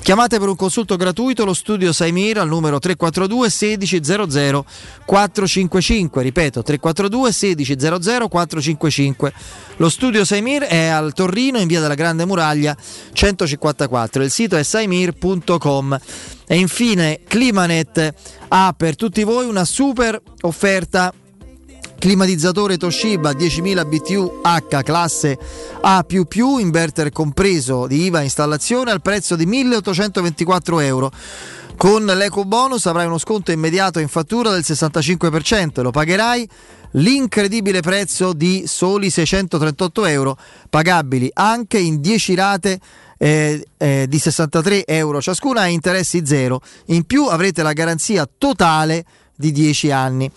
Chiamate 0.00 0.38
per 0.38 0.48
un 0.48 0.56
consulto 0.56 0.94
gratuito 0.94 1.44
lo 1.44 1.52
studio 1.52 1.92
Saimir 1.92 2.38
al 2.38 2.48
numero 2.48 2.78
342 2.78 3.48
1600 3.50 4.64
455, 5.04 6.22
ripeto 6.22 6.62
342 6.62 7.30
1600 7.32 8.28
455. 8.28 9.32
Lo 9.76 9.88
studio 9.88 10.24
Saimir 10.24 10.62
è 10.62 10.86
al 10.86 11.12
Torrino 11.12 11.58
in 11.58 11.66
via 11.66 11.80
della 11.80 11.94
Grande 11.94 12.24
Muraglia 12.24 12.76
154, 13.12 14.22
il 14.22 14.30
sito 14.30 14.56
è 14.56 14.62
saimir.com. 14.62 15.98
E 16.46 16.56
infine 16.56 17.20
Climanet 17.26 18.14
ha 18.48 18.74
per 18.76 18.96
tutti 18.96 19.22
voi 19.22 19.46
una 19.46 19.64
super 19.64 20.20
offerta 20.40 21.12
climatizzatore 22.00 22.78
Toshiba 22.78 23.32
10.000 23.32 23.86
BTU 23.86 24.40
H 24.42 24.82
classe 24.82 25.38
A++, 25.82 26.04
inverter 26.58 27.12
compreso 27.12 27.86
di 27.86 28.04
IVA 28.04 28.22
installazione 28.22 28.90
al 28.90 29.02
prezzo 29.02 29.36
di 29.36 29.46
1.824 29.46 30.82
euro. 30.82 31.12
Con 31.76 32.06
l'eco 32.06 32.44
bonus 32.44 32.86
avrai 32.86 33.06
uno 33.06 33.18
sconto 33.18 33.52
immediato 33.52 33.98
in 34.00 34.08
fattura 34.08 34.50
del 34.50 34.64
65% 34.64 35.80
e 35.80 35.82
lo 35.82 35.90
pagherai 35.90 36.48
l'incredibile 36.92 37.80
prezzo 37.82 38.32
di 38.32 38.64
soli 38.66 39.10
638 39.10 40.06
euro, 40.06 40.38
pagabili 40.70 41.30
anche 41.34 41.78
in 41.78 42.00
10 42.00 42.34
rate 42.34 42.80
eh, 43.18 43.62
eh, 43.76 44.06
di 44.08 44.18
63 44.18 44.86
euro 44.86 45.20
ciascuna 45.20 45.60
a 45.60 45.66
interessi 45.66 46.24
zero. 46.24 46.62
In 46.86 47.04
più 47.04 47.26
avrete 47.26 47.62
la 47.62 47.74
garanzia 47.74 48.26
totale 48.38 49.04
di 49.40 49.50
10 49.50 49.90
anni. 49.90 50.30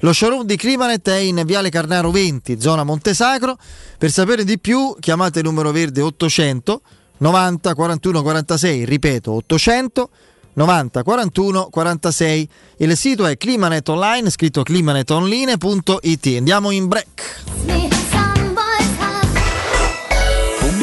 Lo 0.00 0.12
showroom 0.12 0.44
di 0.44 0.56
Climanet 0.56 1.08
è 1.08 1.16
in 1.16 1.42
Viale 1.46 1.70
Carnaro 1.70 2.10
20, 2.10 2.60
zona 2.60 2.84
Montesacro. 2.84 3.56
Per 3.96 4.10
sapere 4.10 4.44
di 4.44 4.58
più 4.58 4.94
chiamate 5.00 5.38
il 5.38 5.44
numero 5.46 5.70
verde 5.70 6.02
800 6.02 6.82
90 7.18 7.74
41 7.74 8.22
46, 8.22 8.84
ripeto 8.84 9.32
800 9.32 10.10
90 10.52 11.02
41 11.02 11.68
46. 11.70 12.48
Il 12.78 12.96
sito 12.96 13.26
è 13.26 13.36
Climanet 13.36 13.88
Online, 13.88 14.28
scritto 14.30 14.62
climanetonline.it. 14.62 16.26
Andiamo 16.36 16.70
in 16.70 16.86
break. 16.88 18.07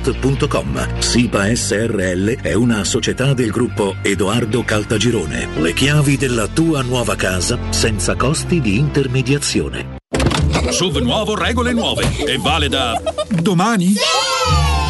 www.kcult.com. 0.00 1.00
SIPA 1.00 1.54
SRL 1.54 2.40
è 2.40 2.54
una 2.54 2.84
società 2.84 3.34
del 3.34 3.50
gruppo 3.50 3.96
Edoardo 4.02 4.64
Caltagirone. 4.64 5.48
Le 5.56 5.72
chiavi 5.72 6.16
della 6.16 6.48
tua 6.48 6.82
nuova 6.82 7.14
casa 7.14 7.58
senza 7.70 8.16
costi 8.16 8.60
di 8.60 8.78
intermediazione. 8.78 9.98
SUV 10.70 10.98
nuovo, 10.98 11.36
regole 11.36 11.72
nuove. 11.72 12.04
E 12.26 12.38
vale 12.38 12.68
da. 12.68 13.00
domani? 13.40 13.94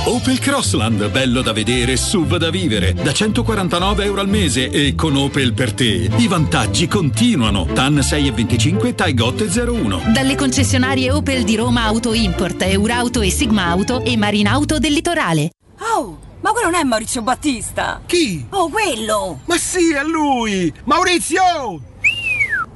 Opel 0.05 0.39
Crossland, 0.39 1.11
bello 1.11 1.43
da 1.43 1.53
vedere, 1.53 1.97
SUV 1.97 2.37
da 2.37 2.49
vivere, 2.49 2.95
da 2.95 3.13
149 3.13 4.05
euro 4.05 4.23
al 4.23 4.29
mese 4.29 4.71
e 4.71 4.95
con 4.95 5.15
Opel 5.15 5.53
per 5.53 5.75
te. 5.75 6.09
I 6.17 6.27
vantaggi 6.27 6.89
continuano. 6.89 7.67
TAN 7.67 7.97
6,25, 7.97 8.95
Taigot 8.95 9.43
01. 9.43 10.05
Dalle 10.13 10.37
concessionarie 10.37 11.11
Opel 11.13 11.45
di 11.45 11.55
Roma 11.55 11.85
Auto 11.85 12.15
Import, 12.15 12.63
Eurauto 12.63 13.21
e 13.21 13.31
Sigma 13.31 13.67
Auto 13.67 14.03
e 14.03 14.17
Marinauto 14.17 14.79
del 14.79 14.95
Litorale. 14.95 15.51
Oh, 15.81 16.19
ma 16.41 16.51
quello 16.53 16.71
non 16.71 16.81
è 16.81 16.83
Maurizio 16.83 17.21
Battista! 17.21 18.01
Chi? 18.07 18.45
Oh, 18.49 18.71
quello! 18.71 19.41
Ma 19.45 19.59
sì, 19.59 19.93
è 19.93 20.03
lui! 20.03 20.73
Maurizio! 20.85 21.83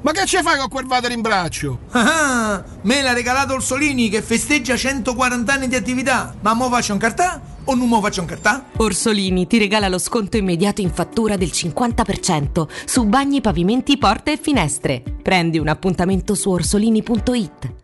Ma 0.04 0.12
che 0.12 0.26
ci 0.26 0.36
fai 0.42 0.58
con 0.58 0.68
quel 0.68 0.84
vader 0.84 1.12
in 1.12 1.22
braccio? 1.22 1.78
Ah, 1.92 2.62
me 2.82 3.00
l'ha 3.00 3.14
regalato 3.14 3.54
Orsolini 3.54 4.10
che 4.10 4.20
festeggia 4.20 4.76
140 4.76 5.50
anni 5.50 5.66
di 5.66 5.76
attività. 5.76 6.34
Ma 6.42 6.52
mo 6.52 6.68
faccio 6.68 6.92
un 6.92 6.98
cartà 6.98 7.40
o 7.64 7.74
non 7.74 7.88
mo 7.88 8.02
faccio 8.02 8.20
un 8.20 8.26
cartà? 8.26 8.66
Orsolini 8.76 9.46
ti 9.46 9.56
regala 9.56 9.88
lo 9.88 9.96
sconto 9.96 10.36
immediato 10.36 10.82
in 10.82 10.92
fattura 10.92 11.38
del 11.38 11.48
50% 11.48 12.68
su 12.84 13.04
bagni, 13.06 13.40
pavimenti, 13.40 13.96
porte 13.96 14.32
e 14.32 14.36
finestre. 14.36 15.02
Prendi 15.22 15.56
un 15.56 15.68
appuntamento 15.68 16.34
su 16.34 16.50
orsolini.it. 16.50 17.83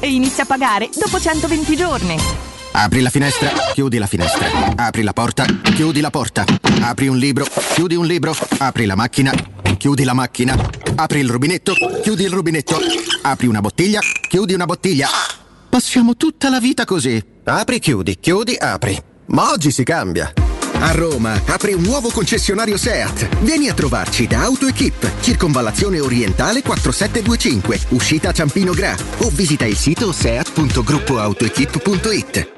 e 0.00 0.08
inizia 0.08 0.44
a 0.44 0.46
pagare 0.46 0.88
dopo 0.98 1.18
120 1.18 1.76
giorni. 1.76 2.16
Apri 2.72 3.00
la 3.00 3.10
finestra, 3.10 3.50
chiudi 3.72 3.98
la 3.98 4.06
finestra. 4.06 4.46
Apri 4.76 5.02
la 5.02 5.12
porta, 5.12 5.44
chiudi 5.74 6.00
la 6.00 6.10
porta. 6.10 6.44
Apri 6.80 7.08
un 7.08 7.16
libro, 7.16 7.44
chiudi 7.74 7.94
un 7.94 8.06
libro. 8.06 8.36
Apri 8.58 8.86
la 8.86 8.94
macchina, 8.94 9.32
chiudi 9.76 10.04
la 10.04 10.12
macchina. 10.12 10.56
Apri 10.94 11.20
il 11.20 11.28
rubinetto, 11.28 11.72
chiudi 12.02 12.24
il 12.24 12.30
rubinetto. 12.30 12.78
Apri 13.22 13.46
una 13.46 13.60
bottiglia, 13.60 14.00
chiudi 14.28 14.54
una 14.54 14.66
bottiglia. 14.66 15.08
Passiamo 15.68 16.16
tutta 16.16 16.48
la 16.50 16.60
vita 16.60 16.84
così. 16.84 17.22
Apri, 17.44 17.78
chiudi, 17.78 18.18
chiudi, 18.20 18.54
apri. 18.54 18.96
Ma 19.26 19.50
oggi 19.50 19.70
si 19.70 19.82
cambia. 19.82 20.32
A 20.80 20.92
Roma 20.92 21.42
apre 21.46 21.74
un 21.74 21.82
nuovo 21.82 22.10
concessionario 22.10 22.76
SEAT. 22.76 23.38
Vieni 23.40 23.68
a 23.68 23.74
trovarci 23.74 24.26
da 24.26 24.42
AutoEquip, 24.42 25.20
circonvallazione 25.20 26.00
orientale 26.00 26.62
4725, 26.62 27.78
uscita 27.90 28.32
Ciampino 28.32 28.72
Gra 28.72 28.96
o 29.18 29.28
visita 29.30 29.64
il 29.64 29.76
sito 29.76 30.10
seat.gruppoautoequip.it. 30.12 32.57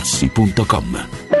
Corri 0.03 1.40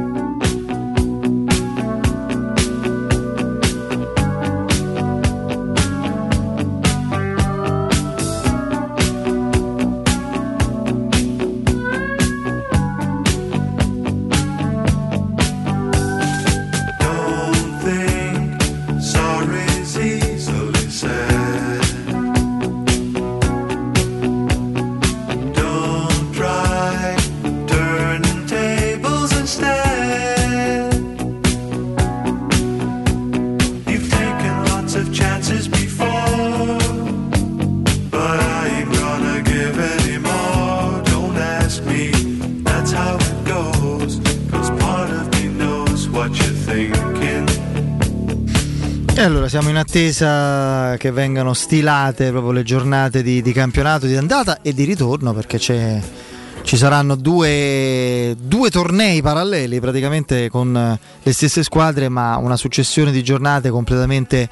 attesa 49.91 50.95
che 50.95 51.11
vengano 51.11 51.53
stilate 51.53 52.29
proprio 52.29 52.53
le 52.53 52.63
giornate 52.63 53.21
di, 53.21 53.41
di 53.41 53.51
campionato 53.51 54.05
di 54.05 54.15
andata 54.15 54.61
e 54.61 54.73
di 54.73 54.85
ritorno 54.85 55.33
perché 55.33 55.59
ci 55.59 56.77
saranno 56.77 57.15
due, 57.15 58.33
due 58.39 58.69
tornei 58.69 59.21
paralleli 59.21 59.81
praticamente 59.81 60.49
con 60.49 60.97
le 61.21 61.33
stesse 61.33 61.61
squadre 61.63 62.07
ma 62.07 62.37
una 62.37 62.55
successione 62.55 63.11
di 63.11 63.21
giornate 63.21 63.69
completamente 63.69 64.47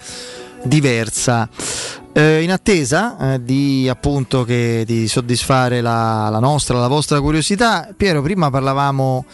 diversa. 0.63 1.47
Eh, 2.11 2.43
in 2.43 2.51
attesa 2.51 3.35
eh, 3.35 3.41
di 3.41 3.87
appunto 3.87 4.43
che, 4.43 4.83
di 4.85 5.07
soddisfare 5.07 5.79
la, 5.79 6.27
la 6.29 6.39
nostra, 6.39 6.79
la 6.79 6.89
vostra 6.89 7.21
curiosità, 7.21 7.87
Piero, 7.95 8.21
prima 8.21 8.49
parlavamo 8.49 9.25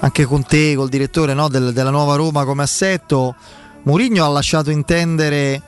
anche 0.00 0.24
con 0.26 0.44
te, 0.44 0.74
col 0.74 0.90
direttore 0.90 1.32
no, 1.32 1.48
del- 1.48 1.72
della 1.72 1.90
nuova 1.90 2.16
Roma 2.16 2.44
come 2.44 2.62
assetto. 2.62 3.34
Mourinho 3.82 4.24
ha 4.24 4.28
lasciato 4.28 4.70
intendere 4.70 5.60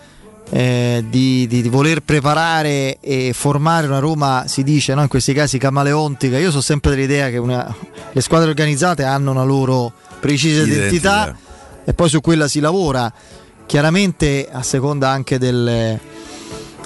eh, 0.50 1.04
di, 1.08 1.46
di- 1.46 1.62
di 1.62 1.68
voler 1.68 2.00
preparare 2.00 2.98
e 3.00 3.32
formare 3.34 3.86
una 3.86 3.98
Roma, 4.00 4.44
si 4.46 4.62
dice 4.62 4.94
no? 4.94 5.02
in 5.02 5.08
questi 5.08 5.32
casi 5.32 5.56
camaleontica. 5.58 6.38
Io 6.38 6.50
sono 6.50 6.60
sempre 6.62 6.90
dell'idea 6.90 7.30
che 7.30 7.38
una- 7.38 7.74
le 8.12 8.20
squadre 8.20 8.50
organizzate 8.50 9.04
hanno 9.04 9.30
una 9.30 9.44
loro 9.44 9.92
precisa 10.20 10.62
Identità. 10.62 11.22
identità 11.22 11.36
e 11.84 11.94
poi 11.94 12.08
su 12.08 12.20
quella 12.20 12.48
si 12.48 12.60
lavora. 12.60 13.10
Chiaramente 13.64 14.48
a 14.52 14.62
seconda 14.62 15.08
anche 15.08 15.38
del- 15.38 15.98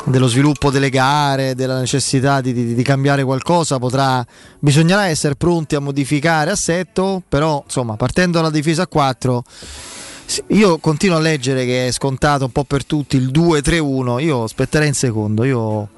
dello 0.05 0.29
sviluppo 0.29 0.71
delle 0.71 0.89
gare, 0.91 1.57
della 1.57 1.81
necessità 1.81 2.41
di, 2.41 2.53
di- 2.53 2.75
di 2.75 2.83
cambiare 2.85 3.25
qualcosa, 3.25 3.79
potrà, 3.79 4.25
bisognerà 4.61 5.07
essere 5.09 5.35
pronti 5.35 5.75
a 5.75 5.81
modificare 5.81 6.53
assetto, 6.53 7.21
però 7.29 7.61
insomma 7.65 7.97
partendo 7.97 8.39
dalla 8.39 8.51
difesa 8.51 8.83
a 8.83 8.87
4 8.87 9.43
sì, 9.49 10.06
io 10.49 10.79
continuo 10.79 11.17
a 11.17 11.21
leggere 11.21 11.65
che 11.65 11.89
è 11.89 11.93
scontato 11.93 12.45
un 12.45 12.53
po' 12.53 12.65
per 12.65 12.85
tutti 12.85 13.17
il 13.17 13.31
2-3-1, 13.31 14.21
io 14.23 14.43
aspetterei 14.45 14.89
in 14.89 14.95
secondo, 14.95 15.45
io, 15.45 15.89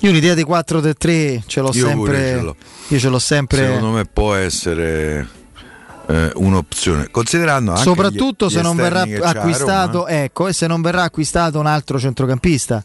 io 0.00 0.10
un'idea 0.10 0.34
di 0.34 0.44
4-3-3 0.44 1.40
ce 1.46 1.60
l'ho 1.60 1.70
Io 1.72 1.86
sempre, 1.86 2.16
ce 2.88 2.94
io 2.94 2.98
ce 2.98 3.08
l'ho 3.08 3.18
sempre... 3.18 3.66
Secondo 3.66 3.90
me 3.90 4.04
può 4.06 4.34
essere 4.34 5.28
eh, 6.06 6.30
un'opzione, 6.34 7.08
considerando 7.10 7.70
anche 7.72 7.82
soprattutto 7.82 8.46
gli- 8.46 8.50
gli 8.50 8.54
se 8.54 8.62
non 8.62 8.76
verrà 8.76 9.02
acquistato 9.02 10.06
ecco 10.06 10.48
e 10.48 10.52
se 10.52 10.66
non 10.66 10.80
verrà 10.82 11.02
acquistato 11.04 11.58
un 11.58 11.66
altro 11.66 11.98
centrocampista 11.98 12.82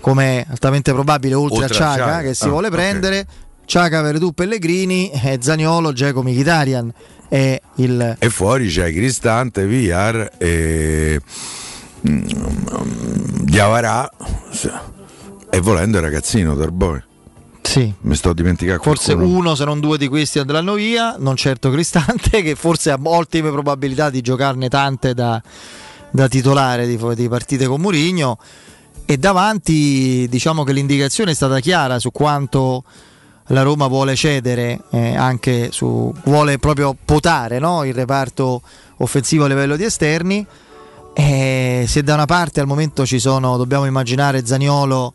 come 0.00 0.44
altamente 0.48 0.92
probabile 0.92 1.34
oltre, 1.34 1.64
Oltre 1.64 1.74
a 1.76 1.78
Ciaga 1.78 1.96
Ciaga. 2.04 2.20
che 2.22 2.34
si 2.34 2.44
Ah, 2.46 2.48
vuole 2.48 2.66
ok. 2.68 2.72
prendere 2.72 3.26
Ciaga, 3.64 4.00
Veredù, 4.02 4.32
Pellegrini 4.32 5.10
e 5.10 5.38
Zaniolo, 5.40 5.92
Geco 5.92 6.22
Mkhitaryan 6.22 6.92
è 7.32 7.58
il 7.76 8.16
E 8.18 8.28
fuori 8.28 8.68
c'è 8.68 8.92
Cristante, 8.92 9.66
Villar 9.66 10.32
e 10.36 11.18
mm, 12.06 12.24
Diavarà 13.44 14.10
sì. 14.50 14.70
e 15.48 15.60
volendo 15.60 15.96
il 15.96 16.02
ragazzino 16.02 16.54
Darboy. 16.54 17.02
Sì. 17.62 17.90
Mi 18.02 18.14
sto 18.16 18.34
dimenticando 18.34 18.82
forse 18.82 19.14
qualcuno. 19.14 19.38
uno 19.38 19.54
se 19.54 19.64
non 19.64 19.80
due 19.80 19.96
di 19.96 20.08
questi 20.08 20.40
andranno 20.40 20.74
via 20.74 21.16
non 21.18 21.36
certo 21.36 21.70
Cristante 21.70 22.42
che 22.44 22.54
forse 22.54 22.90
ha 22.90 22.98
ottime 23.02 23.50
probabilità 23.50 24.10
di 24.10 24.20
giocarne 24.20 24.68
tante 24.68 25.14
da, 25.14 25.42
da 26.10 26.28
titolare 26.28 26.86
di, 26.86 27.00
di 27.14 27.28
partite 27.30 27.64
con 27.64 27.80
Mourinho 27.80 28.36
e 29.06 29.16
davanti 29.16 30.26
diciamo 30.28 30.64
che 30.64 30.74
l'indicazione 30.74 31.30
è 31.30 31.34
stata 31.34 31.60
chiara 31.60 31.98
su 31.98 32.10
quanto 32.10 32.84
la 33.46 33.62
Roma 33.62 33.86
vuole 33.86 34.14
cedere 34.14 34.80
eh, 34.90 35.16
anche 35.16 35.68
su 35.72 36.12
vuole 36.24 36.58
proprio 36.58 36.96
potare 37.04 37.58
no? 37.58 37.84
il 37.84 37.94
reparto 37.94 38.62
offensivo 38.98 39.44
a 39.44 39.48
livello 39.48 39.76
di 39.76 39.84
esterni 39.84 40.46
e 41.14 41.84
se 41.86 42.02
da 42.02 42.14
una 42.14 42.24
parte 42.26 42.60
al 42.60 42.66
momento 42.66 43.04
ci 43.04 43.18
sono 43.18 43.56
dobbiamo 43.56 43.84
immaginare 43.84 44.46
Zaniolo 44.46 45.12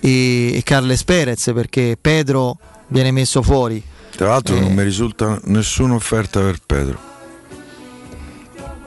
e, 0.00 0.56
e 0.56 0.62
Carles 0.64 1.04
Perez 1.04 1.50
perché 1.54 1.96
Pedro 2.00 2.58
viene 2.88 3.12
messo 3.12 3.42
fuori 3.42 3.82
Tra 4.16 4.28
l'altro 4.28 4.56
Eh. 4.56 4.60
non 4.60 4.72
mi 4.72 4.82
risulta 4.82 5.38
nessuna 5.44 5.94
offerta 5.94 6.40
per 6.40 6.58
Pedro. 6.66 7.08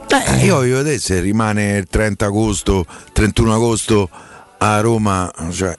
Eh, 0.08 0.44
io 0.44 0.56
voglio 0.56 0.76
vedere 0.76 0.98
se 0.98 1.18
rimane 1.20 1.76
il 1.76 1.86
30 1.88 2.26
agosto, 2.26 2.86
31 3.12 3.54
agosto 3.54 4.08
a 4.58 4.80
Roma. 4.80 5.28
Cioè, 5.50 5.76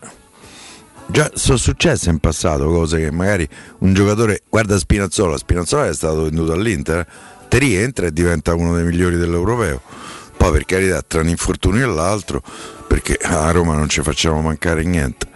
già 1.07 1.31
sono 1.33 1.57
successe 1.57 2.09
in 2.09 2.19
passato 2.19 2.65
cose 2.65 2.99
che 2.99 3.11
magari 3.11 3.47
un 3.79 3.93
giocatore. 3.93 4.43
Guarda 4.49 4.77
Spinazzola, 4.77 5.37
Spinazzola 5.37 5.87
è 5.87 5.93
stato 5.93 6.23
venduto 6.23 6.51
all'Inter, 6.53 7.07
te 7.47 7.57
rientra 7.57 8.07
e 8.07 8.13
diventa 8.13 8.53
uno 8.53 8.75
dei 8.75 8.83
migliori 8.83 9.17
dell'Europeo. 9.17 9.81
Poi 10.37 10.51
per 10.51 10.65
carità, 10.65 11.01
tra 11.01 11.21
un 11.21 11.29
infortunio 11.29 11.89
e 11.89 11.93
l'altro, 11.93 12.41
perché 12.87 13.17
a 13.21 13.49
Roma 13.51 13.75
non 13.75 13.89
ci 13.89 14.01
facciamo 14.01 14.41
mancare 14.41 14.83
niente. 14.83 15.27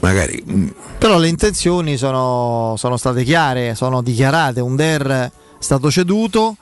Magari 0.00 0.42
mm, 0.46 0.68
Però 0.98 1.18
le 1.18 1.28
intenzioni 1.28 1.96
sono, 1.96 2.74
sono 2.76 2.96
state 2.96 3.22
chiare, 3.24 3.74
sono 3.74 4.02
dichiarate. 4.02 4.60
Under 4.60 5.06
è 5.06 5.30
stato 5.58 5.90
ceduto, 5.90 6.56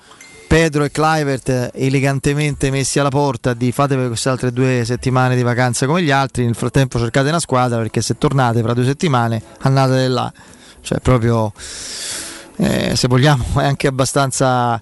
Pedro 0.53 0.85
e 0.85 0.91
Clivert 0.91 1.71
elegantemente 1.73 2.71
messi 2.71 2.99
alla 2.99 3.09
porta 3.09 3.55
di 3.55 3.73
fatevi 3.73 4.07
queste 4.09 4.29
altre 4.29 4.53
due 4.53 4.83
settimane 4.85 5.35
di 5.35 5.43
vacanze 5.43 5.87
come 5.87 6.03
gli 6.03 6.11
altri, 6.11 6.45
nel 6.45 6.55
frattempo 6.55 6.99
cercate 6.99 7.31
una 7.31 7.41
squadra 7.41 7.79
perché 7.79 8.03
se 8.03 8.19
tornate 8.19 8.61
fra 8.61 8.75
due 8.75 8.85
settimane 8.85 9.43
andate 9.61 10.07
là. 10.09 10.31
Cioè 10.83 10.99
proprio, 10.99 11.55
eh, 12.57 12.95
se 12.95 13.09
vogliamo, 13.09 13.43
è 13.61 13.65
anche 13.65 13.87
abbastanza... 13.87 14.79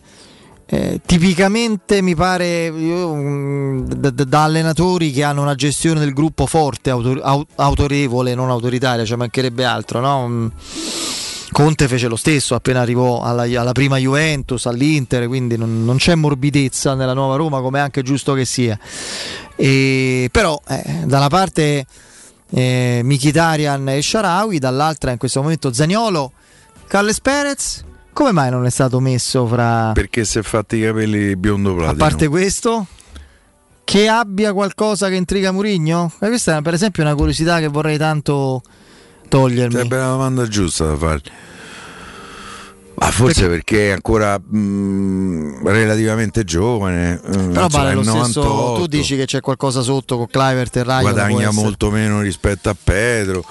eh, 0.66 1.00
tipicamente 1.06 2.02
mi 2.02 2.16
pare 2.16 2.64
io, 2.66 3.14
mm, 3.14 3.82
da, 3.84 4.10
da- 4.10 4.42
allenatori 4.42 5.12
che 5.12 5.22
hanno 5.22 5.42
una 5.42 5.54
gestione 5.54 6.00
del 6.00 6.12
gruppo 6.12 6.46
forte, 6.46 6.90
autor- 6.90 7.20
au- 7.22 7.46
autorevole, 7.54 8.34
non 8.34 8.50
autoritaria, 8.50 9.04
ci 9.04 9.14
mancherebbe 9.14 9.64
altro, 9.64 10.00
no? 10.00 10.50
Conte 11.52 11.88
fece 11.88 12.06
lo 12.06 12.16
stesso 12.16 12.54
appena 12.54 12.80
arrivò 12.80 13.22
alla, 13.22 13.42
alla 13.60 13.72
prima 13.72 13.96
Juventus, 13.96 14.66
all'Inter, 14.66 15.26
quindi 15.26 15.56
non, 15.56 15.84
non 15.84 15.96
c'è 15.96 16.14
morbidezza 16.14 16.94
nella 16.94 17.12
nuova 17.14 17.36
Roma 17.36 17.60
come 17.60 17.78
è 17.78 17.82
anche 17.82 18.02
giusto 18.02 18.34
che 18.34 18.44
sia. 18.44 18.78
E, 19.56 20.28
però 20.30 20.60
eh, 20.68 21.02
da 21.04 21.18
una 21.18 21.28
parte 21.28 21.84
eh, 22.50 23.00
Mkhitaryan 23.02 23.88
e 23.88 24.02
Sharawi, 24.02 24.58
dall'altra 24.58 25.10
in 25.10 25.18
questo 25.18 25.42
momento 25.42 25.72
Zaniolo, 25.72 26.32
Carles 26.86 27.20
Perez, 27.20 27.84
come 28.12 28.32
mai 28.32 28.50
non 28.50 28.66
è 28.66 28.70
stato 28.70 29.00
messo 29.00 29.46
fra... 29.46 29.92
perché 29.92 30.24
si 30.24 30.38
è 30.38 30.42
fatti 30.42 30.76
i 30.76 30.82
capelli 30.82 31.36
biondo 31.36 31.72
A 31.72 31.74
platino. 31.74 31.96
parte 31.96 32.28
questo, 32.28 32.86
che 33.84 34.08
abbia 34.08 34.52
qualcosa 34.52 35.08
che 35.08 35.14
intriga 35.14 35.52
Murigno? 35.52 36.12
questa 36.18 36.56
è 36.56 36.62
per 36.62 36.74
esempio 36.74 37.02
una 37.02 37.14
curiosità 37.14 37.58
che 37.58 37.68
vorrei 37.68 37.98
tanto 37.98 38.62
togliermi. 39.30 39.72
Sarebbe 39.74 39.96
una 39.96 40.08
domanda 40.08 40.46
giusta 40.46 40.84
da 40.86 40.96
fargli. 40.96 41.30
Ma 43.02 43.06
forse 43.10 43.48
perché 43.48 43.88
è 43.88 43.92
ancora 43.92 44.38
mm, 44.38 45.66
relativamente 45.66 46.44
giovane. 46.44 47.18
mm, 47.26 47.52
Però 47.52 47.68
cioè, 47.68 47.80
vale 47.80 47.94
lo 47.94 48.00
il 48.00 48.06
stesso, 48.06 48.40
98, 48.42 48.80
tu 48.80 48.86
dici 48.88 49.16
che 49.16 49.24
c'è 49.24 49.40
qualcosa 49.40 49.80
sotto 49.80 50.18
con 50.18 50.26
Clivert 50.26 50.76
e 50.76 50.82
Raio. 50.82 51.02
guadagna 51.02 51.50
molto 51.50 51.90
meno 51.90 52.20
rispetto 52.20 52.68
a 52.68 52.76
Pedro. 52.82 53.42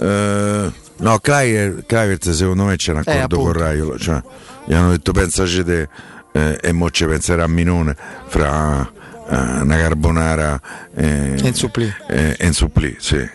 Eh, 0.00 0.72
no, 0.96 1.18
Clivert, 1.18 2.30
secondo 2.30 2.64
me 2.64 2.76
c'è 2.76 2.92
un 2.92 3.02
Eh, 3.04 3.10
accordo 3.10 3.36
con 3.36 3.46
appunto. 3.48 3.58
Raio. 3.62 3.98
Cioè, 3.98 4.22
gli 4.64 4.72
hanno 4.72 4.90
detto 4.92 5.12
pensaci 5.12 5.62
te 5.64 5.88
eh, 6.32 6.58
e 6.62 6.72
mo 6.72 6.90
ci 6.90 7.04
penserà 7.04 7.44
a 7.44 7.48
Minone 7.48 7.94
fra 8.26 8.90
eh, 9.28 9.36
una 9.60 9.76
carbonara 9.76 10.60
e, 10.94 11.34
E 11.42 11.50
Nzupli. 11.50 11.94
e- 12.08 12.36
e 12.38 12.48
Nzupli, 12.48 12.96
sì. 12.98 13.28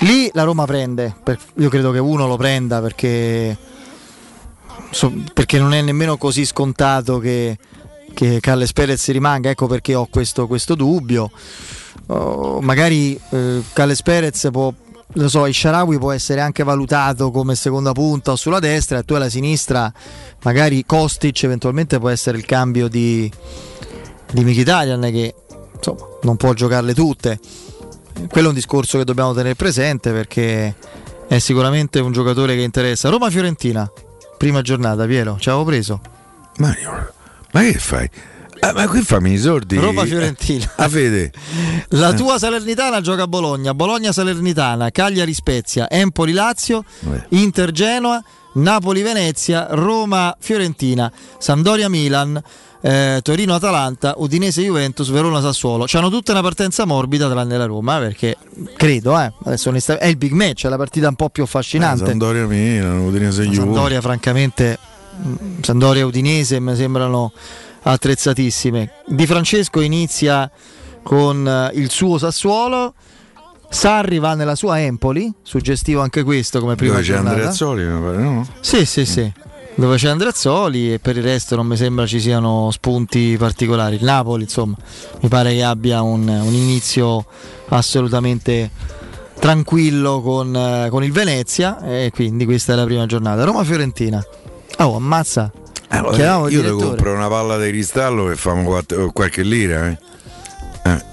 Lì 0.00 0.30
la 0.32 0.44
Roma 0.44 0.64
prende, 0.64 1.14
io 1.56 1.68
credo 1.68 1.90
che 1.90 1.98
uno 1.98 2.26
lo 2.26 2.36
prenda 2.36 2.80
perché, 2.80 3.56
perché 5.34 5.58
non 5.58 5.74
è 5.74 5.82
nemmeno 5.82 6.16
così 6.16 6.46
scontato 6.46 7.18
che, 7.18 7.58
che 8.14 8.40
Carles 8.40 8.72
Perez 8.72 9.10
rimanga, 9.10 9.50
ecco 9.50 9.66
perché 9.66 9.94
ho 9.94 10.06
questo, 10.10 10.46
questo 10.46 10.74
dubbio. 10.74 11.30
Oh, 12.06 12.60
magari 12.60 13.20
eh, 13.30 13.62
Carles 13.74 14.02
Perez 14.02 14.48
può, 14.50 14.72
lo 15.12 15.28
so, 15.28 15.46
il 15.46 15.54
Sharawi 15.54 15.98
può 15.98 16.12
essere 16.12 16.40
anche 16.40 16.64
valutato 16.64 17.30
come 17.30 17.54
seconda 17.54 17.92
punta 17.92 18.32
o 18.32 18.36
sulla 18.36 18.58
destra 18.58 18.98
e 18.98 19.04
tu 19.04 19.14
alla 19.14 19.28
sinistra 19.28 19.92
magari 20.42 20.84
Kostic 20.86 21.42
eventualmente 21.44 21.98
può 21.98 22.08
essere 22.08 22.38
il 22.38 22.46
cambio 22.46 22.88
di, 22.88 23.30
di 24.32 24.44
Mkhitaryan 24.44 25.02
che 25.12 25.34
insomma 25.74 26.06
non 26.22 26.36
può 26.36 26.54
giocarle 26.54 26.94
tutte 26.94 27.38
quello 28.28 28.46
è 28.46 28.50
un 28.50 28.54
discorso 28.54 28.98
che 28.98 29.04
dobbiamo 29.04 29.32
tenere 29.32 29.54
presente 29.54 30.10
perché 30.12 30.74
è 31.28 31.38
sicuramente 31.38 32.00
un 32.00 32.12
giocatore 32.12 32.54
che 32.56 32.62
interessa. 32.62 33.08
Roma-Fiorentina, 33.08 33.90
prima 34.36 34.62
giornata, 34.62 35.06
Piero, 35.06 35.36
ci 35.38 35.48
avevo 35.48 35.64
preso. 35.64 36.00
Ma, 36.58 36.74
ma 37.52 37.60
che 37.60 37.74
fai? 37.74 38.10
Ah, 38.60 38.72
ma 38.74 38.86
qui 38.88 39.00
fammi 39.00 39.32
i 39.32 39.38
sordi. 39.38 39.76
Roma-Fiorentina. 39.76 40.70
A 40.76 40.88
fede. 40.88 41.32
La 41.90 42.12
tua 42.12 42.38
Salernitana 42.38 43.00
gioca 43.00 43.22
a 43.22 43.26
Bologna, 43.26 43.72
Bologna-Salernitana, 43.72 44.90
Cagliari-Spezia, 44.90 45.88
Empoli-Lazio, 45.88 46.84
Inter-Genoa, 47.30 48.22
Napoli-Venezia, 48.52 49.68
Roma-Fiorentina, 49.70 51.10
Sampdoria-Milan, 51.38 52.42
eh, 52.82 53.20
Torino-Atalanta, 53.22 54.14
Udinese-Juventus, 54.16 55.10
Verona-Sassuolo. 55.10 55.84
C'hanno 55.86 56.08
tutta 56.10 56.32
una 56.32 56.40
partenza 56.42 56.84
morbida 56.84 57.28
tranne 57.28 57.56
la 57.56 57.66
Roma, 57.66 57.98
eh, 57.98 58.00
perché 58.00 58.36
credo, 58.76 59.18
eh, 59.20 59.32
adesso 59.44 59.68
onesta- 59.68 59.98
è 59.98 60.06
il 60.06 60.16
big 60.16 60.32
match, 60.32 60.64
è 60.66 60.68
la 60.68 60.76
partita 60.76 61.08
un 61.08 61.14
po' 61.16 61.28
più 61.28 61.42
affascinante. 61.42 62.06
Sandoria 62.06 62.46
Milano, 62.46 63.04
Udinese 63.06 63.44
Juve. 63.44 63.56
Sandoria 63.56 64.00
francamente 64.00 64.78
mh, 65.22 65.60
Sandoria 65.62 66.02
e 66.02 66.04
Udinese 66.04 66.60
mi 66.60 66.74
sembrano 66.74 67.32
attrezzatissime 67.82 68.92
Di 69.06 69.26
Francesco 69.26 69.80
inizia 69.80 70.50
con 71.02 71.46
eh, 71.46 71.70
il 71.78 71.90
suo 71.90 72.18
Sassuolo 72.18 72.94
Sarri 73.70 74.18
va 74.18 74.34
nella 74.34 74.56
sua 74.56 74.80
Empoli 74.80 75.32
suggestivo 75.42 76.00
anche 76.00 76.22
questo 76.24 76.60
come 76.60 76.74
prima 76.74 76.94
Dove 76.94 77.04
c'è 77.04 77.12
giornata 77.12 77.30
Andrea 77.30 77.48
Azzoli, 77.50 77.84
mi 77.84 78.02
pare, 78.02 78.16
no? 78.18 78.46
sì 78.60 78.84
sì 78.84 79.06
sì 79.06 79.32
dove 79.80 79.96
c'è 79.96 80.08
Andreazzoli 80.08 80.92
e 80.92 80.98
per 80.98 81.16
il 81.16 81.22
resto 81.22 81.56
non 81.56 81.66
mi 81.66 81.76
sembra 81.76 82.06
ci 82.06 82.20
siano 82.20 82.70
spunti 82.70 83.36
particolari. 83.38 83.96
Il 83.96 84.04
Napoli, 84.04 84.42
insomma, 84.42 84.76
mi 85.20 85.28
pare 85.28 85.54
che 85.54 85.62
abbia 85.62 86.02
un, 86.02 86.28
un 86.28 86.52
inizio 86.52 87.24
assolutamente 87.68 88.70
tranquillo 89.38 90.20
con, 90.20 90.54
eh, 90.54 90.88
con 90.90 91.02
il 91.02 91.12
Venezia 91.12 91.82
e 91.82 92.10
quindi 92.12 92.44
questa 92.44 92.74
è 92.74 92.76
la 92.76 92.84
prima 92.84 93.06
giornata. 93.06 93.44
Roma-Fiorentina. 93.44 94.22
Oh, 94.78 94.96
ammazza. 94.96 95.50
Eh, 95.90 95.98
il 95.98 96.52
io 96.52 96.62
ti 96.62 96.84
compro 96.84 97.14
una 97.14 97.28
palla 97.28 97.58
di 97.58 97.68
cristallo 97.70 98.30
e 98.30 98.36
famo 98.36 98.64
quatt- 98.64 99.12
qualche 99.12 99.42
lira. 99.42 99.88
Eh. 99.88 99.98
Eh. 100.84 101.04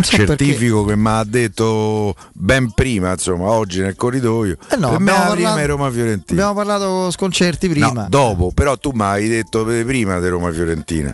So 0.00 0.16
Certifico 0.16 0.84
che 0.84 0.96
mi 0.96 1.08
ha 1.08 1.24
detto 1.24 2.14
ben 2.32 2.72
prima, 2.72 3.12
insomma, 3.12 3.50
oggi 3.50 3.80
nel 3.80 3.94
corridoio. 3.94 4.56
Eh 4.70 4.76
no, 4.76 4.90
per 4.90 4.98
me 5.00 5.12
la 5.12 5.30
prima 5.32 5.60
è 5.60 5.66
Roma 5.66 5.90
Fiorentina. 5.90 6.48
Abbiamo 6.48 6.54
parlato 6.54 7.10
sconcerti 7.10 7.68
prima. 7.68 7.92
No, 7.92 8.06
dopo, 8.08 8.52
però 8.52 8.76
tu 8.78 8.90
mi 8.92 9.02
hai 9.02 9.28
detto 9.28 9.64
prima 9.64 10.18
di 10.18 10.28
Roma 10.28 10.50
Fiorentina. 10.52 11.12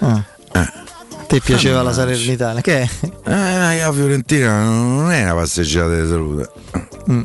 Ah. 0.00 0.24
Eh. 0.52 0.86
Te 1.28 1.40
piaceva 1.40 1.82
la 1.82 1.92
Salernitana? 1.92 2.62
Che 2.62 2.80
è? 2.80 2.88
Eh, 3.24 3.78
la 3.78 3.92
Fiorentina 3.92 4.64
non 4.64 5.12
è 5.12 5.24
una 5.24 5.34
passeggiata 5.34 6.00
di 6.00 6.08
salute. 6.08 6.50
Mm. 7.10 7.22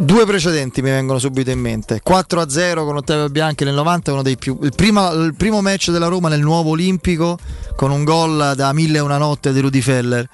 Due 0.00 0.24
precedenti 0.26 0.80
mi 0.80 0.90
vengono 0.90 1.18
subito 1.18 1.50
in 1.50 1.58
mente. 1.58 2.00
4-0 2.08 2.84
con 2.84 2.98
Ottavio 2.98 3.28
Bianchi 3.30 3.64
nel 3.64 3.74
90, 3.74 4.12
uno 4.12 4.22
dei 4.22 4.36
più. 4.36 4.56
Il, 4.62 4.72
prima- 4.72 5.10
il 5.10 5.34
primo 5.34 5.60
match 5.60 5.90
della 5.90 6.06
Roma 6.06 6.28
nel 6.28 6.40
nuovo 6.40 6.70
Olimpico 6.70 7.36
con 7.74 7.90
un 7.90 8.04
gol 8.04 8.52
da 8.54 8.72
mille 8.72 8.98
e 8.98 9.00
una 9.00 9.18
notte 9.18 9.52
di 9.52 9.58
Rudy 9.58 9.80
Feller. 9.80 10.28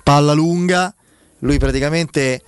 Palla 0.00 0.32
lunga, 0.32 0.94
lui 1.40 1.58
praticamente 1.58 2.40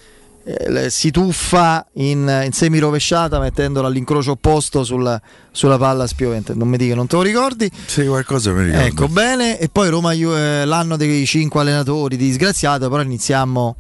eh, 0.44 0.89
si 0.89 1.10
tuffa 1.10 1.85
in, 1.94 2.43
in 2.44 2.52
semi-rovesciata 2.52 3.40
mettendola 3.40 3.89
all'incrocio 3.89 4.31
opposto 4.32 4.85
sulla, 4.85 5.20
sulla 5.51 5.78
palla 5.78 6.06
spiovente. 6.06 6.55
Non 6.55 6.68
mi 6.68 6.77
dica, 6.77 6.94
non 6.94 7.09
te 7.09 7.16
lo 7.16 7.23
ricordi? 7.23 7.68
Sì, 7.86 8.06
qualcosa 8.06 8.52
mi 8.52 8.66
ricordo. 8.66 8.86
Ecco 8.86 9.09
bene, 9.09 9.59
e 9.59 9.68
poi 9.68 9.89
Roma 9.89 10.12
eh, 10.12 10.64
l'anno 10.64 10.97
dei 10.97 11.27
cinque 11.27 11.62
allenatori 11.62 12.16
disgraziato, 12.16 12.89
però 12.89 13.02
iniziamo 13.02 13.74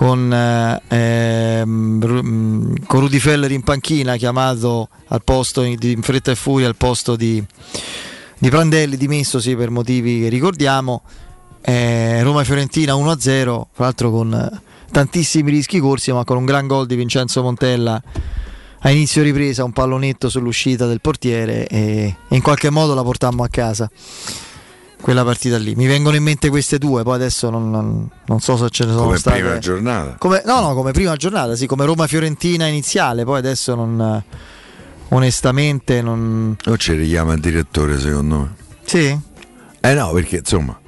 con, 0.00 0.32
eh, 0.32 0.80
ehm, 0.88 2.02
mm, 2.02 2.74
con 2.86 3.00
Rudy 3.00 3.18
Feller 3.18 3.52
in 3.52 3.60
panchina 3.60 4.16
chiamato 4.16 4.88
al 5.08 5.22
posto 5.22 5.60
in 5.60 6.00
fretta 6.00 6.30
e 6.30 6.36
furia 6.36 6.66
al 6.68 6.76
posto 6.76 7.16
di, 7.16 7.44
di 8.38 8.48
Prandelli, 8.48 8.96
dimessosi 8.96 9.54
per 9.56 9.68
motivi 9.68 10.20
che 10.20 10.30
ricordiamo. 10.30 11.02
Eh, 11.60 12.22
Roma-Fiorentina 12.22 12.94
1-0, 12.94 13.18
tra 13.74 13.84
l'altro 13.84 14.10
con 14.10 14.32
eh, 14.32 14.60
tantissimi 14.90 15.50
rischi 15.50 15.78
corsi, 15.80 16.10
ma 16.12 16.24
con 16.24 16.38
un 16.38 16.46
gran 16.46 16.66
gol 16.66 16.86
di 16.86 16.94
Vincenzo 16.96 17.42
Montella 17.42 18.02
a 18.78 18.90
inizio 18.90 19.22
ripresa, 19.22 19.64
un 19.64 19.72
pallonetto 19.72 20.30
sull'uscita 20.30 20.86
del 20.86 21.02
portiere 21.02 21.66
e, 21.66 22.16
e 22.26 22.34
in 22.36 22.40
qualche 22.40 22.70
modo 22.70 22.94
la 22.94 23.02
portammo 23.02 23.42
a 23.42 23.48
casa. 23.48 23.90
Quella 25.00 25.24
partita 25.24 25.56
lì. 25.56 25.74
Mi 25.74 25.86
vengono 25.86 26.16
in 26.16 26.22
mente 26.22 26.48
queste 26.50 26.78
due, 26.78 27.02
poi 27.02 27.14
adesso 27.14 27.48
non, 27.50 27.70
non- 27.70 28.08
non 28.26 28.40
so 28.40 28.56
se 28.56 28.68
ce 28.70 28.84
ne 28.84 28.92
sono 28.92 29.04
Come 29.04 29.16
state. 29.18 29.38
prima 29.40 29.58
giornata. 29.58 30.16
Come, 30.18 30.42
no, 30.44 30.60
no, 30.60 30.74
come 30.74 30.92
prima 30.92 31.16
giornata, 31.16 31.56
sì, 31.56 31.66
come 31.66 31.84
Roma-Fiorentina 31.86 32.66
iniziale, 32.66 33.24
poi 33.24 33.38
adesso 33.38 33.74
non. 33.74 34.22
Onestamente 35.12 36.02
non. 36.02 36.56
O 36.66 36.76
ci 36.76 36.92
richiama 36.92 37.32
il 37.32 37.40
direttore, 37.40 37.98
secondo 37.98 38.36
me. 38.38 38.54
Sì? 38.84 39.18
Eh 39.80 39.94
no, 39.94 40.10
perché 40.12 40.36
insomma, 40.36 40.78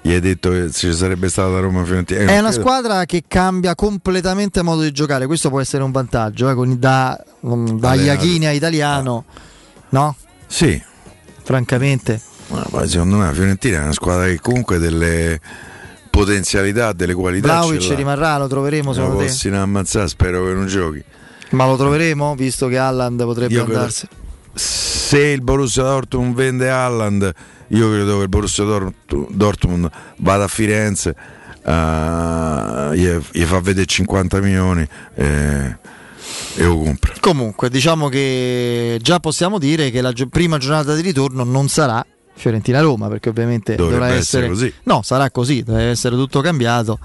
gli 0.00 0.12
hai 0.12 0.20
detto 0.20 0.50
che 0.50 0.70
ci 0.70 0.92
sarebbe 0.94 1.28
stata 1.28 1.48
la 1.48 1.60
Roma 1.60 1.82
Fiorentina. 1.84 2.20
Eh, 2.20 2.26
È 2.26 2.38
una 2.38 2.50
credo- 2.50 2.60
squadra 2.60 3.04
che 3.06 3.24
cambia 3.26 3.74
completamente 3.74 4.62
modo 4.62 4.82
di 4.82 4.92
giocare, 4.92 5.26
questo 5.26 5.48
può 5.48 5.60
essere 5.60 5.82
un 5.82 5.90
vantaggio, 5.90 6.48
eh, 6.50 6.54
con 6.54 6.78
da, 6.78 7.18
da. 7.40 7.94
Iachini 7.94 8.46
a 8.46 8.52
italiano, 8.52 9.24
no? 9.88 10.14
Sì. 10.46 10.80
Francamente. 11.42 12.20
Ma 12.70 12.86
secondo 12.86 13.16
me 13.16 13.26
la 13.26 13.32
Fiorentina 13.32 13.78
è 13.78 13.82
una 13.82 13.92
squadra 13.92 14.26
che 14.26 14.40
comunque 14.40 14.78
delle 14.78 15.40
potenzialità, 16.10 16.92
delle 16.92 17.14
qualità. 17.14 17.48
Vlaovic 17.48 17.94
rimarrà, 17.94 18.38
lo 18.38 18.46
troveremo 18.46 18.88
Lo 18.88 18.94
secondo 18.94 19.16
te? 19.18 19.24
possino 19.24 19.60
ammazzare, 19.60 20.08
spero 20.08 20.44
che 20.44 20.52
non 20.52 20.66
giochi. 20.66 21.02
Ma 21.50 21.66
lo 21.66 21.76
troveremo, 21.76 22.34
visto 22.34 22.68
che 22.68 22.78
Alland 22.78 23.22
potrebbe 23.24 23.58
andarsene. 23.60 24.10
Se 24.54 25.18
il 25.18 25.40
Borussia 25.40 25.82
Dortmund 25.82 26.34
vende 26.34 26.70
Haaland, 26.70 27.32
io 27.68 27.90
credo 27.90 28.16
che 28.18 28.22
il 28.22 28.28
Borussia 28.28 28.64
Dort- 28.64 29.32
Dortmund 29.32 29.90
vada 30.18 30.44
a 30.44 30.48
Firenze, 30.48 31.14
eh, 31.64 32.90
gli, 32.94 33.08
gli 33.32 33.42
fa 33.42 33.60
vedere 33.60 33.86
50 33.86 34.40
milioni 34.40 34.86
eh, 35.16 35.76
e 36.56 36.64
lo 36.64 36.78
compra. 36.78 37.12
Comunque, 37.18 37.68
diciamo 37.68 38.08
che 38.08 38.98
già 39.02 39.18
possiamo 39.18 39.58
dire 39.58 39.90
che 39.90 40.00
la 40.00 40.12
gio- 40.12 40.28
prima 40.28 40.58
giornata 40.58 40.94
di 40.94 41.02
ritorno 41.02 41.42
non 41.42 41.68
sarà 41.68 42.04
Fiorentina-Roma, 42.34 43.08
perché 43.08 43.28
ovviamente 43.28 43.74
Dovrebbe 43.74 43.98
dovrà 44.00 44.14
essere 44.14 44.46
essere 44.46 44.48
così. 44.48 44.74
No, 44.84 45.02
sarà 45.02 45.30
così, 45.30 45.62
deve 45.62 45.84
essere 45.84 46.16
tutto 46.16 46.40
cambiato. 46.40 46.98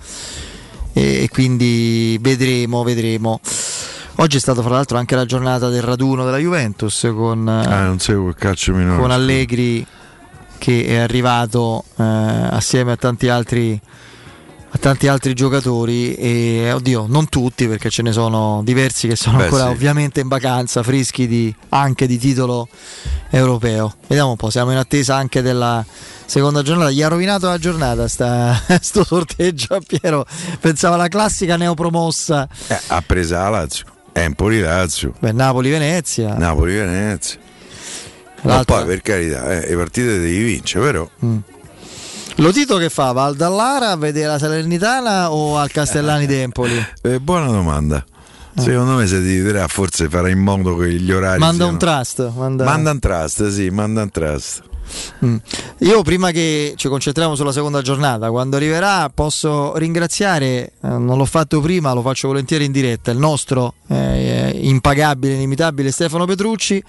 E 0.94 1.30
quindi 1.32 2.18
vedremo, 2.20 2.84
vedremo. 2.84 3.40
Oggi 4.16 4.36
è 4.38 4.40
stata 4.40 4.62
fra 4.62 4.72
l'altro 4.72 4.98
anche 4.98 5.16
la 5.16 5.26
giornata 5.26 5.70
del 5.70 5.82
raduno 5.82 6.26
della 6.26 6.38
Juventus 6.40 7.08
con, 7.16 7.48
Ah, 7.48 7.96
con 8.98 9.12
Allegri 9.12 9.86
che 10.58 10.86
è 10.88 10.98
arrivato 10.98 11.86
eh, 11.96 12.04
assieme 12.04 12.92
a 12.92 12.96
tanti 12.98 13.30
altri 13.30 13.80
a 14.72 14.78
tanti 14.78 15.08
altri 15.08 15.34
giocatori 15.34 16.14
e 16.14 16.72
oddio 16.72 17.06
non 17.08 17.28
tutti 17.28 17.68
perché 17.68 17.90
ce 17.90 18.04
ne 18.04 18.12
sono 18.12 18.62
diversi 18.64 19.08
che 19.08 19.16
sono 19.16 19.38
Beh, 19.38 19.46
ancora 19.46 19.64
sì. 19.64 19.70
ovviamente 19.70 20.20
in 20.20 20.28
vacanza 20.28 20.84
freschi 20.84 21.28
di, 21.28 21.54
anche 21.70 22.06
di 22.06 22.20
titolo 22.20 22.68
europeo 23.32 23.96
vediamo 24.08 24.30
un 24.32 24.36
po' 24.36 24.50
siamo 24.52 24.72
in 24.72 24.78
attesa 24.78 25.16
anche 25.16 25.42
della 25.42 25.84
seconda 26.26 26.62
giornata 26.62 26.92
gli 26.92 27.02
ha 27.02 27.08
rovinato 27.08 27.48
la 27.48 27.58
giornata 27.58 28.08
sta, 28.08 28.62
sto 28.80 29.04
sorteggio 29.04 29.74
a 29.74 29.82
Piero 29.86 30.26
pensava 30.60 30.96
alla 30.96 31.08
classica 31.08 31.58
neopromossa 31.58 32.48
Eh, 32.68 32.80
ha 32.88 33.02
preso 33.04 33.34
la 33.34 33.50
Lazio, 33.50 33.86
Empoli 34.14 34.60
Lazio, 34.60 35.14
Beh, 35.20 35.32
Napoli-Venezia 35.32 36.36
Napoli 36.36 36.76
Venezia. 36.76 37.40
Ma 38.42 38.64
poi 38.64 38.86
per 38.86 39.02
carità, 39.02 39.52
eh, 39.52 39.68
le 39.68 39.76
partite 39.76 40.18
devi 40.18 40.44
vincere, 40.44 40.86
però. 40.86 41.10
Lo 42.36 42.52
Tito 42.52 42.78
che 42.78 42.90
fa? 42.90 43.12
va 43.12 43.26
al 43.26 43.36
Dallara 43.36 43.92
a 43.92 43.96
vedere 43.98 44.28
la 44.28 44.40
Salernitana 44.40 45.32
o 45.32 45.58
al 45.58 45.72
Castellani 45.72 46.26
d'Empoli? 46.28 46.86
Eh, 47.02 47.20
buona 47.20 47.48
domanda. 47.48 48.04
Secondo 48.56 48.96
me 48.96 49.08
se 49.08 49.18
ti 49.22 49.28
dividerà 49.28 49.68
forse 49.68 50.10
farà 50.10 50.28
in 50.30 50.40
modo 50.40 50.76
che 50.76 50.92
gli 50.92 51.12
orari 51.12 51.40
Manda 51.40 51.56
siano- 51.56 51.72
un 51.72 51.78
trust. 51.78 52.32
Manda... 52.36 52.64
Manda 52.66 52.92
un 52.92 53.00
trust, 53.00 53.50
sì, 53.50 53.70
manda 53.70 54.02
un 54.02 54.10
trust. 54.10 54.64
Mm. 55.24 55.36
Io 55.80 56.02
prima 56.02 56.32
che 56.32 56.74
ci 56.76 56.90
concentriamo 56.90 57.36
sulla 57.36 57.52
seconda 57.54 57.82
giornata, 57.82 58.30
quando 58.32 58.58
arriverà 58.58 59.10
posso 59.14 59.78
ringraziare, 59.78 60.48
eh, 60.48 60.72
non 60.82 61.16
l'ho 61.16 61.26
fatto 61.26 61.62
prima, 61.62 61.94
lo 61.94 62.02
faccio 62.02 62.28
volentieri 62.28 62.66
in 62.66 62.72
diretta, 62.74 63.12
il 63.12 63.18
nostro 63.20 63.76
eh, 63.88 64.52
impagabile, 64.62 65.36
inimitabile 65.36 65.92
Stefano 65.92 66.26
Petrucci, 66.26 66.84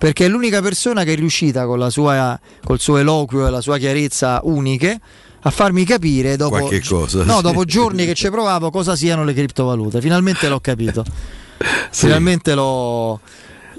perché 0.00 0.24
è 0.24 0.28
l'unica 0.28 0.62
persona 0.62 1.04
che 1.04 1.12
è 1.12 1.14
riuscita 1.14 1.66
con 1.66 1.78
la 1.78 1.90
sua, 1.90 2.40
col 2.64 2.80
suo 2.80 2.96
eloquio 2.96 3.46
e 3.46 3.50
la 3.50 3.60
sua 3.60 3.76
chiarezza 3.76 4.40
uniche 4.44 4.98
a 5.42 5.50
farmi 5.50 5.84
capire 5.84 6.36
dopo, 6.36 6.70
cosa, 6.88 7.22
no, 7.22 7.36
sì. 7.36 7.42
dopo 7.42 7.66
giorni 7.66 8.06
che 8.06 8.14
ci 8.14 8.30
provavo 8.30 8.70
cosa 8.70 8.96
siano 8.96 9.24
le 9.24 9.34
criptovalute. 9.34 10.00
Finalmente 10.00 10.48
l'ho 10.48 10.58
capito. 10.58 11.04
Finalmente 11.92 12.54
l'ho... 12.54 13.20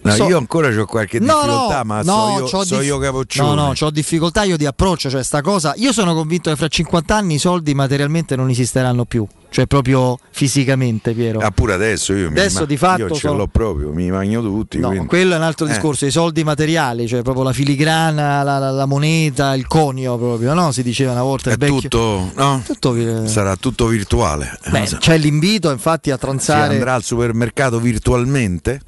No, 0.03 0.11
So- 0.15 0.27
io 0.27 0.37
ancora 0.37 0.67
ho 0.69 0.85
qualche 0.85 1.19
difficoltà, 1.19 1.77
no, 1.77 1.83
ma 1.83 2.01
no, 2.01 2.03
so 2.03 2.39
io, 2.39 2.47
so 2.47 2.75
dif- 2.77 2.83
io 2.85 2.97
capoccione. 2.97 3.55
No, 3.55 3.65
no, 3.67 3.73
ho 3.79 3.89
difficoltà 3.91 4.43
io 4.43 4.57
di 4.57 4.65
approccio, 4.65 5.09
cioè 5.11 5.23
sta 5.23 5.41
cosa. 5.41 5.73
Io 5.77 5.93
sono 5.93 6.15
convinto 6.15 6.49
che 6.49 6.55
fra 6.55 6.67
50 6.67 7.15
anni 7.15 7.35
i 7.35 7.37
soldi 7.37 7.75
materialmente 7.75 8.35
non 8.35 8.49
esisteranno 8.49 9.05
più, 9.05 9.27
cioè 9.51 9.67
proprio 9.67 10.17
fisicamente, 10.31 11.13
Piero. 11.13 11.39
Ah, 11.39 11.51
pure 11.51 11.73
adesso 11.73 12.13
io 12.13 12.29
Adesso 12.29 12.61
mi 12.61 12.65
di 12.65 12.77
fatto 12.77 13.01
io 13.01 13.09
ce 13.11 13.19
sono- 13.19 13.35
l'ho 13.37 13.47
proprio, 13.47 13.91
mi 13.91 14.09
magno 14.09 14.41
tutti. 14.41 14.79
No, 14.79 14.87
quindi- 14.87 15.05
quello 15.07 15.33
è 15.35 15.37
un 15.37 15.43
altro 15.43 15.67
Eh. 15.67 15.69
discorso, 15.69 16.07
i 16.07 16.11
soldi 16.11 16.43
materiali, 16.43 17.07
cioè 17.07 17.21
proprio 17.21 17.43
la 17.43 17.53
filigrana, 17.53 18.41
la, 18.41 18.57
la- 18.57 18.71
la 18.71 18.85
moneta, 18.87 19.53
il 19.53 19.67
conio 19.67 20.17
proprio, 20.17 20.55
no? 20.55 20.71
Si 20.71 20.81
diceva 20.81 21.11
una 21.11 21.21
volta 21.23 21.51
È 21.51 21.57
vecchio. 21.57 21.79
tutto, 21.81 22.31
no? 22.35 22.63
Tutto 22.65 23.27
Sarà 23.27 23.55
tutto 23.55 23.85
virtuale. 23.85 24.57
Beh, 24.69 24.87
so. 24.87 24.97
c'è 24.97 25.17
l'invito 25.19 25.69
infatti 25.69 26.09
a 26.09 26.15
Si 26.15 26.19
transare. 26.21 26.73
andrà 26.73 26.95
al 26.95 27.03
supermercato 27.03 27.79
virtualmente 27.79 28.81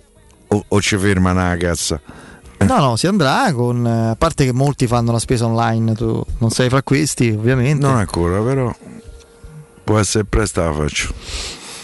o, 0.54 0.64
o 0.68 0.82
ci 0.82 0.98
ferma 0.98 1.32
una 1.32 1.56
cassa? 1.58 2.00
No, 2.60 2.78
no, 2.80 2.96
si 2.96 3.08
andrà 3.08 3.52
con. 3.54 3.86
eh, 3.86 4.10
A 4.12 4.16
parte 4.16 4.46
che 4.46 4.54
molti 4.54 4.88
fanno 4.88 5.12
la 5.12 5.20
spesa 5.20 5.46
online, 5.46 5.94
tu 5.96 6.24
non 6.38 6.50
sei 6.50 6.70
fra 6.70 6.82
questi, 6.82 7.30
ovviamente. 7.38 7.86
Non 7.86 7.98
ancora, 7.98 8.40
però 8.42 8.74
può 9.84 10.00
essere 10.00 10.24
presto 10.24 10.62
la 10.64 10.72
faccio. 10.74 11.14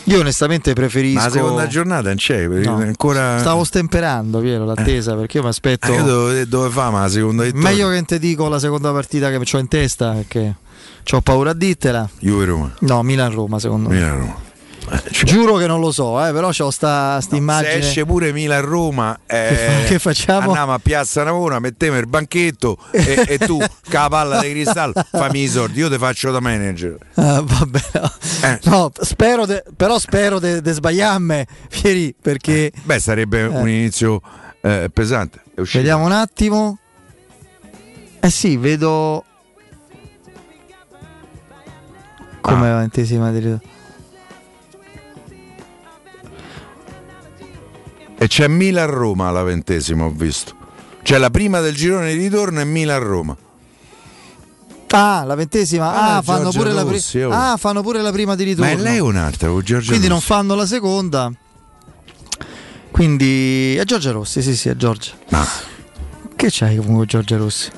Io 0.05 0.19
onestamente 0.21 0.73
preferisco. 0.73 1.19
Ma 1.19 1.25
la 1.25 1.31
seconda 1.31 1.67
giornata 1.67 2.07
non 2.07 2.15
c'è, 2.15 2.47
No. 2.47 2.77
ancora 2.77 3.37
Stavo 3.39 3.63
stemperando, 3.63 4.39
Piero, 4.39 4.63
l'attesa, 4.65 5.13
perché 5.15 5.37
io 5.37 5.43
mi 5.43 5.49
aspetto. 5.49 5.91
Eh, 5.91 5.95
io 5.95 6.03
dove, 6.03 6.47
dove 6.47 6.69
fa 6.69 6.89
ma 6.89 7.01
la 7.01 7.09
seconda 7.09 7.43
vittoria? 7.43 7.67
Meglio 7.69 7.87
che 7.89 7.93
non 7.95 8.05
ti 8.05 8.17
dico 8.19 8.47
la 8.47 8.59
seconda 8.59 8.91
partita 8.91 9.29
che 9.29 9.35
ho 9.35 9.59
in 9.59 9.67
testa, 9.67 10.13
perché 10.13 10.55
ho 11.11 11.21
paura 11.21 11.51
a 11.51 11.53
dittela. 11.53 12.09
Juve 12.19 12.45
Roma. 12.45 12.73
No, 12.79 13.03
Milan-Roma, 13.03 13.59
secondo 13.59 13.89
me. 13.89 13.95
Milan 13.95 14.33
Roma. 14.89 15.01
Giuro 15.23 15.55
che 15.55 15.67
non 15.67 15.79
lo 15.79 15.91
so, 15.91 16.25
eh, 16.25 16.31
però 16.31 16.49
c'ho 16.49 16.71
sta, 16.71 17.19
sta 17.21 17.31
Se 17.31 17.35
immagine. 17.37 17.73
esce 17.75 18.05
pure 18.05 18.31
Milan-Roma, 18.31 19.19
eh, 19.27 19.83
che 19.87 19.99
facciamo? 19.99 20.47
Andiamo 20.47 20.73
a 20.73 20.79
Piazza 20.79 21.23
Navona, 21.23 21.59
mettiamo 21.59 21.97
il 21.97 22.07
banchetto 22.07 22.77
e, 22.91 23.25
e 23.27 23.37
tu, 23.37 23.57
con 23.59 23.67
la 23.91 24.07
palla 24.09 24.39
di 24.41 24.49
cristallo, 24.51 24.93
fammi 25.11 25.43
i 25.43 25.47
soldi, 25.47 25.79
io 25.79 25.89
ti 25.89 25.97
faccio 25.97 26.31
da 26.31 26.39
manager. 26.39 26.97
Ah, 27.15 27.41
vabbè, 27.41 27.79
no. 27.93 28.11
Eh. 28.43 28.59
No, 28.63 28.91
spero 28.99 29.45
de- 29.45 29.63
però 29.75 29.99
spero 29.99 30.39
di 30.39 30.61
sbagliarmi, 30.63 31.45
Fieri, 31.69 32.15
perché 32.19 32.71
Beh, 32.83 32.99
sarebbe 32.99 33.43
un 33.43 33.67
inizio 33.69 34.21
eh, 34.61 34.89
pesante. 34.93 35.41
Vediamo 35.55 36.05
un 36.05 36.11
attimo. 36.13 36.77
Eh 38.21 38.29
sì, 38.29 38.57
vedo 38.57 39.23
come 42.41 42.69
Ah. 42.71 42.77
ventesima 42.79 43.31
di 43.31 43.39
ritorno. 43.39 43.61
E 48.21 48.27
c'è 48.27 48.47
Milan-Roma 48.47 49.27
alla 49.29 49.43
ventesima, 49.43 50.03
ho 50.05 50.09
visto. 50.11 50.53
C'è 51.01 51.17
la 51.17 51.29
prima 51.29 51.61
del 51.61 51.73
girone 51.73 52.13
di 52.13 52.19
ritorno 52.19 52.59
e 52.59 52.65
Milan-Roma. 52.65 53.35
Ah, 54.91 55.23
la 55.23 55.35
ventesima. 55.35 55.93
Ah, 55.93 56.17
Ah, 56.17 56.21
fanno, 56.21 56.51
la 56.51 56.83
pri- 56.83 56.93
Rossi, 56.93 57.19
oh. 57.21 57.29
ah, 57.31 57.55
fanno 57.57 57.81
pure 57.81 58.01
la 58.01 58.11
prima 58.11 58.35
di 58.35 58.43
Ma 58.43 58.49
ritorno. 58.49 58.71
è 58.71 58.75
lei 58.75 58.99
un'altra, 58.99 59.47
con 59.49 59.61
Giorgio 59.61 59.89
Quindi 59.89 60.07
non 60.07 60.17
Rossi? 60.17 60.27
fanno 60.27 60.55
la 60.55 60.65
seconda. 60.65 61.31
Quindi 62.91 63.75
è 63.77 63.83
Giorgia 63.85 64.11
Rossi, 64.11 64.41
sì, 64.41 64.55
sì, 64.55 64.67
è 64.69 64.75
Giorgia. 64.75 65.11
Ma 65.29 65.45
Che 66.35 66.47
c'hai 66.51 66.75
comunque 66.77 67.05
Giorgia 67.05 67.37
Rossi? 67.37 67.69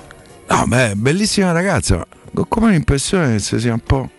no, 0.48 0.66
beh, 0.68 0.96
bellissima 0.96 1.52
ragazza, 1.52 1.98
ma 1.98 2.06
ho 2.42 2.46
come 2.46 2.72
l'impressione 2.72 3.34
che 3.34 3.40
si 3.40 3.60
sia 3.60 3.74
un 3.74 3.80
po'. 3.82 4.10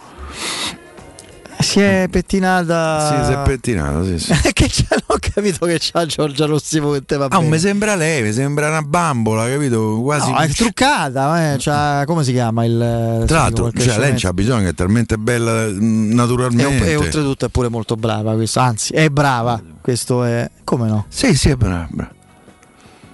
Si 1.62 1.80
è 1.80 2.06
pettinata. 2.10 3.20
Sì, 3.20 3.26
si 3.26 3.32
è 3.32 3.39
pettinata, 3.43 4.05
sì, 4.05 4.18
sì. 4.18 4.32
che 4.52 4.66
c'è? 4.68 4.84
Non 4.90 5.01
ho 5.06 5.16
capito 5.18 5.66
che 5.66 5.78
c'ha 5.80 6.05
Giorgia 6.06 6.47
Rossi 6.47 6.80
che 6.80 7.05
te 7.05 7.16
va 7.16 7.26
Ah, 7.26 7.39
bene. 7.39 7.48
mi 7.48 7.59
sembra 7.59 7.94
lei, 7.94 8.22
mi 8.22 8.32
sembra 8.32 8.68
una 8.68 8.82
bambola, 8.82 9.48
capito? 9.48 10.01
Quasi. 10.02 10.30
No, 10.30 10.39
è 10.39 10.48
truccata, 10.48 11.52
eh, 11.52 11.56
c'ha- 11.59 12.05
come 12.06 12.24
si 12.24 12.32
chiama 12.32 12.64
il 12.64 13.24
Tra 13.26 13.39
l'altro, 13.39 13.70
cioè, 13.72 13.98
lei 13.98 14.14
c'ha 14.16 14.32
bisogno, 14.32 14.68
è 14.68 14.74
talmente 14.74 15.16
bella 15.18 15.66
mm, 15.68 16.10
e, 16.10 16.14
naturalmente. 16.14 16.90
e 16.90 16.97
oltretutto 16.97 17.47
è 17.47 17.48
pure 17.48 17.68
molto 17.68 17.97
brava 17.97 18.34
questo, 18.34 18.60
anzi 18.60 18.93
è 18.93 19.09
brava, 19.09 19.60
questo 19.80 20.24
è... 20.24 20.51
come 20.64 20.89
no? 20.89 21.06
Sì, 21.09 21.34
sì, 21.34 21.51
è 21.51 21.56
brava. 21.56 21.86
brava. 21.90 22.20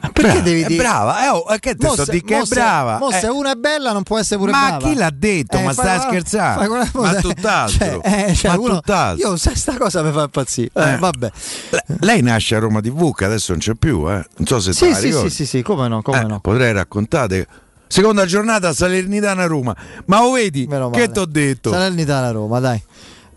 Perché 0.00 0.22
Brava, 0.22 0.40
devi 0.40 0.62
è 0.62 0.66
dire... 0.66 0.82
brava, 0.82 1.24
eh, 1.24 1.28
oh, 1.28 1.44
eh, 1.52 1.58
che 1.58 1.74
te 1.74 1.86
Mo 1.86 1.92
sto 1.92 2.04
se- 2.04 2.12
di 2.12 2.22
che 2.22 2.36
mo 2.36 2.42
è 2.42 2.46
brava? 2.46 2.98
mo 2.98 3.10
eh. 3.10 3.18
se 3.18 3.26
una 3.28 3.52
è 3.52 3.54
bella 3.54 3.92
non 3.92 4.02
può 4.02 4.18
essere 4.18 4.38
pure 4.38 4.50
Ma 4.52 4.66
brava. 4.68 4.88
chi 4.88 4.94
l'ha 4.94 5.10
detto? 5.12 5.58
Ma 5.60 5.72
fai 5.72 5.84
stai 5.98 6.00
scherzando? 6.08 6.66
quella 6.68 6.84
Ma 6.84 6.90
cosa- 6.90 7.20
tutt'altro. 7.22 7.78
Cioè, 8.02 8.26
eh, 8.28 8.34
cioè, 8.34 8.50
Ma 8.52 8.58
uno- 8.58 8.74
tutt'altro. 8.76 9.28
Io 9.28 9.36
se 9.36 9.56
sta 9.56 9.76
cosa 9.76 10.02
mi 10.02 10.12
fa 10.12 10.22
impazzire. 10.22 10.70
Eh, 10.72 10.92
Eh. 10.92 10.96
vabbè. 10.98 11.30
Le- 11.70 11.84
Lei 12.00 12.22
nasce 12.22 12.56
a 12.56 12.58
Roma 12.58 12.80
TV, 12.80 13.12
che 13.14 13.24
adesso 13.24 13.52
non 13.52 13.60
c'è 13.60 13.74
più, 13.74 14.08
eh. 14.10 14.24
Non 14.36 14.46
so 14.46 14.60
se 14.60 14.72
Sì, 14.72 14.94
sì, 14.94 15.12
sì, 15.12 15.30
sì, 15.30 15.46
sì, 15.46 15.62
come 15.62 15.88
no, 15.88 16.00
come 16.02 16.20
Eh, 16.20 16.24
no. 16.24 16.40
Potrei 16.40 16.72
raccontate. 16.72 17.46
Seconda 17.86 18.24
giornata 18.26 18.72
Salernitana 18.74 19.46
Roma. 19.46 19.74
Ma 20.06 20.20
lo 20.20 20.32
vedi? 20.32 20.66
Meno 20.68 20.90
Che 20.90 21.10
ti 21.10 21.18
ho 21.18 21.24
detto? 21.26 21.70
Salernitana 21.70 22.30
Roma, 22.30 22.58
dai. 22.60 22.82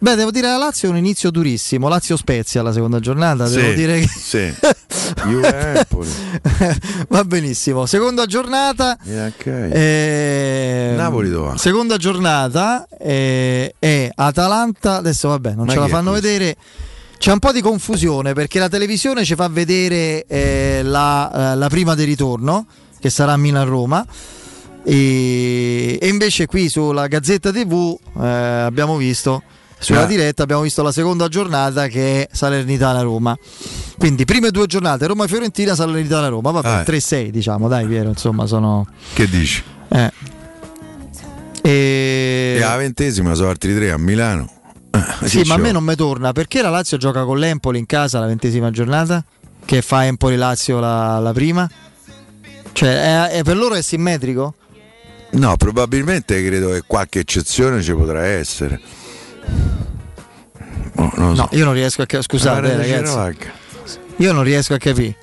Beh, 0.01 0.15
devo 0.15 0.31
dire 0.31 0.47
la 0.47 0.57
Lazio 0.57 0.87
è 0.87 0.91
un 0.91 0.97
inizio 0.97 1.29
durissimo. 1.29 1.87
Lazio 1.87 2.17
Spezia 2.17 2.63
la 2.63 2.73
seconda 2.73 2.99
giornata, 2.99 3.45
Sì, 3.45 3.57
devo 3.57 3.73
dire 3.73 3.99
che 3.99 4.07
sì. 4.07 4.51
Va 7.07 7.23
benissimo. 7.23 7.85
Seconda 7.85 8.25
giornata 8.25 8.97
Ok. 8.99 9.45
eh, 9.45 10.93
Napoli 10.95 11.29
dove? 11.29 11.55
Seconda 11.59 11.97
giornata 11.97 12.87
eh, 12.99 13.75
è 13.77 14.09
Atalanta, 14.15 14.95
adesso 14.95 15.27
vabbè, 15.27 15.53
non 15.53 15.67
Ma 15.67 15.73
ce 15.73 15.79
la 15.79 15.87
fanno 15.87 16.11
vedere. 16.13 16.55
C'è 17.19 17.31
un 17.31 17.37
po' 17.39 17.51
di 17.51 17.61
confusione 17.61 18.33
perché 18.33 18.57
la 18.57 18.69
televisione 18.69 19.23
ci 19.23 19.35
fa 19.35 19.47
vedere 19.49 20.25
eh, 20.25 20.81
la, 20.83 21.51
eh, 21.53 21.55
la 21.57 21.69
prima 21.69 21.93
di 21.93 22.05
ritorno, 22.05 22.65
che 22.99 23.11
sarà 23.11 23.37
Milan-Roma. 23.37 24.03
E, 24.83 25.99
e 26.01 26.07
invece 26.07 26.47
qui 26.47 26.69
sulla 26.69 27.05
Gazzetta 27.05 27.51
TV 27.51 27.95
eh, 28.19 28.25
abbiamo 28.27 28.97
visto 28.97 29.43
sulla 29.81 30.03
Ah. 30.03 30.05
diretta 30.05 30.43
abbiamo 30.43 30.61
visto 30.61 30.81
la 30.83 30.91
seconda 30.91 31.27
giornata 31.27 31.87
che 31.87 32.23
è 32.23 32.27
Salernitana-Roma. 32.31 33.37
Quindi 33.97 34.23
prime 34.25 34.51
due 34.51 34.67
giornate 34.67 35.07
Roma-Fiorentina, 35.07 35.75
Salernitana-Roma. 35.75 36.51
Vabbè, 36.51 36.67
Ah. 36.67 36.83
3-6 36.83 37.29
diciamo, 37.31 37.67
dai 37.67 37.85
Piero, 37.87 38.09
insomma 38.09 38.45
sono... 38.45 38.85
Che 39.13 39.27
dici? 39.27 39.61
eh. 39.89 40.11
E... 41.63 42.55
E 42.57 42.61
alla 42.63 42.77
ventesima 42.77 43.33
sono 43.35 43.49
altri 43.49 43.75
tre 43.75 43.91
a 43.91 43.97
Milano. 43.97 44.49
Eh, 45.21 45.27
Sì, 45.27 45.41
ma 45.45 45.55
a 45.55 45.57
me 45.57 45.71
non 45.71 45.83
mi 45.83 45.95
torna. 45.95 46.31
Perché 46.31 46.61
la 46.61 46.69
Lazio 46.69 46.97
gioca 46.97 47.23
con 47.23 47.37
l'Empoli 47.37 47.77
in 47.79 47.85
casa 47.85 48.19
la 48.19 48.25
ventesima 48.25 48.71
giornata? 48.71 49.23
Che 49.63 49.81
fa 49.81 50.05
Empoli-Lazio 50.05 50.79
la, 50.79 51.19
la 51.19 51.31
prima? 51.33 51.69
Cioè, 52.73 53.27
è- 53.27 53.37
è- 53.39 53.43
per 53.43 53.57
loro 53.57 53.75
è 53.75 53.81
simmetrico? 53.81 54.55
No, 55.31 55.55
probabilmente 55.55 56.43
credo 56.43 56.71
che 56.71 56.81
qualche 56.85 57.19
eccezione 57.19 57.81
ci 57.81 57.93
potrà 57.93 58.25
essere. 58.25 58.79
Oh, 60.95 61.11
non 61.15 61.29
lo 61.29 61.35
so. 61.35 61.41
No, 61.43 61.49
io 61.57 61.65
non 61.65 61.73
riesco 61.73 62.01
a 62.01 62.05
capire. 62.05 62.23
Scusate, 62.23 62.71
eh, 62.73 62.75
ragazzi. 62.77 63.49
Io 64.17 64.31
non 64.33 64.43
riesco 64.43 64.73
a 64.73 64.77
capire. 64.77 65.15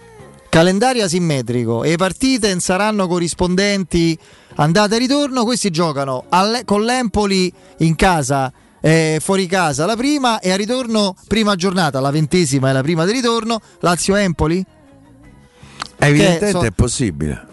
Calendario 0.48 1.04
asimmetrico 1.04 1.84
e 1.84 1.90
le 1.90 1.96
partite 1.96 2.48
non 2.48 2.60
saranno 2.60 3.06
corrispondenti 3.06 4.18
andata 4.56 4.94
e 4.96 4.98
ritorno. 4.98 5.44
Questi 5.44 5.70
giocano 5.70 6.24
alle- 6.30 6.64
con 6.64 6.84
l'Empoli 6.84 7.52
in 7.78 7.94
casa 7.94 8.50
e 8.80 9.18
fuori 9.20 9.46
casa 9.46 9.84
la 9.86 9.94
prima 9.96 10.40
e 10.40 10.50
a 10.50 10.56
ritorno 10.56 11.14
prima 11.26 11.54
giornata, 11.56 12.00
la 12.00 12.10
ventesima 12.10 12.70
è 12.70 12.72
la 12.72 12.80
prima 12.82 13.04
di 13.04 13.12
ritorno. 13.12 13.60
Lazio-Empoli? 13.80 14.64
Evidentemente 15.98 16.50
so- 16.58 16.64
è 16.64 16.70
possibile. 16.70 17.46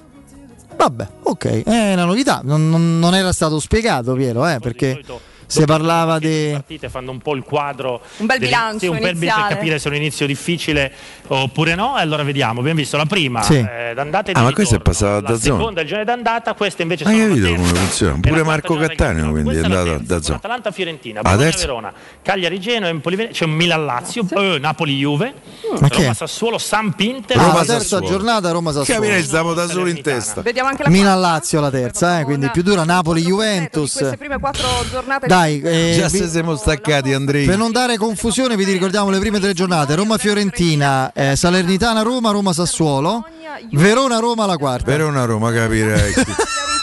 Vabbè, 0.78 1.08
ok, 1.24 1.64
è 1.64 1.94
una 1.94 2.06
novità. 2.06 2.42
Non, 2.44 2.70
non- 2.70 3.00
non 3.00 3.14
era 3.16 3.32
stato 3.34 3.60
spiegato, 3.60 4.14
Piero, 4.14 4.48
eh, 4.48 4.60
perché 4.60 5.02
si 5.48 5.64
parlava 5.66 6.20
di. 6.20 6.50
partite 6.54 6.90
fanno 6.90 7.12
un 7.12 7.20
po' 7.20 7.34
il 7.36 7.44
quadro 7.44 8.02
Un 8.18 8.26
bel 8.26 8.40
bilancio 8.40 8.80
sì, 8.80 8.88
un 8.88 9.00
bel 9.00 9.16
bilancio 9.16 9.48
per 9.48 9.56
capire 9.58 9.80
se 9.80 9.88
è 9.88 9.92
un 9.92 9.98
inizio 9.98 10.26
difficile 10.26 10.92
oppure 11.28 11.76
no 11.76 11.98
e 11.98 12.02
allora 12.02 12.24
vediamo 12.24 12.60
abbiamo 12.60 12.80
visto 12.80 12.98
la 12.98 13.06
prima 13.06 13.42
Sì. 13.44 13.56
eh, 13.58 13.92
d'andata 13.96 14.32
e 14.32 14.34
di 14.34 14.40
Ah, 14.40 14.44
ma 14.44 14.54
questo 14.54 14.76
è 14.76 14.78
ritorno. 14.84 15.14
la 15.14 15.22
da 15.22 15.28
zona. 15.38 15.58
seconda 15.58 15.80
è 15.80 15.84
il 15.84 15.90
giorno 15.90 16.04
d'andata 16.04 16.54
queste 16.54 16.82
invece 16.82 17.04
Hai 17.06 17.14
sono 17.16 17.28
la 17.28 17.30
capito 17.36 17.48
terza 17.48 17.62
come 17.72 17.80
funziona? 17.80 18.20
Pure 18.22 18.44
Marco 18.44 18.76
Cattaneo 18.78 19.30
quindi 19.32 19.40
è 19.40 19.44
questa 19.44 19.66
è 19.66 19.70
la 19.70 19.78
andato 19.80 19.98
terza, 19.98 20.14
da 20.16 20.22
zona. 20.22 20.38
Atalanta 20.38 20.72
Fiorentina 20.72 21.22
La 21.22 21.30
Bologna 21.30 21.50
terza? 21.50 21.66
Verona 21.66 21.94
Cagliari 22.22 22.60
Genoa 22.60 22.90
Empoli 22.90 23.28
c'è 23.32 23.46
un 23.46 23.52
Milan 23.52 23.86
Lazio 23.86 24.26
eh, 24.36 24.58
Napoli 24.60 24.96
Juve 24.98 25.34
Ma 25.80 25.88
che 25.90 25.98
è? 25.98 26.02
Roma 26.02 26.14
Sassuolo 26.14 26.58
San 26.58 26.94
Pinter 26.94 27.38
Ah, 27.38 27.54
la 27.54 27.66
terza 27.66 28.00
giornata 28.02 28.52
Roma-Sassuolo. 28.52 29.22
Stiamo 29.22 29.54
da 29.54 29.68
solo 29.68 29.88
in 29.88 30.02
testa. 30.02 30.42
Vediamo 30.42 30.70
anche 30.70 30.84
la 30.84 30.90
Milan-Lazio 30.90 31.60
la 31.60 31.70
terza, 31.70 32.20
eh, 32.20 32.24
quindi 32.24 32.50
più 32.50 32.62
dura 32.64 32.84
Napoli-Juventus. 32.84 33.92
queste 33.98 34.18
prime 34.18 34.40
quattro 34.40 34.68
giornate. 34.90 35.28
Dai, 35.36 35.60
eh, 35.60 35.95
Già 35.99 36.07
vi- 36.07 36.18
se 36.20 36.30
siamo 36.30 36.56
staccati 36.56 37.12
Andrei. 37.12 37.45
per 37.45 37.57
non 37.57 37.74
dare 37.74 37.98
confusione, 37.98 38.56
vi 38.56 38.64
ricordiamo 38.64 39.10
le 39.10 39.20
prime 39.20 39.38
tre 39.41 39.53
giornate: 39.53 39.94
Roma-Fiorentina, 39.95 41.12
eh, 41.14 41.36
Salernitana-Roma, 41.36 42.32
Roma-Sassuolo, 42.32 43.26
Verona-Roma 43.72 44.45
la 44.45 44.56
quarta. 44.56 44.90
Verona 44.90 45.26
Roma 45.26 45.52
capire. 45.52 46.14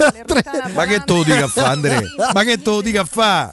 Ma 0.75 0.85
che 0.85 1.03
te 1.05 1.13
lo 1.13 1.23
dica 1.23 1.45
a 1.45 1.49
fa 1.49 1.69
Andrea? 1.69 2.03
Ma 2.33 2.43
che 2.43 2.61
te 2.61 2.71
lo 2.71 2.81
dica 2.81 3.03
a 3.03 3.05
fa? 3.05 3.51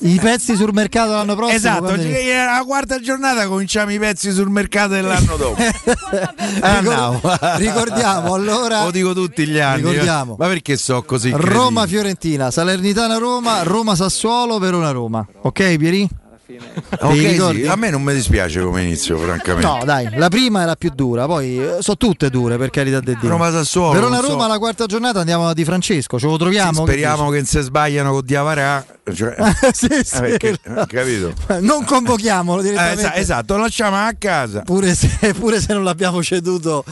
I 0.00 0.18
pezzi 0.20 0.56
sul 0.56 0.72
mercato 0.72 1.12
l'anno 1.12 1.34
prossimo. 1.34 1.56
Esatto, 1.56 1.94
la 1.96 2.64
quarta 2.66 3.00
giornata 3.00 3.46
cominciamo 3.46 3.92
i 3.92 3.98
pezzi 3.98 4.32
sul 4.32 4.48
mercato 4.48 4.94
dell'anno 4.94 5.36
dopo. 5.36 5.62
Ah, 6.60 6.80
no. 6.80 7.20
ricordiamo 7.56 8.34
allora. 8.34 8.84
Lo 8.84 8.90
dico 8.90 9.12
tutti 9.12 9.46
gli 9.46 9.58
anni. 9.58 9.82
Ricordiamo. 9.82 10.36
Ma 10.38 10.46
perché 10.46 10.76
so 10.76 11.02
così 11.02 11.30
cretino? 11.30 11.52
Roma-Fiorentina, 11.52 12.50
Salernitana-Roma, 12.50 13.62
Roma-Sassuolo, 13.62 14.58
Verona-Roma. 14.58 15.26
Ok, 15.42 15.76
Pieri? 15.76 16.08
Ok, 17.00 17.12
Ti 17.12 17.18
sì, 17.18 17.26
ricordi? 17.26 17.66
a 17.66 17.74
me 17.76 17.90
non 17.90 18.02
mi 18.02 18.14
dispiace 18.14 18.60
come 18.60 18.82
inizio, 18.82 19.18
francamente. 19.18 19.66
No, 19.66 19.80
dai, 19.84 20.08
la 20.16 20.28
prima 20.28 20.62
è 20.62 20.64
la 20.64 20.76
più 20.76 20.90
dura, 20.94 21.26
poi 21.26 21.58
eh, 21.60 21.76
sono 21.80 21.96
tutte 21.96 22.30
dure 22.30 22.56
per 22.56 22.70
carità 22.70 23.00
di 23.00 23.16
Dio. 23.18 23.28
Roma-Sassuolo, 23.28 23.92
Verona 23.92 24.16
non 24.16 24.24
so. 24.24 24.30
Roma 24.32 24.46
la 24.46 24.58
quarta 24.58 24.86
giornata 24.86 25.18
andiamo 25.20 25.48
a 25.48 25.52
Di 25.54 25.64
Francesco, 25.64 26.18
ce 26.18 26.26
lo 26.26 26.36
troviamo? 26.36 26.72
Sì, 26.72 26.82
speriamo 26.82 27.28
che 27.30 27.36
non 27.38 27.46
si 27.46 27.60
sbagliano 27.60 28.12
con 28.12 28.22
Diavarà. 28.24 28.84
Cioè, 29.12 29.34
Sì, 29.72 29.88
sì. 30.04 30.16
eh, 30.16 30.20
perché, 30.20 30.48
eh, 30.62 30.86
capito? 30.86 31.32
Non 31.60 31.84
convochiamolo 31.84 32.60
Eh, 32.60 32.64
direttamente. 32.64 33.00
esa- 33.02 33.14
esatto, 33.16 33.54
lo 33.56 33.62
lasciamo 33.62 33.96
a 33.96 34.12
casa. 34.18 34.60
Pure 34.62 34.94
se, 34.94 35.34
pure 35.38 35.60
se 35.60 35.72
non 35.74 35.82
l'abbiamo 35.84 36.22
ceduto, 36.22 36.84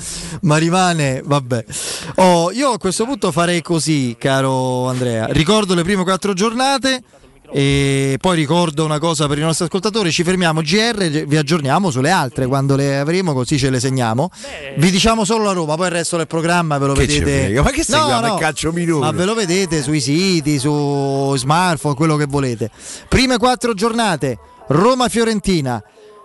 ma 0.43 0.56
rimane, 0.56 1.22
vabbè. 1.24 1.64
Oh, 2.16 2.51
io 2.52 2.70
a 2.72 2.78
questo 2.78 3.05
punto 3.05 3.31
farei 3.32 3.62
così, 3.62 4.16
caro 4.18 4.89
Andrea. 4.89 5.26
Ricordo 5.31 5.74
le 5.74 5.82
prime 5.82 6.02
quattro 6.02 6.32
giornate. 6.35 7.02
E 7.52 8.16
poi 8.20 8.36
ricordo 8.36 8.84
una 8.84 8.98
cosa 8.98 9.26
per 9.26 9.38
i 9.38 9.42
nostri 9.42 9.66
ascoltatori: 9.66 10.10
ci 10.10 10.24
fermiamo 10.24 10.60
GR, 10.60 11.24
vi 11.26 11.36
aggiorniamo 11.36 11.90
sulle 11.90 12.10
altre 12.10 12.46
quando 12.46 12.74
le 12.74 12.98
avremo, 12.98 13.32
così 13.32 13.58
ce 13.58 13.70
le 13.70 13.80
segniamo. 13.80 14.30
Vi 14.76 14.90
diciamo 14.90 15.24
solo 15.24 15.44
la 15.44 15.52
Roma, 15.52 15.76
poi 15.76 15.86
il 15.86 15.92
resto 15.92 16.16
del 16.16 16.26
programma 16.26 16.78
ve 16.78 16.86
lo 16.86 16.92
Che 16.94 17.06
vedete. 17.06 17.60
Ma 17.60 17.70
che 17.70 17.84
seguiamo 17.84 18.34
il 18.34 18.40
calcio 18.40 18.72
minore? 18.72 19.04
Ma 19.04 19.10
ve 19.12 19.24
lo 19.24 19.34
vedete 19.34 19.82
sui 19.82 20.00
siti, 20.00 20.58
su 20.58 21.34
smartphone, 21.36 21.94
quello 21.94 22.16
che 22.16 22.26
volete. 22.26 22.70
Prime 23.08 23.38
quattro 23.38 23.74
giornate: 23.74 24.38
Roma-Fiorentina, 24.68 25.82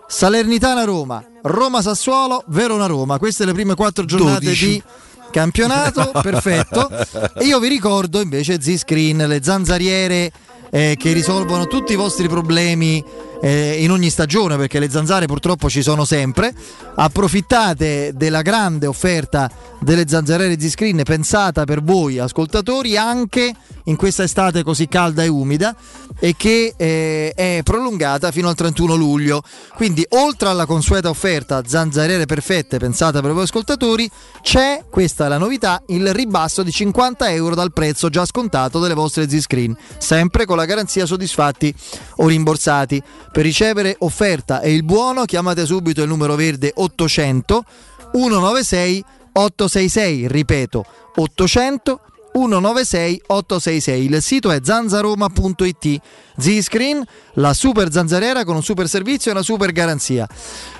Salernitana-Roma, 0.08 1.24
Roma-Sassuolo, 1.42 2.44
Verona-Roma. 2.48 3.18
Queste 3.18 3.44
le 3.44 3.52
prime 3.52 3.74
quattro 3.74 4.04
giornate 4.04 4.44
12. 4.46 4.66
di 4.66 4.82
campionato, 5.30 6.10
perfetto. 6.20 6.90
E 7.34 7.44
io 7.44 7.60
vi 7.60 7.68
ricordo 7.68 8.20
invece 8.20 8.60
Z-Screen, 8.60 9.18
le 9.28 9.42
zanzariere 9.42 10.32
eh, 10.70 10.96
che 10.98 11.12
risolvono 11.12 11.66
tutti 11.66 11.92
i 11.92 11.96
vostri 11.96 12.28
problemi 12.28 13.04
eh, 13.42 13.82
in 13.82 13.90
ogni 13.90 14.10
stagione, 14.10 14.56
perché 14.56 14.78
le 14.78 14.90
zanzare 14.90 15.26
purtroppo 15.26 15.68
ci 15.68 15.82
sono 15.82 16.04
sempre. 16.04 16.54
Approfittate 16.94 18.12
della 18.14 18.42
grande 18.42 18.86
offerta 18.86 19.50
delle 19.80 20.06
zanzariere 20.06 20.60
Z-Screen 20.60 21.02
pensata 21.04 21.64
per 21.64 21.82
voi 21.82 22.18
ascoltatori 22.18 22.96
anche 22.96 23.54
in 23.84 23.96
questa 23.96 24.22
estate 24.22 24.62
così 24.62 24.88
calda 24.88 25.22
e 25.22 25.28
umida 25.28 25.74
e 26.20 26.34
che 26.36 26.74
eh, 26.76 27.32
è 27.34 27.60
prolungata 27.64 28.30
fino 28.30 28.48
al 28.48 28.54
31 28.54 28.94
luglio. 28.94 29.42
Quindi 29.74 30.06
oltre 30.10 30.48
alla 30.48 30.66
consueta 30.66 31.08
offerta 31.08 31.62
zanzariere 31.66 32.26
perfette 32.26 32.78
pensata 32.78 33.20
per 33.20 33.32
voi 33.32 33.42
ascoltatori, 33.42 34.08
c'è, 34.42 34.84
questa 34.88 35.24
è 35.24 35.28
la 35.28 35.38
novità, 35.38 35.82
il 35.88 36.12
ribasso 36.12 36.62
di 36.62 36.70
50 36.70 37.30
euro 37.30 37.54
dal 37.54 37.72
prezzo 37.72 38.08
già 38.10 38.24
scontato 38.24 38.78
delle 38.78 38.94
vostre 38.94 39.28
Z-Screen, 39.28 39.76
sempre 39.98 40.44
con 40.44 40.56
la 40.56 40.66
garanzia 40.66 41.06
soddisfatti 41.06 41.74
o 42.16 42.28
rimborsati. 42.28 43.02
Per 43.32 43.42
ricevere 43.42 43.96
offerta 44.00 44.60
e 44.60 44.72
il 44.72 44.84
buono 44.84 45.24
chiamate 45.24 45.64
subito 45.64 46.02
il 46.02 46.08
numero 46.08 46.34
verde 46.34 46.72
800 46.74 47.64
196 48.12 49.04
866, 49.32 50.28
ripeto 50.28 50.84
800 51.14 52.00
196 52.32 53.22
866. 53.26 54.04
Il 54.04 54.22
sito 54.22 54.50
è 54.50 54.60
zanzaroma.it. 54.62 56.00
Z-Screen, 56.38 57.04
la 57.34 57.52
super 57.52 57.92
zanzariera 57.92 58.44
con 58.44 58.56
un 58.56 58.62
super 58.62 58.88
servizio 58.88 59.30
e 59.30 59.34
una 59.34 59.42
super 59.42 59.72
garanzia. 59.72 60.26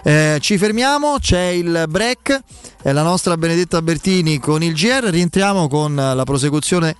Eh, 0.02 0.38
ci 0.40 0.56
fermiamo, 0.56 1.16
c'è 1.18 1.48
il 1.48 1.84
break, 1.88 2.40
è 2.82 2.92
la 2.92 3.02
nostra 3.02 3.36
Benedetta 3.36 3.82
Bertini 3.82 4.38
con 4.38 4.62
il 4.62 4.72
GR, 4.72 5.04
rientriamo 5.04 5.68
con 5.68 5.94
la 5.94 6.24
prosecuzione. 6.24 6.96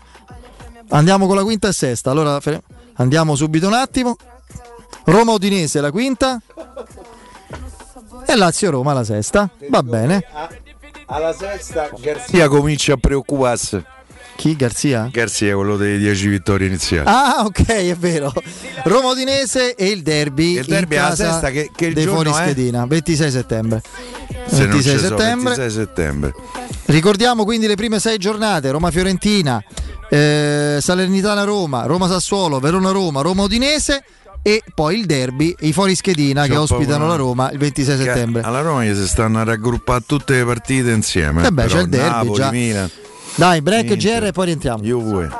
Andiamo 0.90 1.26
con 1.26 1.36
la 1.36 1.42
quinta 1.44 1.68
e 1.68 1.72
sesta. 1.72 2.10
Allora 2.10 2.40
fer- 2.40 2.60
andiamo 2.94 3.36
subito 3.36 3.66
un 3.66 3.74
attimo. 3.74 4.16
Roma 5.04 5.32
Udinese 5.32 5.80
la 5.80 5.90
quinta 5.90 6.40
e 8.26 8.36
Lazio 8.36 8.70
Roma 8.70 8.92
la 8.92 9.04
sesta. 9.04 9.48
Va 9.68 9.82
bene. 9.82 10.24
Alla 11.06 11.32
sesta 11.32 11.90
Garzia 11.98 12.48
comincia 12.48 12.94
a 12.94 12.96
preoccuparsi. 12.96 13.82
Chi 14.40 14.56
Garzia? 14.56 15.06
Garzia, 15.12 15.54
quello 15.54 15.76
delle 15.76 15.98
10 15.98 16.28
vittorie 16.28 16.66
iniziali. 16.66 17.06
Ah, 17.06 17.42
ok, 17.44 17.66
è 17.66 17.94
vero. 17.94 18.32
Roma 18.84 19.10
Udinese 19.10 19.74
e 19.74 19.88
il 19.88 20.00
derby. 20.00 20.56
Il 20.58 20.64
derby 20.64 20.96
alla 20.96 21.14
sesta 21.14 21.50
che- 21.50 21.70
che 21.76 21.92
dei 21.92 22.04
giorno 22.04 22.32
fuori 22.32 22.46
schedina, 22.46 22.86
26 22.86 23.30
settembre. 23.30 23.82
Se 24.46 24.60
non 24.64 24.70
26 24.70 24.92
ci 24.94 24.98
sono, 25.04 25.18
settembre. 25.18 25.54
26 25.56 25.70
settembre. 25.70 26.32
Ricordiamo 26.86 27.44
quindi 27.44 27.66
le 27.66 27.74
prime 27.74 28.00
sei 28.00 28.16
giornate: 28.16 28.70
Roma-Fiorentina, 28.70 29.62
eh, 30.08 30.78
Salernitana-Roma, 30.80 31.84
Roma-Sassuolo, 31.84 32.60
Verona-Roma, 32.60 33.20
Roma-Udinese 33.20 34.02
e 34.40 34.62
poi 34.74 35.00
il 35.00 35.04
derby, 35.04 35.54
i 35.60 35.74
fuori 35.74 35.94
schedina 35.94 36.46
che 36.46 36.56
ospitano 36.56 37.06
la 37.06 37.16
Roma 37.16 37.50
il 37.50 37.58
26 37.58 37.98
Che 37.98 38.04
settembre. 38.04 38.40
Alla 38.40 38.62
Roma 38.62 38.84
si 38.84 39.06
stanno 39.06 39.38
a 39.38 39.44
raggruppare 39.44 40.02
tutte 40.06 40.38
le 40.38 40.44
partite 40.46 40.92
insieme. 40.92 41.46
Eh 41.46 41.50
beh, 41.50 41.62
però 41.64 41.74
c'è 41.74 41.82
il 41.82 41.88
derby 41.90 42.08
Napoli, 42.08 42.32
già. 42.34 42.50
Milan, 42.50 42.90
Dai, 43.40 43.62
break 43.62 43.92
Inter. 43.92 44.20
GR 44.20 44.26
e 44.26 44.32
poi 44.32 44.44
rientriamo. 44.44 44.82
Juve. 44.82 45.30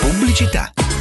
Pubblicità. 0.00 0.81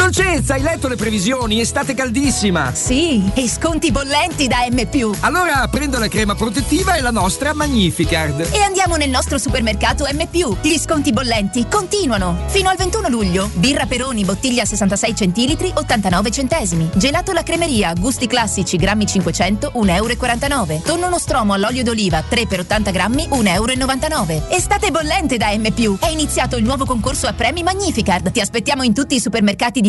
Dolcezza, 0.00 0.54
hai 0.54 0.62
letto 0.62 0.88
le 0.88 0.96
previsioni? 0.96 1.60
Estate 1.60 1.92
caldissima! 1.92 2.72
Sì, 2.74 3.30
e 3.34 3.46
sconti 3.46 3.92
bollenti 3.92 4.48
da 4.48 4.66
M. 4.70 5.14
Allora 5.20 5.68
prendo 5.70 5.98
la 5.98 6.08
crema 6.08 6.34
protettiva 6.34 6.94
e 6.94 7.02
la 7.02 7.10
nostra 7.10 7.52
Magnificard. 7.52 8.48
E 8.50 8.62
andiamo 8.62 8.96
nel 8.96 9.10
nostro 9.10 9.36
supermercato 9.36 10.06
M. 10.10 10.26
Gli 10.62 10.78
sconti 10.78 11.12
bollenti 11.12 11.66
continuano. 11.68 12.44
Fino 12.46 12.70
al 12.70 12.78
21 12.78 13.08
luglio. 13.10 13.50
Birra 13.52 13.84
Peroni, 13.84 14.24
bottiglia 14.24 14.64
66 14.64 15.14
centilitri, 15.14 15.70
89 15.74 16.30
centesimi. 16.30 16.88
Gelato 16.94 17.32
la 17.32 17.42
cremeria, 17.42 17.92
gusti 17.92 18.26
classici, 18.26 18.78
grammi 18.78 19.06
500, 19.06 19.72
1,49 19.74 20.70
euro. 20.70 20.82
Tonno 20.82 21.10
nostromo 21.10 21.52
all'olio 21.52 21.82
d'oliva, 21.82 22.24
3 22.26 22.46
per 22.46 22.60
80 22.60 22.90
grammi, 22.90 23.28
1,99 23.30 24.30
euro. 24.30 24.48
Estate 24.48 24.90
bollente 24.90 25.36
da 25.36 25.54
M. 25.54 25.98
È 26.00 26.08
iniziato 26.08 26.56
il 26.56 26.64
nuovo 26.64 26.86
concorso 26.86 27.26
a 27.26 27.34
premi 27.34 27.62
Magnificard. 27.62 28.32
Ti 28.32 28.40
aspettiamo 28.40 28.82
in 28.82 28.94
tutti 28.94 29.14
i 29.14 29.20
supermercati 29.20 29.82
di 29.82 29.88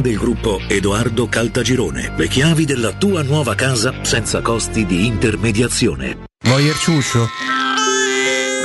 del 0.00 0.16
gruppo 0.16 0.60
Edoardo 0.68 1.28
Caltagirone. 1.28 2.12
Le 2.16 2.28
chiavi 2.28 2.64
della 2.64 2.92
tua 2.92 3.22
nuova 3.22 3.54
casa 3.54 3.94
senza 4.02 4.40
costi 4.40 4.86
di 4.86 5.06
intermediazione. 5.06 6.26
Voyer 6.44 6.76
ciuscio? 6.76 7.28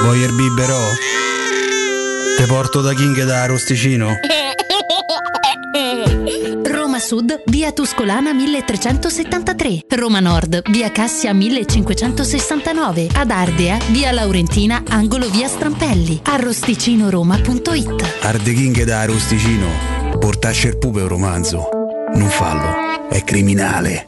Voyer 0.02 0.32
biberò? 0.34 0.82
Te 2.38 2.46
porto 2.46 2.82
da 2.82 2.94
King 2.94 3.24
da 3.24 3.46
Rosticino? 3.46 4.16
Roma 6.64 7.00
Sud, 7.00 7.44
via 7.46 7.72
Tuscolana 7.72 8.34
1373. 8.34 9.86
Roma 9.96 10.20
Nord, 10.20 10.70
via 10.70 10.92
Cassia 10.92 11.34
1569. 11.34 13.10
Ad 13.14 13.32
Ardea, 13.32 13.80
via 13.90 14.12
Laurentina, 14.12 14.84
angolo 14.90 15.28
via 15.30 15.48
Strampelli. 15.48 16.22
Arrosticinoroma.it 16.24 18.18
Arde 18.22 18.54
King 18.54 18.84
da 18.84 19.06
Rosticino? 19.06 20.03
Portasce 20.20 20.68
il 20.68 20.78
pupe 20.78 21.00
è 21.00 21.04
un 21.04 21.08
romanzo. 21.10 21.70
Non 22.14 22.30
fallo, 22.30 23.10
è 23.10 23.24
criminale. 23.24 24.08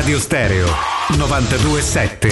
Teleradio 0.00 0.18
Stereo 0.18 0.66
927. 1.18 2.30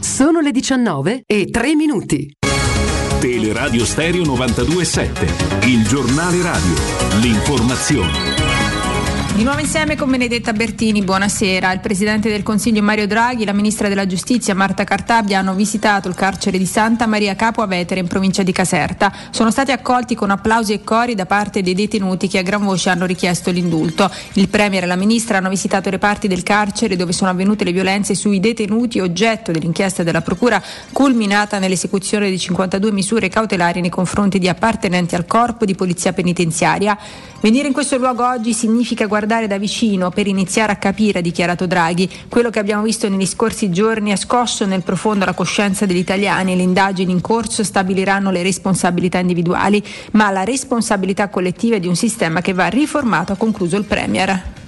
Sono 0.00 0.40
le 0.40 0.50
19 0.50 1.22
e 1.24 1.46
3 1.48 1.74
minuti. 1.76 2.32
Teleradio 3.20 3.84
Stereo 3.84 4.24
927, 4.24 5.66
il 5.68 5.86
giornale 5.86 6.42
radio, 6.42 6.74
l'informazione. 7.20 8.35
Di 9.36 9.44
nuovo 9.44 9.60
insieme 9.60 9.96
con 9.96 10.08
Benedetta 10.08 10.54
Bertini, 10.54 11.02
buonasera. 11.02 11.70
Il 11.70 11.80
Presidente 11.80 12.30
del 12.30 12.42
Consiglio 12.42 12.80
Mario 12.80 13.06
Draghi 13.06 13.42
e 13.42 13.44
la 13.44 13.52
Ministra 13.52 13.86
della 13.86 14.06
Giustizia 14.06 14.54
Marta 14.54 14.84
Cartabia 14.84 15.40
hanno 15.40 15.52
visitato 15.52 16.08
il 16.08 16.14
carcere 16.14 16.56
di 16.56 16.64
Santa 16.64 17.06
Maria 17.06 17.36
Capo 17.36 17.60
a 17.60 17.66
Vetere 17.66 18.00
in 18.00 18.06
provincia 18.06 18.42
di 18.42 18.50
Caserta. 18.50 19.12
Sono 19.28 19.50
stati 19.50 19.72
accolti 19.72 20.14
con 20.14 20.30
applausi 20.30 20.72
e 20.72 20.82
cori 20.82 21.14
da 21.14 21.26
parte 21.26 21.60
dei 21.60 21.74
detenuti 21.74 22.28
che 22.28 22.38
a 22.38 22.42
gran 22.42 22.64
voce 22.64 22.88
hanno 22.88 23.04
richiesto 23.04 23.50
l'indulto. 23.50 24.10
Il 24.32 24.48
Premier 24.48 24.84
e 24.84 24.86
la 24.86 24.96
Ministra 24.96 25.36
hanno 25.36 25.50
visitato 25.50 25.88
i 25.88 25.90
reparti 25.90 26.28
del 26.28 26.42
carcere 26.42 26.96
dove 26.96 27.12
sono 27.12 27.28
avvenute 27.28 27.64
le 27.64 27.72
violenze 27.72 28.14
sui 28.14 28.40
detenuti 28.40 29.00
oggetto 29.00 29.52
dell'inchiesta 29.52 30.02
della 30.02 30.22
Procura 30.22 30.62
culminata 30.92 31.58
nell'esecuzione 31.58 32.30
di 32.30 32.38
52 32.38 32.90
misure 32.90 33.28
cautelari 33.28 33.82
nei 33.82 33.90
confronti 33.90 34.38
di 34.38 34.48
appartenenti 34.48 35.14
al 35.14 35.26
corpo 35.26 35.66
di 35.66 35.74
polizia 35.74 36.14
penitenziaria. 36.14 36.96
Venire 37.42 37.66
in 37.66 37.74
questo 37.74 37.98
luogo 37.98 38.26
oggi 38.26 38.54
significa 38.54 39.04
guardare 39.04 39.24
da 39.26 39.58
vicino 39.58 40.10
per 40.10 40.26
iniziare 40.26 40.72
a 40.72 40.76
capire, 40.76 41.18
ha 41.18 41.22
dichiarato 41.22 41.66
Draghi. 41.66 42.08
Quello 42.28 42.48
che 42.50 42.58
abbiamo 42.58 42.82
visto 42.82 43.08
negli 43.08 43.26
scorsi 43.26 43.70
giorni 43.70 44.12
ha 44.12 44.16
scosso 44.16 44.64
nel 44.64 44.82
profondo 44.82 45.24
la 45.24 45.34
coscienza 45.34 45.84
degli 45.84 45.98
italiani 45.98 46.56
le 46.56 46.62
indagini 46.62 47.12
in 47.12 47.20
corso 47.20 47.64
stabiliranno 47.64 48.30
le 48.30 48.42
responsabilità 48.42 49.18
individuali, 49.18 49.84
ma 50.12 50.30
la 50.30 50.44
responsabilità 50.44 51.28
collettiva 51.28 51.78
di 51.78 51.88
un 51.88 51.96
sistema 51.96 52.40
che 52.40 52.52
va 52.52 52.68
riformato, 52.68 53.32
ha 53.32 53.36
concluso 53.36 53.76
il 53.76 53.84
Premier. 53.84 54.64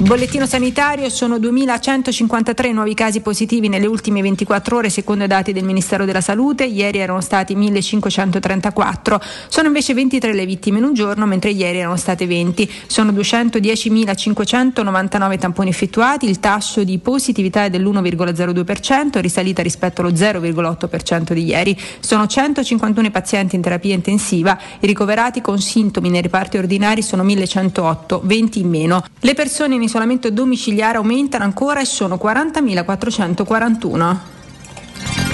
Bollettino 0.00 0.46
sanitario 0.46 1.08
sono 1.08 1.36
2.153 1.36 2.72
nuovi 2.72 2.92
casi 2.92 3.20
positivi 3.20 3.68
nelle 3.68 3.86
ultime 3.86 4.20
24 4.20 4.76
ore 4.76 4.90
secondo 4.90 5.22
i 5.22 5.28
dati 5.28 5.52
del 5.52 5.62
Ministero 5.62 6.04
della 6.04 6.20
Salute, 6.20 6.64
ieri 6.64 6.98
erano 6.98 7.20
stati 7.20 7.54
1.534, 7.54 9.20
sono 9.46 9.68
invece 9.68 9.94
23 9.94 10.34
le 10.34 10.44
vittime 10.44 10.78
in 10.78 10.84
un 10.84 10.94
giorno 10.94 11.24
mentre 11.24 11.50
ieri 11.50 11.78
erano 11.78 11.94
state 11.96 12.26
20, 12.26 12.68
sono 12.86 13.12
210.599 13.12 15.38
tamponi 15.38 15.70
effettuati, 15.70 16.28
il 16.28 16.40
tasso 16.40 16.82
di 16.82 16.98
positività 16.98 17.62
è 17.64 17.70
dell'1,02%, 17.70 19.20
risalita 19.20 19.62
rispetto 19.62 20.00
allo 20.00 20.10
0,8% 20.10 21.32
di 21.32 21.44
ieri, 21.44 21.78
sono 22.00 22.26
151 22.26 23.10
pazienti 23.12 23.54
in 23.54 23.62
terapia 23.62 23.94
intensiva, 23.94 24.58
i 24.80 24.86
ricoverati 24.86 25.40
con 25.40 25.60
sintomi 25.60 26.10
nei 26.10 26.22
reparti 26.22 26.58
ordinari 26.58 27.02
sono 27.02 27.22
1.108, 27.22 28.18
20 28.20 28.58
in 28.58 28.68
meno. 28.68 29.04
Le 29.20 29.34
persone 29.34 29.76
in 29.76 29.81
isolamento 29.82 30.30
domiciliare 30.30 30.96
aumentano 30.96 31.44
ancora 31.44 31.80
e 31.80 31.84
sono 31.84 32.16
40.441. 32.16 34.31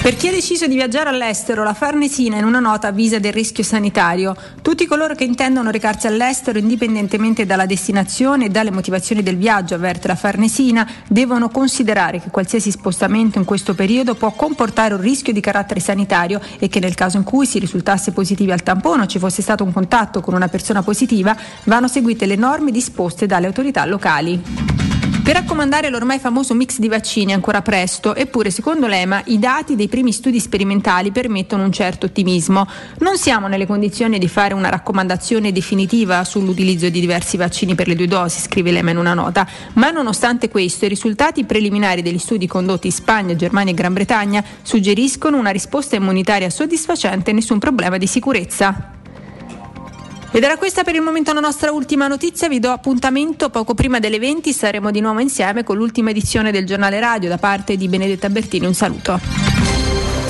Per 0.01 0.15
chi 0.15 0.29
ha 0.29 0.31
deciso 0.31 0.65
di 0.65 0.75
viaggiare 0.75 1.09
all'estero, 1.09 1.61
la 1.61 1.73
Farnesina 1.73 2.37
in 2.37 2.45
una 2.45 2.61
nota 2.61 2.87
avvisa 2.87 3.19
del 3.19 3.33
rischio 3.33 3.65
sanitario. 3.65 4.33
Tutti 4.61 4.87
coloro 4.87 5.13
che 5.13 5.25
intendono 5.25 5.71
recarsi 5.71 6.07
all'estero, 6.07 6.57
indipendentemente 6.57 7.45
dalla 7.45 7.65
destinazione 7.65 8.45
e 8.45 8.49
dalle 8.49 8.71
motivazioni 8.71 9.21
del 9.21 9.35
viaggio, 9.35 9.75
avverte 9.75 10.07
la 10.07 10.15
Farnesina, 10.15 10.89
devono 11.05 11.49
considerare 11.49 12.21
che 12.21 12.29
qualsiasi 12.29 12.71
spostamento 12.71 13.39
in 13.39 13.45
questo 13.45 13.75
periodo 13.75 14.15
può 14.15 14.31
comportare 14.31 14.93
un 14.93 15.01
rischio 15.01 15.33
di 15.33 15.41
carattere 15.41 15.81
sanitario 15.81 16.39
e 16.57 16.69
che 16.69 16.79
nel 16.79 16.95
caso 16.95 17.17
in 17.17 17.23
cui 17.23 17.45
si 17.45 17.59
risultasse 17.59 18.13
positivi 18.13 18.53
al 18.53 18.63
tampone 18.63 19.03
o 19.03 19.05
ci 19.05 19.19
fosse 19.19 19.41
stato 19.41 19.65
un 19.65 19.73
contatto 19.73 20.21
con 20.21 20.33
una 20.33 20.47
persona 20.47 20.81
positiva, 20.81 21.35
vanno 21.65 21.89
seguite 21.89 22.25
le 22.25 22.37
norme 22.37 22.71
disposte 22.71 23.25
dalle 23.25 23.47
autorità 23.47 23.85
locali. 23.85 24.88
Per 25.21 25.37
raccomandare 25.37 25.89
l'ormai 25.89 26.17
famoso 26.17 26.55
mix 26.55 26.79
di 26.79 26.87
vaccini 26.87 27.33
ancora 27.33 27.61
presto, 27.61 28.15
eppure 28.15 28.49
secondo 28.49 28.87
l'EMA 28.87 29.21
i 29.25 29.37
dati 29.37 29.75
dei 29.75 29.87
primi 29.87 30.11
studi 30.11 30.39
sperimentali 30.39 31.11
permettono 31.11 31.63
un 31.63 31.71
certo 31.71 32.07
ottimismo. 32.07 32.67
Non 32.99 33.15
siamo 33.17 33.47
nelle 33.47 33.67
condizioni 33.67 34.17
di 34.17 34.27
fare 34.27 34.55
una 34.55 34.69
raccomandazione 34.69 35.51
definitiva 35.51 36.23
sull'utilizzo 36.23 36.89
di 36.89 36.99
diversi 36.99 37.37
vaccini 37.37 37.75
per 37.75 37.87
le 37.87 37.95
due 37.95 38.07
dosi, 38.07 38.39
scrive 38.39 38.71
l'EMA 38.71 38.89
in 38.91 38.97
una 38.97 39.13
nota, 39.13 39.47
ma 39.73 39.91
nonostante 39.91 40.49
questo 40.49 40.85
i 40.85 40.89
risultati 40.89 41.43
preliminari 41.43 42.01
degli 42.01 42.17
studi 42.17 42.47
condotti 42.47 42.87
in 42.87 42.93
Spagna, 42.93 43.35
Germania 43.35 43.73
e 43.73 43.75
Gran 43.75 43.93
Bretagna 43.93 44.43
suggeriscono 44.63 45.37
una 45.37 45.51
risposta 45.51 45.95
immunitaria 45.95 46.49
soddisfacente 46.49 47.29
e 47.29 47.33
nessun 47.33 47.59
problema 47.59 47.97
di 47.97 48.07
sicurezza. 48.07 48.98
Ed 50.31 50.43
era 50.43 50.57
questa 50.57 50.83
per 50.83 50.93
il 50.95 51.01
momento 51.01 51.33
la 51.33 51.39
nostra 51.39 51.71
ultima 51.71 52.07
notizia, 52.07 52.47
vi 52.47 52.59
do 52.59 52.69
appuntamento 52.69 53.49
poco 53.49 53.73
prima 53.73 53.99
delle 53.99 54.19
20, 54.19 54.53
saremo 54.53 54.91
di 54.91 55.01
nuovo 55.01 55.19
insieme 55.19 55.63
con 55.63 55.75
l'ultima 55.75 56.11
edizione 56.11 56.51
del 56.51 56.65
giornale 56.65 56.99
radio 56.99 57.29
da 57.29 57.37
parte 57.37 57.75
di 57.75 57.87
Benedetta 57.87 58.29
Bertini, 58.29 58.67
un 58.67 58.75
saluto. 58.75 59.19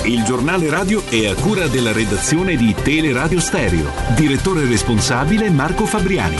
Il 0.03 0.23
giornale 0.23 0.69
radio 0.69 1.03
è 1.05 1.27
a 1.27 1.35
cura 1.35 1.67
della 1.67 1.91
redazione 1.91 2.55
di 2.55 2.73
Teleradio 2.81 3.39
Stereo. 3.39 3.91
Direttore 4.15 4.65
responsabile 4.65 5.49
Marco 5.49 5.85
Fabriani. 5.85 6.37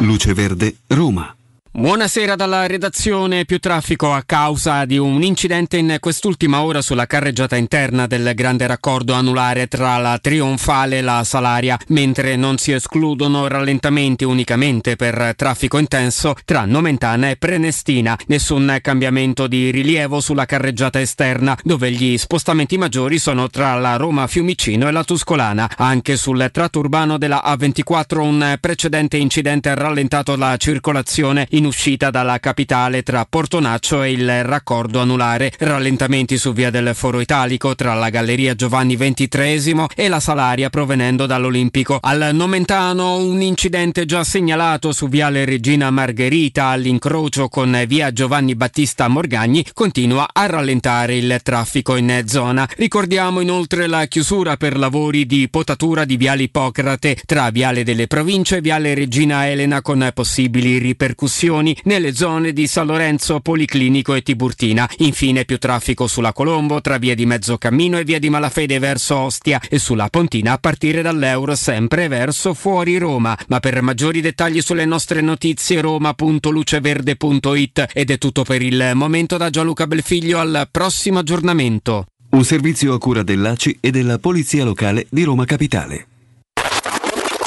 Luce 0.00 0.34
Verde, 0.34 0.76
Roma. 0.88 1.37
Buonasera 1.70 2.34
dalla 2.34 2.66
redazione. 2.66 3.44
Più 3.44 3.58
traffico 3.58 4.10
a 4.12 4.22
causa 4.24 4.86
di 4.86 4.96
un 4.96 5.22
incidente 5.22 5.76
in 5.76 5.98
quest'ultima 6.00 6.62
ora 6.62 6.80
sulla 6.80 7.06
carreggiata 7.06 7.56
interna 7.56 8.06
del 8.06 8.32
grande 8.34 8.66
raccordo 8.66 9.12
anulare 9.12 9.68
tra 9.68 9.98
la 9.98 10.18
Trionfale 10.18 10.98
e 10.98 11.00
la 11.02 11.22
Salaria, 11.24 11.78
mentre 11.88 12.36
non 12.36 12.56
si 12.56 12.72
escludono 12.72 13.46
rallentamenti 13.48 14.24
unicamente 14.24 14.96
per 14.96 15.34
traffico 15.36 15.76
intenso 15.76 16.34
tra 16.46 16.64
Nomentana 16.64 17.28
e 17.28 17.36
Prenestina. 17.36 18.18
Nessun 18.28 18.78
cambiamento 18.80 19.46
di 19.46 19.70
rilievo 19.70 20.20
sulla 20.20 20.46
carreggiata 20.46 20.98
esterna, 21.00 21.56
dove 21.62 21.92
gli 21.92 22.16
spostamenti 22.16 22.78
maggiori 22.78 23.18
sono 23.18 23.48
tra 23.50 23.74
la 23.74 23.96
Roma 23.96 24.26
Fiumicino 24.26 24.88
e 24.88 24.90
la 24.90 25.04
Tuscolana. 25.04 25.70
Anche 25.76 26.16
sul 26.16 26.48
tratto 26.50 26.78
urbano 26.78 27.18
della 27.18 27.42
A24 27.44 28.18
un 28.20 28.56
precedente 28.58 29.18
incidente 29.18 29.68
ha 29.68 29.74
rallentato 29.74 30.34
la 30.34 30.56
circolazione 30.56 31.46
in 31.58 31.66
uscita 31.66 32.10
dalla 32.10 32.38
capitale 32.38 33.02
tra 33.02 33.26
Portonaccio 33.28 34.02
e 34.02 34.12
il 34.12 34.44
raccordo 34.44 35.00
anulare. 35.00 35.52
Rallentamenti 35.58 36.38
su 36.38 36.52
via 36.52 36.70
del 36.70 36.92
Foro 36.94 37.20
Italico 37.20 37.74
tra 37.74 37.94
la 37.94 38.10
Galleria 38.10 38.54
Giovanni 38.54 38.96
XXIII 38.96 39.86
e 39.94 40.08
la 40.08 40.20
Salaria 40.20 40.70
provenendo 40.70 41.26
dall'Olimpico. 41.26 41.98
Al 42.00 42.30
Nomentano 42.32 43.16
un 43.16 43.42
incidente 43.42 44.04
già 44.04 44.22
segnalato 44.22 44.92
su 44.92 45.08
viale 45.08 45.44
Regina 45.44 45.90
Margherita 45.90 46.66
all'incrocio 46.66 47.48
con 47.48 47.84
via 47.86 48.12
Giovanni 48.12 48.54
Battista 48.54 49.08
Morgagni 49.08 49.66
continua 49.74 50.28
a 50.32 50.46
rallentare 50.46 51.16
il 51.16 51.40
traffico 51.42 51.96
in 51.96 52.22
zona. 52.26 52.68
Ricordiamo 52.76 53.40
inoltre 53.40 53.88
la 53.88 54.06
chiusura 54.06 54.56
per 54.56 54.78
lavori 54.78 55.26
di 55.26 55.48
potatura 55.48 56.04
di 56.04 56.16
viale 56.16 56.44
Ippocrate 56.44 57.20
tra 57.26 57.50
viale 57.50 57.82
delle 57.82 58.06
province 58.06 58.58
e 58.58 58.60
viale 58.60 58.94
Regina 58.94 59.48
Elena 59.48 59.82
con 59.82 60.08
possibili 60.14 60.78
ripercussioni 60.78 61.46
nelle 61.84 62.14
zone 62.14 62.52
di 62.52 62.66
San 62.66 62.86
Lorenzo, 62.86 63.40
Policlinico 63.40 64.14
e 64.14 64.22
Tiburtina. 64.22 64.88
Infine 64.98 65.44
più 65.44 65.58
traffico 65.58 66.06
sulla 66.06 66.32
Colombo 66.32 66.80
tra 66.80 66.98
via 66.98 67.14
di 67.14 67.26
Mezzocammino 67.26 67.98
e 67.98 68.04
via 68.04 68.18
di 68.18 68.28
Malafede 68.28 68.78
verso 68.78 69.16
Ostia 69.16 69.60
e 69.68 69.78
sulla 69.78 70.08
Pontina 70.08 70.52
a 70.52 70.58
partire 70.58 71.02
dall'Euro 71.02 71.54
sempre 71.54 72.08
verso 72.08 72.54
fuori 72.54 72.98
Roma. 72.98 73.36
Ma 73.48 73.60
per 73.60 73.80
maggiori 73.82 74.20
dettagli 74.20 74.60
sulle 74.60 74.84
nostre 74.84 75.20
notizie 75.20 75.80
roma.luceverde.it 75.80 77.86
ed 77.92 78.10
è 78.10 78.18
tutto 78.18 78.44
per 78.44 78.62
il 78.62 78.92
momento 78.94 79.36
da 79.36 79.50
Gianluca 79.50 79.86
Belfiglio 79.86 80.38
al 80.38 80.68
prossimo 80.70 81.20
aggiornamento. 81.20 82.06
Un 82.30 82.44
servizio 82.44 82.92
a 82.92 82.98
cura 82.98 83.22
dell'ACI 83.22 83.78
e 83.80 83.90
della 83.90 84.18
Polizia 84.18 84.64
Locale 84.64 85.06
di 85.08 85.22
Roma 85.22 85.46
Capitale. 85.46 86.17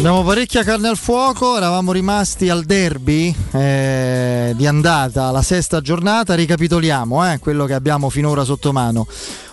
Abbiamo 0.00 0.24
parecchia 0.24 0.64
carne 0.64 0.88
al 0.88 0.96
fuoco, 0.96 1.58
eravamo 1.58 1.92
rimasti 1.92 2.48
al 2.48 2.64
derby 2.64 3.36
eh, 3.52 4.54
di 4.56 4.66
andata, 4.66 5.30
la 5.30 5.42
sesta 5.42 5.82
giornata, 5.82 6.34
ricapitoliamo 6.34 7.30
eh, 7.30 7.38
quello 7.38 7.66
che 7.66 7.74
abbiamo 7.74 8.08
finora 8.08 8.42
sotto 8.42 8.72
mano. 8.72 9.06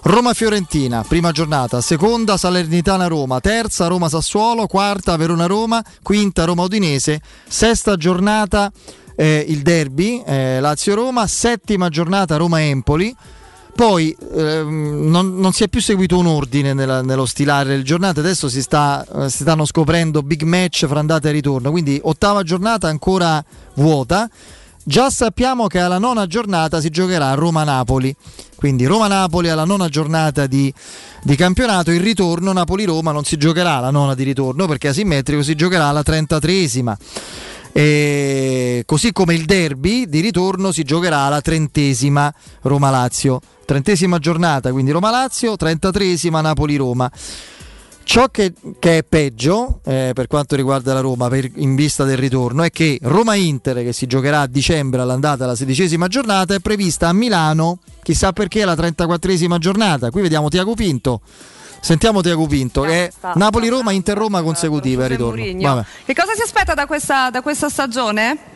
Roma-Fiorentina, 0.03 1.03
prima 1.05 1.33
giornata, 1.33 1.81
seconda 1.81 2.37
Salernitana-Roma, 2.37 3.41
terza 3.41 3.87
Roma-Sassuolo, 3.87 4.67
quarta 4.67 5.17
Verona-Roma, 5.17 5.83
quinta 6.01 6.45
Roma-Udinese, 6.45 7.19
sesta 7.45 7.97
giornata 7.97 8.71
eh, 9.17 9.43
il 9.49 9.61
derby 9.61 10.23
eh, 10.25 10.61
Lazio-Roma, 10.61 11.27
settima 11.27 11.89
giornata 11.89 12.37
Roma-Empoli. 12.37 13.13
Poi 13.77 14.17
ehm, 14.35 15.07
non, 15.07 15.37
non 15.37 15.53
si 15.53 15.63
è 15.63 15.67
più 15.67 15.81
seguito 15.81 16.17
un 16.17 16.25
ordine 16.25 16.73
nella- 16.73 17.03
nello 17.03 17.27
stilare 17.27 17.75
le 17.75 17.83
giornate, 17.83 18.21
adesso 18.21 18.49
si, 18.49 18.63
sta, 18.63 19.05
eh, 19.05 19.29
si 19.29 19.43
stanno 19.43 19.65
scoprendo 19.65 20.23
big 20.23 20.41
match 20.41 20.87
fra 20.87 20.97
andata 20.97 21.29
e 21.29 21.31
ritorno, 21.31 21.69
quindi 21.69 21.99
ottava 22.01 22.41
giornata 22.41 22.87
ancora 22.87 23.43
vuota. 23.75 24.27
Già 24.83 25.11
sappiamo 25.11 25.67
che 25.67 25.77
alla 25.77 25.99
nona 25.99 26.25
giornata 26.25 26.81
si 26.81 26.89
giocherà 26.89 27.35
Roma-Napoli, 27.35 28.15
quindi 28.55 28.85
Roma-Napoli 28.87 29.49
alla 29.49 29.65
nona 29.65 29.89
giornata 29.89 30.47
di, 30.47 30.73
di 31.21 31.35
campionato, 31.35 31.91
il 31.91 31.99
ritorno 31.99 32.51
Napoli-Roma 32.53 33.11
non 33.11 33.25
si 33.25 33.37
giocherà 33.37 33.79
la 33.79 33.91
nona 33.91 34.15
di 34.15 34.23
ritorno 34.23 34.65
perché 34.65 34.87
asimmetrico 34.87 35.43
si 35.43 35.53
giocherà 35.53 35.85
alla 35.85 36.01
33esima. 36.03 36.95
E 37.77 38.81
così 38.87 39.11
come 39.11 39.35
il 39.35 39.45
derby 39.45 40.07
di 40.07 40.19
ritorno 40.19 40.71
si 40.71 40.81
giocherà 40.81 41.19
alla 41.19 41.41
trentesima 41.41 42.33
Roma-Lazio. 42.63 43.39
Trentesima 43.65 44.17
giornata, 44.17 44.71
quindi 44.71 44.89
Roma-Lazio, 44.89 45.55
trentatreesima 45.55 46.41
Napoli-Roma. 46.41 47.11
Ciò 48.03 48.29
che, 48.29 48.53
che 48.79 48.97
è 48.97 49.03
peggio 49.03 49.81
eh, 49.85 50.09
per 50.15 50.25
quanto 50.25 50.55
riguarda 50.55 50.91
la 50.95 51.01
Roma 51.01 51.27
per- 51.27 51.51
in 51.57 51.75
vista 51.75 52.03
del 52.03 52.17
ritorno 52.17 52.63
è 52.63 52.71
che 52.71 52.97
Roma-Inter, 52.99 53.83
che 53.83 53.93
si 53.93 54.07
giocherà 54.07 54.41
a 54.41 54.47
dicembre 54.47 55.01
all'andata 55.01 55.43
alla 55.43 55.55
sedicesima 55.55 56.07
giornata, 56.07 56.55
è 56.55 56.59
prevista 56.59 57.09
a 57.09 57.13
Milano, 57.13 57.77
chissà 58.01 58.33
perché 58.33 58.65
la 58.65 58.73
34esima 58.73 59.59
giornata. 59.59 60.09
Qui 60.09 60.21
vediamo 60.23 60.49
Tiago 60.49 60.73
Pinto. 60.73 61.21
Sentiamo 61.79 62.21
Tiago 62.21 62.47
Pinto, 62.47 62.81
che 62.81 63.05
è 63.05 63.11
Napoli-Roma, 63.35 63.91
Inter-Roma 63.91 64.41
consecutiva 64.41 65.03
al 65.03 65.09
ritorno. 65.09 65.41
Che 66.05 66.13
cosa 66.13 66.33
si 66.35 66.41
aspetta 66.41 66.73
da 66.73 66.85
questa, 66.85 67.29
da 67.29 67.41
questa 67.41 67.69
stagione? 67.69 68.55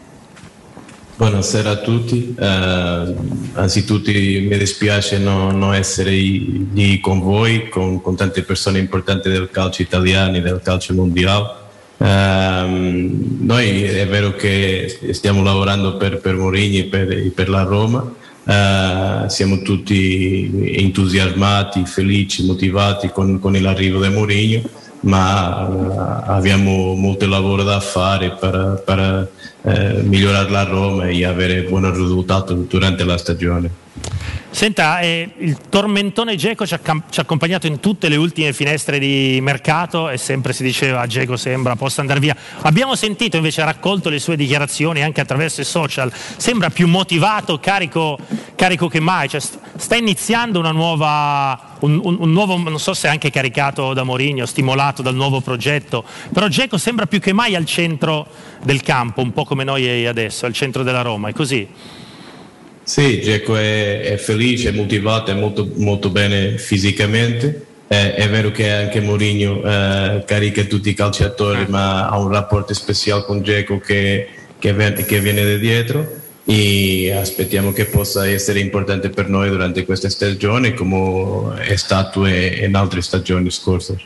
Buonasera 1.16 1.70
a 1.70 1.76
tutti, 1.76 2.36
Eh, 2.36 3.16
anzitutto 3.54 4.10
mi 4.10 4.58
dispiace 4.58 5.20
non, 5.20 5.60
non 5.60 5.76
essere 5.76 6.10
lì 6.10 7.00
con 7.00 7.20
voi, 7.20 7.70
con, 7.70 8.02
con 8.02 8.16
tante 8.16 8.42
persone 8.42 8.80
importanti 8.80 9.30
del 9.30 9.50
calcio 9.52 9.84
italiano 9.84 10.38
e 10.38 10.42
del 10.42 10.62
calcio 10.64 10.96
mondiale. 10.96 11.60
Ehm, 12.00 13.38
noi 13.42 13.84
è 13.84 14.08
vero 14.08 14.34
che 14.34 15.12
stiamo 15.12 15.44
lavorando 15.44 15.96
per, 15.98 16.20
per 16.20 16.36
Mourinho 16.36 16.80
e 16.80 16.84
per, 16.86 17.12
e 17.12 17.32
per 17.36 17.50
la 17.50 17.62
Roma, 17.62 18.12
Eh, 18.44 19.26
siamo 19.28 19.62
tutti 19.62 20.74
entusiasmati, 20.78 21.86
felici, 21.86 22.46
motivati 22.46 23.10
con, 23.10 23.40
con 23.40 23.54
l'arrivo 23.54 24.02
di 24.02 24.10
Mourinho, 24.10 24.62
ma 25.02 25.68
eh, 25.68 26.32
abbiamo 26.32 26.96
molto 26.96 27.28
lavoro 27.28 27.64
da 27.64 27.80
fare 27.80 28.32
per, 28.32 28.82
per, 28.86 29.30
eh, 29.64 30.02
migliorare 30.04 30.50
la 30.50 30.64
Roma 30.64 31.08
e 31.08 31.24
avere 31.24 31.64
buoni 31.64 31.92
risultati 31.92 32.66
durante 32.68 33.04
la 33.04 33.18
stagione. 33.18 33.70
Senta, 34.54 35.00
eh, 35.00 35.30
il 35.38 35.58
tormentone 35.70 36.36
Geco 36.36 36.68
ci 36.68 36.74
ha, 36.74 36.80
cam- 36.80 37.04
ci 37.10 37.20
ha 37.20 37.24
accompagnato 37.24 37.68
in 37.68 37.80
tutte 37.80 38.10
le 38.10 38.18
ultime 38.18 38.52
finestre 38.52 39.00
di 39.00 39.40
mercato 39.42 40.10
e 40.10 40.18
sempre 40.18 40.52
si 40.52 40.62
diceva 40.62 41.08
Geco 41.08 41.38
sembra 41.38 41.78
possa 41.78 42.02
andare 42.02 42.20
via. 42.20 42.36
Abbiamo 42.64 42.96
sentito 42.96 43.38
invece, 43.38 43.62
ha 43.62 43.66
raccolto 43.66 44.10
le 44.10 44.20
sue 44.20 44.36
dichiarazioni 44.36 45.04
anche 45.04 45.22
attraverso 45.22 45.62
i 45.62 45.64
social, 45.64 46.12
sembra 46.14 46.70
più 46.70 46.88
motivato, 46.90 47.60
carico, 47.60 48.20
carico 48.56 48.90
che 48.90 49.00
mai, 49.00 49.30
cioè, 49.30 49.40
st- 49.40 49.58
sta 49.78 49.96
iniziando 49.96 50.60
una 50.60 50.72
nuova, 50.72 51.78
un, 51.80 52.02
un- 52.04 52.18
un 52.20 52.32
nuovo, 52.32 52.58
non 52.58 52.78
so 52.80 52.94
se 52.94 53.08
anche 53.08 53.30
caricato 53.32 53.94
da 53.94 54.04
Mourinho, 54.04 54.46
stimolato 54.46 55.02
dal 55.02 55.16
nuovo 55.16 55.40
progetto, 55.40 56.04
però 56.34 56.50
Geco 56.50 56.78
sembra 56.78 57.06
più 57.06 57.22
che 57.22 57.32
mai 57.32 57.56
al 57.56 57.66
centro 57.66 58.28
del 58.62 58.82
campo, 58.82 59.22
un 59.22 59.32
po' 59.32 59.46
come 59.46 59.64
noi 59.64 60.06
adesso, 60.06 60.46
al 60.46 60.54
centro 60.54 60.84
della 60.84 61.02
Roma, 61.02 61.30
è 61.30 61.34
così? 61.34 61.66
Sì, 62.92 63.22
Geco 63.22 63.56
è, 63.56 64.02
è 64.02 64.18
felice, 64.18 64.68
è 64.68 64.72
motivato, 64.74 65.32
è 65.32 65.34
molto, 65.34 65.66
molto 65.76 66.10
bene 66.10 66.58
fisicamente. 66.58 67.66
Eh, 67.88 68.16
è 68.16 68.30
vero 68.30 68.52
che 68.52 68.70
anche 68.70 69.00
Mourinho 69.00 69.64
eh, 69.64 70.24
carica 70.26 70.64
tutti 70.66 70.90
i 70.90 70.94
calciatori, 70.94 71.68
ma 71.70 72.10
ha 72.10 72.20
un 72.20 72.28
rapporto 72.28 72.74
speciale 72.74 73.24
con 73.24 73.44
Geco 73.44 73.80
che, 73.80 74.28
che, 74.60 74.76
che 75.08 75.20
viene 75.22 75.42
da 75.42 75.56
dietro 75.56 76.16
e 76.44 77.14
aspettiamo 77.14 77.72
che 77.72 77.86
possa 77.86 78.28
essere 78.28 78.60
importante 78.60 79.10
per 79.10 79.30
noi 79.30 79.48
durante 79.48 79.86
questa 79.86 80.10
stagione 80.10 80.74
come 80.74 81.62
è 81.62 81.78
stato 81.78 82.26
in 82.26 82.76
altre 82.76 83.02
stagioni 83.02 83.50
scorse. 83.52 84.02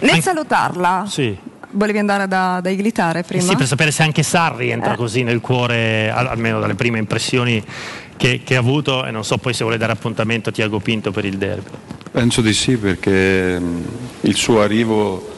Nel 0.00 0.22
salutarla, 0.22 1.04
Sì. 1.06 1.36
Volevi 1.72 1.98
andare 1.98 2.26
da, 2.28 2.60
da 2.62 2.70
Iglitare 2.70 3.20
Eh 3.20 3.22
prima? 3.24 3.42
sì, 3.42 3.56
per 3.56 3.66
sapere 3.66 3.90
se 3.90 4.02
anche 4.02 4.22
Sarri 4.22 4.70
entra 4.70 4.92
Eh. 4.92 4.96
così 4.96 5.22
nel 5.22 5.40
cuore, 5.40 6.10
al- 6.10 6.26
almeno 6.28 6.60
dalle 6.60 6.74
prime 6.74 6.98
impressioni 6.98 7.62
che, 8.16 8.40
che 8.44 8.56
ha 8.56 8.60
avuto, 8.60 9.04
e 9.04 9.10
non 9.10 9.24
so 9.24 9.38
poi 9.38 9.52
se 9.54 9.62
vuole 9.64 9.78
dare 9.78 9.92
appuntamento 9.92 10.50
a 10.50 10.52
Tiago 10.52 10.78
Pinto 10.78 11.10
per 11.10 11.24
il 11.24 11.36
derby. 11.38 11.70
Penso 12.10 12.40
di 12.40 12.52
sì 12.52 12.76
perché 12.76 13.58
mh, 13.58 13.84
il 14.22 14.36
suo 14.36 14.60
arrivo 14.62 15.30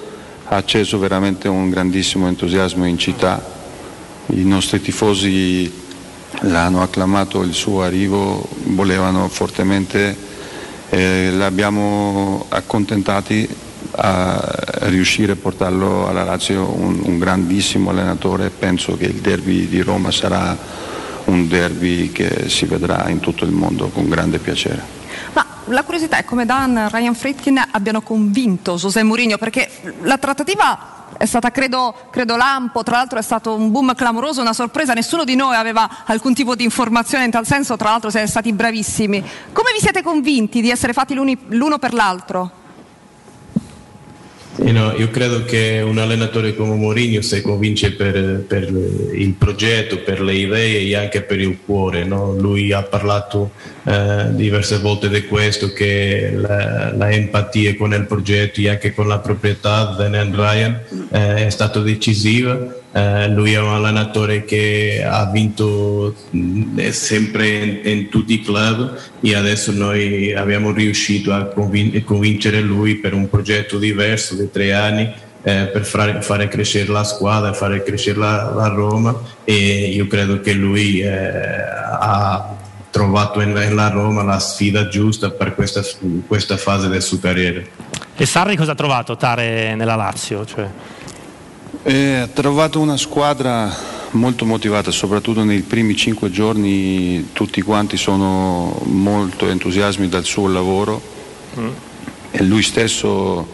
ha 0.46 0.56
acceso 0.56 0.98
veramente 0.98 1.48
un 1.48 1.70
grandissimo 1.70 2.26
entusiasmo 2.28 2.84
in 2.84 2.98
città. 2.98 3.42
I 4.26 4.44
nostri 4.44 4.80
tifosi 4.80 5.72
l'hanno 6.40 6.82
acclamato 6.82 7.42
il 7.42 7.54
suo 7.54 7.82
arrivo, 7.82 8.46
volevano 8.64 9.28
fortemente, 9.28 10.16
eh, 10.90 11.30
l'abbiamo 11.32 12.46
accontentati 12.48 13.48
a 13.96 14.88
riuscire 14.88 15.32
a 15.32 15.36
portarlo 15.36 16.08
alla 16.08 16.24
Lazio, 16.24 16.74
un, 16.76 17.00
un 17.04 17.18
grandissimo 17.18 17.90
allenatore, 17.90 18.50
penso 18.50 18.96
che 18.96 19.04
il 19.06 19.20
derby 19.20 19.68
di 19.68 19.80
Roma 19.82 20.10
sarà 20.10 20.56
un 21.24 21.48
derby 21.48 22.12
che 22.12 22.48
si 22.48 22.66
vedrà 22.66 23.08
in 23.08 23.20
tutto 23.20 23.44
il 23.44 23.52
mondo 23.52 23.88
con 23.88 24.08
grande 24.08 24.38
piacere. 24.38 24.82
Ma 25.32 25.46
la 25.66 25.82
curiosità 25.82 26.18
è 26.18 26.24
come 26.24 26.44
Dan 26.44 26.88
Ryan 26.90 27.14
Fritkin 27.14 27.62
abbiano 27.70 28.02
convinto 28.02 28.76
José 28.76 29.02
Mourinho 29.02 29.38
perché 29.38 29.70
la 30.02 30.18
trattativa 30.18 30.92
è 31.16 31.26
stata 31.26 31.50
credo, 31.50 31.94
credo 32.10 32.36
lampo, 32.36 32.82
tra 32.82 32.96
l'altro 32.96 33.18
è 33.18 33.22
stato 33.22 33.54
un 33.54 33.70
boom 33.70 33.94
clamoroso, 33.94 34.40
una 34.40 34.52
sorpresa, 34.52 34.92
nessuno 34.94 35.24
di 35.24 35.36
noi 35.36 35.54
aveva 35.54 35.88
alcun 36.04 36.34
tipo 36.34 36.56
di 36.56 36.64
informazione 36.64 37.24
in 37.24 37.30
tal 37.30 37.46
senso, 37.46 37.76
tra 37.76 37.90
l'altro 37.90 38.10
siete 38.10 38.26
stati 38.26 38.52
bravissimi. 38.52 39.22
Come 39.52 39.70
vi 39.72 39.80
siete 39.80 40.02
convinti 40.02 40.60
di 40.60 40.70
essere 40.70 40.92
fatti 40.92 41.14
l'uno 41.14 41.78
per 41.78 41.94
l'altro? 41.94 42.62
Sì, 44.56 44.70
no, 44.70 44.94
io 44.96 45.10
credo 45.10 45.44
che 45.44 45.82
un 45.84 45.98
allenatore 45.98 46.54
come 46.54 46.76
Mourinho 46.76 47.22
si 47.22 47.42
convince 47.42 47.92
per, 47.92 48.44
per 48.46 48.62
il 48.62 49.34
progetto, 49.36 49.98
per 49.98 50.20
le 50.20 50.34
idee 50.34 50.86
e 50.86 50.94
anche 50.94 51.22
per 51.22 51.40
il 51.40 51.58
cuore. 51.64 52.04
no? 52.04 52.32
Lui 52.32 52.70
ha 52.72 52.82
parlato 52.82 53.50
eh, 53.84 54.28
diverse 54.30 54.78
volte 54.78 55.08
di 55.08 55.26
questo, 55.26 55.72
che 55.72 56.32
la, 56.34 56.92
la 56.94 57.10
empatia 57.10 57.76
con 57.76 57.92
il 57.92 58.06
progetto 58.06 58.60
e 58.60 58.70
anche 58.70 58.94
con 58.94 59.06
la 59.06 59.18
proprietà 59.18 59.94
di 59.96 60.10
Dan 60.10 60.34
Ryan 60.34 60.80
eh, 61.10 61.46
è 61.46 61.50
stata 61.50 61.80
decisiva. 61.80 62.82
Eh, 62.96 63.28
lui 63.28 63.52
è 63.52 63.60
un 63.60 63.74
allenatore 63.74 64.44
che 64.44 65.04
ha 65.04 65.28
vinto 65.30 66.14
mh, 66.30 66.88
sempre 66.90 67.48
in, 67.48 67.80
in 67.82 68.08
tutti 68.08 68.34
i 68.34 68.40
club 68.40 68.96
e 69.20 69.34
adesso 69.34 69.72
noi 69.72 70.32
abbiamo 70.32 70.70
riuscito 70.70 71.32
a 71.32 71.44
convin- 71.46 72.04
convincere 72.04 72.60
lui 72.60 72.94
per 72.96 73.12
un 73.12 73.28
progetto 73.28 73.78
diverso 73.78 74.34
di 74.36 74.48
tre 74.50 74.72
anni 74.72 75.12
eh, 75.42 75.68
per 75.72 75.84
fare, 75.84 76.22
fare 76.22 76.48
crescere 76.48 76.90
la 76.90 77.04
squadra, 77.04 77.52
fare 77.52 77.82
crescere 77.82 78.18
la, 78.18 78.52
la 78.54 78.68
Roma 78.68 79.14
e 79.44 79.90
io 79.92 80.06
credo 80.06 80.40
che 80.40 80.54
lui 80.54 81.00
eh, 81.00 81.10
ha 81.10 82.56
trovato 82.94 83.40
nella 83.40 83.88
Roma 83.88 84.22
la 84.22 84.38
sfida 84.38 84.86
giusta 84.86 85.30
per 85.30 85.56
questa, 85.56 85.82
questa 86.28 86.56
fase 86.56 86.86
del 86.86 87.02
suo 87.02 87.18
carriera. 87.18 87.60
E 88.14 88.24
Sarri 88.24 88.54
cosa 88.54 88.70
ha 88.70 88.76
trovato 88.76 89.16
Tare 89.16 89.74
nella 89.74 89.96
Lazio? 89.96 90.44
Cioè, 90.44 90.68
E 91.82 92.14
ha 92.14 92.28
trovato 92.28 92.78
una 92.78 92.96
squadra 92.96 93.68
molto 94.12 94.44
motivata, 94.44 94.92
soprattutto 94.92 95.42
nei 95.42 95.62
primi 95.62 95.96
cinque 95.96 96.30
giorni 96.30 97.30
tutti 97.32 97.60
quanti 97.62 97.96
sono 97.96 98.80
molto 98.84 99.48
entusiasmi 99.48 100.08
dal 100.08 100.22
suo 100.22 100.46
lavoro 100.46 101.02
e 102.30 102.42
lui 102.44 102.62
stesso 102.62 103.44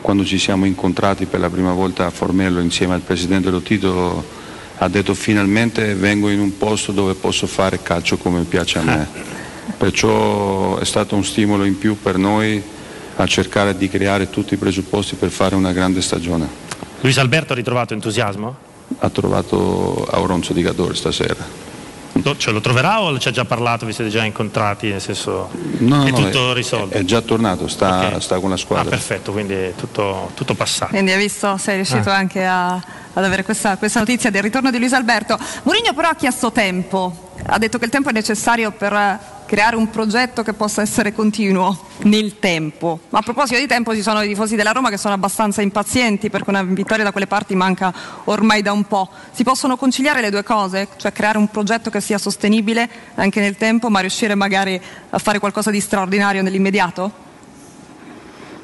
quando 0.00 0.24
ci 0.24 0.38
siamo 0.38 0.64
incontrati 0.64 1.26
per 1.26 1.40
la 1.40 1.50
prima 1.50 1.74
volta 1.74 2.06
a 2.06 2.10
Formello 2.10 2.60
insieme 2.60 2.94
al 2.94 3.00
presidente 3.00 3.50
Lotito 3.50 4.37
ha 4.78 4.88
detto 4.88 5.14
finalmente 5.14 5.94
vengo 5.94 6.30
in 6.30 6.40
un 6.40 6.56
posto 6.56 6.92
dove 6.92 7.14
posso 7.14 7.46
fare 7.46 7.82
calcio 7.82 8.16
come 8.16 8.42
piace 8.42 8.78
a 8.78 8.82
me. 8.82 9.08
Perciò 9.76 10.78
è 10.78 10.84
stato 10.84 11.14
un 11.14 11.24
stimolo 11.24 11.64
in 11.64 11.78
più 11.78 12.00
per 12.00 12.16
noi 12.16 12.62
a 13.16 13.26
cercare 13.26 13.76
di 13.76 13.88
creare 13.88 14.30
tutti 14.30 14.54
i 14.54 14.56
presupposti 14.56 15.16
per 15.16 15.30
fare 15.30 15.54
una 15.54 15.72
grande 15.72 16.00
stagione. 16.00 16.48
Luis 17.00 17.18
Alberto 17.18 17.52
ha 17.52 17.56
ritrovato 17.56 17.92
entusiasmo? 17.94 18.56
Ha 18.98 19.10
trovato 19.10 20.06
Auronzo 20.10 20.52
di 20.52 20.62
Cadore 20.62 20.94
stasera. 20.94 21.67
Lo- 22.22 22.36
Ce 22.36 22.50
lo 22.50 22.60
troverà 22.60 23.00
o 23.02 23.18
ci 23.18 23.28
ha 23.28 23.30
già 23.30 23.44
parlato, 23.44 23.86
vi 23.86 23.92
siete 23.92 24.10
già 24.10 24.24
incontrati, 24.24 24.88
nel 24.88 25.00
senso 25.00 25.48
No, 25.78 26.04
è 26.04 26.10
no, 26.10 26.16
tutto 26.16 26.50
è, 26.50 26.54
risolto? 26.54 26.96
è 26.96 27.04
già 27.04 27.20
tornato, 27.20 27.68
sta, 27.68 28.08
Ok. 28.14 28.22
sta 28.22 28.38
con 28.40 28.48
la 28.48 28.54
Ah, 28.56 28.58
squadra. 28.58 28.90
perfetto, 28.90 29.30
quindi 29.32 29.54
è 29.54 29.72
tutto, 29.76 30.30
tutto 30.34 30.54
passato. 30.54 30.92
Quindi 30.92 31.12
hai 31.12 31.18
visto, 31.18 31.56
sei 31.58 31.76
riuscito 31.76 32.10
Ah. 32.10 32.16
anche 32.16 32.44
a- 32.44 32.74
ad 32.74 33.24
avere 33.24 33.44
questa, 33.44 33.76
questa 33.76 34.00
notizia 34.00 34.30
del 34.30 34.42
ritorno 34.42 34.70
di 34.70 34.78
Luis 34.78 34.92
Alberto. 34.94 35.38
Mourinho 35.62 35.92
però 35.94 36.08
ha 36.08 36.14
chiesto 36.14 36.50
tempo, 36.50 37.27
ha 37.46 37.58
detto 37.58 37.78
che 37.78 37.84
il 37.84 37.90
tempo 37.90 38.10
è 38.10 38.12
necessario 38.12 38.70
per 38.70 38.92
eh, 38.92 39.18
creare 39.46 39.76
un 39.76 39.88
progetto 39.88 40.42
che 40.42 40.52
possa 40.52 40.82
essere 40.82 41.12
continuo 41.12 41.86
nel 42.02 42.38
tempo. 42.38 43.00
Ma 43.08 43.20
a 43.20 43.22
proposito 43.22 43.58
di 43.58 43.66
tempo 43.66 43.94
ci 43.94 44.02
sono 44.02 44.20
i 44.22 44.28
tifosi 44.28 44.56
della 44.56 44.72
Roma 44.72 44.90
che 44.90 44.98
sono 44.98 45.14
abbastanza 45.14 45.62
impazienti 45.62 46.28
perché 46.28 46.50
una 46.50 46.62
vittoria 46.62 47.04
da 47.04 47.12
quelle 47.12 47.26
parti 47.26 47.54
manca 47.54 47.92
ormai 48.24 48.60
da 48.60 48.72
un 48.72 48.84
po'. 48.84 49.08
Si 49.30 49.44
possono 49.44 49.76
conciliare 49.76 50.20
le 50.20 50.30
due 50.30 50.42
cose? 50.42 50.88
Cioè 50.96 51.12
creare 51.12 51.38
un 51.38 51.48
progetto 51.48 51.88
che 51.88 52.00
sia 52.00 52.18
sostenibile 52.18 52.88
anche 53.14 53.40
nel 53.40 53.56
tempo 53.56 53.88
ma 53.88 54.00
riuscire 54.00 54.34
magari 54.34 54.80
a 55.10 55.18
fare 55.18 55.38
qualcosa 55.38 55.70
di 55.70 55.80
straordinario 55.80 56.42
nell'immediato? 56.42 57.26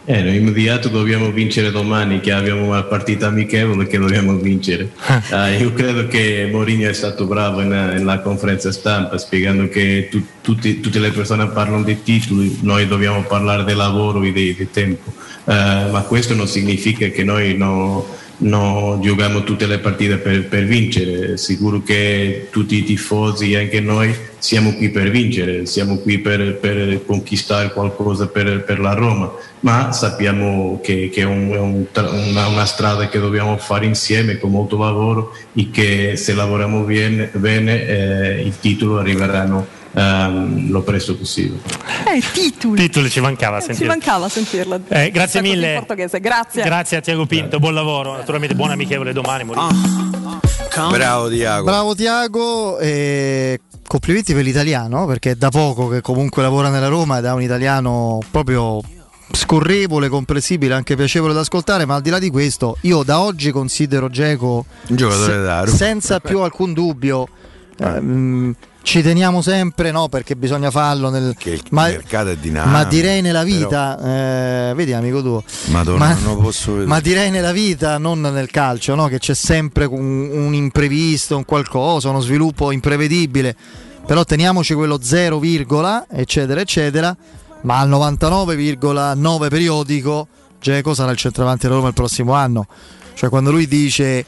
Eh, 0.07 0.35
immediato 0.35 0.89
dobbiamo 0.89 1.31
vincere 1.31 1.71
domani, 1.71 2.21
che 2.21 2.31
abbiamo 2.31 2.67
una 2.67 2.83
partita 2.83 3.29
amichevole 3.29 3.87
che 3.87 3.99
dobbiamo 3.99 4.35
vincere. 4.37 4.91
Ah, 5.31 5.49
io 5.49 5.73
credo 5.73 6.07
che 6.07 6.49
Mourinho 6.51 6.89
è 6.89 6.93
stato 6.93 7.25
bravo 7.27 7.61
nella 7.63 8.21
conferenza 8.21 8.71
stampa 8.71 9.17
spiegando 9.17 9.69
che 9.69 10.09
tu- 10.11 10.25
tutti- 10.43 10.81
tutte 10.81 10.99
le 10.99 11.11
persone 11.11 11.47
parlano 11.49 11.83
di 11.83 12.03
titoli, 12.03 12.59
noi 12.61 12.87
dobbiamo 12.87 13.23
parlare 13.23 13.65
del 13.65 13.77
lavoro 13.77 14.23
e 14.23 14.33
di, 14.33 14.55
di 14.55 14.71
tempo. 14.71 15.13
Eh, 15.47 15.53
ma 15.91 16.05
questo 16.07 16.35
non 16.35 16.47
significa 16.47 17.09
che 17.09 17.25
noi 17.25 17.57
no- 17.57 18.07
non 18.39 19.01
giochiamo 19.01 19.45
tutte 19.45 19.67
le 19.67 19.79
partite 19.79 20.17
per, 20.17 20.47
per 20.47 20.65
vincere. 20.65 21.37
Sicuro 21.37 21.83
che 21.83 22.49
tutti 22.51 22.77
i 22.77 22.85
tifosi 22.85 23.55
anche 23.55 23.81
noi 23.81 24.15
siamo 24.39 24.75
qui 24.75 24.91
per 24.91 25.11
vincere, 25.11 25.65
siamo 25.67 25.97
qui 25.97 26.19
per, 26.19 26.57
per 26.57 27.05
conquistare 27.07 27.73
qualcosa 27.73 28.27
per, 28.27 28.63
per 28.65 28.79
la 28.79 28.93
Roma, 28.93 29.33
ma 29.61 29.93
sappiamo 29.93 30.81
che, 30.83 31.09
che 31.11 31.23
è, 31.23 31.25
un- 31.25 31.51
è 31.51 31.59
un 31.59 31.87
una, 31.95 32.47
una 32.49 32.65
strada 32.67 33.09
che 33.09 33.19
dobbiamo 33.19 33.57
fare 33.57 33.87
insieme 33.87 34.37
con 34.39 34.51
molto 34.51 34.77
lavoro 34.77 35.35
e 35.55 35.71
che 35.71 36.17
se 36.17 36.35
lavoriamo 36.35 36.83
bene, 36.83 37.31
bene 37.33 37.87
eh, 37.87 38.43
il 38.43 38.59
titolo 38.61 38.99
arriveranno 38.99 39.67
ehm, 39.95 40.71
lo 40.71 40.83
presto 40.83 41.17
possibile. 41.17 41.61
Eh, 42.07 42.23
titoli! 42.33 42.81
Titoli 42.83 43.11
ci 43.11 43.21
mancava 43.21 43.59
a 43.59 43.75
Ci 43.75 43.85
mancava 43.85 44.29
sentirla. 44.29 44.81
Eh, 44.89 45.11
grazie 45.11 45.41
Così 45.41 45.53
mille. 45.53 45.75
portoghese. 45.75 46.21
Grazie. 46.21 46.63
Grazie 46.65 46.97
a 46.99 47.01
Tiago 47.01 47.27
Pinto, 47.27 47.59
buon 47.59 47.75
lavoro, 47.75 48.17
naturalmente 48.17 48.55
buon 48.55 48.71
amichevole 48.71 49.13
domani. 49.13 49.45
Mourinho. 49.45 50.41
Bravo 50.91 51.29
Diago. 51.29 51.65
Bravo 51.65 51.95
Tiago 51.95 52.79
e 52.79 53.61
complimenti 53.87 54.35
per 54.35 54.43
l'italiano 54.45 55.07
perché 55.07 55.33
è 55.33 55.35
da 55.37 55.49
poco 55.51 55.89
che 55.89 56.01
comunque 56.01 56.43
lavora 56.43 56.69
nella 56.69 56.89
Roma 56.89 57.19
ed 57.19 57.25
è 57.27 57.33
un 57.33 57.43
italiano 57.43 58.19
proprio 58.31 58.81
scorrevole, 59.31 60.09
comprensibile, 60.09 60.75
anche 60.75 60.97
piacevole 60.97 61.33
da 61.33 61.41
ascoltare, 61.41 61.85
ma 61.87 61.95
al 61.95 62.03
di 62.03 62.11
là 62.11 62.19
di 62.19 62.31
questo 62.31 62.77
io 62.83 63.03
da 63.03 63.21
oggi 63.21 63.51
considero 63.51 64.09
Geco 64.11 64.65
Un 64.89 64.97
giocatore 64.97 65.43
da 65.43 65.61
Roma. 65.65 65.77
senza 65.77 66.21
più 66.21 66.41
alcun 66.41 66.73
dubbio 66.73 67.29
ehm, 67.79 68.55
ci 68.85 69.01
teniamo 69.01 69.41
sempre 69.41 69.91
no 69.91 70.09
perché 70.09 70.37
bisogna 70.37 70.71
farlo 70.71 71.09
nel 71.09 71.35
Che 71.39 71.51
il 71.51 71.63
ma, 71.71 71.87
mercato 71.87 72.29
è 72.29 72.37
dinamico. 72.37 72.71
ma 72.71 72.85
direi 72.85 73.23
nella 73.23 73.43
però- 73.43 73.57
vita 73.57 73.99
eh, 74.71 74.75
vedi 74.75 74.93
amico 74.93 75.23
tuo 75.23 75.43
Madonna, 75.69 75.99
ma, 76.09 76.15
non 76.23 76.35
lo 76.37 76.43
posso 76.43 76.73
vedere. 76.73 76.89
ma 76.91 77.01
direi 77.01 77.31
nella 77.31 77.53
vita, 77.53 77.97
non 77.97 78.21
nel 78.21 78.51
calcio, 78.51 78.95
no? 78.95 79.07
che 79.09 79.19
c'è 79.19 79.35
sempre 79.35 79.87
un, 79.87 80.29
un 80.31 80.53
imprevisto, 80.55 81.35
un 81.37 81.47
qualcosa, 81.47 82.11
uno 82.11 82.21
sviluppo 82.21 82.71
imprevedibile. 82.73 83.57
Però 84.07 84.23
teniamoci 84.23 84.75
quello 84.75 84.99
0, 85.01 85.39
virgola, 85.39 86.05
eccetera, 86.11 86.61
eccetera. 86.61 87.17
Ma 87.63 87.79
al 87.81 87.89
99,9 87.89 89.49
periodico, 89.49 90.29
Geco 90.61 90.93
sarà 90.93 91.11
il 91.11 91.17
centravanti 91.17 91.63
della 91.63 91.77
Roma 91.77 91.89
il 91.89 91.95
prossimo 91.95 92.35
anno. 92.35 92.67
Cioè, 93.15 93.31
quando 93.31 93.51
lui 93.51 93.67
dice 93.67 94.27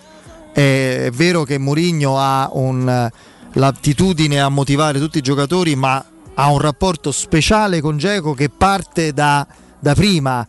eh, 0.55 1.05
è 1.07 1.11
vero 1.13 1.43
che 1.45 1.59
Mourinho 1.59 2.19
ha 2.19 2.49
un- 2.53 3.11
l'attitudine 3.57 4.41
a 4.41 4.49
motivare 4.49 4.99
tutti 4.99 5.19
i 5.19 5.23
giocatori, 5.23 5.77
ma 5.77 6.05
ha 6.35 6.51
un 6.51 6.59
rapporto 6.59 7.13
speciale 7.13 7.81
con 7.81 7.97
Geco 7.97 8.35
che 8.35 8.49
parte 8.51 9.13
da, 9.13 9.47
da 9.79 9.95
prima 9.95 10.47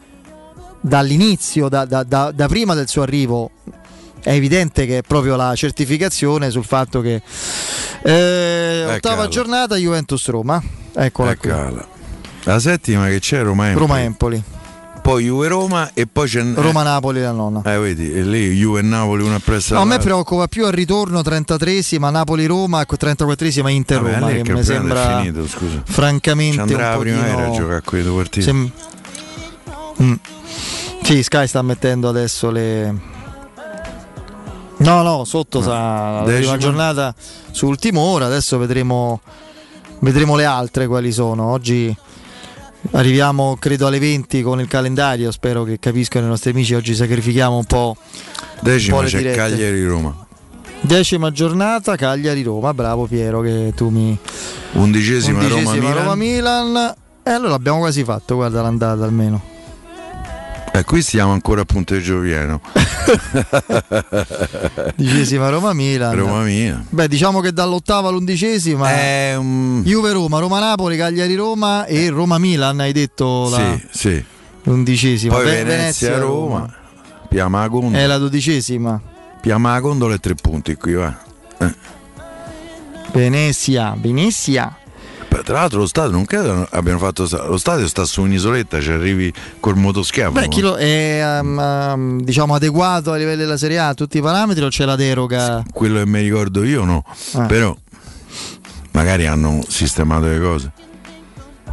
dall'inizio, 0.82 1.70
da, 1.70 1.86
da- 1.86 2.04
da- 2.04 2.48
prima 2.48 2.74
del 2.74 2.88
suo 2.88 3.02
arrivo, 3.02 3.52
è 4.22 4.32
evidente 4.32 4.86
che 4.86 5.00
è 5.00 5.02
proprio 5.02 5.36
la 5.36 5.56
certificazione 5.56 6.50
sul 6.50 6.66
fatto 6.66 7.02
che 7.02 7.22
eh, 8.04 8.84
ottava 8.86 9.14
Eccolo. 9.16 9.28
giornata 9.30 9.76
Juventus-Roma, 9.76 10.62
eccola 10.94 11.36
qui. 11.36 11.50
Eccola. 11.50 11.88
La 12.44 12.60
settima 12.60 13.08
che 13.08 13.20
c'è 13.20 13.42
Roma 13.42 13.68
Empoli. 13.70 13.86
Roma-Empoli, 13.88 14.44
Poi 15.08 15.24
Juve 15.24 15.48
Roma 15.48 15.92
e 15.94 16.06
poi 16.06 16.28
c'è 16.28 16.44
Roma-Napoli 16.54 17.22
la 17.22 17.32
nonna. 17.32 17.62
Eh, 17.64 17.78
vedi, 17.80 18.12
e 18.12 18.24
lì 18.24 18.54
Juve 18.58 18.80
e 18.80 18.82
Napoli 18.82 19.24
una 19.24 19.40
pressa 19.40 19.76
No, 19.76 19.84
a 19.84 19.86
me 19.86 20.00
preoccupa 20.00 20.50
più 20.50 20.66
al 20.66 20.74
ritorno 20.74 21.22
33esima 21.22 22.10
Napoli-Roma 22.12 22.82
e 22.82 22.86
34esima 22.86 23.70
Inter-Roma 23.70 24.20
Vabbè, 24.20 24.42
che 24.42 24.52
mi 24.52 24.64
sembra 24.64 25.20
finito, 25.20 25.48
scusa. 25.48 25.82
francamente 25.86 26.56
Ci 26.56 26.60
andrà 26.60 26.88
un 26.88 26.92
la 26.92 26.98
primavera 26.98 27.36
pochino- 27.36 27.54
a 27.54 27.58
giocare 27.58 27.76
a 27.78 27.82
quei 27.86 28.04
due 28.04 28.16
partiti. 28.18 28.42
Sem- 28.42 28.72
Mm. 30.04 30.14
Sì, 31.04 31.24
Sky 31.24 31.48
sta 31.48 31.62
mettendo 31.62 32.10
adesso 32.10 32.52
le 32.52 32.94
No, 34.80 35.02
no, 35.04 35.24
sotto 35.24 35.62
sarà 35.62 36.20
la 36.20 36.24
Decima. 36.26 36.38
prima 36.40 36.58
giornata 36.58 37.16
su 37.52 37.66
ultima 37.66 38.02
ora, 38.02 38.26
adesso 38.26 38.58
vedremo, 38.58 39.22
vedremo 40.02 40.36
le 40.36 40.44
altre 40.44 40.86
quali 40.86 41.12
sono. 41.14 41.46
Oggi 41.46 41.96
arriviamo 42.92 43.56
credo 43.60 43.88
alle 43.88 44.00
20 44.00 44.42
con 44.42 44.60
il 44.60 44.68
calendario, 44.68 45.32
spero 45.32 45.64
che 45.64 45.80
capiscano 45.80 46.26
i 46.26 46.30
nostri 46.30 46.52
amici, 46.52 46.74
oggi 46.74 46.96
sacrifichiamo 46.96 47.58
un 47.58 47.66
po'. 47.66 47.96
un 47.98 48.60
Decima 48.62 48.98
po' 48.98 49.02
le 49.04 49.10
c'è 49.10 49.18
dirette. 49.18 49.38
Cagliari-Roma. 49.38 50.26
Decima 50.80 51.32
giornata, 51.32 51.96
Cagliari-Roma, 51.96 52.74
bravo 52.74 53.06
Piero 53.08 53.42
che 53.42 53.74
tu 53.76 53.90
mi... 53.90 54.18
Undicesima, 54.74 55.40
Undicesima 55.40 55.72
Roma-Milan. 55.72 55.94
Roma-Milan. 56.04 56.96
E 57.24 57.30
allora 57.32 57.56
abbiamo 57.56 57.80
quasi 57.80 58.04
fatto, 58.04 58.36
guarda 58.36 58.62
l'andata 58.62 59.04
almeno. 59.04 59.56
E 60.78 60.84
qui 60.84 61.02
stiamo 61.02 61.32
ancora 61.32 61.62
a 61.62 61.66
punteggio 61.66 62.20
pieno. 62.20 62.62
Dicesima 64.96 65.50
Roma-Milan. 65.50 66.16
Roma 66.16 66.44
mia. 66.44 66.84
Beh, 66.88 67.08
diciamo 67.08 67.40
che 67.40 67.52
dall'ottava 67.52 68.10
all'undicesima 68.10 68.88
Juve-Roma, 69.82 70.38
Roma-Napoli, 70.40 70.96
Cagliari-Roma 70.96 71.86
e 71.86 72.10
Roma-Milan, 72.10 72.80
hai 72.80 72.92
detto 72.92 73.50
la 73.50 73.58
Sì, 73.58 73.88
sì. 73.90 74.24
l'undicesima. 74.64 75.34
Poi 75.34 75.46
Ve- 75.46 75.64
Venezia-Roma. 75.64 76.72
Piama 77.28 77.62
la 77.62 77.68
gondola. 77.70 78.04
È 78.04 78.06
la 78.06 78.18
dodicesima. 78.20 79.02
Piama 79.42 79.72
la 79.72 79.80
gondola 79.80 80.14
e 80.14 80.20
tre 80.20 80.36
punti 80.36 80.76
qui, 80.76 80.94
va. 80.94 81.18
Eh. 81.58 81.74
Venezia, 83.14 83.96
Venezia. 83.98 84.78
Tra 85.44 85.54
l'altro 85.60 85.80
lo 85.80 85.88
stadio 85.88 86.12
non 86.12 86.26
credo 86.26 86.68
abbiano 86.72 87.00
fatto 87.00 87.28
lo 87.48 87.58
stadio 87.58 87.88
sta 87.88 88.06
su 88.06 88.22
un'isoletta, 88.22 88.80
ci 88.82 88.92
arrivi 88.92 89.32
col 89.60 89.76
motoschiavo. 89.76 90.34
Beh, 90.40 90.48
chi 90.48 90.62
lo- 90.62 90.76
è 90.76 91.40
um, 91.42 91.58
um, 91.58 92.22
diciamo 92.22 92.56
adeguato 92.56 93.12
ai 93.12 93.20
livelli 93.20 93.38
della 93.40 93.58
Serie 93.58 93.80
A 93.80 93.88
a 93.90 93.94
tutti 93.94 94.18
i 94.18 94.22
parametri 94.22 94.64
o 94.64 94.70
c'è 94.70 94.86
la 94.86 94.96
deroga? 94.96 95.64
Quello 95.74 95.98
che 96.00 96.06
mi 96.06 96.22
ricordo 96.22 96.64
io 96.64 96.84
no. 96.84 97.04
Ah. 97.34 97.46
Però 97.46 97.76
magari 98.92 99.28
hanno 99.28 99.64
sistemato 99.68 100.26
le 100.26 100.40
cose. 100.40 100.72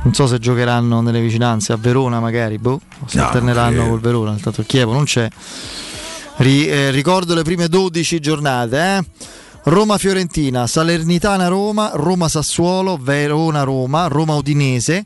Non 0.03 0.13
so 0.13 0.27
se 0.27 0.39
giocheranno 0.39 1.01
nelle 1.01 1.21
vicinanze 1.21 1.73
a 1.73 1.77
Verona 1.77 2.21
magari, 2.21 2.59
boh, 2.59 2.73
o 3.01 3.07
se 3.07 3.17
No, 3.19 3.25
alterneranno 3.27 3.89
col 3.89 4.01
Verona, 4.01 4.37
tanto 4.41 4.61
il 4.61 4.67
Chievo 4.67 4.93
non 4.93 5.05
c'è. 5.05 5.29
Ri- 6.37 6.67
eh, 6.69 6.91
ricordo 6.91 7.35
le 7.35 7.43
prime 7.43 7.69
12 7.69 8.21
giornate, 8.21 8.77
eh? 8.99 9.05
Roma-Fiorentina, 9.67 10.67
Salernitana-Roma, 10.67 11.93
Roma-Sassuolo, 11.95 12.99
Verona-Roma, 13.01 14.09
Roma-Udinese, 14.09 15.05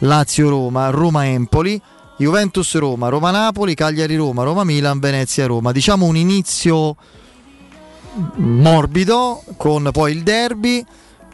Lazio-Roma, 0.00 0.90
Roma-Empoli, 0.90 1.80
Juventus-Roma, 2.18 3.08
Roma-Napoli, 3.08 3.74
Cagliari-Roma, 3.74 4.42
Roma-Milan, 4.42 4.98
Venezia-Roma. 4.98 5.72
Diciamo 5.72 6.04
un 6.04 6.16
inizio 6.16 6.96
morbido 8.36 9.42
con 9.56 9.88
poi 9.90 10.12
il 10.12 10.22
derby, 10.22 10.84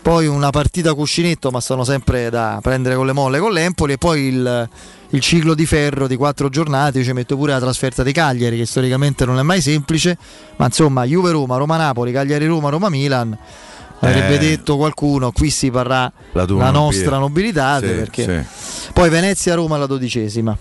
poi 0.01 0.29
una 0.29 0.51
partita 0.51 0.95
cuscinetto, 0.95 1.51
ma 1.51 1.61
sono 1.61 1.83
sempre 1.83 2.31
da 2.31 2.61
prendere 2.63 2.95
con 2.95 3.07
le 3.07 3.13
molle 3.13 3.41
con 3.41 3.53
l'Empoli 3.53 3.95
e 3.95 3.99
poi 3.99 4.21
il, 4.21 4.69
il 5.11 5.21
ciclo 5.21 5.55
di 5.55 5.67
ferro 5.67 6.07
di 6.07 6.17
quattro 6.17 6.49
giornate, 6.49 6.99
io 6.99 7.05
ci 7.05 7.13
metto 7.13 7.37
pure 7.37 7.53
la 7.53 7.59
trasferta 7.59 8.03
di 8.03 8.13
Cagliari 8.13 8.57
che 8.57 8.67
storicamente 8.67 9.25
non 9.25 9.39
è 9.39 9.43
mai 9.43 9.61
semplice, 9.61 10.17
ma 10.57 10.67
insomma 10.67 11.05
Juve-Roma, 11.05 11.57
Roma-Napoli, 11.57 12.13
Cagliari-Roma, 12.13 12.69
Roma-Milan. 12.71 13.37
Avrebbe 14.03 14.37
Eh. 14.37 14.39
detto 14.39 14.77
qualcuno, 14.77 15.31
qui 15.31 15.51
si 15.51 15.71
parrà 15.71 16.11
La 16.33 16.47
la, 16.49 16.71
nostra 16.71 17.19
nobiltà 17.19 17.79
Sì, 17.81 17.87
perché 17.87 18.47
sì. 18.57 18.93
poi 18.95 19.11
Venezia-Roma 19.11 19.77
alla 19.77 19.87
dodicesima. 19.87 20.57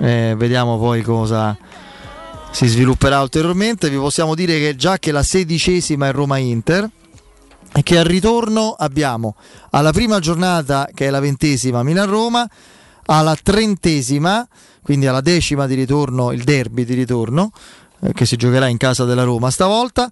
Eh, 0.00 0.34
vediamo 0.36 0.78
poi 0.78 1.02
cosa 1.02 1.56
si 2.52 2.66
svilupperà 2.68 3.20
ulteriormente. 3.20 3.90
Vi 3.90 3.96
possiamo 3.96 4.34
dire 4.36 4.58
che 4.60 4.76
già 4.76 4.98
che 4.98 5.10
la 5.10 5.24
sedicesima 5.24 6.06
è 6.06 6.12
Roma-Inter 6.12 6.88
e 7.72 7.82
che 7.82 7.98
al 7.98 8.04
ritorno 8.04 8.76
abbiamo 8.78 9.34
alla 9.70 9.90
prima 9.90 10.20
giornata 10.20 10.88
che 10.94 11.06
è 11.08 11.10
la 11.10 11.18
ventesima 11.18 11.82
Milan-Roma, 11.82 12.48
alla 13.06 13.36
trentesima, 13.40 14.46
quindi 14.82 15.06
alla 15.06 15.20
decima 15.20 15.66
di 15.66 15.74
ritorno 15.74 16.32
il 16.32 16.44
derby 16.44 16.84
di 16.84 16.94
ritorno 16.94 17.50
eh, 18.00 18.12
che 18.12 18.26
si 18.26 18.36
giocherà 18.36 18.66
in 18.68 18.76
casa 18.76 19.04
della 19.04 19.24
Roma 19.24 19.50
stavolta. 19.50 20.08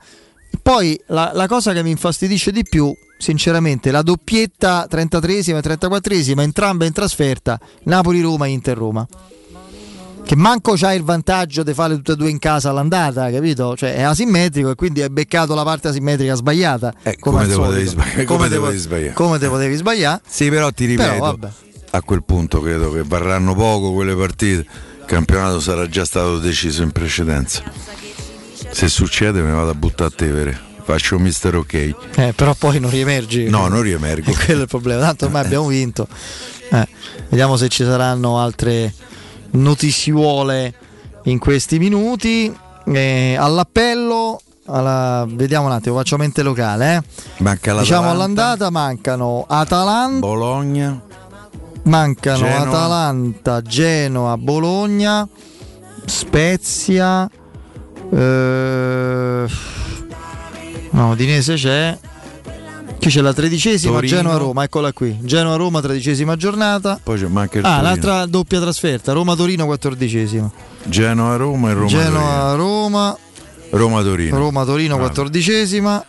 Poi 0.61 1.01
la, 1.07 1.33
la 1.35 1.47
cosa 1.47 1.73
che 1.73 1.83
mi 1.83 1.91
infastidisce 1.91 2.53
di 2.53 2.63
più, 2.63 2.95
sinceramente, 3.19 3.91
la 3.91 4.03
doppietta 4.03 4.87
33esima 4.91 5.57
e 5.57 5.77
34esima, 5.77 6.41
entrambe 6.41 6.87
in 6.87 6.93
trasferta, 6.93 7.59
Napoli-Roma 7.85 8.47
e 8.47 8.51
Inter-Roma. 8.51 9.07
Che 10.25 10.37
manco 10.37 10.75
c'ha 10.77 10.93
il 10.93 11.03
vantaggio 11.03 11.65
di 11.65 11.75
fare 11.75 11.97
tutte 11.97 12.13
e 12.13 12.17
due 12.17 12.31
in 12.31 12.39
casa 12.39 12.71
all'andata, 12.71 13.29
capito? 13.31 13.77
Cioè 13.77 13.97
è 13.97 14.03
asimmetrico 14.03 14.71
e 14.71 14.75
quindi 14.77 15.03
hai 15.03 15.11
beccato 15.11 15.53
la 15.55 15.65
parte 15.65 15.89
asimmetrica 15.89 16.35
sbagliata. 16.35 16.95
Eh, 17.03 17.19
come 17.19 17.41
al 17.41 17.49
te 17.49 17.87
sbagliare? 17.87 18.25
Come 18.25 18.49
te 18.49 18.57
potevi 18.57 18.79
sbagliare? 18.79 19.13
Come 19.15 19.39
te 19.39 19.49
potevi 19.49 19.75
sbagliare? 19.75 20.21
Sì, 20.27 20.49
però 20.49 20.71
ti 20.71 20.87
Però, 20.95 21.03
ripeto, 21.13 21.25
vabbè. 21.25 21.49
A 21.95 22.03
quel 22.03 22.23
punto 22.25 22.61
credo 22.61 22.91
che 22.93 23.03
varranno 23.05 23.55
poco 23.55 23.93
quelle 23.93 24.15
partite. 24.17 24.61
Il 25.01 25.05
campionato 25.07 25.61
sarà 25.61 25.89
già 25.89 26.05
stato 26.05 26.39
deciso 26.39 26.83
in 26.83 26.91
precedenza. 26.91 27.63
Se 28.71 28.89
succede 28.89 29.41
me 29.43 29.49
ne 29.51 29.55
vado 29.55 29.71
a 29.71 29.75
buttare 29.75 30.11
a 30.11 30.13
Tevere. 30.17 30.61
Faccio 30.85 31.19
mister 31.19 31.55
ok. 31.55 31.75
Eh, 32.17 32.33
però 32.35 32.55
poi 32.55 32.81
non 32.81 32.91
riemergi. 32.91 33.49
No, 33.49 33.69
non 33.69 33.83
riemergo. 33.83 34.31
E 34.31 34.35
quello 34.45 34.61
è 34.61 34.63
il 34.63 34.69
problema. 34.69 35.01
Tanto 35.03 35.27
ormai 35.27 35.45
abbiamo 35.45 35.67
vinto. 35.67 36.09
Eh, 36.71 36.89
vediamo 37.29 37.57
se 37.57 37.69
ci 37.69 37.85
saranno 37.85 38.39
altre 38.41 38.93
notiziuole 39.51 40.75
in 41.25 41.39
questi 41.39 41.79
minuti. 41.79 42.53
Eh, 42.85 43.37
all'appello, 43.39 44.41
alla- 44.67 45.25
vediamo 45.29 45.67
un 45.67 45.73
attimo, 45.73 45.97
faccio 45.97 46.17
mente 46.17 46.43
locale. 46.43 46.97
eh. 46.97 47.03
Manca. 47.43 47.79
Diciamo 47.79 48.11
all'andata 48.11 48.71
mancano 48.71 49.45
Atalanta, 49.49 50.19
Bologna, 50.27 51.01
mancano 51.85 52.39
Genoa. 52.45 52.59
Atalanta, 52.61 53.63
Genoa, 53.63 54.37
Bologna, 54.37 55.27
Spezia. 56.05 57.29
eh, 58.11 59.47
no, 60.91 61.11
Udinese 61.11 61.55
c'è. 61.55 61.99
Qui 62.99 63.11
c'è 63.11 63.21
la 63.21 63.33
tredicesima, 63.35 63.95
Torino. 63.95 64.17
Genoa-Roma, 64.17 64.63
eccola 64.63 64.93
qui. 64.93 65.19
Genoa-Roma, 65.23 65.81
tredicesima 65.81 66.37
giornata. 66.37 67.01
poi 67.03 67.19
c'è 67.19 67.27
manca 67.27 67.59
il 67.59 67.65
Ah, 67.65 67.69
Torino. 67.71 67.89
l'altra 67.89 68.27
doppia 68.27 68.61
trasferta, 68.61 69.13
Roma-Torino, 69.13 69.65
quattordicesima. 69.65 70.49
Genoa-Roma 70.85 71.71
e 71.71 71.73
Roma-Torino. 71.73 72.03
Genoa-Roma, 72.11 73.17
Roma-Torino. 73.71 74.39
Roma-Torino, 74.39 74.95
Ah, 74.95 74.99
quattordicesima. 74.99 76.05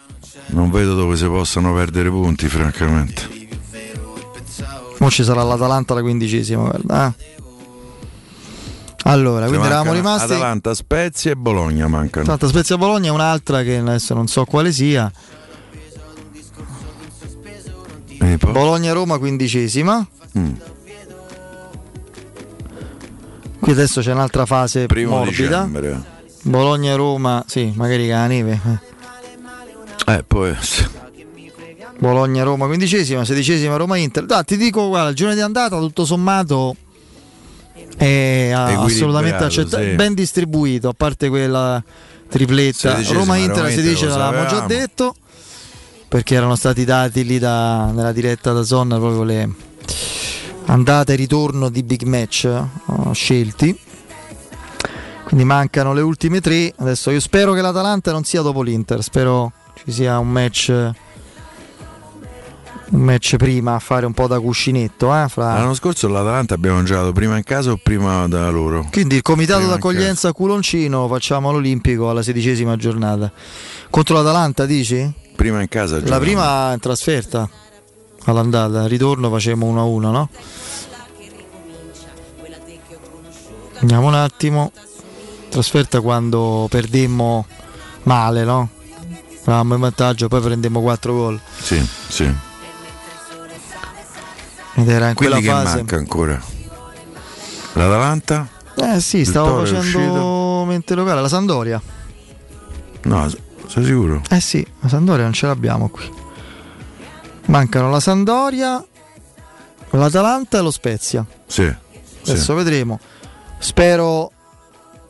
Non 0.48 0.70
vedo 0.70 0.94
dove 0.94 1.16
si 1.18 1.26
possano 1.26 1.74
perdere 1.74 2.10
punti, 2.10 2.48
francamente. 2.48 3.43
Ora 5.04 5.10
ci 5.12 5.24
sarà 5.24 5.44
l'Atalanta 5.44 5.94
la 5.94 6.02
quindicesima, 6.02 6.62
guarda. 6.64 7.08
eh. 7.18 7.42
Allora, 9.06 9.44
Ci 9.44 9.50
quindi 9.50 9.68
eravamo 9.68 9.92
rimasti. 9.94 10.32
Atalanta, 10.32 10.74
Spezia 10.74 11.32
e 11.32 11.36
Bologna 11.36 11.88
mancano. 11.90 12.22
Atalanta 12.24 12.48
Spezia 12.48 12.78
Bologna 12.78 13.10
è 13.10 13.12
un'altra 13.12 13.64
che 13.64 13.78
adesso 13.78 14.14
non 14.14 14.28
so 14.28 14.46
quale 14.46 14.72
sia. 14.72 15.12
E? 18.20 18.38
Bologna-Roma 18.38 19.18
quindicesima. 19.18 20.08
Mm. 20.40 20.52
Qui 23.60 23.72
adesso 23.74 24.00
c'è 24.02 24.14
un'altra 24.14 24.46
fase 24.46 24.86
Primo 24.86 25.18
morbida. 25.18 25.32
dicembre. 25.66 26.02
Bologna-Roma, 26.44 27.44
sì, 27.46 27.74
magari 27.76 28.04
con 28.08 28.16
la 28.16 28.28
neve. 28.28 28.60
eh. 30.08 30.24
Poi 30.26 30.56
Bologna-Roma 32.04 32.66
quindicesima, 32.66 33.24
sedicesima 33.24 33.78
Roma-Inter. 33.78 34.26
Dai, 34.26 34.44
ti 34.44 34.58
dico, 34.58 34.90
guarda, 34.90 35.10
il 35.10 35.16
giorno 35.16 35.34
di 35.36 35.40
andata 35.40 35.80
tutto 35.80 36.04
sommato 36.04 36.76
è 37.96 38.52
ah, 38.54 38.82
assolutamente 38.82 39.42
accettabile, 39.42 39.92
sì. 39.92 39.96
ben 39.96 40.14
distribuito, 40.14 40.90
a 40.90 40.94
parte 40.94 41.30
quella 41.30 41.82
tripletta. 42.28 43.02
Roma-Inter, 43.10 43.72
16 43.72 44.06
lo 44.06 44.18
l'avevamo 44.18 44.50
già 44.50 44.60
detto, 44.66 45.16
perché 46.10 46.36
erano 46.36 46.58
stati 46.58 46.84
dati 46.84 47.24
lì 47.24 47.40
da- 47.40 47.92
nella 47.94 48.12
diretta 48.12 48.52
da 48.52 48.64
Zonna 48.64 48.98
proprio 48.98 49.24
le 49.24 49.50
andate 50.66 51.14
e 51.14 51.16
ritorno 51.16 51.70
di 51.70 51.84
big 51.84 52.02
match 52.04 52.44
eh, 52.44 53.14
scelti. 53.14 53.80
Quindi 55.24 55.46
mancano 55.46 55.94
le 55.94 56.02
ultime 56.02 56.42
tre. 56.42 56.74
Adesso 56.76 57.12
io 57.12 57.22
spero 57.22 57.54
che 57.54 57.62
l'Atalanta 57.62 58.12
non 58.12 58.26
sia 58.26 58.42
dopo 58.42 58.62
l'Inter, 58.62 59.02
spero 59.02 59.54
ci 59.86 59.92
sia 59.94 60.20
un 60.20 60.30
match 60.30 60.92
un 62.90 63.00
match 63.02 63.36
prima 63.38 63.76
a 63.76 63.80
fare 63.80 64.06
un 64.06 64.14
po' 64.14 64.28
da 64.28 64.40
cuscinetto. 64.40 65.14
eh, 65.16 65.28
fra- 65.28 65.54
L'anno 65.56 65.74
scorso 65.74 66.08
l'Atalanta 66.08 66.54
abbiamo 66.54 66.84
giocato 66.84 67.12
prima 67.12 67.38
in 67.38 67.44
casa 67.44 67.72
o 67.72 67.80
prima 67.82 68.28
da 68.28 68.50
loro? 68.50 68.88
Quindi 68.92 69.16
il 69.16 69.22
comitato 69.22 69.60
Prima 69.60 69.74
d'accoglienza 69.76 70.32
Culoncino 70.34 71.08
facciamo 71.08 71.50
all'Olimpico 71.50 72.10
alla 72.10 72.22
sedicesima 72.22 72.76
giornata. 72.76 73.32
Contro 73.90 74.16
l'Atalanta 74.16 74.66
dici? 74.66 75.12
Prima 75.36 75.62
in 75.62 75.68
casa 75.68 75.96
La 75.96 76.00
giocavamo. 76.02 76.24
prima 76.24 76.74
in 76.74 76.80
trasferta 76.80 77.50
all'andata, 78.26 78.86
ritorno 78.86 79.30
facciamo 79.30 79.66
1-1, 79.74 80.12
no? 80.12 80.30
Andiamo 83.80 84.08
un 84.08 84.14
attimo. 84.16 84.72
Trasferta 85.50 86.02
quando 86.02 86.68
perdemmo 86.70 87.46
male, 88.04 88.44
no? 88.44 88.70
Eravamo 89.46 89.74
in 89.76 89.80
vantaggio, 89.82 90.28
poi 90.28 90.42
prendemmo 90.42 90.82
4 90.82 91.14
gol. 91.14 91.40
Sì, 91.60 91.86
sì. 92.08 92.32
Ed 94.76 94.90
era 94.90 95.10
in 95.10 95.16
Quindi 95.16 95.36
quella 95.36 95.40
che 95.40 95.64
fase. 95.64 95.76
manca 95.78 95.96
ancora? 95.98 96.42
L'Atalanta? 97.74 98.48
Eh 98.76 99.00
sì, 99.00 99.24
stavo 99.24 99.64
facendo 99.64 100.64
mente 100.66 100.96
locale, 100.96 101.22
la 101.22 101.28
Sandoria. 101.28 101.82
No, 103.04 103.30
sei 103.68 103.86
sicuro? 103.86 104.22
Eh 104.30 104.40
sì, 104.40 104.66
la 104.80 104.88
Sandoria 104.88 105.24
non 105.24 105.34
ce 105.34 105.46
l'abbiamo 105.48 105.90
qui. 105.90 106.10
Mancano 107.46 107.90
la 107.90 108.00
Sandoria, 108.00 108.84
l'Atalanta 109.92 110.58
e 110.58 110.62
lo 110.62 110.72
Spezia. 110.72 111.26
Sì. 111.46 111.72
Adesso 112.26 112.54
vedremo. 112.56 113.00
Spero 113.60 114.32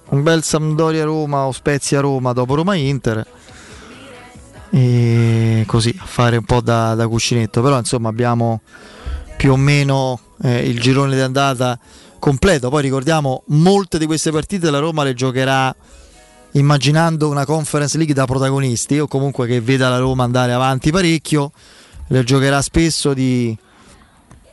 un 0.10 0.24
bel 0.24 0.44
Sampdoria 0.44 1.04
Roma 1.06 1.46
o 1.46 1.52
Spezia 1.52 2.00
Roma 2.00 2.34
dopo 2.34 2.56
Roma 2.56 2.76
Inter. 2.76 3.26
E 4.72 5.64
così 5.68 5.96
a 6.00 6.06
fare 6.06 6.38
un 6.38 6.44
po' 6.44 6.62
da, 6.62 6.96
da 6.96 7.08
cuscinetto. 7.08 7.62
Però 7.62 7.78
insomma 7.78 8.10
abbiamo 8.10 8.62
più 9.44 9.52
o 9.52 9.58
meno 9.58 10.18
eh, 10.42 10.70
il 10.70 10.80
girone 10.80 11.16
di 11.16 11.20
andata 11.20 11.78
completo. 12.18 12.70
Poi 12.70 12.82
ricordiamo 12.82 13.44
molte 13.48 13.98
di 13.98 14.06
queste 14.06 14.32
partite 14.32 14.72
la 14.72 14.80
Roma 14.80 15.04
le 15.04 15.14
giocherà 15.14 15.76
immaginando 16.52 17.28
una 17.28 17.44
Conference 17.44 17.98
League 17.98 18.16
da 18.16 18.24
protagonisti 18.24 19.00
o 19.00 19.08
comunque 19.10 19.46
che 19.46 19.60
veda 19.60 19.90
la 19.90 19.98
Roma 19.98 20.24
andare 20.24 20.54
avanti 20.54 20.92
parecchio. 20.92 21.52
Le 22.08 22.24
giocherà 22.24 22.62
spesso 22.62 23.14
di 23.14 23.54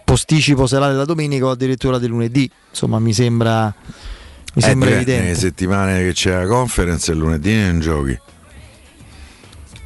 posticipo 0.04 0.66
serale 0.66 0.94
la 0.94 1.04
domenica 1.04 1.46
o 1.46 1.50
addirittura 1.50 2.00
di 2.00 2.08
lunedì. 2.08 2.50
Insomma, 2.70 2.98
mi 2.98 3.12
sembra, 3.12 3.66
mi 3.66 4.60
Eh, 4.60 4.60
sembra 4.60 4.88
beh, 4.88 4.94
evidente. 4.96 5.22
Nelle 5.22 5.34
settimane 5.36 6.02
che 6.02 6.12
c'è 6.14 6.32
la 6.32 6.46
conference, 6.48 7.12
il 7.12 7.18
lunedì 7.18 7.54
non 7.54 7.78
giochi. 7.78 8.18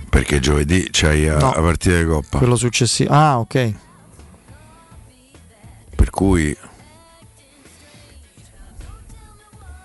Perché 0.08 0.40
giovedì 0.40 0.88
c'hai 0.90 1.26
No. 1.26 1.52
la 1.54 1.60
partita 1.60 1.98
di 1.98 2.06
Coppa. 2.06 2.38
Quello 2.38 2.56
successivo. 2.56 3.12
Ah, 3.12 3.38
ok. 3.38 3.74
Per 6.04 6.10
cui 6.12 6.54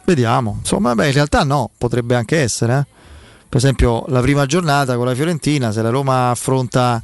Vediamo. 0.04 0.56
Insomma, 0.60 0.96
beh, 0.96 1.08
in 1.08 1.14
realtà 1.14 1.44
no, 1.44 1.70
potrebbe 1.78 2.16
anche 2.16 2.40
essere. 2.42 2.78
eh. 2.80 2.86
Per 3.48 3.58
esempio, 3.58 4.04
la 4.08 4.20
prima 4.22 4.46
giornata 4.46 4.96
con 4.98 5.06
la 5.06 5.16
Fiorentina, 5.16 5.72
se 5.72 5.82
la 5.82 5.90
Roma 5.90 6.32
affronta 6.32 7.02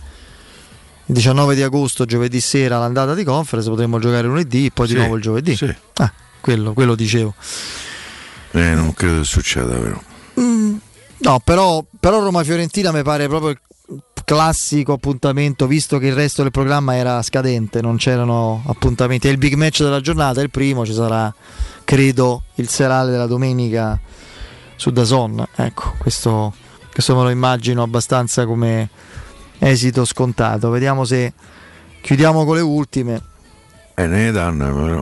il 1.06 1.14
19 1.14 1.56
di 1.56 1.61
agosto, 1.61 2.06
giovedì 2.06 2.42
sera, 2.42 2.77
l'andata 2.80 3.14
di 3.14 3.24
conference, 3.24 3.69
potremmo 3.69 4.00
giocare 4.00 4.27
lunedì, 4.27 4.69
poi 4.72 4.88
Sì, 4.88 4.94
di 4.94 5.00
nuovo 5.00 5.16
il 5.16 5.22
giovedì. 5.22 5.58
Ah, 5.98 6.11
quello, 6.42 6.74
quello 6.74 6.95
dicevo. 6.95 7.34
eh, 8.52 8.74
non 8.74 8.94
credo 8.94 9.19
che 9.19 9.24
succeda, 9.26 9.76
però. 9.76 10.00
Mm, 10.40 10.76
no, 11.19 11.40
però, 11.44 11.85
però 12.00 12.19
Roma-Fiorentina 12.22 12.92
mi 12.92 13.03
pare 13.03 13.27
proprio 13.27 13.52
il 13.52 13.60
classico 14.25 14.93
appuntamento, 14.93 15.67
visto 15.67 15.99
che 15.99 16.07
il 16.07 16.15
resto 16.15 16.41
del 16.41 16.51
programma 16.51 16.95
era 16.95 17.22
scadente, 17.22 17.81
non 17.81 17.97
c'erano 17.97 18.64
appuntamenti. 18.65 19.27
È 19.27 19.31
il 19.31 19.38
big 19.38 19.53
match 19.53 19.83
della 19.83 20.01
giornata, 20.01 20.41
il 20.41 20.49
primo, 20.49 20.85
ci 20.85 20.93
sarà, 20.93 21.33
credo, 21.83 22.43
il 22.55 22.67
serale 22.67 23.11
della 23.11 23.27
domenica 23.27 23.99
su 24.75 24.91
Dazon. 24.91 25.45
Ecco, 25.55 25.93
questo, 25.99 26.53
questo 26.91 27.15
me 27.15 27.23
lo 27.23 27.30
immagino 27.30 27.83
abbastanza 27.83 28.45
come 28.45 28.89
esito 29.59 30.03
scontato. 30.05 30.69
Vediamo 30.72 31.05
se 31.05 31.33
chiudiamo 32.01 32.45
con 32.45 32.55
le 32.55 32.61
ultime. 32.61 33.22
Eh, 33.93 34.07
ne 34.07 34.31
danno, 34.31 34.73
però. 34.73 35.01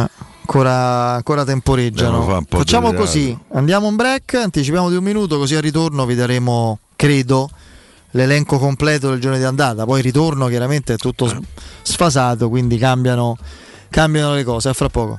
Eh, 0.00 0.10
ancora, 0.40 1.14
ancora 1.14 1.44
temporeggiano. 1.44 2.44
Facciamo 2.48 2.92
così: 2.92 3.36
andiamo 3.52 3.88
un 3.88 3.96
break, 3.96 4.34
anticipiamo 4.34 4.88
di 4.88 4.96
un 4.96 5.02
minuto, 5.02 5.38
così 5.38 5.56
al 5.56 5.62
ritorno 5.62 6.06
vi 6.06 6.14
daremo, 6.14 6.78
credo, 6.94 7.50
l'elenco 8.12 8.58
completo 8.58 9.10
del 9.10 9.20
giorno 9.20 9.36
di 9.38 9.44
andata. 9.44 9.84
Poi 9.84 9.98
il 9.98 10.04
ritorno 10.04 10.46
chiaramente 10.48 10.94
è 10.94 10.96
tutto 10.96 11.28
s- 11.28 11.36
sfasato, 11.82 12.48
quindi 12.48 12.78
cambiano, 12.78 13.36
cambiano 13.90 14.34
le 14.34 14.44
cose. 14.44 14.68
A 14.68 14.72
fra 14.72 14.88
poco. 14.88 15.18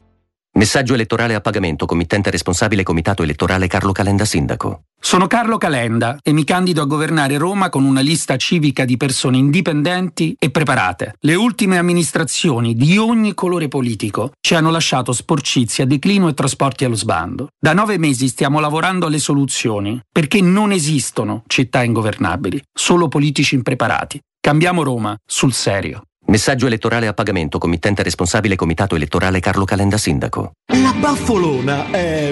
Messaggio 0.53 0.95
elettorale 0.95 1.33
a 1.33 1.39
pagamento, 1.39 1.85
committente 1.85 2.29
responsabile 2.29 2.83
Comitato 2.83 3.23
Elettorale 3.23 3.67
Carlo 3.67 3.93
Calenda 3.93 4.25
Sindaco. 4.25 4.81
Sono 4.99 5.25
Carlo 5.25 5.57
Calenda 5.57 6.17
e 6.21 6.33
mi 6.33 6.43
candido 6.43 6.81
a 6.81 6.85
governare 6.85 7.37
Roma 7.37 7.69
con 7.69 7.85
una 7.85 8.01
lista 8.01 8.35
civica 8.35 8.83
di 8.83 8.97
persone 8.97 9.37
indipendenti 9.37 10.35
e 10.37 10.51
preparate. 10.51 11.15
Le 11.21 11.35
ultime 11.35 11.77
amministrazioni 11.77 12.75
di 12.75 12.97
ogni 12.97 13.33
colore 13.33 13.69
politico 13.69 14.33
ci 14.41 14.53
hanno 14.53 14.71
lasciato 14.71 15.13
sporcizia, 15.13 15.85
declino 15.85 16.27
e 16.27 16.33
trasporti 16.33 16.83
allo 16.83 16.95
sbando. 16.95 17.47
Da 17.57 17.71
nove 17.71 17.97
mesi 17.97 18.27
stiamo 18.27 18.59
lavorando 18.59 19.05
alle 19.05 19.19
soluzioni 19.19 20.01
perché 20.11 20.41
non 20.41 20.73
esistono 20.73 21.43
città 21.47 21.81
ingovernabili, 21.81 22.61
solo 22.73 23.07
politici 23.07 23.55
impreparati. 23.55 24.19
Cambiamo 24.41 24.83
Roma 24.83 25.15
sul 25.25 25.53
serio. 25.53 26.03
Messaggio 26.31 26.65
elettorale 26.65 27.07
a 27.07 27.13
pagamento, 27.13 27.57
committente 27.57 28.03
responsabile 28.03 28.55
Comitato 28.55 28.95
Elettorale 28.95 29.41
Carlo 29.41 29.65
Calenda 29.65 29.97
Sindaco. 29.97 30.53
La 30.81 30.93
baffolona 30.97 31.91
è 31.91 32.31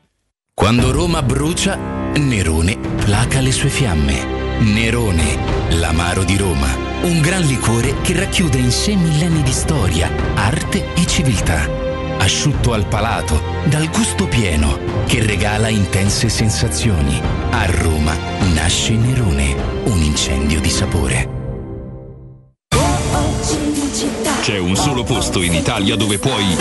Quando 0.61 0.91
Roma 0.91 1.23
brucia, 1.23 1.75
Nerone 2.17 2.77
placa 2.77 3.41
le 3.41 3.51
sue 3.51 3.69
fiamme. 3.69 4.59
Nerone, 4.59 5.69
l'amaro 5.69 6.23
di 6.23 6.37
Roma. 6.37 6.67
Un 7.01 7.19
gran 7.19 7.41
liquore 7.41 7.95
che 8.01 8.13
racchiude 8.13 8.59
in 8.59 8.69
sé 8.69 8.95
millenni 8.95 9.41
di 9.41 9.51
storia, 9.51 10.11
arte 10.35 10.93
e 10.93 11.07
civiltà. 11.07 11.67
Asciutto 12.19 12.73
al 12.73 12.85
palato, 12.85 13.41
dal 13.65 13.89
gusto 13.89 14.27
pieno, 14.27 14.77
che 15.07 15.25
regala 15.25 15.67
intense 15.67 16.29
sensazioni. 16.29 17.19
A 17.49 17.65
Roma 17.65 18.15
nasce 18.53 18.93
Nerone, 18.93 19.55
un 19.85 19.99
incendio 19.99 20.61
di 20.61 20.69
sapore. 20.69 21.29
C'è 24.41 24.59
un 24.59 24.75
solo 24.75 25.03
posto 25.03 25.41
in 25.41 25.55
Italia 25.55 25.95
dove 25.95 26.19
puoi 26.19 26.55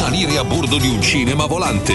salire 0.00 0.38
a 0.38 0.44
bordo 0.44 0.78
di 0.78 0.88
un 0.88 1.02
cinema 1.02 1.46
volante, 1.46 1.94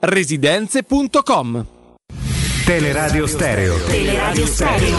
residenze.com 0.00 1.66
Teleradio 2.64 3.26
Stereo. 3.26 3.76
Teleradio 3.84 4.46
Stereo. 4.46 4.98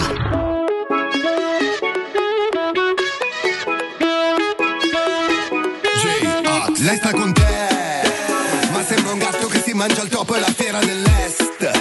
Ah, 6.43 6.71
lei 6.77 6.97
sta 6.97 7.11
con 7.11 7.33
te, 7.33 7.41
ma 8.71 8.83
sembra 8.83 9.13
un 9.13 9.19
gatto 9.19 9.47
che 9.47 9.61
si 9.65 9.73
mangia 9.73 10.03
il 10.03 10.09
topo 10.09 10.35
e 10.35 10.39
la 10.39 10.53
fiera 10.55 10.79
dell'est. 10.79 11.71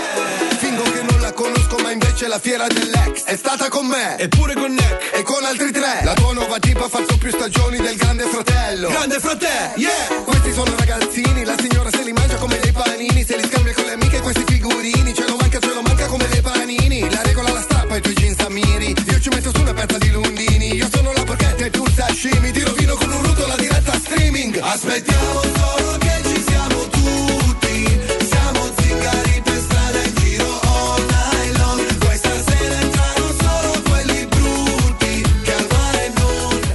Fingo 0.59 0.83
che 0.83 1.03
non 1.03 1.21
la 1.21 1.33
conosco, 1.33 1.77
ma 1.83 1.91
invece 1.91 2.27
la 2.29 2.39
fiera 2.39 2.67
dell'ex 2.69 3.25
è 3.25 3.37
stata 3.37 3.69
con 3.69 3.87
me, 3.87 4.17
eppure 4.19 4.55
con 4.55 4.71
Nick 4.71 5.11
e 5.13 5.23
con 5.23 5.45
altri 5.45 5.73
tre. 5.73 6.01
La 6.05 6.15
tua 6.15 6.33
nuova 6.33 6.59
tipa 6.59 6.85
ha 6.85 6.89
fatto 6.89 7.17
più 7.19 7.31
stagioni 7.31 7.79
del 7.79 7.97
grande 7.97 8.25
fratello. 8.25 8.89
Grande 8.89 9.19
fratello, 9.19 9.77
yeah! 9.77 10.23
Questi 10.25 10.53
sono 10.53 10.73
ragazzini, 10.79 11.45
la 11.45 11.57
signora 11.59 11.91
se 11.91 12.03
li 12.03 12.13
mangia 12.13 12.37
come 12.37 12.59
dei 12.61 12.70
panini, 13.01 13.25
se 13.25 13.37
li 13.37 13.45
scambia 13.45 13.73
con 13.73 13.85
le 13.85 13.93
amiche 13.93 14.21
questi 14.21 14.45
figurini, 14.47 15.15
ce 15.15 15.25
lo 15.27 15.37
manca, 15.37 15.59
ce 15.59 15.73
lo 15.73 15.81
manca 15.81 16.07
come 16.07 16.27
dei 16.29 16.43
panini. 16.43 17.09
La 17.11 17.23
regola 17.23 17.53
la 17.53 17.61
strappa 17.61 17.95
ai 17.95 18.01
tuoi 18.01 18.15
jeans 18.15 18.39
a 18.41 18.51
miri, 18.51 18.95
io 19.07 19.21
ci 19.21 19.29
metto 19.31 19.51
su 19.55 19.61
una 19.61 19.73
pezza 19.73 19.99
di 19.99 20.11
lundini, 20.11 20.75
io 20.75 20.89
sono 20.93 21.13
la 21.13 21.25
porchetta 21.25 21.65
e 21.65 21.71
tu 21.71 21.85
il 21.85 21.93
sashimi, 21.95 22.51
ti 22.53 22.61
rovino 22.61 22.95
con 22.97 23.11
un 23.11 23.23
ruto 23.23 23.47
la 23.47 23.57
diretta 23.57 23.93
streaming. 23.95 24.59
Aspettiamo 24.61 25.60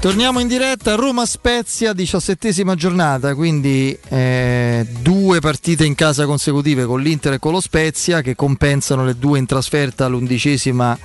Torniamo 0.05 0.39
in 0.39 0.47
diretta, 0.47 0.93
Roma 0.93 1.25
Spezia, 1.25 1.91
diciassettesima 1.91 2.75
giornata, 2.75 3.33
quindi 3.33 3.97
eh, 4.09 4.85
due 5.01 5.39
partite 5.39 5.83
in 5.83 5.95
casa 5.95 6.27
consecutive 6.27 6.85
con 6.85 7.01
l'Inter 7.01 7.33
e 7.33 7.39
con 7.39 7.53
lo 7.53 7.59
Spezia 7.59 8.21
che 8.21 8.35
compensano 8.35 9.03
le 9.03 9.17
due 9.17 9.39
in 9.39 9.47
trasferta 9.47 10.05
all'undicesima, 10.05 10.95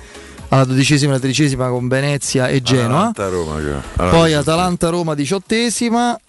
alla 0.49 0.65
dodicesima 0.65 1.07
e 1.09 1.13
alla 1.13 1.19
tredicesima 1.19 1.67
con 1.69 1.87
Venezia 1.87 2.47
e 2.47 2.61
Genoa. 2.61 3.07
Atalanta, 3.07 3.29
Roma, 3.29 3.55
che- 3.57 3.87
Poi 3.95 4.33
Atalanta. 4.33 4.37
Atalanta-Roma 4.37 5.15
diciottesima 5.15 6.19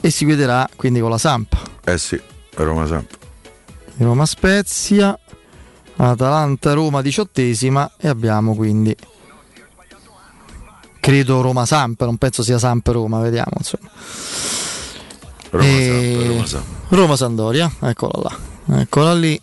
e 0.00 0.10
si 0.10 0.24
vedrà 0.24 0.66
quindi 0.74 1.00
con 1.00 1.10
la 1.10 1.18
Samp. 1.18 1.54
Eh 1.84 1.98
sì, 1.98 2.18
Roma 2.54 2.86
Samp. 2.86 3.14
Roma 3.98 4.24
Spezia, 4.24 5.18
Atalanta 5.96 6.72
Roma 6.72 7.02
diciottesima 7.02 7.92
e 7.98 8.08
abbiamo 8.08 8.54
quindi 8.54 8.96
credo 11.06 11.40
Roma 11.40 11.64
Samp, 11.64 12.02
non 12.02 12.16
penso 12.16 12.42
sia 12.42 12.58
Samp 12.58 12.84
Roma, 12.88 13.20
vediamo 13.20 13.52
insomma. 13.58 13.88
Roma 15.50 15.64
E- 15.64 16.16
Samp, 16.16 16.26
Roma 16.26 16.46
Samp. 16.46 16.64
Roma 16.88 17.16
Sandoria, 17.16 17.72
eccola 17.82 18.20
là. 18.24 18.80
Eccola 18.80 19.14
lì. 19.14 19.40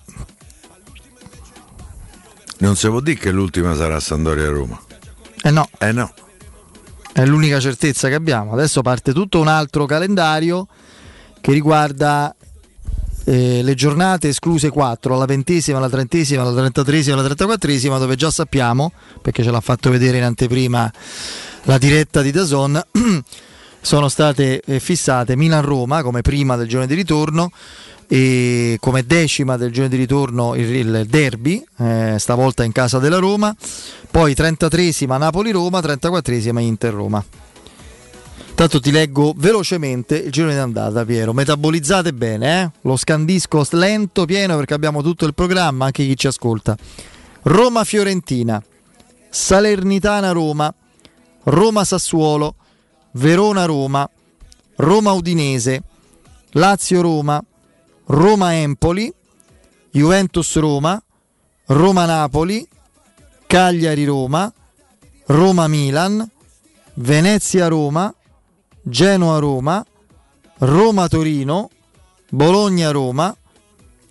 Non 2.57 2.75
si 2.75 2.87
può 2.89 2.99
dire 2.99 3.17
che 3.17 3.31
l'ultima 3.31 3.75
sarà 3.75 3.97
Sandoria 4.01 4.49
Roma. 4.49 4.77
Eh 5.41 5.51
no, 5.51 5.69
Eh 5.79 5.93
no. 5.93 6.11
è 7.13 7.25
l'unica 7.25 7.61
certezza 7.61 8.09
che 8.09 8.15
abbiamo. 8.15 8.51
Adesso 8.51 8.81
parte 8.81 9.13
tutto 9.13 9.39
un 9.39 9.47
altro 9.47 9.85
calendario 9.85 10.67
che 11.39 11.53
riguarda 11.53 12.35
eh, 13.23 13.61
le 13.63 13.73
giornate 13.73 14.27
escluse 14.27 14.69
4, 14.69 15.17
la 15.17 15.23
ventesima, 15.25 15.79
la 15.79 15.87
trentesima, 15.89 16.43
la 16.43 16.51
trentatresima, 16.53 17.15
la 17.15 17.23
trentaquattresima, 17.23 17.97
dove 17.97 18.17
già 18.17 18.29
sappiamo, 18.31 18.91
perché 19.21 19.43
ce 19.43 19.51
l'ha 19.51 19.61
fatto 19.61 19.89
vedere 19.89 20.17
in 20.17 20.23
anteprima 20.23 20.91
la 21.63 21.77
diretta 21.77 22.21
di 22.21 22.31
Dazon, 22.31 22.81
sono 23.81 24.09
state 24.09 24.61
eh, 24.61 24.79
fissate 24.79 25.35
Milan-Roma 25.35 26.01
come 26.01 26.21
prima 26.21 26.55
del 26.55 26.67
giorno 26.67 26.85
di 26.85 26.95
ritorno 26.95 27.51
e 28.07 28.77
come 28.79 29.05
decima 29.05 29.55
del 29.57 29.71
giorno 29.71 29.89
di 29.89 29.97
ritorno 29.97 30.55
il, 30.55 31.05
derby, 31.07 31.63
eh, 31.77 32.15
stavolta 32.19 32.63
in 32.63 32.71
casa 32.71 32.99
della 32.99 33.17
Roma, 33.17 33.55
poi 34.11 34.33
33esima 34.33 35.17
Napoli-Roma, 35.17 35.79
34esima 35.79 36.59
Inter-Roma. 36.59 37.23
Intanto 38.49 38.79
ti 38.79 38.91
leggo 38.91 39.33
velocemente 39.35 40.17
il 40.17 40.31
girone 40.31 40.53
di 40.53 40.59
andata, 40.59 41.03
Piero. 41.05 41.33
Metabolizzate 41.33 42.13
bene, 42.13 42.61
eh? 42.61 42.71
Lo 42.81 42.95
scandisco 42.97 43.65
lento, 43.71 44.25
pieno, 44.25 44.55
perché 44.57 44.75
abbiamo 44.75 45.01
tutto 45.01 45.25
il 45.25 45.33
programma, 45.33 45.85
anche 45.85 46.05
chi 46.05 46.15
ci 46.15 46.27
ascolta. 46.27 46.77
Roma-Fiorentina, 47.41 48.61
Salernitana-Roma, 49.27 50.71
Roma-Sassuolo, 51.43 52.55
Verona-Roma, 53.11 54.09
Roma-Udinese, 54.75 55.83
Lazio-Roma, 56.51 57.43
Roma-Empoli, 58.05 59.13
Juventus-Roma, 59.91 61.01
Roma-Napoli, 61.65 62.67
Cagliari-Roma, 63.47 64.53
Roma-Milan, 65.27 66.29
Venezia-Roma, 66.95 68.13
Genoa-Roma, 68.81 69.85
Roma-Torino, 70.59 71.69
Bologna-Roma, 72.29 73.35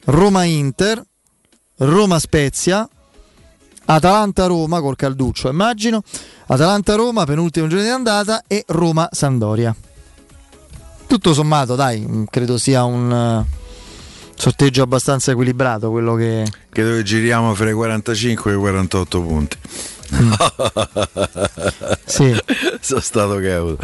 Roma-Inter, 0.04 1.04
Roma-Spezia, 1.76 2.88
Atalanta-Roma 3.84 4.80
col 4.80 4.96
Calduccio, 4.96 5.48
immagino, 5.48 6.02
Atalanta-Roma, 6.46 7.24
penultimo 7.24 7.66
giorno 7.66 7.84
di 7.84 7.90
andata 7.90 8.44
e 8.46 8.64
Roma-Sandoria. 8.66 9.74
Tutto 11.06 11.34
sommato, 11.34 11.74
dai, 11.74 12.00
mh, 12.00 12.26
credo 12.30 12.56
sia 12.58 12.84
un 12.84 13.12
eh, 13.12 13.46
sorteggio 14.34 14.82
abbastanza 14.82 15.32
equilibrato 15.32 15.90
quello 15.90 16.14
che... 16.14 16.46
Credo 16.70 16.96
che 16.96 17.02
giriamo 17.02 17.54
fra 17.54 17.68
i 17.68 17.74
45 17.74 18.50
e 18.50 18.54
i 18.54 18.58
48 18.58 19.20
punti. 19.20 19.56
Sì. 22.04 22.36
Sono 22.80 23.00
stato 23.00 23.38
cauto. 23.40 23.78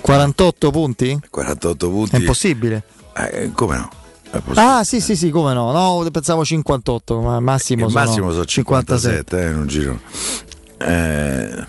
48 0.00 0.70
punti? 0.70 1.18
48 1.28 1.88
punti. 1.88 2.14
È 2.14 2.18
impossibile. 2.20 2.84
Eh, 3.16 3.50
come 3.52 3.76
no? 3.76 3.90
Ah, 4.54 4.84
sì, 4.84 5.00
sì, 5.00 5.16
sì, 5.16 5.30
come 5.30 5.52
no? 5.52 5.72
No, 5.72 6.08
pensavo 6.10 6.44
58, 6.44 7.20
ma 7.20 7.40
massimo 7.40 7.88
sono 7.88 8.04
massimo 8.04 8.30
sono 8.30 8.44
57. 8.44 9.24
57 9.24 9.40
eh, 9.40 9.50
in 9.50 9.56
un 9.56 9.66
giro. 9.66 10.00
Eh, 10.78 11.66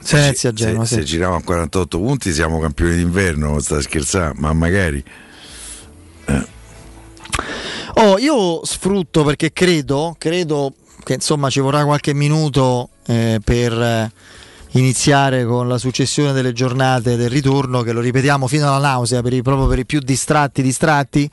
se, 0.00 0.16
Venezia, 0.16 0.52
Genoa, 0.52 0.84
se, 0.84 0.94
sì. 0.94 1.00
se 1.00 1.06
giriamo 1.06 1.36
a 1.36 1.42
48 1.42 1.98
punti 1.98 2.32
siamo 2.32 2.58
campioni 2.58 2.96
d'inverno, 2.96 3.58
sta 3.60 3.80
scherzando, 3.80 4.40
ma 4.40 4.52
magari. 4.52 5.04
Oh, 7.94 8.18
io 8.18 8.64
sfrutto 8.64 9.24
perché 9.24 9.52
credo, 9.52 10.14
credo 10.18 10.72
che 11.02 11.14
insomma 11.14 11.50
ci 11.50 11.60
vorrà 11.60 11.84
qualche 11.84 12.14
minuto 12.14 12.90
eh, 13.06 13.40
per 13.42 13.72
eh, 13.72 14.12
iniziare 14.72 15.44
con 15.44 15.68
la 15.68 15.78
successione 15.78 16.32
delle 16.32 16.52
giornate 16.52 17.16
del 17.16 17.30
ritorno, 17.30 17.82
che 17.82 17.92
lo 17.92 18.00
ripetiamo 18.00 18.46
fino 18.46 18.66
alla 18.66 18.88
nausea, 18.88 19.22
per 19.22 19.32
i, 19.32 19.42
proprio 19.42 19.66
per 19.66 19.78
i 19.78 19.86
più 19.86 20.00
distratti 20.00 20.62
distratti. 20.62 21.30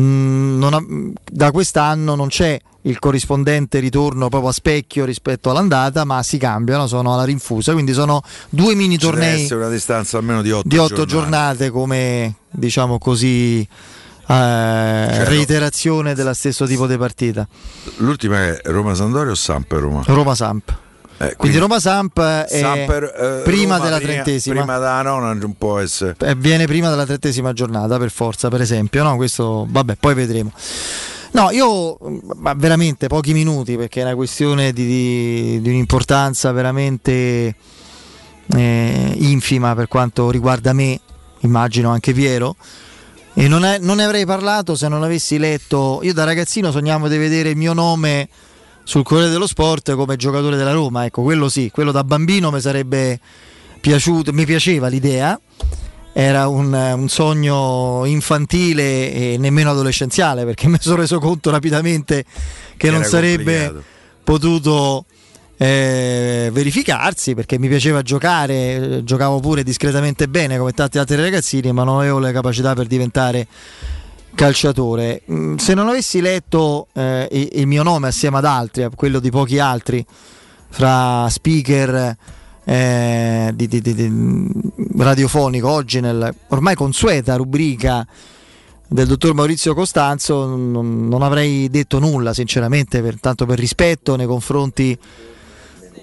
Mm, 0.00 0.62
ha- 0.62 0.84
da 1.30 1.50
quest'anno 1.50 2.14
non 2.14 2.28
c'è 2.28 2.58
il 2.82 2.98
corrispondente 2.98 3.78
ritorno 3.78 4.28
proprio 4.28 4.50
a 4.50 4.52
specchio 4.52 5.04
rispetto 5.04 5.50
all'andata, 5.50 6.04
ma 6.04 6.22
si 6.22 6.38
cambiano, 6.38 6.86
sono 6.86 7.12
alla 7.12 7.24
rinfusa, 7.24 7.72
quindi 7.72 7.92
sono 7.92 8.22
due 8.48 8.74
mini 8.74 8.98
Ci 8.98 9.04
tornei 9.04 9.48
una 9.52 9.68
distanza 9.68 10.18
almeno 10.18 10.42
di 10.42 10.50
8 10.50 10.66
di 10.66 10.78
otto 10.78 11.04
giornate 11.04 11.70
come 11.70 12.36
diciamo 12.50 12.98
così 12.98 13.60
eh, 13.60 15.24
reiterazione 15.24 16.14
dello 16.14 16.32
stesso 16.32 16.66
tipo 16.66 16.86
di 16.86 16.96
partita 16.96 17.46
L'ultima 17.96 18.40
è 18.46 18.60
Roma-Sandoria 18.64 19.32
o 19.32 19.34
Samp-Roma? 19.34 20.02
Roma-Samp 20.06 20.78
Eh, 21.18 21.36
quindi 21.36 21.58
Roma-Samp 21.58 22.18
è 22.20 22.46
Samper, 22.48 23.04
eh, 23.04 23.40
prima 23.44 23.76
Roma 23.76 23.84
della 23.84 23.96
prima- 23.98 24.12
trentesima 24.22 24.54
Prima 24.56 24.78
della 24.78 25.02
nona 25.02 25.32
non 25.34 25.54
può 25.56 25.78
essere. 25.78 26.16
Eh, 26.20 26.34
viene 26.34 26.66
prima 26.66 26.88
della 26.90 27.04
trentesima 27.06 27.52
giornata 27.52 27.96
per 27.98 28.10
forza 28.10 28.48
per 28.48 28.60
esempio 28.60 29.02
no? 29.04 29.14
questo 29.16 29.66
vabbè 29.68 29.96
poi 30.00 30.14
vedremo 30.14 30.52
no 31.32 31.50
io 31.50 31.96
veramente 32.56 33.06
pochi 33.06 33.32
minuti 33.34 33.76
perché 33.76 34.00
è 34.00 34.04
una 34.04 34.14
questione 34.16 34.72
di, 34.72 34.84
di- 34.86 35.60
di 35.60 35.68
un'importanza 35.68 36.50
veramente 36.50 37.54
eh, 38.54 39.12
infima 39.18 39.74
per 39.74 39.88
quanto 39.88 40.30
riguarda 40.30 40.72
me 40.72 40.98
immagino 41.40 41.90
anche 41.90 42.12
Piero 42.12 42.56
e 43.34 43.48
non, 43.48 43.64
è- 43.64 43.78
non 43.78 43.96
ne 43.96 44.04
avrei 44.04 44.26
parlato 44.26 44.74
se 44.74 44.88
non 44.88 45.02
avessi 45.04 45.38
letto 45.38 46.00
io 46.02 46.12
da 46.12 46.24
ragazzino 46.24 46.70
sognavo 46.70 47.08
di 47.08 47.16
vedere 47.16 47.50
il 47.50 47.56
mio 47.56 47.72
nome 47.72 48.28
sul 48.84 49.02
Corriere 49.02 49.30
dello 49.30 49.46
Sport 49.46 49.94
come 49.94 50.16
giocatore 50.16 50.56
della 50.56 50.72
Roma 50.72 51.04
ecco 51.04 51.22
quello 51.22 51.48
sì 51.48 51.70
quello 51.70 51.92
da 51.92 52.04
bambino 52.04 52.50
mi 52.50 52.60
sarebbe 52.60 53.18
piaciuto 53.80 54.32
mi 54.32 54.44
piaceva 54.44 54.88
l'idea 54.88 55.38
era 56.12 56.46
un, 56.46 56.72
un 56.72 57.08
sogno 57.08 58.02
infantile 58.04 59.12
e 59.12 59.36
nemmeno 59.38 59.70
adolescenziale 59.70 60.44
perché 60.44 60.68
mi 60.68 60.76
sono 60.80 60.96
reso 60.96 61.18
conto 61.18 61.50
rapidamente 61.50 62.24
che 62.76 62.90
non 62.90 63.00
Era 63.00 63.08
sarebbe 63.08 63.64
complicato. 63.64 63.84
potuto 64.24 65.04
eh, 65.56 66.50
verificarsi 66.52 67.34
perché 67.34 67.56
mi 67.58 67.68
piaceva 67.68 68.02
giocare, 68.02 68.54
eh, 68.54 69.04
giocavo 69.04 69.38
pure 69.38 69.62
discretamente 69.62 70.28
bene 70.28 70.58
come 70.58 70.72
tanti 70.72 70.98
altri 70.98 71.16
ragazzini, 71.16 71.70
ma 71.72 71.84
non 71.84 72.00
avevo 72.00 72.18
le 72.18 72.32
capacità 72.32 72.74
per 72.74 72.86
diventare 72.86 73.46
calciatore. 74.34 75.22
Mm, 75.30 75.56
Se 75.56 75.74
non 75.74 75.88
avessi 75.88 76.20
letto 76.20 76.88
eh, 76.92 77.48
il 77.52 77.66
mio 77.66 77.82
nome 77.82 78.08
assieme 78.08 78.38
ad 78.38 78.44
altri, 78.44 78.82
a 78.82 78.90
quello 78.94 79.18
di 79.20 79.30
pochi 79.30 79.58
altri, 79.58 80.04
fra 80.70 81.28
speaker 81.28 82.16
eh, 82.64 83.50
di, 83.54 83.68
di- 83.68 83.80
di- 83.80 83.94
di- 83.94 84.52
radiofonico, 84.98 85.68
oggi 85.68 86.00
nel 86.00 86.34
ormai 86.48 86.74
consueta 86.74 87.36
rubrica 87.36 88.06
del 88.88 89.06
dottor 89.06 89.34
Maurizio 89.34 89.74
Costanzo, 89.74 90.46
non, 90.46 91.08
non 91.08 91.22
avrei 91.22 91.68
detto 91.70 91.98
nulla, 91.98 92.34
sinceramente, 92.34 93.00
per, 93.00 93.18
tanto 93.20 93.46
per 93.46 93.58
rispetto 93.58 94.16
nei 94.16 94.26
confronti 94.26 94.96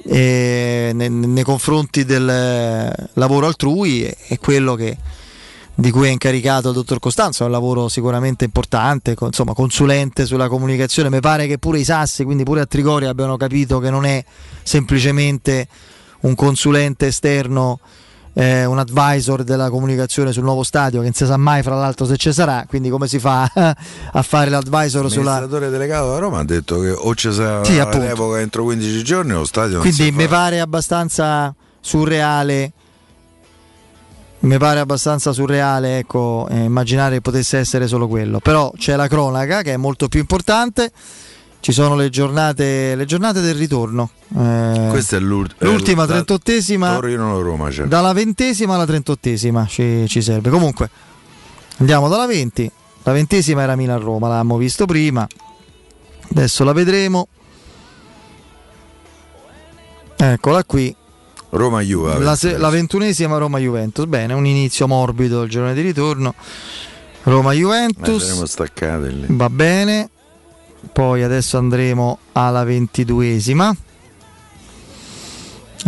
eh, 0.06 0.92
nei, 0.94 1.10
nei 1.10 1.44
confronti 1.44 2.04
del 2.06 3.10
lavoro 3.14 3.46
altrui 3.46 4.06
e 4.06 4.38
quello 4.40 4.74
che, 4.76 4.98
di 5.80 5.92
cui 5.92 6.08
è 6.08 6.12
incaricato 6.12 6.70
il 6.70 6.74
dottor 6.74 7.00
Costanzo, 7.00 7.44
è 7.44 7.46
un 7.46 7.54
lavoro 7.54 7.88
sicuramente 7.88 8.44
importante, 8.44 9.16
insomma 9.18 9.54
consulente 9.54 10.26
sulla 10.26 10.50
comunicazione, 10.50 11.10
mi 11.10 11.22
pare 11.22 11.48
che 11.48 11.58
pure 11.58 11.80
i 11.80 11.86
Sassi, 11.86 12.26
quindi 12.26 12.44
pure 12.44 12.60
a 12.62 12.66
Trigoria 12.66 13.10
abbiano 13.10 13.38
capito 13.38 13.80
che 13.80 13.90
non 13.90 14.06
è 14.06 14.24
semplicemente 14.62 15.68
un 16.22 16.36
consulente 16.36 17.08
esterno, 17.08 17.80
eh, 18.34 18.66
un 18.66 18.78
advisor 18.78 19.44
della 19.44 19.70
comunicazione 19.70 20.34
sul 20.34 20.44
nuovo 20.44 20.64
stadio 20.64 21.00
che 21.00 21.06
non 21.06 21.14
si 21.14 21.26
sa 21.26 21.38
mai 21.38 21.64
fra 21.64 21.76
l'altro 21.76 22.06
se 22.06 22.18
ci 22.18 22.34
sarà, 22.34 22.66
quindi 22.68 22.90
come 22.90 23.08
si 23.08 23.18
fa 23.18 23.50
a 23.54 24.22
fare 24.22 24.50
l'advisor 24.50 25.10
sulla... 25.10 25.32
L'amministratore 25.32 25.70
delegato 25.70 26.10
da 26.10 26.18
Roma 26.18 26.40
ha 26.40 26.46
detto 26.46 26.82
che 26.82 26.90
o 26.92 27.16
ci 27.16 27.32
sarà 27.32 27.64
Sì, 27.64 27.82
revoca 27.82 28.42
entro 28.42 28.64
15 28.64 29.04
giorni 29.04 29.32
o 29.32 29.38
lo 29.40 29.46
stadio 29.46 29.74
non 29.76 29.82
Quindi 29.82 30.04
si 30.04 30.12
mi 30.12 30.24
fa. 30.24 30.30
pare 30.30 30.60
abbastanza 30.60 31.56
surreale. 31.80 32.74
Mi 34.42 34.58
pare 34.58 34.80
abbastanza 34.80 35.34
surreale 35.34 35.98
ecco, 35.98 36.48
eh, 36.50 36.64
immaginare 36.64 37.16
che 37.16 37.22
potesse 37.22 37.58
essere 37.58 37.88
solo 37.88 38.08
quello. 38.08 38.40
Però 38.40 38.72
c'è 38.78 38.96
la 38.96 39.08
cronaca 39.08 39.62
che 39.62 39.74
è 39.74 39.78
molto 39.78 40.08
più 40.08 40.20
importante. 40.22 40.92
Ci 41.62 41.74
sono 41.74 41.96
le 41.98 42.08
giornate, 42.10 42.96
le 42.96 43.04
giornate 43.04 43.42
del 43.42 43.56
ritorno. 43.56 44.12
Eh, 44.38 44.88
Questa 44.90 45.18
è 45.18 45.20
l'ult- 45.20 45.56
l'ultima 45.60 46.04
eh, 46.04 46.08
la- 46.08 46.14
trentottesima. 46.14 46.94
Torino 46.96 47.34
o 47.34 47.42
Roma 47.42 47.68
c'è. 47.70 47.84
Dalla 47.84 48.14
ventesima 48.14 48.76
alla 48.76 48.86
trentottesima 48.86 49.66
ci, 49.68 50.06
ci 50.08 50.22
serve. 50.22 50.50
Comunque 50.50 50.90
andiamo 51.80 52.08
dalla 52.08 52.26
20. 52.26 52.72
La 53.04 53.12
ventesima 53.12 53.62
era 53.64 53.76
Milan-Roma, 53.76 54.30
l'abbiamo 54.30 54.56
visto 54.56 54.86
prima. 54.86 55.28
Adesso 56.32 56.64
la 56.64 56.72
vedremo. 56.72 57.28
Eccola 60.16 60.64
qui. 60.64 60.96
Roma 61.52 61.82
Juve. 61.82 62.20
La, 62.20 62.36
se- 62.36 62.58
la 62.58 62.70
ventunesima 62.70 63.38
Roma-Juventus. 63.38 64.06
Bene, 64.06 64.34
un 64.34 64.46
inizio 64.46 64.88
morbido 64.88 65.44
il 65.44 65.50
giorno 65.50 65.74
di 65.74 65.82
ritorno. 65.82 66.34
Eh, 66.38 67.18
Roma-Juventus. 67.24 68.24
lì. 69.10 69.26
Va 69.30 69.50
bene. 69.50 70.10
Poi 70.94 71.24
adesso 71.24 71.58
andremo 71.58 72.20
alla 72.34 72.64
ventiduesima. 72.64 73.76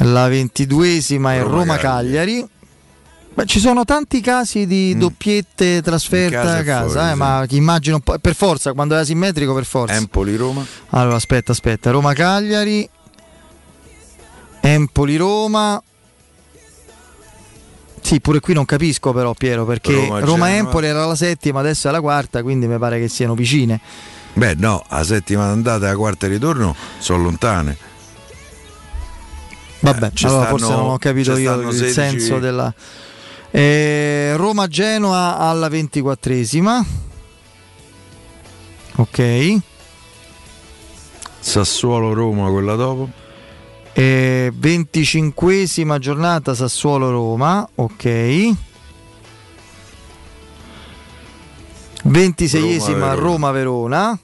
La 0.03 0.27
ventiduesima 0.27 1.33
è 1.35 1.41
Roma-Cagliari. 1.41 2.48
Beh, 3.33 3.45
ci 3.45 3.59
sono 3.59 3.85
tanti 3.85 4.19
casi 4.19 4.65
di 4.67 4.98
doppiette 4.98 5.81
trasferta 5.81 6.38
Mm. 6.38 6.41
In 6.41 6.45
casa 6.48 6.56
a 6.56 6.59
e 6.59 6.64
casa, 6.64 6.90
fuori, 6.90 7.07
eh, 7.07 7.11
sì. 7.11 7.17
ma 7.17 7.45
immagino 7.49 7.99
per 7.99 8.35
forza, 8.35 8.73
quando 8.73 8.95
è 8.95 8.99
asimmetrico 8.99 9.53
per 9.53 9.65
forza. 9.65 9.93
Empoli-Roma. 9.95 10.65
Allora, 10.90 11.15
aspetta, 11.15 11.51
aspetta. 11.53 11.91
Roma-Cagliari. 11.91 12.90
Empoli-Roma. 14.61 15.81
Sì, 18.01 18.19
pure 18.19 18.40
qui 18.40 18.53
non 18.53 18.65
capisco 18.65 19.14
però 19.14 19.33
Piero, 19.33 19.65
perché. 19.65 20.07
Roma-Empoli 20.19 20.88
era 20.88 21.06
la 21.06 21.15
settima, 21.15 21.59
adesso 21.59 21.88
è 21.88 21.91
la 21.91 22.01
quarta, 22.01 22.41
quindi 22.41 22.67
mi 22.67 22.77
pare 22.77 22.99
che 22.99 23.07
siano 23.07 23.35
vicine. 23.35 23.80
Beh, 24.33 24.56
no, 24.56 24.83
la 24.90 25.03
settima 25.03 25.45
andata 25.45 25.85
e 25.85 25.90
la 25.90 25.95
quarta 25.95 26.27
ritorno 26.27 26.75
sono 26.99 27.23
lontane. 27.23 27.77
Vabbè, 29.80 30.11
ci 30.14 30.25
allora 30.25 30.43
stanno- 30.43 30.57
forse 30.57 30.73
non 30.75 30.90
ho 30.91 30.98
capito 30.98 31.38
io 31.38 31.69
il 31.69 31.73
16 31.73 31.91
senso 31.91 32.40
della... 32.40 32.73
Eh, 33.49 34.33
Roma-Genoa 34.38 35.38
alla 35.38 35.67
ventiquattresima. 35.67 36.85
Ok. 38.95 39.57
Sassuolo-Roma 41.40 42.49
quella 42.49 42.75
dopo. 42.75 43.09
Eh, 43.94 44.52
25esima 44.58 45.98
giornata 46.00 46.53
Sassuolo-Roma. 46.53 47.68
Ok. 47.76 48.56
26esima 52.03 53.14
Roma-Verona. 53.16 54.18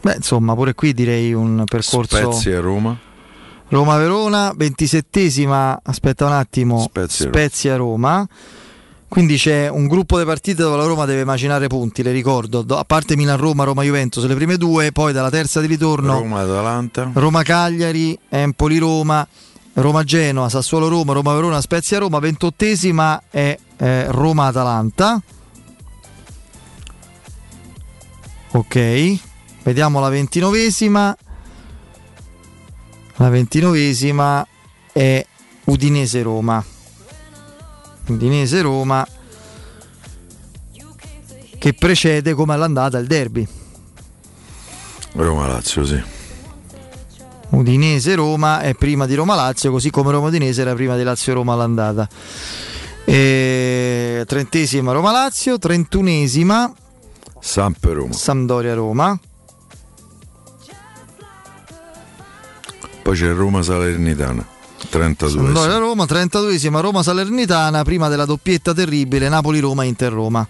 Beh, 0.00 0.14
insomma, 0.16 0.54
pure 0.54 0.74
qui 0.74 0.92
direi 0.92 1.32
un 1.32 1.62
percorso. 1.64 2.32
Spezia-Roma. 2.32 2.98
Roma-Verona, 3.68 4.52
27esima, 4.52 5.78
aspetta 5.82 6.26
un 6.26 6.32
attimo, 6.32 6.80
Spezia-Roma. 6.80 7.38
Spezia-Roma. 7.38 8.28
Quindi 9.12 9.36
c'è 9.36 9.68
un 9.68 9.88
gruppo 9.88 10.18
di 10.18 10.24
partite 10.24 10.62
dove 10.62 10.78
la 10.78 10.86
Roma 10.86 11.04
deve 11.04 11.24
macinare 11.24 11.66
punti, 11.66 12.02
le 12.02 12.12
ricordo, 12.12 12.62
do- 12.62 12.78
a 12.78 12.84
parte 12.84 13.14
Milan-Roma, 13.14 13.62
Roma-Juventus, 13.64 14.24
le 14.24 14.34
prime 14.34 14.56
due, 14.56 14.90
poi 14.90 15.12
dalla 15.12 15.28
terza 15.28 15.60
di 15.60 15.66
ritorno 15.66 16.14
Roma-Atalanta. 16.20 17.10
Roma-Cagliari, 17.12 18.18
Empoli-Roma, 18.30 19.28
Roma-Genoa, 19.74 20.48
Sassuolo-Roma, 20.48 21.12
Roma-Verona, 21.12 21.60
Spezia-Roma, 21.60 22.20
28esima 22.20 23.18
è 23.28 23.54
eh, 23.76 24.10
Roma-Atalanta. 24.10 25.20
Ok, 28.52 29.18
vediamo 29.62 30.00
la 30.00 30.08
ventinovesima. 30.08 31.14
La 33.16 33.28
ventinovesima 33.28 34.46
è 34.90 35.22
Udinese-Roma. 35.64 36.71
Udinese-Roma 38.06 39.06
che 41.58 41.72
precede 41.74 42.34
come 42.34 42.54
all'andata 42.54 42.98
il 42.98 43.06
derby. 43.06 43.46
Roma-Lazio, 45.12 45.84
sì. 45.84 46.02
Udinese-Roma 47.50 48.60
è 48.60 48.74
prima 48.74 49.06
di 49.06 49.14
Roma-Lazio, 49.14 49.70
così 49.70 49.90
come 49.90 50.10
Roma-Udinese 50.10 50.62
era 50.62 50.74
prima 50.74 50.96
di 50.96 51.02
Lazio-Roma 51.02 51.52
all'andata. 51.52 52.08
E... 53.04 54.24
Trentesima 54.26 54.92
Roma-Lazio, 54.92 55.58
trentunesima 55.58 56.72
Samp-Roma. 57.38 58.12
Sampdoria-Roma. 58.12 59.20
Poi 63.02 63.16
c'è 63.16 63.32
Roma-Salernitana. 63.32 64.51
32. 64.88 65.30
Sampdoria-Roma, 65.44 66.04
32esima 66.04 66.80
Roma-Salernitana, 66.80 67.82
prima 67.82 68.08
della 68.08 68.24
doppietta 68.26 68.74
terribile 68.74 69.28
Napoli-Roma, 69.28 69.84
Inter-Roma. 69.84 70.46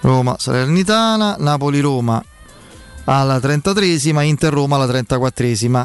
Roma-Salernitana, 0.00 1.36
Napoli-Roma 1.38 2.22
alla 3.04 3.38
33esima, 3.38 4.22
Inter-Roma 4.22 4.76
alla 4.76 4.86
34esima. 4.86 5.84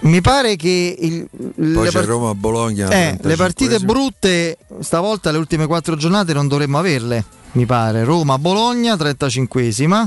Mi 0.00 0.20
pare 0.20 0.54
che 0.56 0.96
il, 1.00 1.26
Poi 1.32 1.54
le 1.56 1.82
c'è 1.86 1.90
part- 1.92 2.06
Roma-Bologna. 2.06 2.90
eh, 2.90 3.18
le 3.20 3.36
partite 3.36 3.76
35esima. 3.78 3.84
brutte 3.86 4.58
stavolta 4.80 5.30
le 5.30 5.38
ultime 5.38 5.66
quattro 5.66 5.96
giornate 5.96 6.34
non 6.34 6.46
dovremmo 6.46 6.78
averle, 6.78 7.24
mi 7.52 7.64
pare. 7.64 8.04
Roma-Bologna 8.04 8.94
35esima. 8.96 10.06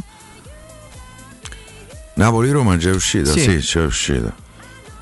Napoli-Roma 2.18 2.74
è 2.76 2.78
già 2.78 2.92
uscita? 2.92 3.32
Sì. 3.32 3.40
Sì, 3.42 3.58
c'è 3.58 3.84
uscita. 3.84 4.34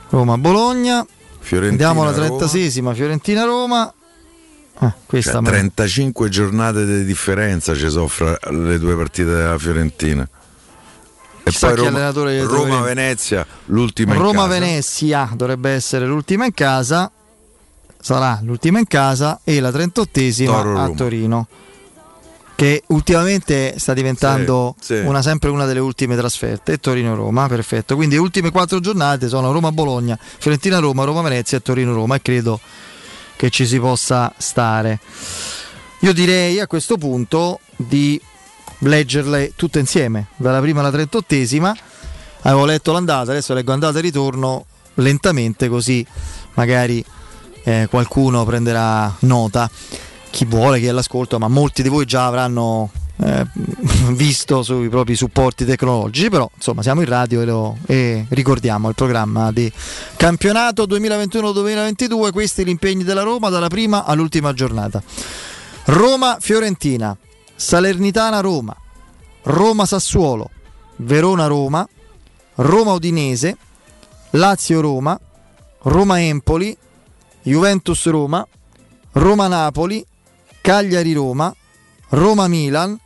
Roma-Bologna. 0.10 1.06
Fiorentina. 1.40 1.90
Andiamo 1.90 2.08
alla 2.10 2.28
Roma. 2.28 2.44
36esima 2.46 2.94
Fiorentina-Roma. 2.94 3.94
Ah, 4.80 4.94
questa 5.06 5.32
Cioè, 5.32 5.42
me 5.42 5.46
la- 5.50 5.56
35 5.58 6.30
giornate 6.30 6.86
di 6.86 7.06
differenza 7.06 7.74
ci 7.76 7.90
sono 7.90 8.08
fra 8.08 8.38
le 8.50 8.78
due 8.80 8.96
partite 8.96 9.30
della 9.34 9.58
Fiorentina. 9.58 10.28
E 11.44 11.52
Chissà 11.52 11.68
poi 11.68 11.76
Roma, 11.78 12.12
troveremo. 12.12 12.48
Roma-Venezia, 12.52 13.46
l'ultima 13.66 14.14
in 14.16 14.20
casa. 14.20 14.32
Roma-Venezia 14.34 15.32
dovrebbe 15.36 15.70
essere 15.70 16.06
l'ultima 16.06 16.46
in 16.46 16.54
casa. 16.54 17.10
Sarà 18.02 18.40
l'ultima 18.44 18.80
in 18.80 18.88
casa 18.88 19.40
e 19.44 19.60
la 19.62 19.70
38esima 19.70 20.78
a. 20.78 20.90
Torino. 20.96 21.48
Che 22.56 22.84
ultimamente 22.88 23.76
sta 23.78 23.94
diventando 23.94 24.76
Sì, 24.80 24.96
sì. 24.96 25.02
una, 25.02 25.22
sempre 25.22 25.50
una 25.50 25.66
delle 25.66 25.80
ultime 25.80 26.16
trasferte. 26.16 26.74
E 26.74 26.78
Torino-Roma, 26.78 27.48
perfetto. 27.48 27.96
Quindi 27.96 28.16
le 28.16 28.22
ultime 28.22 28.52
quattro 28.52 28.80
giornate 28.80 29.28
sono 29.28 29.52
Roma-Bologna, 29.52 30.18
Fiorentina-Roma, 30.20 31.04
Roma-Venezia 31.04 31.58
e 31.58 31.62
Torino-Roma. 31.62 32.16
E 32.16 32.22
credo 32.22 32.60
che 33.36 33.50
ci 33.50 33.66
si 33.66 33.80
possa 33.80 34.34
stare. 34.38 35.00
Io 36.00 36.14
direi 36.14 36.60
a 36.60 36.68
questo 36.68 36.98
punto 36.98 37.60
di 37.76 38.20
leggerle 38.80 39.54
tutte 39.56 39.80
insieme, 39.80 40.28
dalla 40.38 40.62
prima 40.62 40.80
alla 40.80 40.92
38esima. 40.92 41.74
Avevo 42.42 42.66
letto 42.66 42.92
l'andata, 42.92 43.32
adesso 43.32 43.54
leggo 43.54 43.74
andata 43.74 43.98
e 43.98 44.02
ritorno 44.02 44.66
lentamente 44.96 45.68
così 45.68 46.06
magari 46.54 47.04
eh, 47.64 47.88
qualcuno 47.90 48.44
prenderà 48.46 49.14
nota. 49.20 49.70
Chi 50.36 50.44
vuole, 50.44 50.80
chi 50.80 50.88
è 50.88 50.90
all'ascolto, 50.90 51.40
ma 51.40 51.48
molti 51.48 51.82
di 51.82 51.88
voi 51.88 52.04
già 52.04 52.26
avranno 52.26 52.92
eh, 53.24 53.46
visto 54.12 54.64
sui 54.64 54.90
propri 54.90 55.16
supporti 55.16 55.64
tecnologici, 55.64 56.30
però 56.30 56.52
insomma 56.54 56.82
siamo 56.82 57.00
in 57.00 57.08
radio 57.08 57.42
e, 57.42 57.46
lo- 57.46 57.78
e 57.86 58.26
ricordiamo 58.28 58.90
il 58.90 58.96
programma 58.96 59.54
di 59.54 59.72
campionato 60.18 60.84
2021-2022, 60.88 62.34
questi 62.34 62.66
gli 62.66 62.68
impegni 62.68 63.06
della 63.06 63.22
Roma 63.22 63.48
dalla 63.48 63.70
prima 63.70 64.04
all'ultima 64.04 64.52
giornata. 64.52 65.02
Roma-Fiorentina, 65.86 67.16
Salernitana-Roma, 67.56 68.76
Roma-Sassuolo, 69.44 70.50
Verona-Roma, 70.98 71.88
Roma-Udinese, 72.56 73.56
Lazio-Roma, 74.32 75.18
Roma-Empoli, 75.84 76.78
Juventus-Roma, 77.42 78.46
Roma-Napoli, 79.14 80.06
Cagliari-Roma, 80.66 81.56
Roma-Milan, 82.10 83.00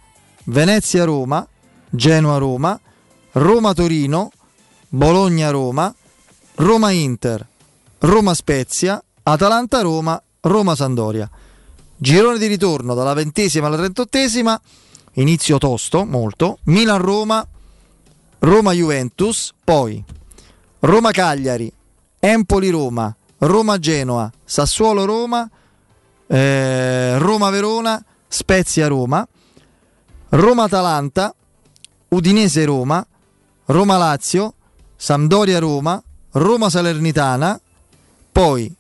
Venezia-Roma, 0.46 1.46
Genoa-Roma, 1.90 2.80
Roma-Torino, 3.34 4.32
Bologna-Roma, 4.88 5.94
Roma-Inter, 6.56 7.46
Roma-Spezia, 7.98 9.04
Atalanta-Roma, 9.24 10.24
Roma-Sandoria. 10.40 11.30
Girone 11.98 12.38
di 12.38 12.48
ritorno 12.48 12.94
dalla 12.94 13.14
ventesima 13.14 13.68
alla 13.68 13.76
trentottesima, 13.76 14.58
inizio 15.16 15.58
tosto, 15.58 16.06
molto, 16.06 16.60
Milan-Roma, 16.64 17.46
Roma-Juventus, 18.40 19.54
poi 19.62 20.02
Roma-Cagliari, 20.80 21.70
Empoli-Roma, 22.22 23.14
Roma-Genoa, 23.40 24.32
Sassuolo-Roma, 24.46 25.50
eh, 26.32 27.18
Roma-Verona, 27.18 28.04
Spezia-Roma, 28.28 29.28
Roma-Atalanta, 30.30 31.34
Udinese-Roma, 32.10 33.06
Roma-Lazio, 33.66 34.54
Sampdoria-Roma, 34.96 36.02
Roma-Salernitana, 36.32 37.60
poi 38.32 38.72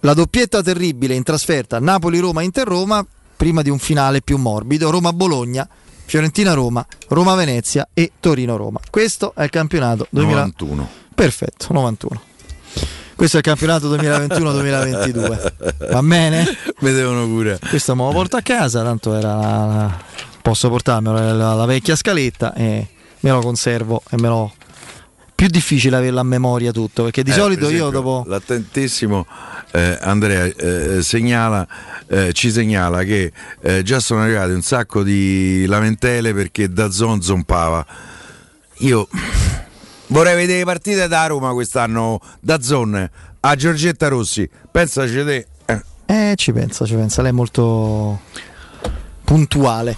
la 0.00 0.14
doppietta 0.14 0.62
terribile 0.62 1.14
in 1.14 1.22
trasferta 1.22 1.78
Napoli-Roma, 1.78 2.42
Inter-Roma, 2.42 3.04
prima 3.36 3.62
di 3.62 3.70
un 3.70 3.78
finale 3.78 4.20
più 4.20 4.36
morbido, 4.36 4.90
Roma-Bologna, 4.90 5.66
Fiorentina-Roma, 6.04 6.86
Roma-Venezia 7.08 7.88
e 7.94 8.12
Torino-Roma. 8.20 8.80
Questo 8.90 9.32
è 9.34 9.44
il 9.44 9.50
campionato 9.50 10.06
2000 10.10 10.36
91. 10.36 10.88
Perfetto, 11.14 11.72
91. 11.72 12.30
Questo 13.22 13.38
è 13.38 13.40
il 13.40 13.46
campionato 13.46 13.88
2021-2022. 13.96 15.52
Va 15.92 16.02
bene? 16.02 16.44
Vedevano 16.80 17.24
pure. 17.28 17.56
Questo 17.68 17.94
me 17.94 18.02
lo 18.02 18.10
porto 18.10 18.36
a 18.36 18.40
casa, 18.40 18.82
tanto 18.82 19.14
era 19.14 19.36
la- 19.36 19.96
posso 20.42 20.68
portarmelo 20.68 21.36
la, 21.36 21.54
la 21.54 21.64
vecchia 21.64 21.94
scaletta 21.94 22.52
e 22.52 22.84
me 23.20 23.30
lo 23.30 23.38
conservo 23.38 24.02
e 24.10 24.16
me 24.20 24.26
lo 24.26 24.52
più 25.36 25.46
difficile 25.46 25.98
averlo 25.98 26.18
a 26.18 26.24
memoria 26.24 26.72
tutto, 26.72 27.04
perché 27.04 27.22
di 27.22 27.30
Eh, 27.30 27.34
solito 27.34 27.66
per 27.66 27.74
io 27.76 27.86
esempio, 27.86 28.00
dopo 28.00 28.24
L'attentissimo 28.28 29.24
eh, 29.70 29.98
Andrea 30.00 30.42
eh, 30.46 30.98
segnala, 31.02 31.64
eh, 32.08 32.32
ci 32.32 32.50
segnala 32.50 33.04
che 33.04 33.30
eh, 33.60 33.84
già 33.84 34.00
sono 34.00 34.22
arrivate 34.22 34.50
un 34.52 34.62
sacco 34.62 35.04
di 35.04 35.64
lamentele 35.66 36.34
perché 36.34 36.72
da 36.72 36.90
Zon 36.90 37.22
zompava. 37.22 37.86
Io 38.78 39.06
vorrei 40.12 40.36
vedere 40.36 40.64
partite 40.64 41.08
da 41.08 41.26
Roma 41.26 41.52
quest'anno 41.52 42.20
da 42.40 42.60
Zon 42.60 43.10
a 43.40 43.54
Giorgetta 43.56 44.08
Rossi. 44.08 44.48
Pensaci 44.70 45.24
te. 45.24 45.46
eh. 45.66 45.82
Eh, 46.06 46.34
ci 46.36 46.52
pensa, 46.52 46.84
ci 46.84 46.94
pensa, 46.94 47.22
lei 47.22 47.30
è 47.30 47.34
molto 47.34 48.20
puntuale. 49.24 49.96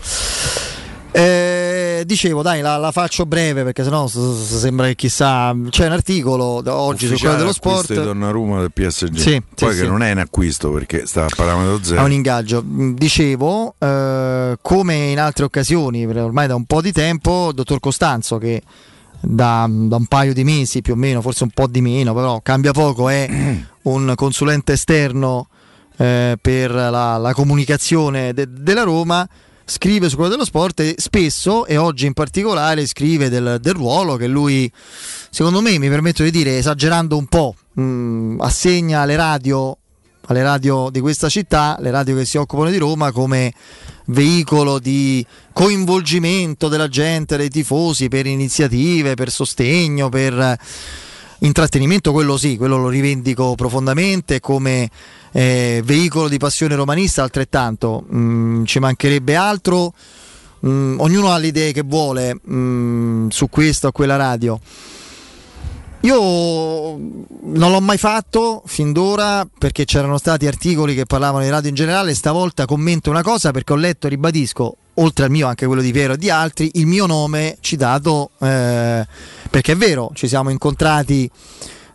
Eh, 1.16 2.02
dicevo, 2.06 2.42
dai, 2.42 2.60
la, 2.60 2.76
la 2.76 2.90
faccio 2.90 3.24
breve 3.24 3.62
perché 3.62 3.84
sennò 3.84 4.06
sembra 4.08 4.86
che 4.86 4.94
chissà. 4.96 5.54
C'è 5.70 5.86
un 5.86 5.92
articolo 5.92 6.62
oggi 6.66 7.06
su 7.06 7.16
quello 7.16 7.36
dello 7.36 7.52
sport. 7.52 7.92
di 7.92 8.02
Donnarumma 8.02 8.60
del 8.60 8.72
PSG. 8.72 9.16
Sì, 9.16 9.40
Poi 9.54 9.70
sì, 9.72 9.78
che 9.78 9.84
sì. 9.84 9.86
non 9.86 10.02
è 10.02 10.10
un 10.10 10.18
acquisto 10.18 10.70
perché 10.72 11.06
sta 11.06 11.24
a 11.24 11.28
parametro 11.34 11.76
È 11.78 11.84
zero. 11.84 12.02
un 12.04 12.12
ingaggio. 12.12 12.62
Mm, 12.64 12.94
Dicevo, 12.94 13.74
eh, 13.78 14.56
come 14.60 14.94
in 14.96 15.20
altre 15.20 15.44
occasioni, 15.44 16.04
ormai 16.04 16.46
da 16.48 16.56
un 16.56 16.64
po' 16.64 16.80
di 16.80 16.90
tempo, 16.92 17.48
il 17.50 17.54
dottor 17.54 17.78
Costanzo, 17.78 18.38
che 18.38 18.60
da, 19.26 19.66
da 19.68 19.96
un 19.96 20.06
paio 20.06 20.32
di 20.32 20.44
mesi 20.44 20.82
più 20.82 20.94
o 20.94 20.96
meno, 20.96 21.20
forse 21.20 21.44
un 21.44 21.50
po' 21.50 21.66
di 21.66 21.80
meno, 21.80 22.14
però 22.14 22.40
cambia 22.40 22.72
poco, 22.72 23.08
è 23.08 23.28
un 23.82 24.12
consulente 24.14 24.72
esterno 24.74 25.48
eh, 25.96 26.36
per 26.40 26.70
la, 26.70 27.16
la 27.16 27.34
comunicazione 27.34 28.32
de- 28.32 28.48
della 28.50 28.82
Roma. 28.82 29.28
Scrive 29.66 30.10
su 30.10 30.16
quello 30.16 30.30
dello 30.30 30.44
sport 30.44 30.80
e 30.80 30.94
spesso, 30.98 31.64
e 31.64 31.78
oggi 31.78 32.04
in 32.04 32.12
particolare, 32.12 32.86
scrive 32.86 33.30
del, 33.30 33.58
del 33.62 33.72
ruolo 33.72 34.16
che 34.16 34.26
lui, 34.26 34.70
secondo 35.30 35.62
me, 35.62 35.78
mi 35.78 35.88
permetto 35.88 36.22
di 36.22 36.30
dire, 36.30 36.58
esagerando 36.58 37.16
un 37.16 37.24
po', 37.24 37.54
mh, 37.72 38.36
assegna 38.40 39.00
alle 39.00 39.16
radio 39.16 39.74
alle 40.26 40.42
radio 40.42 40.88
di 40.90 41.00
questa 41.00 41.28
città, 41.28 41.76
le 41.80 41.90
radio 41.90 42.16
che 42.16 42.24
si 42.24 42.36
occupano 42.36 42.70
di 42.70 42.78
Roma, 42.78 43.12
come 43.12 43.52
veicolo 44.06 44.78
di 44.78 45.24
coinvolgimento 45.52 46.68
della 46.68 46.88
gente, 46.88 47.36
dei 47.36 47.50
tifosi 47.50 48.08
per 48.08 48.26
iniziative, 48.26 49.14
per 49.14 49.30
sostegno, 49.30 50.08
per 50.08 50.58
intrattenimento, 51.40 52.12
quello 52.12 52.36
sì, 52.36 52.56
quello 52.56 52.78
lo 52.78 52.88
rivendico 52.88 53.54
profondamente 53.54 54.40
come 54.40 54.90
eh, 55.32 55.82
veicolo 55.84 56.28
di 56.28 56.38
passione 56.38 56.74
romanista, 56.74 57.22
altrettanto 57.22 58.04
mm, 58.12 58.64
ci 58.64 58.78
mancherebbe 58.78 59.34
altro. 59.36 59.92
Mm, 60.66 60.98
ognuno 61.00 61.30
ha 61.30 61.36
le 61.36 61.48
idee 61.48 61.72
che 61.72 61.82
vuole 61.82 62.40
mm, 62.48 63.28
su 63.28 63.48
questa 63.50 63.88
o 63.88 63.92
quella 63.92 64.16
radio. 64.16 64.58
Io 66.04 66.20
non 66.20 67.70
l'ho 67.70 67.80
mai 67.80 67.96
fatto 67.96 68.62
fin 68.66 68.92
d'ora 68.92 69.48
perché 69.58 69.86
c'erano 69.86 70.18
stati 70.18 70.46
articoli 70.46 70.94
che 70.94 71.06
parlavano 71.06 71.44
di 71.44 71.50
radio 71.50 71.70
in 71.70 71.74
generale, 71.74 72.14
stavolta 72.14 72.66
commento 72.66 73.08
una 73.08 73.22
cosa 73.22 73.52
perché 73.52 73.72
ho 73.72 73.76
letto, 73.76 74.06
ribadisco, 74.06 74.76
oltre 74.94 75.24
al 75.24 75.30
mio 75.30 75.46
anche 75.46 75.64
quello 75.64 75.80
di 75.80 75.92
Piero 75.92 76.12
e 76.12 76.16
di 76.18 76.28
altri, 76.28 76.72
il 76.74 76.86
mio 76.86 77.06
nome 77.06 77.56
citato 77.60 78.32
eh, 78.38 79.06
perché 79.48 79.72
è 79.72 79.76
vero, 79.76 80.10
ci 80.12 80.28
siamo 80.28 80.50
incontrati 80.50 81.30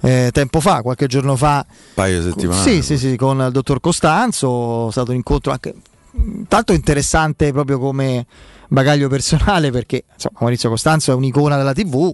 eh, 0.01 0.31
tempo 0.33 0.59
fa, 0.59 0.81
qualche 0.81 1.05
giorno 1.05 1.35
fa. 1.35 1.63
Un 1.67 1.75
paio 1.93 2.23
di 2.23 2.29
settimane. 2.31 2.61
Sì, 2.63 2.81
sì, 2.81 2.97
sì, 2.97 3.15
con 3.15 3.39
il 3.39 3.51
dottor 3.51 3.79
Costanzo, 3.79 4.87
è 4.87 4.91
stato 4.91 5.11
un 5.11 5.17
incontro 5.17 5.51
anche 5.51 5.75
tanto 6.47 6.73
interessante 6.73 7.51
proprio 7.51 7.77
come 7.77 8.25
bagaglio 8.69 9.07
personale 9.07 9.69
perché 9.69 10.05
insomma, 10.11 10.39
Maurizio 10.41 10.69
Costanzo 10.69 11.11
è 11.11 11.13
un'icona 11.13 11.57
della 11.57 11.73
TV. 11.73 12.11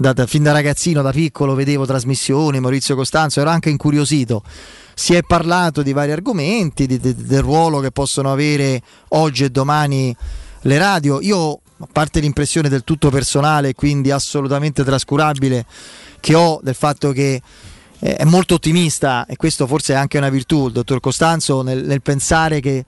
Da, 0.00 0.12
da- 0.12 0.26
fin 0.26 0.44
da 0.44 0.52
ragazzino, 0.52 1.02
da 1.02 1.10
piccolo, 1.10 1.56
vedevo 1.56 1.84
trasmissioni, 1.84 2.60
Maurizio 2.60 2.94
Costanzo, 2.94 3.40
ero 3.40 3.50
anche 3.50 3.68
incuriosito. 3.68 4.44
Si 4.94 5.12
è 5.12 5.22
parlato 5.22 5.82
di 5.82 5.92
vari 5.92 6.12
argomenti, 6.12 6.86
di- 6.86 7.00
di- 7.00 7.16
del 7.16 7.42
ruolo 7.42 7.80
che 7.80 7.90
possono 7.90 8.30
avere 8.30 8.80
oggi 9.08 9.42
e 9.42 9.50
domani 9.50 10.14
le 10.62 10.78
radio. 10.78 11.20
Io, 11.20 11.50
a 11.50 11.88
parte 11.90 12.20
l'impressione 12.20 12.68
del 12.68 12.84
tutto 12.84 13.10
personale, 13.10 13.74
quindi 13.74 14.12
assolutamente 14.12 14.84
trascurabile, 14.84 15.66
che 16.20 16.34
ho 16.36 16.60
del 16.62 16.76
fatto 16.76 17.10
che 17.10 17.42
eh, 17.98 18.16
è 18.16 18.24
molto 18.24 18.54
ottimista, 18.54 19.26
e 19.26 19.34
questo 19.34 19.66
forse 19.66 19.94
è 19.94 19.96
anche 19.96 20.16
una 20.16 20.28
virtù, 20.28 20.68
il 20.68 20.74
dottor 20.74 21.00
Costanzo, 21.00 21.62
nel, 21.62 21.84
nel 21.84 22.02
pensare 22.02 22.60
che 22.60 22.84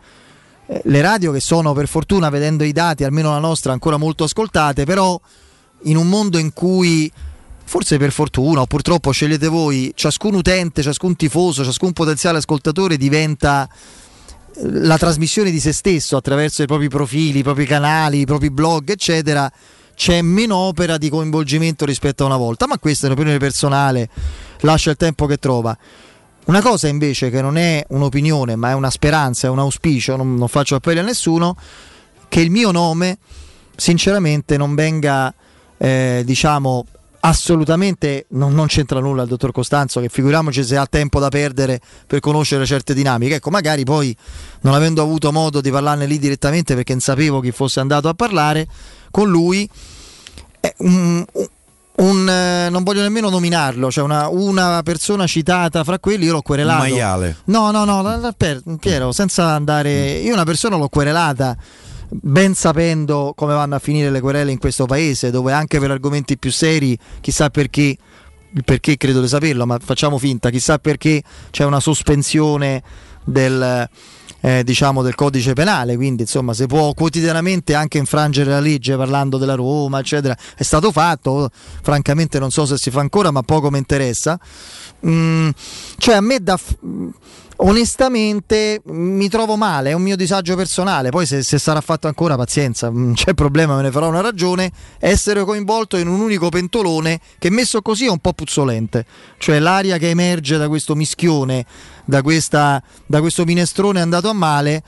eh, 0.66 0.80
le 0.84 1.00
radio 1.00 1.32
che 1.32 1.40
sono 1.40 1.72
per 1.72 1.88
fortuna, 1.88 2.28
vedendo 2.28 2.62
i 2.62 2.70
dati, 2.70 3.02
almeno 3.02 3.30
la 3.30 3.40
nostra, 3.40 3.72
ancora 3.72 3.96
molto 3.96 4.22
ascoltate, 4.22 4.84
però 4.84 5.20
in 5.82 5.96
un 5.96 6.08
mondo 6.08 6.38
in 6.38 6.52
cui 6.52 7.10
forse 7.64 7.98
per 7.98 8.10
fortuna 8.10 8.62
o 8.62 8.66
purtroppo 8.66 9.12
scegliete 9.12 9.46
voi, 9.46 9.92
ciascun 9.94 10.34
utente, 10.34 10.82
ciascun 10.82 11.14
tifoso, 11.14 11.62
ciascun 11.62 11.92
potenziale 11.92 12.38
ascoltatore 12.38 12.96
diventa 12.96 13.68
eh, 13.68 14.70
la 14.70 14.98
trasmissione 14.98 15.50
di 15.50 15.60
se 15.60 15.72
stesso 15.72 16.16
attraverso 16.16 16.62
i 16.62 16.66
propri 16.66 16.88
profili, 16.88 17.38
i 17.38 17.42
propri 17.44 17.66
canali, 17.66 18.20
i 18.20 18.26
propri 18.26 18.50
blog, 18.50 18.90
eccetera. 18.90 19.50
C'è 19.94 20.22
meno 20.22 20.56
opera 20.56 20.96
di 20.96 21.10
coinvolgimento 21.10 21.84
rispetto 21.84 22.22
a 22.22 22.26
una 22.26 22.36
volta, 22.38 22.66
ma 22.66 22.78
questa 22.78 23.04
è 23.04 23.10
un'opinione 23.10 23.38
personale, 23.38 24.08
lascia 24.60 24.90
il 24.90 24.96
tempo 24.96 25.26
che 25.26 25.36
trova. 25.36 25.76
Una 26.46 26.62
cosa 26.62 26.88
invece 26.88 27.30
che 27.30 27.40
non 27.42 27.56
è 27.56 27.84
un'opinione, 27.86 28.56
ma 28.56 28.70
è 28.70 28.72
una 28.72 28.90
speranza, 28.90 29.46
è 29.46 29.50
un 29.50 29.58
auspicio, 29.60 30.16
non, 30.16 30.34
non 30.34 30.48
faccio 30.48 30.74
appelli 30.74 30.98
a 30.98 31.02
nessuno, 31.02 31.54
che 32.28 32.40
il 32.40 32.50
mio 32.50 32.72
nome 32.72 33.18
sinceramente 33.76 34.56
non 34.56 34.74
venga, 34.74 35.32
eh, 35.82 36.22
diciamo, 36.26 36.84
assolutamente, 37.20 38.26
non, 38.30 38.54
non 38.54 38.66
c'entra 38.66 39.00
nulla 39.00 39.22
il 39.22 39.28
dottor 39.28 39.50
Costanzo, 39.52 40.00
che 40.00 40.08
figuriamoci 40.08 40.62
se 40.62 40.76
ha 40.76 40.86
tempo 40.86 41.18
da 41.20 41.28
perdere 41.28 41.80
per 42.06 42.20
conoscere 42.20 42.66
certe 42.66 42.92
dinamiche. 42.94 43.36
Ecco, 43.36 43.50
magari 43.50 43.84
poi, 43.84 44.14
non 44.62 44.74
avendo 44.74 45.00
avuto 45.02 45.32
modo 45.32 45.60
di 45.60 45.70
parlarne 45.70 46.06
lì 46.06 46.18
direttamente 46.18 46.74
perché 46.74 46.92
non 46.92 47.00
sapevo 47.00 47.40
chi 47.40 47.50
fosse 47.50 47.80
andato 47.80 48.08
a 48.08 48.14
parlare 48.14 48.66
con 49.10 49.28
lui, 49.30 49.68
è 50.60 50.72
un, 50.78 51.24
un- 51.32 51.48
un, 51.96 52.26
eh, 52.30 52.68
non 52.70 52.82
voglio 52.82 53.02
nemmeno 53.02 53.28
nominarlo, 53.28 53.90
cioè 53.90 54.02
una, 54.04 54.28
una 54.28 54.80
persona 54.82 55.26
citata 55.26 55.84
fra 55.84 55.98
quelli, 55.98 56.24
io 56.24 56.32
l'ho 56.32 56.40
querelato. 56.40 56.84
Un 56.84 56.88
maiale. 56.90 57.36
No, 57.46 57.70
no, 57.70 57.84
no, 57.84 58.00
la- 58.00 58.16
la- 58.16 58.32
per- 58.34 58.62
Piero, 58.78 59.12
senza 59.12 59.48
andare... 59.50 60.12
Io 60.18 60.32
una 60.32 60.44
persona 60.44 60.76
l'ho 60.76 60.88
querelata 60.88 61.54
ben 62.10 62.54
sapendo 62.54 63.32
come 63.36 63.54
vanno 63.54 63.76
a 63.76 63.78
finire 63.78 64.10
le 64.10 64.20
querele 64.20 64.50
in 64.50 64.58
questo 64.58 64.86
paese, 64.86 65.30
dove 65.30 65.52
anche 65.52 65.78
per 65.78 65.90
argomenti 65.90 66.36
più 66.36 66.50
seri, 66.50 66.98
chissà 67.20 67.50
perché, 67.50 67.96
perché 68.64 68.96
credo 68.96 69.20
di 69.20 69.28
saperlo, 69.28 69.64
ma 69.66 69.78
facciamo 69.80 70.18
finta, 70.18 70.50
chissà 70.50 70.78
perché 70.78 71.22
c'è 71.50 71.64
una 71.64 71.80
sospensione 71.80 72.82
del, 73.24 73.88
eh, 74.40 74.64
diciamo, 74.64 75.02
del 75.02 75.14
codice 75.14 75.52
penale, 75.52 75.96
quindi 75.96 76.22
insomma 76.22 76.52
si 76.52 76.66
può 76.66 76.92
quotidianamente 76.94 77.74
anche 77.74 77.98
infrangere 77.98 78.50
la 78.50 78.60
legge 78.60 78.96
parlando 78.96 79.38
della 79.38 79.54
Roma, 79.54 80.00
eccetera. 80.00 80.36
È 80.56 80.62
stato 80.62 80.90
fatto, 80.92 81.50
francamente 81.82 82.38
non 82.38 82.50
so 82.50 82.66
se 82.66 82.76
si 82.76 82.90
fa 82.90 83.00
ancora, 83.00 83.30
ma 83.30 83.42
poco 83.42 83.70
mi 83.70 83.78
interessa. 83.78 84.38
Mm, 85.06 85.50
cioè 85.98 86.16
a 86.16 86.20
me 86.20 86.42
da... 86.42 86.56
f- 86.56 86.76
Onestamente 87.62 88.80
mi 88.86 89.28
trovo 89.28 89.56
male, 89.56 89.90
è 89.90 89.92
un 89.92 90.00
mio 90.00 90.16
disagio 90.16 90.56
personale, 90.56 91.10
poi 91.10 91.26
se, 91.26 91.42
se 91.42 91.58
sarà 91.58 91.82
fatto 91.82 92.06
ancora 92.06 92.34
pazienza, 92.36 92.88
non 92.88 93.12
c'è 93.16 93.34
problema, 93.34 93.76
me 93.76 93.82
ne 93.82 93.90
farò 93.90 94.08
una 94.08 94.22
ragione, 94.22 94.72
essere 94.98 95.44
coinvolto 95.44 95.98
in 95.98 96.08
un 96.08 96.20
unico 96.20 96.48
pentolone 96.48 97.20
che 97.38 97.50
messo 97.50 97.82
così 97.82 98.06
è 98.06 98.10
un 98.10 98.18
po' 98.18 98.32
puzzolente, 98.32 99.04
cioè 99.36 99.58
l'aria 99.58 99.98
che 99.98 100.08
emerge 100.08 100.56
da 100.56 100.68
questo 100.68 100.94
mischione, 100.94 101.66
da, 102.06 102.22
questa, 102.22 102.82
da 103.04 103.20
questo 103.20 103.44
minestrone 103.44 104.00
andato 104.00 104.30
a 104.30 104.34
male, 104.34 104.82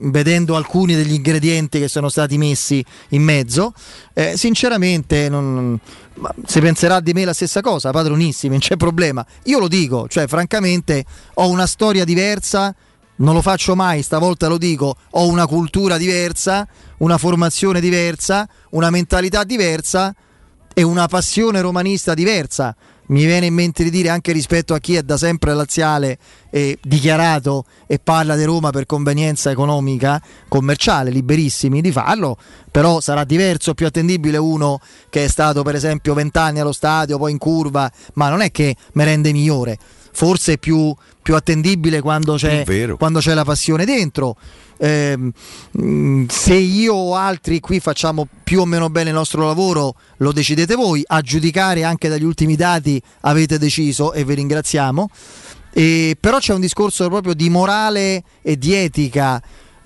vedendo 0.00 0.56
alcuni 0.56 0.94
degli 0.94 1.14
ingredienti 1.14 1.78
che 1.78 1.88
sono 1.88 2.10
stati 2.10 2.36
messi 2.36 2.84
in 3.10 3.22
mezzo, 3.22 3.72
eh, 4.12 4.36
sinceramente 4.36 5.30
non, 5.30 5.78
ma 6.18 6.34
si 6.44 6.60
penserà 6.60 7.00
di 7.00 7.12
me 7.12 7.24
la 7.24 7.32
stessa 7.32 7.60
cosa, 7.60 7.90
padronissimi, 7.90 8.52
non 8.52 8.60
c'è 8.60 8.76
problema. 8.76 9.24
Io 9.44 9.58
lo 9.58 9.68
dico, 9.68 10.06
cioè 10.08 10.26
francamente 10.26 11.04
ho 11.34 11.48
una 11.48 11.66
storia 11.66 12.04
diversa, 12.04 12.74
non 13.16 13.34
lo 13.34 13.42
faccio 13.42 13.74
mai, 13.74 14.02
stavolta 14.02 14.48
lo 14.48 14.58
dico, 14.58 14.96
ho 15.10 15.26
una 15.26 15.46
cultura 15.46 15.96
diversa, 15.96 16.66
una 16.98 17.18
formazione 17.18 17.80
diversa, 17.80 18.48
una 18.70 18.90
mentalità 18.90 19.44
diversa 19.44 20.14
e 20.74 20.82
una 20.82 21.08
passione 21.08 21.60
romanista 21.60 22.14
diversa. 22.14 22.76
Mi 23.08 23.24
viene 23.24 23.46
in 23.46 23.54
mente 23.54 23.84
di 23.84 23.90
dire 23.90 24.10
anche 24.10 24.32
rispetto 24.32 24.74
a 24.74 24.78
chi 24.78 24.94
è 24.94 25.02
da 25.02 25.16
sempre 25.16 25.54
laziale 25.54 26.18
e 26.50 26.78
dichiarato 26.82 27.64
e 27.86 27.98
parla 27.98 28.36
di 28.36 28.44
Roma 28.44 28.70
per 28.70 28.84
convenienza 28.84 29.50
economica, 29.50 30.20
commerciale, 30.48 31.10
liberissimi 31.10 31.80
di 31.80 31.90
farlo, 31.90 32.36
però 32.70 33.00
sarà 33.00 33.24
diverso, 33.24 33.72
più 33.72 33.86
attendibile 33.86 34.36
uno 34.36 34.80
che 35.08 35.24
è 35.24 35.28
stato 35.28 35.62
per 35.62 35.74
esempio 35.74 36.12
vent'anni 36.12 36.60
allo 36.60 36.72
stadio, 36.72 37.16
poi 37.16 37.32
in 37.32 37.38
curva, 37.38 37.90
ma 38.14 38.28
non 38.28 38.42
è 38.42 38.50
che 38.50 38.76
mi 38.92 39.04
rende 39.04 39.32
migliore, 39.32 39.78
forse 40.18 40.54
è 40.54 40.58
più, 40.58 40.92
più 41.22 41.36
attendibile 41.36 42.00
quando 42.00 42.34
c'è, 42.34 42.64
quando 42.98 43.20
c'è 43.20 43.34
la 43.34 43.44
passione 43.44 43.84
dentro. 43.84 44.36
Mm, 44.84 46.26
se 46.26 46.54
io 46.54 46.94
o 46.94 47.14
altri 47.14 47.60
qui 47.60 47.78
facciamo 47.78 48.26
più 48.42 48.60
o 48.60 48.64
meno 48.64 48.90
bene 48.90 49.10
il 49.10 49.14
nostro 49.14 49.46
lavoro, 49.46 49.94
lo 50.16 50.32
decidete 50.32 50.74
voi. 50.74 51.04
A 51.06 51.20
giudicare 51.20 51.84
anche 51.84 52.08
dagli 52.08 52.24
ultimi 52.24 52.56
dati 52.56 53.00
avete 53.20 53.58
deciso 53.58 54.12
e 54.12 54.24
vi 54.24 54.34
ringraziamo. 54.34 55.08
E, 55.70 56.16
però 56.18 56.38
c'è 56.38 56.52
un 56.52 56.62
discorso 56.62 57.06
proprio 57.06 57.34
di 57.34 57.48
morale 57.48 58.24
e 58.42 58.58
di 58.58 58.74
etica 58.74 59.40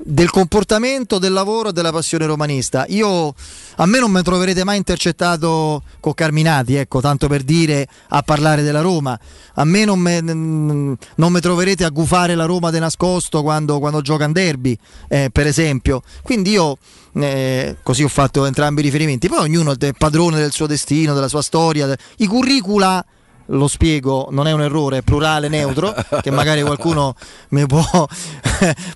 del 0.04 0.30
comportamento, 0.30 1.18
del 1.18 1.32
lavoro 1.32 1.68
e 1.68 1.72
della 1.72 1.92
passione 1.92 2.26
romanista. 2.26 2.84
Io 2.88 3.34
a 3.76 3.86
me 3.86 3.98
non 4.00 4.10
mi 4.10 4.22
troverete 4.22 4.64
mai 4.64 4.76
intercettato 4.76 5.82
con 6.00 6.14
Carminati, 6.14 6.74
ecco, 6.74 7.00
tanto 7.00 7.28
per 7.28 7.42
dire 7.42 7.86
a 8.08 8.22
parlare 8.22 8.62
della 8.62 8.80
Roma. 8.80 9.18
A 9.54 9.64
me 9.64 9.84
non 9.84 10.00
mi 10.00 11.40
troverete 11.40 11.84
a 11.84 11.90
gufare 11.90 12.34
la 12.34 12.44
Roma 12.44 12.70
di 12.70 12.78
nascosto 12.78 13.42
quando, 13.42 13.78
quando 13.78 14.00
gioca 14.00 14.24
in 14.24 14.32
derby, 14.32 14.76
eh, 15.08 15.30
per 15.32 15.46
esempio. 15.46 16.02
Quindi 16.22 16.50
io 16.50 16.78
eh, 17.14 17.76
così 17.82 18.02
ho 18.02 18.08
fatto 18.08 18.44
entrambi 18.44 18.80
i 18.80 18.84
riferimenti. 18.84 19.28
Poi 19.28 19.40
ognuno 19.40 19.78
è 19.78 19.92
padrone 19.92 20.38
del 20.38 20.52
suo 20.52 20.66
destino, 20.66 21.14
della 21.14 21.28
sua 21.28 21.42
storia. 21.42 21.94
I 22.16 22.26
curricula 22.26 23.04
lo 23.52 23.68
spiego, 23.68 24.28
non 24.30 24.46
è 24.46 24.52
un 24.52 24.62
errore, 24.62 24.98
è 24.98 25.02
plurale 25.02 25.48
neutro, 25.48 25.94
che 26.20 26.30
magari 26.30 26.62
qualcuno 26.62 27.14
mi 27.50 27.66
può, 27.66 27.82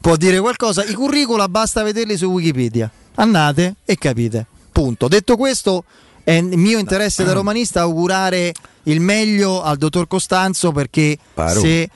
può 0.01 0.17
dire 0.17 0.41
qualcosa. 0.41 0.85
I 0.85 0.95
curricula 0.95 1.49
basta 1.49 1.83
vederli 1.83 2.17
su 2.17 2.27
Wikipedia. 2.27 2.91
Andate 3.17 3.77
e 3.85 3.97
capite. 3.97 4.47
Punto. 4.73 5.09
Detto 5.09 5.37
questo, 5.37 5.85
è 6.23 6.41
mio 6.41 6.79
interesse 6.79 7.25
da 7.25 7.33
romanista 7.33 7.81
augurare 7.81 8.53
il 8.85 9.01
meglio 9.01 9.63
al 9.63 9.77
dottor 9.77 10.07
Costanzo 10.07 10.73
perché 10.73 11.17
se 11.35 11.89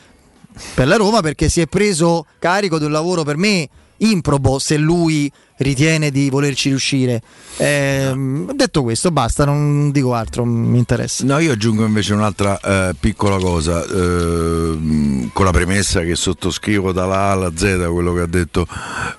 per 0.74 0.86
la 0.86 0.96
Roma 0.96 1.20
perché 1.20 1.48
si 1.48 1.60
è 1.60 1.66
preso 1.66 2.26
carico 2.38 2.78
di 2.78 2.84
un 2.84 2.92
lavoro 2.92 3.22
per 3.22 3.36
me 3.36 3.68
improbo 4.00 4.58
se 4.58 4.76
lui 4.76 5.30
ritiene 5.58 6.10
di 6.10 6.30
volerci 6.30 6.68
riuscire. 6.68 7.22
Ehm, 7.56 8.52
Detto 8.52 8.82
questo, 8.82 9.10
basta, 9.10 9.44
non 9.44 9.90
dico 9.90 10.14
altro, 10.14 10.44
mi 10.44 10.78
interessa. 10.78 11.24
No, 11.24 11.38
io 11.38 11.52
aggiungo 11.52 11.84
invece 11.84 12.14
un'altra 12.14 12.58
eh, 12.60 12.94
piccola 12.98 13.38
cosa, 13.38 13.84
ehm, 13.84 15.30
con 15.32 15.44
la 15.44 15.50
premessa 15.50 16.00
che 16.02 16.14
sottoscrivo 16.14 16.92
dalla 16.92 17.16
A 17.16 17.30
alla 17.32 17.52
Z 17.54 17.88
quello 17.90 18.12
che 18.12 18.20
ha 18.20 18.26
detto 18.26 18.66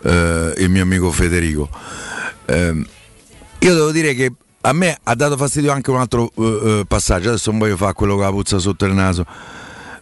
eh, 0.03 0.53
il 0.57 0.69
mio 0.69 0.83
amico 0.83 1.11
Federico. 1.11 1.69
Ehm, 2.45 2.85
io 3.59 3.73
devo 3.73 3.91
dire 3.91 4.13
che 4.13 4.31
a 4.61 4.73
me 4.73 4.97
ha 5.03 5.15
dato 5.15 5.37
fastidio 5.37 5.71
anche 5.71 5.89
un 5.91 5.97
altro 5.97 6.31
eh, 6.37 6.43
eh, 6.43 6.83
passaggio, 6.87 7.29
adesso 7.29 7.49
non 7.51 7.59
voglio 7.59 7.77
fare 7.77 7.93
quello 7.93 8.15
che 8.15 8.23
la 8.23 8.29
puzza 8.29 8.59
sotto 8.59 8.85
il 8.85 8.93
naso, 8.93 9.25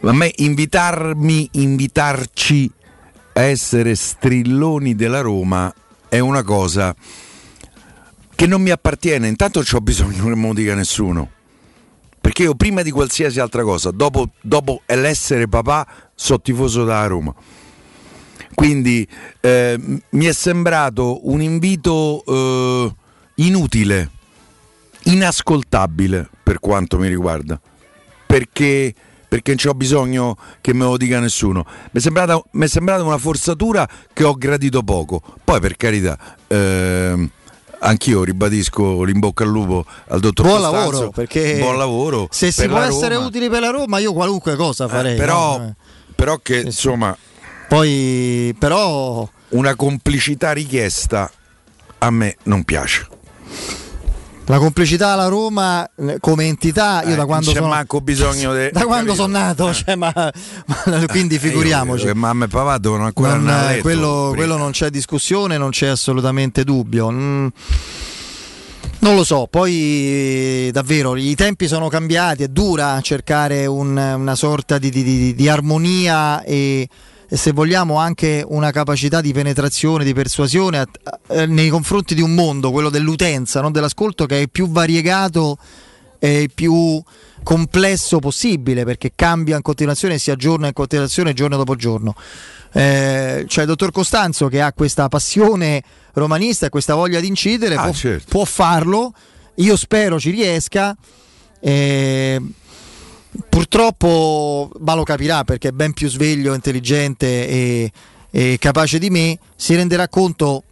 ma 0.01 0.09
a 0.11 0.13
me 0.13 0.31
invitarmi, 0.35 1.49
invitarci 1.53 2.71
essere 3.41 3.95
strilloni 3.95 4.95
della 4.95 5.21
Roma 5.21 5.73
è 6.07 6.19
una 6.19 6.43
cosa 6.43 6.95
che 8.35 8.47
non 8.47 8.61
mi 8.61 8.69
appartiene. 8.69 9.27
Intanto 9.27 9.63
ho 9.69 9.81
bisogno 9.81 10.23
che 10.23 10.29
non 10.29 10.41
lo 10.41 10.53
dica 10.53 10.73
nessuno. 10.73 11.29
Perché 12.21 12.43
io 12.43 12.55
prima 12.55 12.81
di 12.81 12.91
qualsiasi 12.91 13.39
altra 13.39 13.63
cosa, 13.63 13.91
dopo, 13.91 14.29
dopo 14.41 14.81
l'essere 14.87 15.47
papà, 15.47 15.87
sono 16.15 16.41
tifoso 16.41 16.83
da 16.83 17.05
Roma. 17.07 17.33
Quindi 18.53 19.07
eh, 19.39 19.79
mi 20.09 20.25
è 20.25 20.33
sembrato 20.33 21.29
un 21.29 21.41
invito 21.41 22.23
eh, 22.25 22.95
inutile, 23.35 24.09
inascoltabile 25.03 26.29
per 26.43 26.59
quanto 26.59 26.97
mi 26.97 27.07
riguarda. 27.07 27.59
Perché, 28.25 28.93
perché 29.29 29.55
non 29.55 29.73
ho 29.73 29.77
bisogno 29.77 30.35
che 30.59 30.73
me 30.73 30.83
lo 30.85 30.97
dica 30.97 31.19
nessuno. 31.19 31.63
Mi 31.91 31.99
è 31.99 31.99
sembrata, 31.99 32.41
mi 32.51 32.65
è 32.65 32.67
sembrata 32.67 33.03
una 33.03 33.19
forzatura 33.19 33.87
che 34.11 34.23
ho 34.23 34.33
gradito 34.33 34.81
poco. 34.81 35.21
Poi 35.43 35.59
per 35.59 35.77
carità, 35.77 36.17
ehm, 36.47 37.29
anch'io 37.81 38.23
ribadisco 38.23 39.03
l'in 39.03 39.19
bocca 39.19 39.43
al 39.43 39.51
lupo 39.51 39.85
al 40.07 40.19
dottor 40.19 40.45
Buon 40.45 40.61
Costanzo. 40.61 40.85
lavoro, 40.85 41.09
perché 41.11 41.57
buon 41.59 41.77
lavoro 41.77 42.27
se 42.31 42.51
si 42.51 42.67
può 42.67 42.79
essere 42.79 43.15
Roma. 43.15 43.27
utili 43.27 43.49
per 43.49 43.61
la 43.61 43.69
Roma, 43.69 43.99
io 43.99 44.13
qualunque 44.13 44.55
cosa 44.55 44.87
farei. 44.87 45.13
Eh, 45.13 45.17
però, 45.17 45.59
no? 45.59 45.75
però 46.15 46.37
che 46.39 46.59
insomma 46.59 47.15
Poi 47.67 48.53
però 48.57 49.29
una 49.49 49.75
complicità 49.75 50.51
richiesta 50.51 51.31
a 51.99 52.09
me 52.09 52.35
non 52.43 52.63
piace. 52.63 53.07
La 54.49 54.57
complicità 54.57 55.09
alla 55.09 55.27
Roma 55.27 55.87
eh, 55.95 56.17
come 56.19 56.45
entità, 56.45 57.03
io 57.03 57.13
Eh, 57.13 57.15
da 57.15 57.25
quando 57.27 57.51
c'è 57.51 57.57
sono 57.57 57.67
manco 57.69 58.01
bisogno 58.01 58.51
de- 58.51 58.71
da 58.73 58.85
quando 58.85 59.13
sono 59.13 59.37
nato, 59.37 59.71
cioè, 59.73 59.93
ma, 59.95 60.11
ma- 60.15 61.05
quindi 61.07 61.37
figuriamoci. 61.37 62.07
Eh, 62.07 62.13
mamma 62.15 62.45
e 62.45 62.47
papà 62.47 62.79
devono 62.79 63.05
ancora 63.05 63.35
Non, 63.35 63.47
eh, 63.49 63.67
letto 63.67 63.81
quello, 63.83 64.31
quello 64.35 64.57
non 64.57 64.71
c'è 64.71 64.89
discussione, 64.89 65.57
non 65.59 65.69
c'è 65.69 65.87
assolutamente 65.87 66.63
dubbio. 66.63 67.11
Mm, 67.11 67.47
non 69.01 69.15
lo 69.15 69.23
so, 69.23 69.47
poi 69.49 70.69
davvero 70.73 71.15
i 71.15 71.35
tempi 71.35 71.67
sono 71.67 71.87
cambiati, 71.87 72.41
è 72.43 72.47
dura 72.47 72.99
cercare 73.01 73.65
un- 73.67 73.95
una 73.95 74.35
sorta 74.35 74.77
di, 74.79 74.89
di- 74.89 75.03
di- 75.03 75.35
di 75.35 75.47
armonia 75.47 76.41
e, 76.43 76.87
e 77.31 77.37
se 77.37 77.51
vogliamo 77.51 77.97
anche 77.97 78.43
una 78.47 78.71
capacità 78.71 79.21
di 79.21 79.31
penetrazione, 79.33 80.03
di 80.03 80.13
persuasione 80.13 80.79
a- 80.79 81.45
nei 81.45 81.69
confronti 81.69 82.15
di 82.15 82.21
un 82.21 82.33
mondo, 82.33 82.71
quello 82.71 82.89
dell'utenza, 82.89 83.61
non 83.61 83.71
dell'ascolto, 83.71 84.25
che 84.25 84.41
è 84.41 84.47
più 84.47 84.67
variegato 84.69 85.57
e 86.17 86.49
più 86.53 87.01
complesso 87.43 88.19
possibile 88.19 88.83
perché 88.83 89.13
cambia 89.15 89.55
in 89.55 89.61
continuazione, 89.61 90.17
si 90.17 90.31
aggiorna 90.31 90.67
in 90.67 90.73
continuazione 90.73 91.33
giorno 91.33 91.55
dopo 91.55 91.75
giorno. 91.75 92.15
Eh, 92.73 93.45
c'è 93.47 93.61
il 93.61 93.67
dottor 93.67 93.91
Costanzo 93.91 94.47
che 94.47 94.61
ha 94.61 94.73
questa 94.73 95.07
passione 95.07 95.81
romanista 96.13 96.65
e 96.65 96.69
questa 96.69 96.95
voglia 96.95 97.19
di 97.19 97.27
incidere, 97.27 97.75
Ah, 97.75 97.83
può, 97.83 97.93
certo. 97.93 98.25
può 98.27 98.43
farlo, 98.45 99.13
io 99.55 99.75
spero 99.77 100.19
ci 100.19 100.31
riesca. 100.31 100.95
eh, 101.61 102.41
purtroppo, 103.49 104.71
ma 104.79 104.93
lo 104.95 105.03
capirà 105.03 105.43
perché 105.43 105.69
è 105.69 105.71
ben 105.71 105.93
più 105.93 106.09
sveglio, 106.09 106.53
intelligente 106.53 107.47
e, 107.47 107.91
e 108.29 108.57
capace 108.59 108.99
di 108.99 109.09
me, 109.09 109.37
si 109.55 109.75
renderà 109.75 110.07
conto 110.07 110.63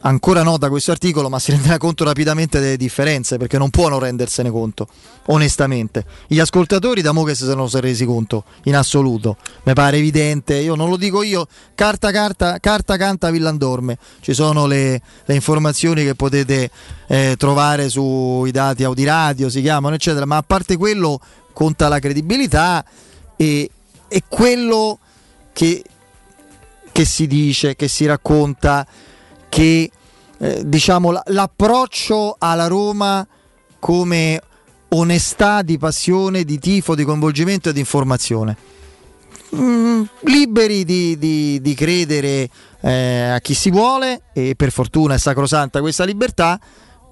ancora 0.00 0.42
no 0.42 0.56
da 0.56 0.70
questo 0.70 0.90
articolo, 0.90 1.28
ma 1.28 1.38
si 1.38 1.50
renderà 1.50 1.76
conto 1.76 2.04
rapidamente 2.04 2.60
delle 2.60 2.76
differenze 2.76 3.36
perché 3.36 3.58
non 3.58 3.70
può 3.70 3.88
non 3.88 3.98
rendersene 3.98 4.50
conto, 4.50 4.88
onestamente. 5.26 6.04
Gli 6.26 6.38
ascoltatori 6.38 7.02
da 7.02 7.12
mo 7.12 7.24
che 7.24 7.34
si 7.34 7.44
sono 7.44 7.68
resi 7.74 8.04
conto, 8.04 8.44
in 8.64 8.76
assoluto, 8.76 9.36
mi 9.64 9.74
pare 9.74 9.98
evidente, 9.98 10.56
io 10.56 10.74
non 10.74 10.88
lo 10.88 10.96
dico 10.96 11.22
io, 11.22 11.46
carta 11.74 12.10
carta, 12.10 12.58
carta 12.58 12.96
canta 12.96 13.30
Villandorme, 13.30 13.98
ci 14.20 14.32
sono 14.32 14.66
le, 14.66 15.00
le 15.24 15.34
informazioni 15.34 16.04
che 16.04 16.14
potete 16.14 16.70
eh, 17.08 17.34
trovare 17.36 17.88
sui 17.88 18.50
dati 18.50 18.84
Audiradio, 18.84 19.50
si 19.50 19.60
chiamano, 19.60 19.94
eccetera, 19.94 20.24
ma 20.24 20.38
a 20.38 20.42
parte 20.42 20.76
quello 20.76 21.20
conta 21.56 21.88
la 21.88 21.98
credibilità 21.98 22.84
e, 23.34 23.70
e 24.08 24.22
quello 24.28 24.98
che 25.54 25.82
che 26.92 27.04
si 27.06 27.26
dice, 27.26 27.76
che 27.76 27.88
si 27.88 28.06
racconta, 28.06 28.86
che 29.50 29.90
eh, 30.38 30.62
diciamo 30.64 31.10
la- 31.10 31.22
l'approccio 31.26 32.36
alla 32.38 32.66
Roma 32.68 33.26
come 33.78 34.40
onestà 34.88 35.60
di 35.60 35.76
passione, 35.76 36.44
di 36.44 36.58
tifo, 36.58 36.94
di 36.94 37.04
coinvolgimento 37.04 37.68
e 37.68 37.72
di 37.74 37.80
informazione. 37.80 38.56
Mm, 39.54 40.02
liberi 40.22 40.84
di, 40.84 41.18
di- 41.18 41.60
di 41.60 41.74
credere 41.74 42.48
eh, 42.80 43.28
a 43.34 43.40
chi 43.40 43.52
si 43.52 43.70
vuole 43.70 44.22
e 44.32 44.54
per 44.56 44.72
fortuna 44.72 45.14
è 45.14 45.18
sacrosanta 45.18 45.80
questa 45.80 46.04
libertà. 46.04 46.58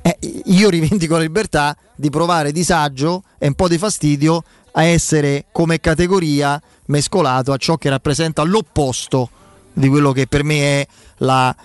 Eh, 0.07 0.42
io 0.44 0.68
rivendico 0.68 1.15
la 1.15 1.23
libertà 1.23 1.74
di 1.94 2.10
provare 2.10 2.52
disagio 2.52 3.23
e 3.39 3.47
un 3.47 3.55
po' 3.55 3.68
di 3.68 3.78
fastidio 3.78 4.44
a 4.73 4.84
essere 4.84 5.47
come 5.50 5.81
categoria 5.81 6.60
mescolato 6.86 7.52
a 7.52 7.57
ciò 7.57 7.78
che 7.78 7.89
rappresenta 7.89 8.42
l'opposto 8.42 9.31
di 9.73 9.89
quello 9.89 10.12
che 10.12 10.26
per 10.26 10.44
me 10.44 10.58
è 10.81 10.86
la, 11.18 11.57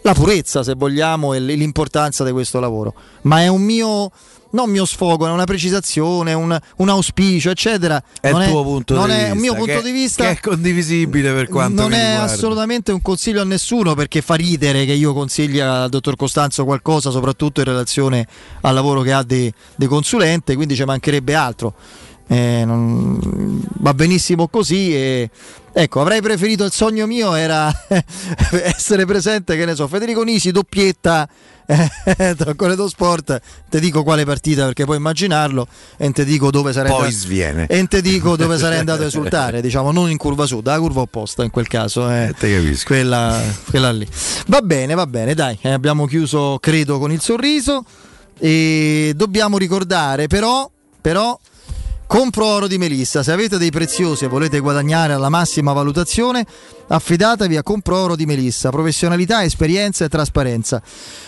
la 0.00 0.14
purezza, 0.14 0.62
se 0.62 0.74
vogliamo, 0.74 1.34
e 1.34 1.40
l'importanza 1.40 2.24
di 2.24 2.32
questo 2.32 2.58
lavoro. 2.58 2.94
Ma 3.22 3.42
è 3.42 3.48
un 3.48 3.60
mio, 3.60 4.10
non 4.50 4.70
mio 4.70 4.84
sfogo, 4.84 5.26
è 5.26 5.30
una 5.30 5.44
precisazione, 5.44 6.32
un, 6.32 6.58
un 6.76 6.88
auspicio, 6.88 7.50
eccetera. 7.50 8.02
È 8.20 8.30
non 8.30 8.42
il 8.42 8.48
tuo 8.48 8.62
punto 8.62 8.94
non 8.94 9.06
di 9.08 9.12
è 9.12 9.16
vista. 9.16 9.32
un 9.34 9.38
mio 9.40 9.52
che- 9.54 9.58
punto 9.58 9.80
di 9.82 9.90
vista. 9.90 10.24
Che 10.24 10.30
è 10.30 10.40
condivisibile 10.40 11.32
per 11.32 11.48
quanto 11.48 11.82
non 11.82 11.92
è 11.92 12.12
assolutamente 12.14 12.92
un 12.92 13.02
consiglio 13.02 13.40
a 13.40 13.44
nessuno 13.44 13.94
perché 13.94 14.20
fa 14.22 14.34
ridere 14.34 14.84
che 14.84 14.92
io 14.92 15.12
consigli 15.12 15.58
al 15.60 15.88
dottor 15.88 16.16
Costanzo 16.16 16.64
qualcosa, 16.64 17.10
soprattutto 17.10 17.60
in 17.60 17.66
relazione 17.66 18.26
al 18.62 18.74
lavoro 18.74 19.02
che 19.02 19.12
ha 19.12 19.22
di, 19.22 19.52
di 19.76 19.86
consulente, 19.86 20.54
quindi 20.54 20.74
ci 20.76 20.84
mancherebbe 20.84 21.34
altro. 21.34 21.74
Eh, 22.30 22.62
non- 22.66 23.62
va 23.78 23.94
benissimo 23.94 24.48
così 24.48 24.94
e 24.94 25.30
ecco 25.72 26.02
avrei 26.02 26.20
preferito 26.20 26.62
il 26.64 26.72
sogno 26.72 27.06
mio 27.06 27.32
era 27.34 27.72
essere 28.64 29.06
presente 29.06 29.56
che 29.56 29.64
ne 29.64 29.74
so 29.74 29.86
Federico 29.88 30.22
Nisi 30.24 30.50
doppietta 30.50 31.26
eh, 31.70 32.34
tra 32.34 32.54
Corredo 32.54 32.88
Sport 32.88 33.40
te 33.68 33.78
dico 33.78 34.02
quale 34.02 34.24
partita 34.24 34.64
perché 34.64 34.84
puoi 34.86 34.96
immaginarlo 34.96 35.66
e 35.98 36.10
te 36.12 36.24
dico 36.24 36.50
dove 36.50 36.72
sarei 36.72 36.90
Poi 36.90 37.00
andato- 37.04 37.16
sviene. 37.16 37.66
e 37.66 37.86
te 37.86 38.00
dico 38.00 38.36
dove 38.36 38.56
sarei 38.56 38.78
andato 38.78 39.02
a 39.02 39.06
esultare 39.12 39.60
diciamo 39.60 39.92
non 39.92 40.10
in 40.10 40.16
curva 40.16 40.46
sud 40.46 40.64
la 40.66 40.78
curva 40.78 41.02
opposta 41.02 41.44
in 41.44 41.50
quel 41.50 41.66
caso 41.68 42.10
eh, 42.10 42.34
Quella, 42.84 43.38
quella 43.68 43.92
lì. 43.92 44.06
Va 44.46 44.60
bene 44.62 44.94
va 44.94 45.06
bene 45.06 45.34
dai 45.34 45.58
eh, 45.60 45.70
abbiamo 45.70 46.06
chiuso 46.06 46.56
credo 46.58 46.98
con 46.98 47.12
il 47.12 47.20
sorriso 47.20 47.84
e 48.38 49.12
dobbiamo 49.14 49.58
ricordare 49.58 50.26
però 50.26 50.70
però 51.00 51.38
Compro 52.08 52.46
oro 52.46 52.68
di 52.68 52.78
Melissa, 52.78 53.22
se 53.22 53.32
avete 53.32 53.58
dei 53.58 53.70
preziosi 53.70 54.24
e 54.24 54.28
volete 54.28 54.60
guadagnare 54.60 55.12
alla 55.12 55.28
massima 55.28 55.74
valutazione, 55.74 56.46
affidatevi 56.86 57.58
a 57.58 57.62
Compro 57.62 57.98
oro 57.98 58.16
di 58.16 58.24
Melissa, 58.24 58.70
professionalità, 58.70 59.44
esperienza 59.44 60.06
e 60.06 60.08
trasparenza. 60.08 60.80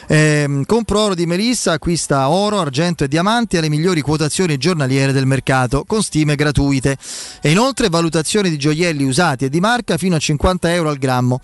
Ehm, 0.08 0.64
Compro 0.64 1.00
oro 1.00 1.14
di 1.14 1.26
Melissa 1.26 1.72
acquista 1.72 2.30
oro, 2.30 2.60
argento 2.60 3.04
e 3.04 3.08
diamanti 3.08 3.58
alle 3.58 3.68
migliori 3.68 4.00
quotazioni 4.00 4.56
giornaliere 4.56 5.12
del 5.12 5.26
mercato, 5.26 5.84
con 5.86 6.02
stime 6.02 6.34
gratuite. 6.34 6.96
E 7.42 7.50
inoltre 7.50 7.90
valutazioni 7.90 8.48
di 8.48 8.56
gioielli 8.56 9.04
usati 9.04 9.44
e 9.44 9.48
di 9.50 9.60
marca 9.60 9.98
fino 9.98 10.16
a 10.16 10.18
50 10.18 10.72
euro 10.72 10.88
al 10.88 10.96
grammo. 10.96 11.40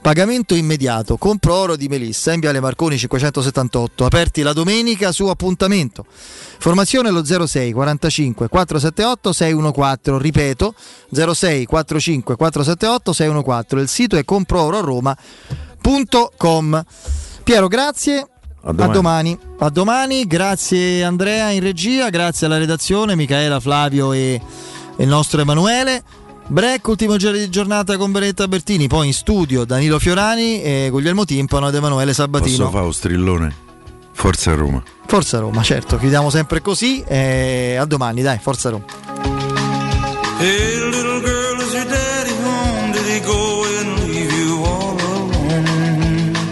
Pagamento 0.00 0.54
immediato, 0.54 1.18
compro 1.18 1.54
oro 1.54 1.76
di 1.76 1.86
Melissa 1.86 2.32
in 2.32 2.40
Viale 2.40 2.58
Marconi 2.58 2.96
578, 2.96 4.06
aperti 4.06 4.40
la 4.40 4.54
domenica 4.54 5.12
su 5.12 5.26
appuntamento. 5.26 6.06
Formazione 6.08 7.10
allo 7.10 7.22
06 7.22 7.72
45 7.72 8.48
478 8.48 9.32
614, 9.32 10.22
ripeto 10.22 10.74
06 11.12 11.66
45 11.66 12.34
478 12.34 13.12
614, 13.12 13.82
il 13.82 13.88
sito 13.88 14.16
è 14.16 14.24
comproororoma.com. 14.24 16.84
Piero, 17.44 17.68
grazie. 17.68 18.26
A 18.62 18.72
domani. 18.72 18.90
A 18.90 18.94
domani. 18.94 19.38
A 19.58 19.68
domani, 19.68 20.26
grazie 20.26 21.04
Andrea 21.04 21.50
in 21.50 21.60
regia, 21.60 22.08
grazie 22.08 22.46
alla 22.46 22.56
redazione, 22.56 23.16
Michaela, 23.16 23.60
Flavio 23.60 24.14
e, 24.14 24.40
e 24.96 25.02
il 25.02 25.08
nostro 25.08 25.42
Emanuele. 25.42 26.02
Break, 26.50 26.88
ultimo 26.88 27.16
giro 27.16 27.30
di 27.30 27.48
giornata 27.48 27.96
con 27.96 28.10
Beretta 28.10 28.48
Bertini, 28.48 28.88
poi 28.88 29.06
in 29.06 29.12
studio 29.12 29.64
Danilo 29.64 30.00
Fiorani 30.00 30.60
e 30.60 30.88
Guglielmo 30.90 31.24
Timpano 31.24 31.68
ed 31.68 31.74
Emanuele 31.76 32.12
Sabatino. 32.12 32.56
Posso 32.56 32.70
fare 32.70 32.84
un 32.86 32.92
strillone? 32.92 33.54
Forza 34.10 34.52
Roma. 34.54 34.82
Forza 35.06 35.38
Roma, 35.38 35.62
certo, 35.62 35.96
chiudiamo 35.96 36.28
sempre 36.28 36.60
così. 36.60 37.04
E 37.06 37.76
a 37.78 37.84
domani, 37.84 38.22
dai, 38.22 38.40
Forza 38.40 38.70
Roma. 38.70 38.84